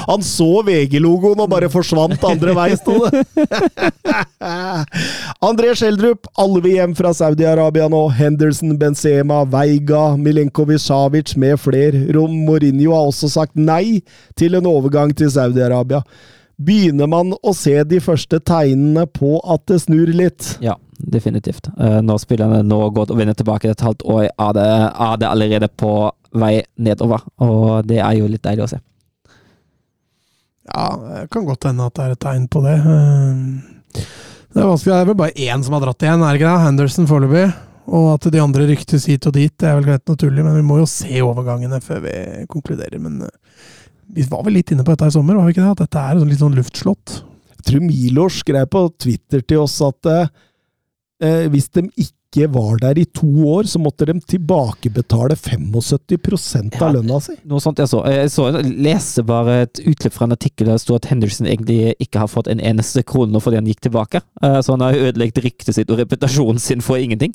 Han 0.07 0.23
så 0.25 0.61
VG-logoen 0.65 1.41
og 1.43 1.49
bare 1.51 1.67
forsvant 1.71 2.23
andre 2.27 2.55
vei, 2.55 2.69
sto 2.79 2.95
det. 3.03 3.23
André 5.49 5.73
Schjelderup, 5.77 6.29
alle 6.39 6.63
vil 6.63 6.77
hjem 6.77 6.95
fra 6.97 7.11
Saudi-Arabia 7.15 7.89
nå. 7.91 8.01
Henderson, 8.15 8.73
Benzema, 8.79 9.41
Veiga, 9.51 10.15
Milenkovic 10.17 10.70
Savic 10.79 11.35
med 11.39 11.59
flere. 11.59 12.05
Rom 12.15 12.33
Mourinho 12.45 12.93
har 12.95 13.09
også 13.09 13.29
sagt 13.31 13.57
nei 13.59 14.01
til 14.39 14.55
en 14.55 14.69
overgang 14.69 15.11
til 15.17 15.31
Saudi-Arabia. 15.33 16.03
Begynner 16.61 17.09
man 17.09 17.33
å 17.41 17.53
se 17.57 17.73
de 17.89 17.99
første 18.03 18.39
tegnene 18.45 19.07
på 19.09 19.39
at 19.49 19.65
det 19.71 19.81
snur 19.85 20.11
litt? 20.13 20.55
Ja, 20.61 20.75
definitivt. 20.99 21.71
Uh, 21.79 21.99
når 22.05 22.21
spillerne 22.21 22.61
nå 22.67 22.83
går 22.93 23.11
og 23.11 23.17
vender 23.17 23.37
tilbake 23.37 23.71
et 23.71 23.81
halvt 23.81 24.05
år, 24.05 24.27
er 24.29 24.55
det, 24.57 24.69
er 25.07 25.19
det 25.21 25.29
allerede 25.31 25.71
på 25.73 25.95
vei 26.37 26.59
nedover. 26.77 27.25
Og 27.41 27.87
det 27.89 27.99
er 28.03 28.19
jo 28.19 28.29
litt 28.29 28.45
deilig 28.45 28.67
å 28.67 28.71
se. 28.75 28.81
Ja, 30.71 30.85
det 31.01 31.25
kan 31.33 31.47
godt 31.47 31.65
hende 31.67 31.89
at 31.89 31.97
det 31.97 32.05
er 32.05 32.13
et 32.15 32.21
tegn 32.23 32.45
på 32.51 32.61
det. 32.63 32.77
Eh, 32.77 34.05
det 34.51 34.61
er 34.61 34.69
vanskelig. 34.69 34.93
Det 34.93 34.99
er 34.99 35.09
vel 35.09 35.19
bare 35.19 35.49
én 35.49 35.65
som 35.65 35.75
har 35.75 35.83
dratt 35.83 36.05
igjen, 36.05 36.23
er 36.23 36.31
det 36.31 36.41
ikke 36.41 36.51
det? 36.51 36.65
Henderson 36.67 37.09
foreløpig. 37.09 37.49
Og 37.87 38.13
at 38.13 38.27
de 38.31 38.39
andre 38.41 38.67
ryktes 38.69 39.05
hit 39.09 39.25
og 39.27 39.33
dit, 39.33 39.51
det 39.57 39.67
er 39.67 39.75
vel 39.79 39.87
greit 39.89 40.05
naturlig, 40.07 40.43
men 40.45 40.55
vi 40.59 40.61
må 40.67 40.77
jo 40.81 40.85
se 40.89 41.21
overgangene 41.25 41.81
før 41.81 42.03
vi 42.05 42.13
konkluderer. 42.51 42.99
Men 43.01 43.21
eh, 43.25 43.33
vi 44.13 44.23
var 44.29 44.43
vel 44.45 44.53
litt 44.59 44.71
inne 44.71 44.83
på 44.85 44.93
dette 44.93 45.09
i 45.09 45.15
sommer, 45.17 45.35
var 45.39 45.45
vi 45.49 45.55
ikke 45.55 45.65
det? 45.65 45.71
At 45.75 45.83
dette 45.87 46.05
er 46.11 46.21
litt 46.25 46.39
sånn 46.43 46.55
luftslott. 46.57 47.17
Jeg 47.57 47.67
tror 47.67 47.85
Milors 47.85 48.39
skrev 48.41 48.65
på 48.73 48.85
Twitter 49.01 49.41
til 49.45 49.63
oss 49.65 49.77
at 49.85 50.07
eh, 50.13 51.45
hvis 51.53 51.69
de 51.77 51.83
ikke 52.01 52.47
var 52.53 52.77
der 52.79 52.97
i 53.01 53.03
to 53.11 53.27
år, 53.51 53.67
så 53.67 53.77
måtte 53.81 54.05
de 54.07 54.13
tilbakebetale 54.33 55.35
75 55.35 56.71
av 56.79 56.87
Ja. 56.87 56.91
lønna 56.95 57.19
si. 57.21 57.35
Noe 57.45 57.59
sånt 57.59 57.77
jeg 57.81 57.89
så. 57.91 58.05
Jeg 58.07 58.29
så 58.31 58.45
leser 58.63 59.23
bare 59.27 59.61
et 59.65 59.81
utklipp 59.83 60.13
fra 60.15 60.25
en 60.29 60.31
artikkel 60.37 60.65
der 60.69 60.77
det 60.79 60.81
sto 60.85 60.95
at 60.95 61.05
Henderson 61.11 61.47
egentlig 61.47 61.93
ikke 61.99 62.19
har 62.23 62.31
fått 62.31 62.47
en 62.47 62.59
eneste 62.63 63.03
krone 63.03 63.41
fordi 63.43 63.59
han 63.59 63.67
gikk 63.67 63.81
tilbake. 63.89 64.21
Eh, 64.41 64.61
Så 64.61 64.71
han 64.77 64.81
har 64.85 64.93
ødelagt 64.95 65.43
ryktet 65.43 65.75
sitt 65.75 65.89
og 65.91 65.99
reputasjonen 65.99 66.59
sin 66.59 66.81
for 66.81 66.95
ingenting. 66.97 67.33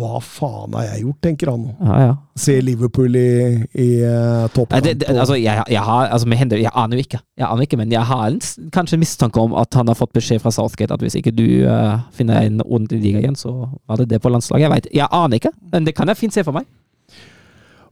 Hva 0.00 0.20
faen 0.24 0.74
har 0.78 0.86
jeg 0.88 1.04
gjort, 1.04 1.18
tenker 1.26 1.52
han. 1.52 1.66
Ja, 1.78 2.00
ja. 2.00 2.16
Se 2.40 2.56
Liverpool 2.64 3.16
i, 3.20 3.30
i 3.76 3.88
uh, 4.00 4.48
Nei, 4.72 4.80
det, 4.86 4.94
det, 5.02 5.10
altså, 5.12 5.36
jeg, 5.36 5.64
jeg 5.68 5.84
har, 5.84 6.08
altså 6.08 6.30
med 6.30 6.40
Hender, 6.40 6.62
jeg 6.62 6.72
aner 6.72 6.96
jo 6.96 7.04
ikke, 7.04 7.20
jeg 7.36 7.46
aner 7.46 7.66
ikke, 7.66 7.80
men 7.80 7.92
jeg 7.92 8.04
har 8.08 8.26
en, 8.30 8.40
kanskje 8.72 8.96
en 8.96 9.04
mistanke 9.04 9.42
om 9.42 9.56
at 9.60 9.76
han 9.76 9.92
har 9.92 9.98
fått 9.98 10.14
beskjed 10.16 10.40
fra 10.42 10.52
Southgate 10.54 10.96
at 10.96 11.04
hvis 11.04 11.18
ikke 11.20 11.34
du 11.36 11.46
uh, 11.68 12.00
finner 12.16 12.46
en 12.48 12.62
ordentlig 12.64 13.02
liga 13.04 13.24
igjen, 13.24 13.38
så 13.38 13.54
var 13.68 14.00
det 14.00 14.10
det 14.14 14.22
på 14.24 14.32
landslaget. 14.32 14.66
Jeg 14.66 14.74
vet, 14.76 14.92
jeg 15.02 15.12
aner 15.20 15.42
ikke, 15.42 15.54
men 15.74 15.88
det 15.88 15.96
kan 15.98 16.08
jeg 16.08 16.22
fint 16.22 16.36
se 16.36 16.46
for 16.46 16.56
meg. 16.56 16.68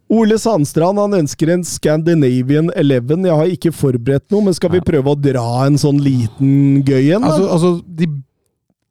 Ole 0.08 0.38
Sandstrand 0.40 0.96
han 0.96 1.18
ønsker 1.18 1.50
en 1.52 1.64
Scandinavian 1.68 2.70
Eleven. 2.80 3.26
Jeg 3.28 3.36
har 3.36 3.50
ikke 3.52 3.74
forberedt 3.76 4.30
noe, 4.32 4.46
men 4.46 4.56
skal 4.56 4.72
vi 4.72 4.80
prøve 4.84 5.12
å 5.12 5.18
dra 5.20 5.66
en 5.66 5.76
sånn 5.80 6.00
liten 6.00 6.80
gøy 6.80 7.12
en? 7.18 7.26
Altså, 7.28 7.44
altså, 7.52 7.72
de, 7.84 8.08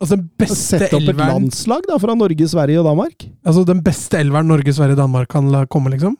altså 0.01 0.15
den 0.17 0.27
beste 0.39 0.77
Sette 0.77 0.89
opp 0.95 1.01
et 1.03 1.09
elveren 1.13 1.33
landslag 1.33 1.87
da, 1.89 1.97
fra 2.01 2.15
Norge, 2.17 2.47
Sverige 2.51 2.81
og 2.81 2.87
Danmark? 2.89 3.27
Altså 3.47 3.63
den 3.67 3.81
beste 3.85 4.19
elveren 4.21 4.47
Norge, 4.51 4.73
Sverige, 4.75 4.99
Danmark 4.99 5.29
kan 5.33 5.49
la 5.53 5.65
komme, 5.65 5.91
liksom? 5.93 6.15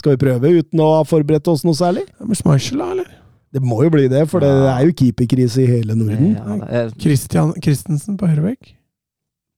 Skal 0.00 0.14
vi 0.16 0.20
prøve 0.22 0.52
uten 0.62 0.80
å 0.80 0.90
ha 0.96 1.04
forberedt 1.04 1.48
oss 1.52 1.64
noe 1.66 1.76
særlig? 1.76 2.06
Schmeichel, 2.38 2.80
da, 2.80 2.90
eller? 2.96 3.08
Det 3.50 3.60
må 3.66 3.80
jo 3.82 3.90
bli 3.90 4.04
det, 4.08 4.22
for 4.30 4.40
det 4.44 4.48
er 4.70 4.84
jo 4.86 4.92
keeperkrise 4.94 5.64
i 5.64 5.66
hele 5.66 5.96
Norden. 5.98 6.36
Ja, 6.38 6.84
Christian 7.02 7.50
Christensen 7.58 8.14
på 8.20 8.28
høyrebekk? 8.30 8.76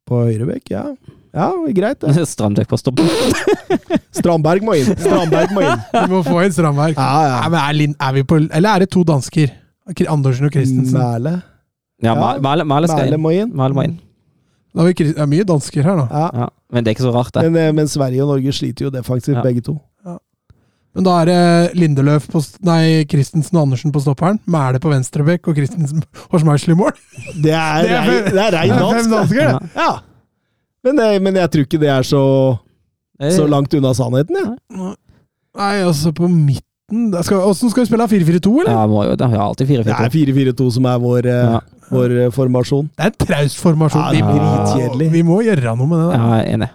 På 0.09 0.23
høyrebekk, 0.25 0.71
ja. 0.73 0.87
Ja, 1.33 1.51
greit 1.77 2.01
det. 2.03 2.25
Strandberg 2.33 2.69
på 2.73 2.79
stopp. 2.81 3.01
Strandberg 4.19 4.65
må 4.67 4.75
inn. 4.81 4.91
Strandberg 4.97 5.53
må 5.55 5.63
inn. 5.65 5.85
Vi 5.97 6.03
må 6.13 6.23
få 6.27 6.41
inn 6.45 6.53
Strandberg. 6.57 6.97
Ja, 6.97 7.39
Nei, 7.45 7.53
men 7.55 7.61
er, 7.63 7.77
Lin- 7.79 7.97
er 8.01 8.17
vi 8.17 8.25
på 8.29 8.41
Eller 8.49 8.69
er 8.75 8.85
det 8.85 8.91
to 8.93 9.05
dansker? 9.09 9.53
Kri- 9.93 10.09
Andersen 10.13 10.49
og 10.49 10.53
Christensen. 10.57 10.97
Mæle. 10.99 11.37
Ja, 12.03 12.15
Ja, 12.15 12.39
Male, 12.43 12.65
Male, 12.65 12.89
skal 12.89 13.11
må 13.23 13.31
inn. 13.37 13.53
Male 13.55 13.75
må 13.75 13.85
inn. 13.87 13.99
Da 14.75 14.85
vi, 14.89 15.13
det 15.13 15.21
er 15.21 15.27
mye 15.29 15.45
dansker 15.45 15.83
her, 15.85 15.97
da. 16.01 16.07
Ja. 16.11 16.29
Ja, 16.43 16.49
men 16.73 16.85
det 16.85 16.91
er 16.91 16.95
ikke 16.97 17.05
så 17.09 17.13
rart, 17.15 17.33
det. 17.37 17.43
Men, 17.51 17.57
eh, 17.63 17.73
men 17.77 17.89
Sverige 17.93 18.23
og 18.25 18.31
Norge 18.35 18.53
sliter 18.57 18.87
jo 18.87 18.91
defensivt, 18.95 19.37
Ja. 19.37 19.43
begge 19.45 19.61
to. 19.63 19.79
Men 20.95 21.05
da 21.07 21.13
er 21.23 21.25
det 21.25 21.77
Lindeløf 21.81 22.27
på 22.29 22.41
Nei, 22.69 23.05
Christensen 23.09 23.57
og 23.57 23.63
Andersen 23.63 23.93
på 23.95 24.01
stopperen. 24.05 24.39
Mæle 24.47 24.77
på 24.79 24.91
venstrebekk 24.93 25.49
og 25.49 25.55
Christensen 25.57 26.03
og 26.31 26.41
Schmeichel 26.43 26.75
i 26.75 26.77
mål. 26.77 26.93
Det 27.41 27.53
er, 27.57 27.83
Det 27.87 27.93
er 27.97 28.03
rei- 28.03 28.11
fem- 28.11 28.35
det 28.35 28.43
er 28.43 28.57
rein 28.59 28.75
dansk. 28.77 28.97
fem 28.99 29.07
det. 29.07 29.15
dansker, 29.17 29.41
det. 29.41 29.71
Ja. 29.77 29.87
Ja. 29.87 29.93
Men, 30.85 31.01
men 31.23 31.35
jeg 31.41 31.51
tror 31.55 31.65
ikke 31.65 31.81
det 31.81 31.89
er 31.89 32.03
så, 32.03 32.59
Eh, 33.23 33.31
så 33.31 33.45
langt 33.47 33.73
unna 33.79 33.93
sannheten, 33.95 34.35
jeg. 34.35 34.53
Nei, 35.55 35.75
altså 35.87 36.11
på 36.17 36.27
midten 36.29 37.13
Åssen 37.15 37.71
skal, 37.71 37.71
skal 37.71 37.85
vi 37.85 37.89
spille? 37.89 38.09
4-4-2, 38.11 38.53
eller? 38.61 38.73
Ja, 38.75 38.87
må 38.91 39.05
jo 39.07 39.13
det. 39.17 39.29
er 39.39 39.45
alltid 39.47 39.71
er 39.71 39.85
4-4-2. 39.85 39.85
Det 39.85 40.09
er 40.09 40.53
4-4-2 40.53 40.67
som 40.75 40.85
er 40.91 40.99
vår, 41.01 41.29
eh, 41.31 41.53
Ja. 41.55 41.61
Vår 41.93 42.15
eh, 42.25 42.31
formasjon. 42.35 42.89
Det 42.97 43.05
er 43.07 43.13
en 43.13 43.19
traust 43.27 43.61
formasjon. 43.63 44.17
Ja, 44.19 44.33
dritkjedelig. 44.33 45.11
vi 45.13 45.23
må 45.29 45.41
gjøre 45.47 45.77
noe 45.79 45.87
med 45.91 46.03
det. 46.03 46.09
Ja, 46.17 46.19
Da. 46.23 46.37
jeg 46.39 46.47
er 46.49 46.55
enig. 46.57 46.71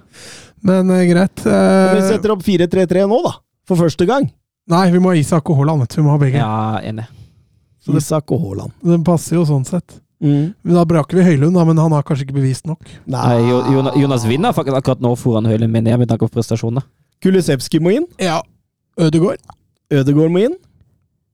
Men 0.68 0.89
uh, 0.94 1.03
greit. 1.10 1.44
Uh, 1.45 1.94
Vi 1.98 2.02
setter 2.10 2.34
opp 2.34 2.41
4-3-3 2.45 3.06
nå, 3.10 3.19
da. 3.26 3.34
For 3.68 3.80
første 3.80 4.06
gang. 4.10 4.30
nei, 4.68 4.85
vi 4.91 4.99
må 4.99 5.11
ha 5.14 5.19
Isak 5.19 5.49
og 5.49 5.57
Haaland. 5.60 5.85
Vi 5.95 6.03
må 6.03 6.11
ha 6.15 6.18
begge. 6.22 6.41
Ja, 6.41 6.80
enig. 6.84 7.06
Så 7.84 7.91
det- 7.94 8.02
Isak 8.03 8.31
og 8.31 8.41
Haaland. 8.41 8.72
Den 8.84 9.03
passer 9.07 9.35
jo 9.38 9.45
sånn 9.48 9.65
sett. 9.65 9.99
Mm. 10.23 10.53
Men 10.64 10.73
Da 10.76 10.84
braker 10.85 11.18
vi 11.19 11.23
Høylund, 11.23 11.53
da, 11.53 11.64
men 11.64 11.77
han 11.77 11.91
har 11.94 12.02
kanskje 12.03 12.26
ikke 12.26 12.39
bevist 12.39 12.65
nok. 12.65 12.81
Nei, 13.06 13.38
Jonas, 13.48 13.95
Jonas 14.02 14.26
vinner 14.26 14.52
faktisk 14.52 14.76
akkurat 14.80 14.99
nå 14.99 15.11
foran 15.15 15.45
Høylund, 15.45 15.69
mener 15.72 15.91
jeg, 15.94 15.99
med 15.99 16.10
tanke 16.10 16.26
på 16.26 16.34
prestasjonene. 16.39 16.81
Kulisevskij 17.22 17.80
må 17.80 17.94
inn. 17.95 18.07
Ja. 18.19 18.41
Ødegård. 18.99 19.38
Ødegård 19.94 20.31
må 20.34 20.41
inn. 20.48 20.56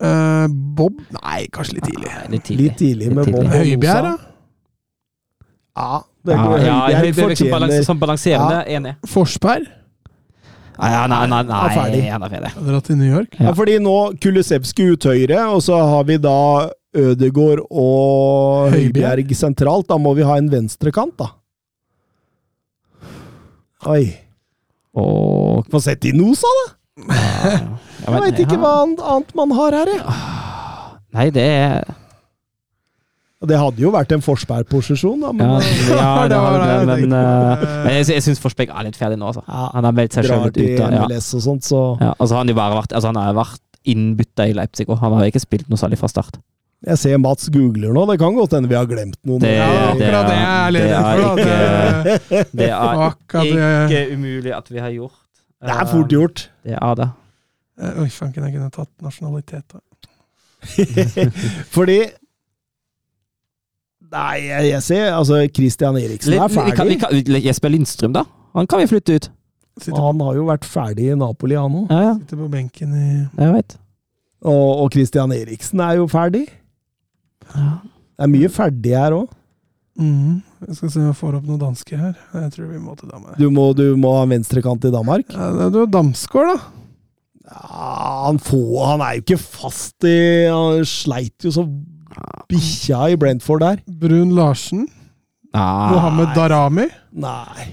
Eh, 0.04 0.48
Bob 0.78 0.98
Nei, 1.16 1.46
kanskje 1.54 1.78
litt 1.78 1.86
tidlig. 1.88 2.10
Nei, 2.12 2.26
litt 2.34 2.44
tidlig. 2.48 2.64
Litt 2.66 2.78
tidlig 2.82 3.12
med 3.14 3.26
Litt 3.30 3.36
Bob 3.36 3.46
tidlig. 3.46 3.62
Høibjerg, 3.74 4.10
da? 4.10 4.18
Ja, 5.74 6.02
det 6.28 6.36
Ja, 6.36 6.44
går 6.44 6.60
ja, 6.66 6.76
Høibjerg 7.00 7.38
som, 7.40 7.50
balans, 7.54 7.86
som 7.88 8.02
balanserende, 8.02 8.60
enig. 8.70 8.94
Forsberg? 9.10 9.70
Nei, 10.74 10.90
nei, 11.08 11.20
nei, 11.30 11.40
nei, 11.46 11.58
er 11.70 11.76
ferdig. 11.78 12.02
han 12.10 12.24
er 12.26 12.32
ferdig. 12.34 12.52
Dratt 12.68 12.88
til 12.90 12.98
New 12.98 13.10
York. 13.10 13.36
Ja, 13.40 13.54
fordi 13.56 13.78
nå 13.80 13.96
Kulisevskij 14.22 14.96
ut 14.96 15.06
høyre, 15.08 15.40
og 15.54 15.62
så 15.64 15.78
har 15.78 16.04
vi 16.10 16.18
da 16.22 16.36
Ødegård 16.94 17.62
og 17.70 18.74
Høibjerg. 18.74 19.24
Høibjerg 19.24 19.38
sentralt. 19.38 19.88
Da 19.90 19.98
må 20.02 20.14
vi 20.18 20.26
ha 20.28 20.36
en 20.42 20.50
venstrekant, 20.52 21.16
da. 21.22 21.30
Oi. 23.90 24.04
Og 24.98 25.66
Få 25.72 25.80
sett 25.82 26.06
i 26.10 26.14
nosa, 26.18 26.50
da! 26.60 26.68
Jeg 28.04 28.22
veit 28.24 28.40
ikke 28.44 28.58
hva 28.62 28.72
annet 28.84 29.36
man 29.38 29.52
har 29.58 29.72
her, 29.80 29.92
jeg. 29.94 30.16
Nei, 31.14 31.28
det 31.34 31.44
er 31.46 31.84
Det 33.44 33.58
hadde 33.60 33.82
jo 33.84 33.92
vært 33.92 34.12
en 34.16 34.22
Forsberg-posisjon, 34.24 35.20
da. 35.24 35.32
Men 35.36 35.50
Ja, 35.50 35.58
eh, 35.60 35.90
ja 35.92 36.12
det 36.24 36.30
Det 36.34 36.40
var 36.40 36.64
det, 36.64 36.78
men, 36.88 37.12
eh, 37.18 37.66
men 37.84 37.92
jeg, 38.00 38.08
jeg 38.16 38.24
syns 38.24 38.40
Forsberg 38.44 38.72
er 38.72 38.88
litt 38.88 38.98
ferdig 39.00 39.20
nå, 39.20 39.28
altså. 39.34 39.44
Ja. 39.48 39.68
Han 39.76 39.84
har 39.90 39.96
meldt 39.98 40.16
seg 40.16 40.30
sjøl 40.30 40.46
litt 40.48 40.58
ut. 40.62 40.80
Ja. 40.80 41.04
Og 41.10 41.44
sånt, 41.44 41.68
så 41.68 41.84
Ja, 42.02 42.14
altså, 42.18 42.40
han, 42.40 42.48
har 42.56 42.78
vært, 42.80 42.96
altså, 42.96 43.12
han 43.12 43.20
har 43.20 43.36
vært 43.38 43.60
innbytta 43.84 44.48
i 44.48 44.56
Leipzig, 44.56 44.88
og 44.88 45.00
han 45.04 45.16
har 45.20 45.28
ikke 45.28 45.44
spilt 45.44 45.68
noe 45.72 45.80
særlig 45.82 46.00
fra 46.00 46.08
start. 46.12 46.40
Jeg 46.84 47.00
ser 47.00 47.20
Mats 47.24 47.48
googler 47.52 47.94
nå. 47.96 48.02
Det 48.10 48.18
kan 48.20 48.36
godt 48.36 48.56
hende 48.58 48.68
vi 48.72 48.76
har 48.76 48.88
glemt 48.88 49.16
noen. 49.24 49.40
Det- 49.40 49.54
Ja, 49.56 49.68
det 49.96 50.08
akkurat 50.08 50.26
det 50.28 50.36
er- 50.36 50.44
jeg 50.44 50.74
det 50.74 50.74
litt 50.74 50.92
er 50.92 51.04
redd 51.04 51.24
for. 51.24 51.36
Det- 51.40 52.48
Det 52.60 52.70
er 52.70 53.88
ikke 53.88 54.02
umulig 54.18 54.52
at 54.56 54.68
vi 54.70 54.80
har 54.80 54.90
gjort. 54.92 55.14
Det 55.64 55.72
er 55.80 55.86
fort 55.86 56.10
gjort. 56.12 56.48
Det 56.64 56.76
er 56.82 56.96
det. 56.96 57.10
Eh, 57.80 58.02
Oi, 58.04 58.10
fanken, 58.14 58.44
jeg 58.46 58.54
kunne 58.54 58.70
tatt 58.72 58.90
nasjonalitet, 59.02 59.66
da. 59.74 59.80
Fordi 61.76 61.98
Nei, 64.14 64.36
jeg, 64.46 64.68
jeg 64.70 64.84
ser 64.86 65.08
Altså, 65.18 65.40
Christian 65.56 65.98
Eriksen 66.00 66.36
er 66.38 66.48
ferdig. 66.54 66.74
vi 66.74 66.98
kan, 67.02 67.10
vi 67.18 67.24
kan, 67.26 67.40
Jesper 67.44 67.72
Lindstrøm, 67.74 68.14
da? 68.16 68.24
Han 68.54 68.68
kan 68.70 68.84
vi 68.84 68.88
flytte 68.92 69.16
ut. 69.18 69.30
Sitter, 69.82 69.98
Han 70.06 70.20
har 70.22 70.36
jo 70.38 70.44
vært 70.46 70.68
ferdig 70.70 71.08
i 71.10 71.16
Napoli, 71.18 71.56
han 71.58 71.74
òg. 71.80 71.88
Ja, 71.90 72.02
ja. 72.06 72.12
sitter 72.20 72.38
på 72.44 72.50
benken 72.54 72.92
i 72.94 73.08
Jeg 73.42 73.54
vet. 73.56 73.78
Og, 74.46 74.68
og 74.84 74.92
Christian 74.94 75.32
Eriksen 75.34 75.82
er 75.82 75.96
jo 75.98 76.06
ferdig. 76.12 76.44
Det 77.54 78.22
er 78.22 78.30
mye 78.30 78.52
ferdig 78.54 78.94
her 78.94 79.16
òg. 79.18 79.32
Mm. 79.98 80.44
Jeg 80.68 80.78
skal 80.78 80.92
se 80.94 81.02
om 81.02 81.08
jeg 81.10 81.18
får 81.18 81.40
opp 81.40 81.50
noen 81.50 81.62
dansker 81.62 81.98
her. 82.02 82.14
Jeg 82.38 82.54
tror 82.54 82.70
vi 82.70 82.80
må 82.82 82.94
til 83.00 83.10
Danmark. 83.10 83.36
Du, 83.42 83.48
må- 83.54 83.74
du 83.78 83.84
må 83.98 84.14
ha 84.20 84.24
venstrekant 84.30 84.86
i 84.86 84.94
Danmark. 84.94 85.34
Ja, 85.34 85.50
det- 85.58 85.72
du 85.74 85.80
har 85.84 85.90
Damsgaard, 85.98 86.54
da. 86.54 86.83
Ja, 87.44 88.24
han, 88.28 88.40
får, 88.40 88.86
han 88.88 89.02
er 89.04 89.18
jo 89.18 89.24
ikke 89.26 89.38
fast 89.42 90.06
i 90.08 90.14
Han 90.48 90.86
sleit 90.88 91.44
jo 91.44 91.52
så 91.52 91.66
bikkja 92.50 93.02
i 93.12 93.18
Brentford 93.20 93.64
der. 93.66 93.82
Brun 94.00 94.32
Larsen. 94.38 94.86
Nei. 95.54 95.90
Mohammed 95.94 96.32
Darami. 96.38 96.88
Nei. 97.12 97.66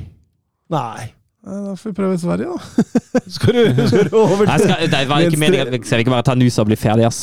Nei. 0.73 1.07
Da 1.45 1.73
får 1.79 1.91
vi 1.91 1.97
prøve 1.97 2.19
Sverige, 2.21 2.53
da. 2.53 2.85
Skal 3.37 3.57
du, 3.57 3.87
skal 3.89 4.11
du 4.11 4.17
over 4.21 4.45
jeg 4.47 4.61
skal, 4.67 4.83
det 4.93 4.99
var 5.09 5.23
ikke 5.25 5.39
meningen 5.41 5.85
Skal 5.87 5.99
vi 6.01 6.05
ikke 6.05 6.13
bare 6.13 6.25
ta 6.27 6.35
Nusa 6.37 6.61
og 6.63 6.69
bli 6.69 6.77
ferdig, 6.79 7.07
ass? 7.09 7.23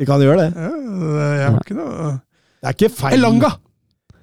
Vi 0.00 0.06
kan 0.08 0.20
gjøre 0.22 0.44
det. 0.44 0.66
Ja, 1.40 1.50
ikke 1.60 1.76
noe 1.78 2.10
Det 2.60 2.68
er 2.68 2.76
ikke 2.76 2.90
feil. 2.98 3.16
Elanga! 3.16 3.50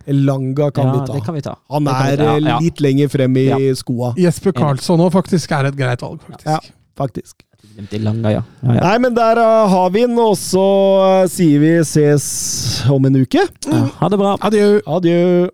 Elanga 0.07 0.69
kan 0.71 0.87
Ja, 0.87 0.93
vi 0.93 1.01
ta. 1.09 1.13
det 1.17 1.23
kan 1.25 1.35
vi 1.35 1.41
ta. 1.47 1.55
Han 1.73 1.89
Det 1.89 1.95
vi 1.97 2.11
er 2.13 2.21
ta, 2.21 2.27
ja, 2.29 2.35
eh, 2.37 2.47
ja. 2.51 2.59
litt 2.63 2.81
lenger 2.85 3.09
frem 3.11 3.37
i 3.41 3.45
Ja. 3.49 3.57
skoa, 3.75 4.13
Jesper 4.21 4.53
Karlsson 4.55 5.01
òg 5.03 5.11
faktisk 5.17 5.51
er 5.57 5.71
et 5.71 5.75
greit 5.79 6.01
valg, 6.05 6.21
faktisk. 6.29 6.71
Faktisk. 6.97 7.43
Langa, 7.77 8.31
ja. 8.31 8.41
ja, 8.61 8.73
ja. 8.73 8.81
Nei, 8.81 8.97
men 9.05 9.13
der 9.17 9.37
uh, 9.37 9.69
har 9.69 9.91
vi 9.93 10.01
den, 10.07 10.17
og 10.17 10.33
så 10.39 10.65
uh, 10.97 11.29
sier 11.29 11.61
vi 11.61 11.75
ses 11.85 12.25
om 12.89 13.05
en 13.05 13.21
uke. 13.21 13.45
ja. 13.69 13.83
Ha 13.99 14.09
det 14.09 14.19
bra. 14.21 14.33
Adjø. 14.49 14.81
Adjø. 14.97 15.47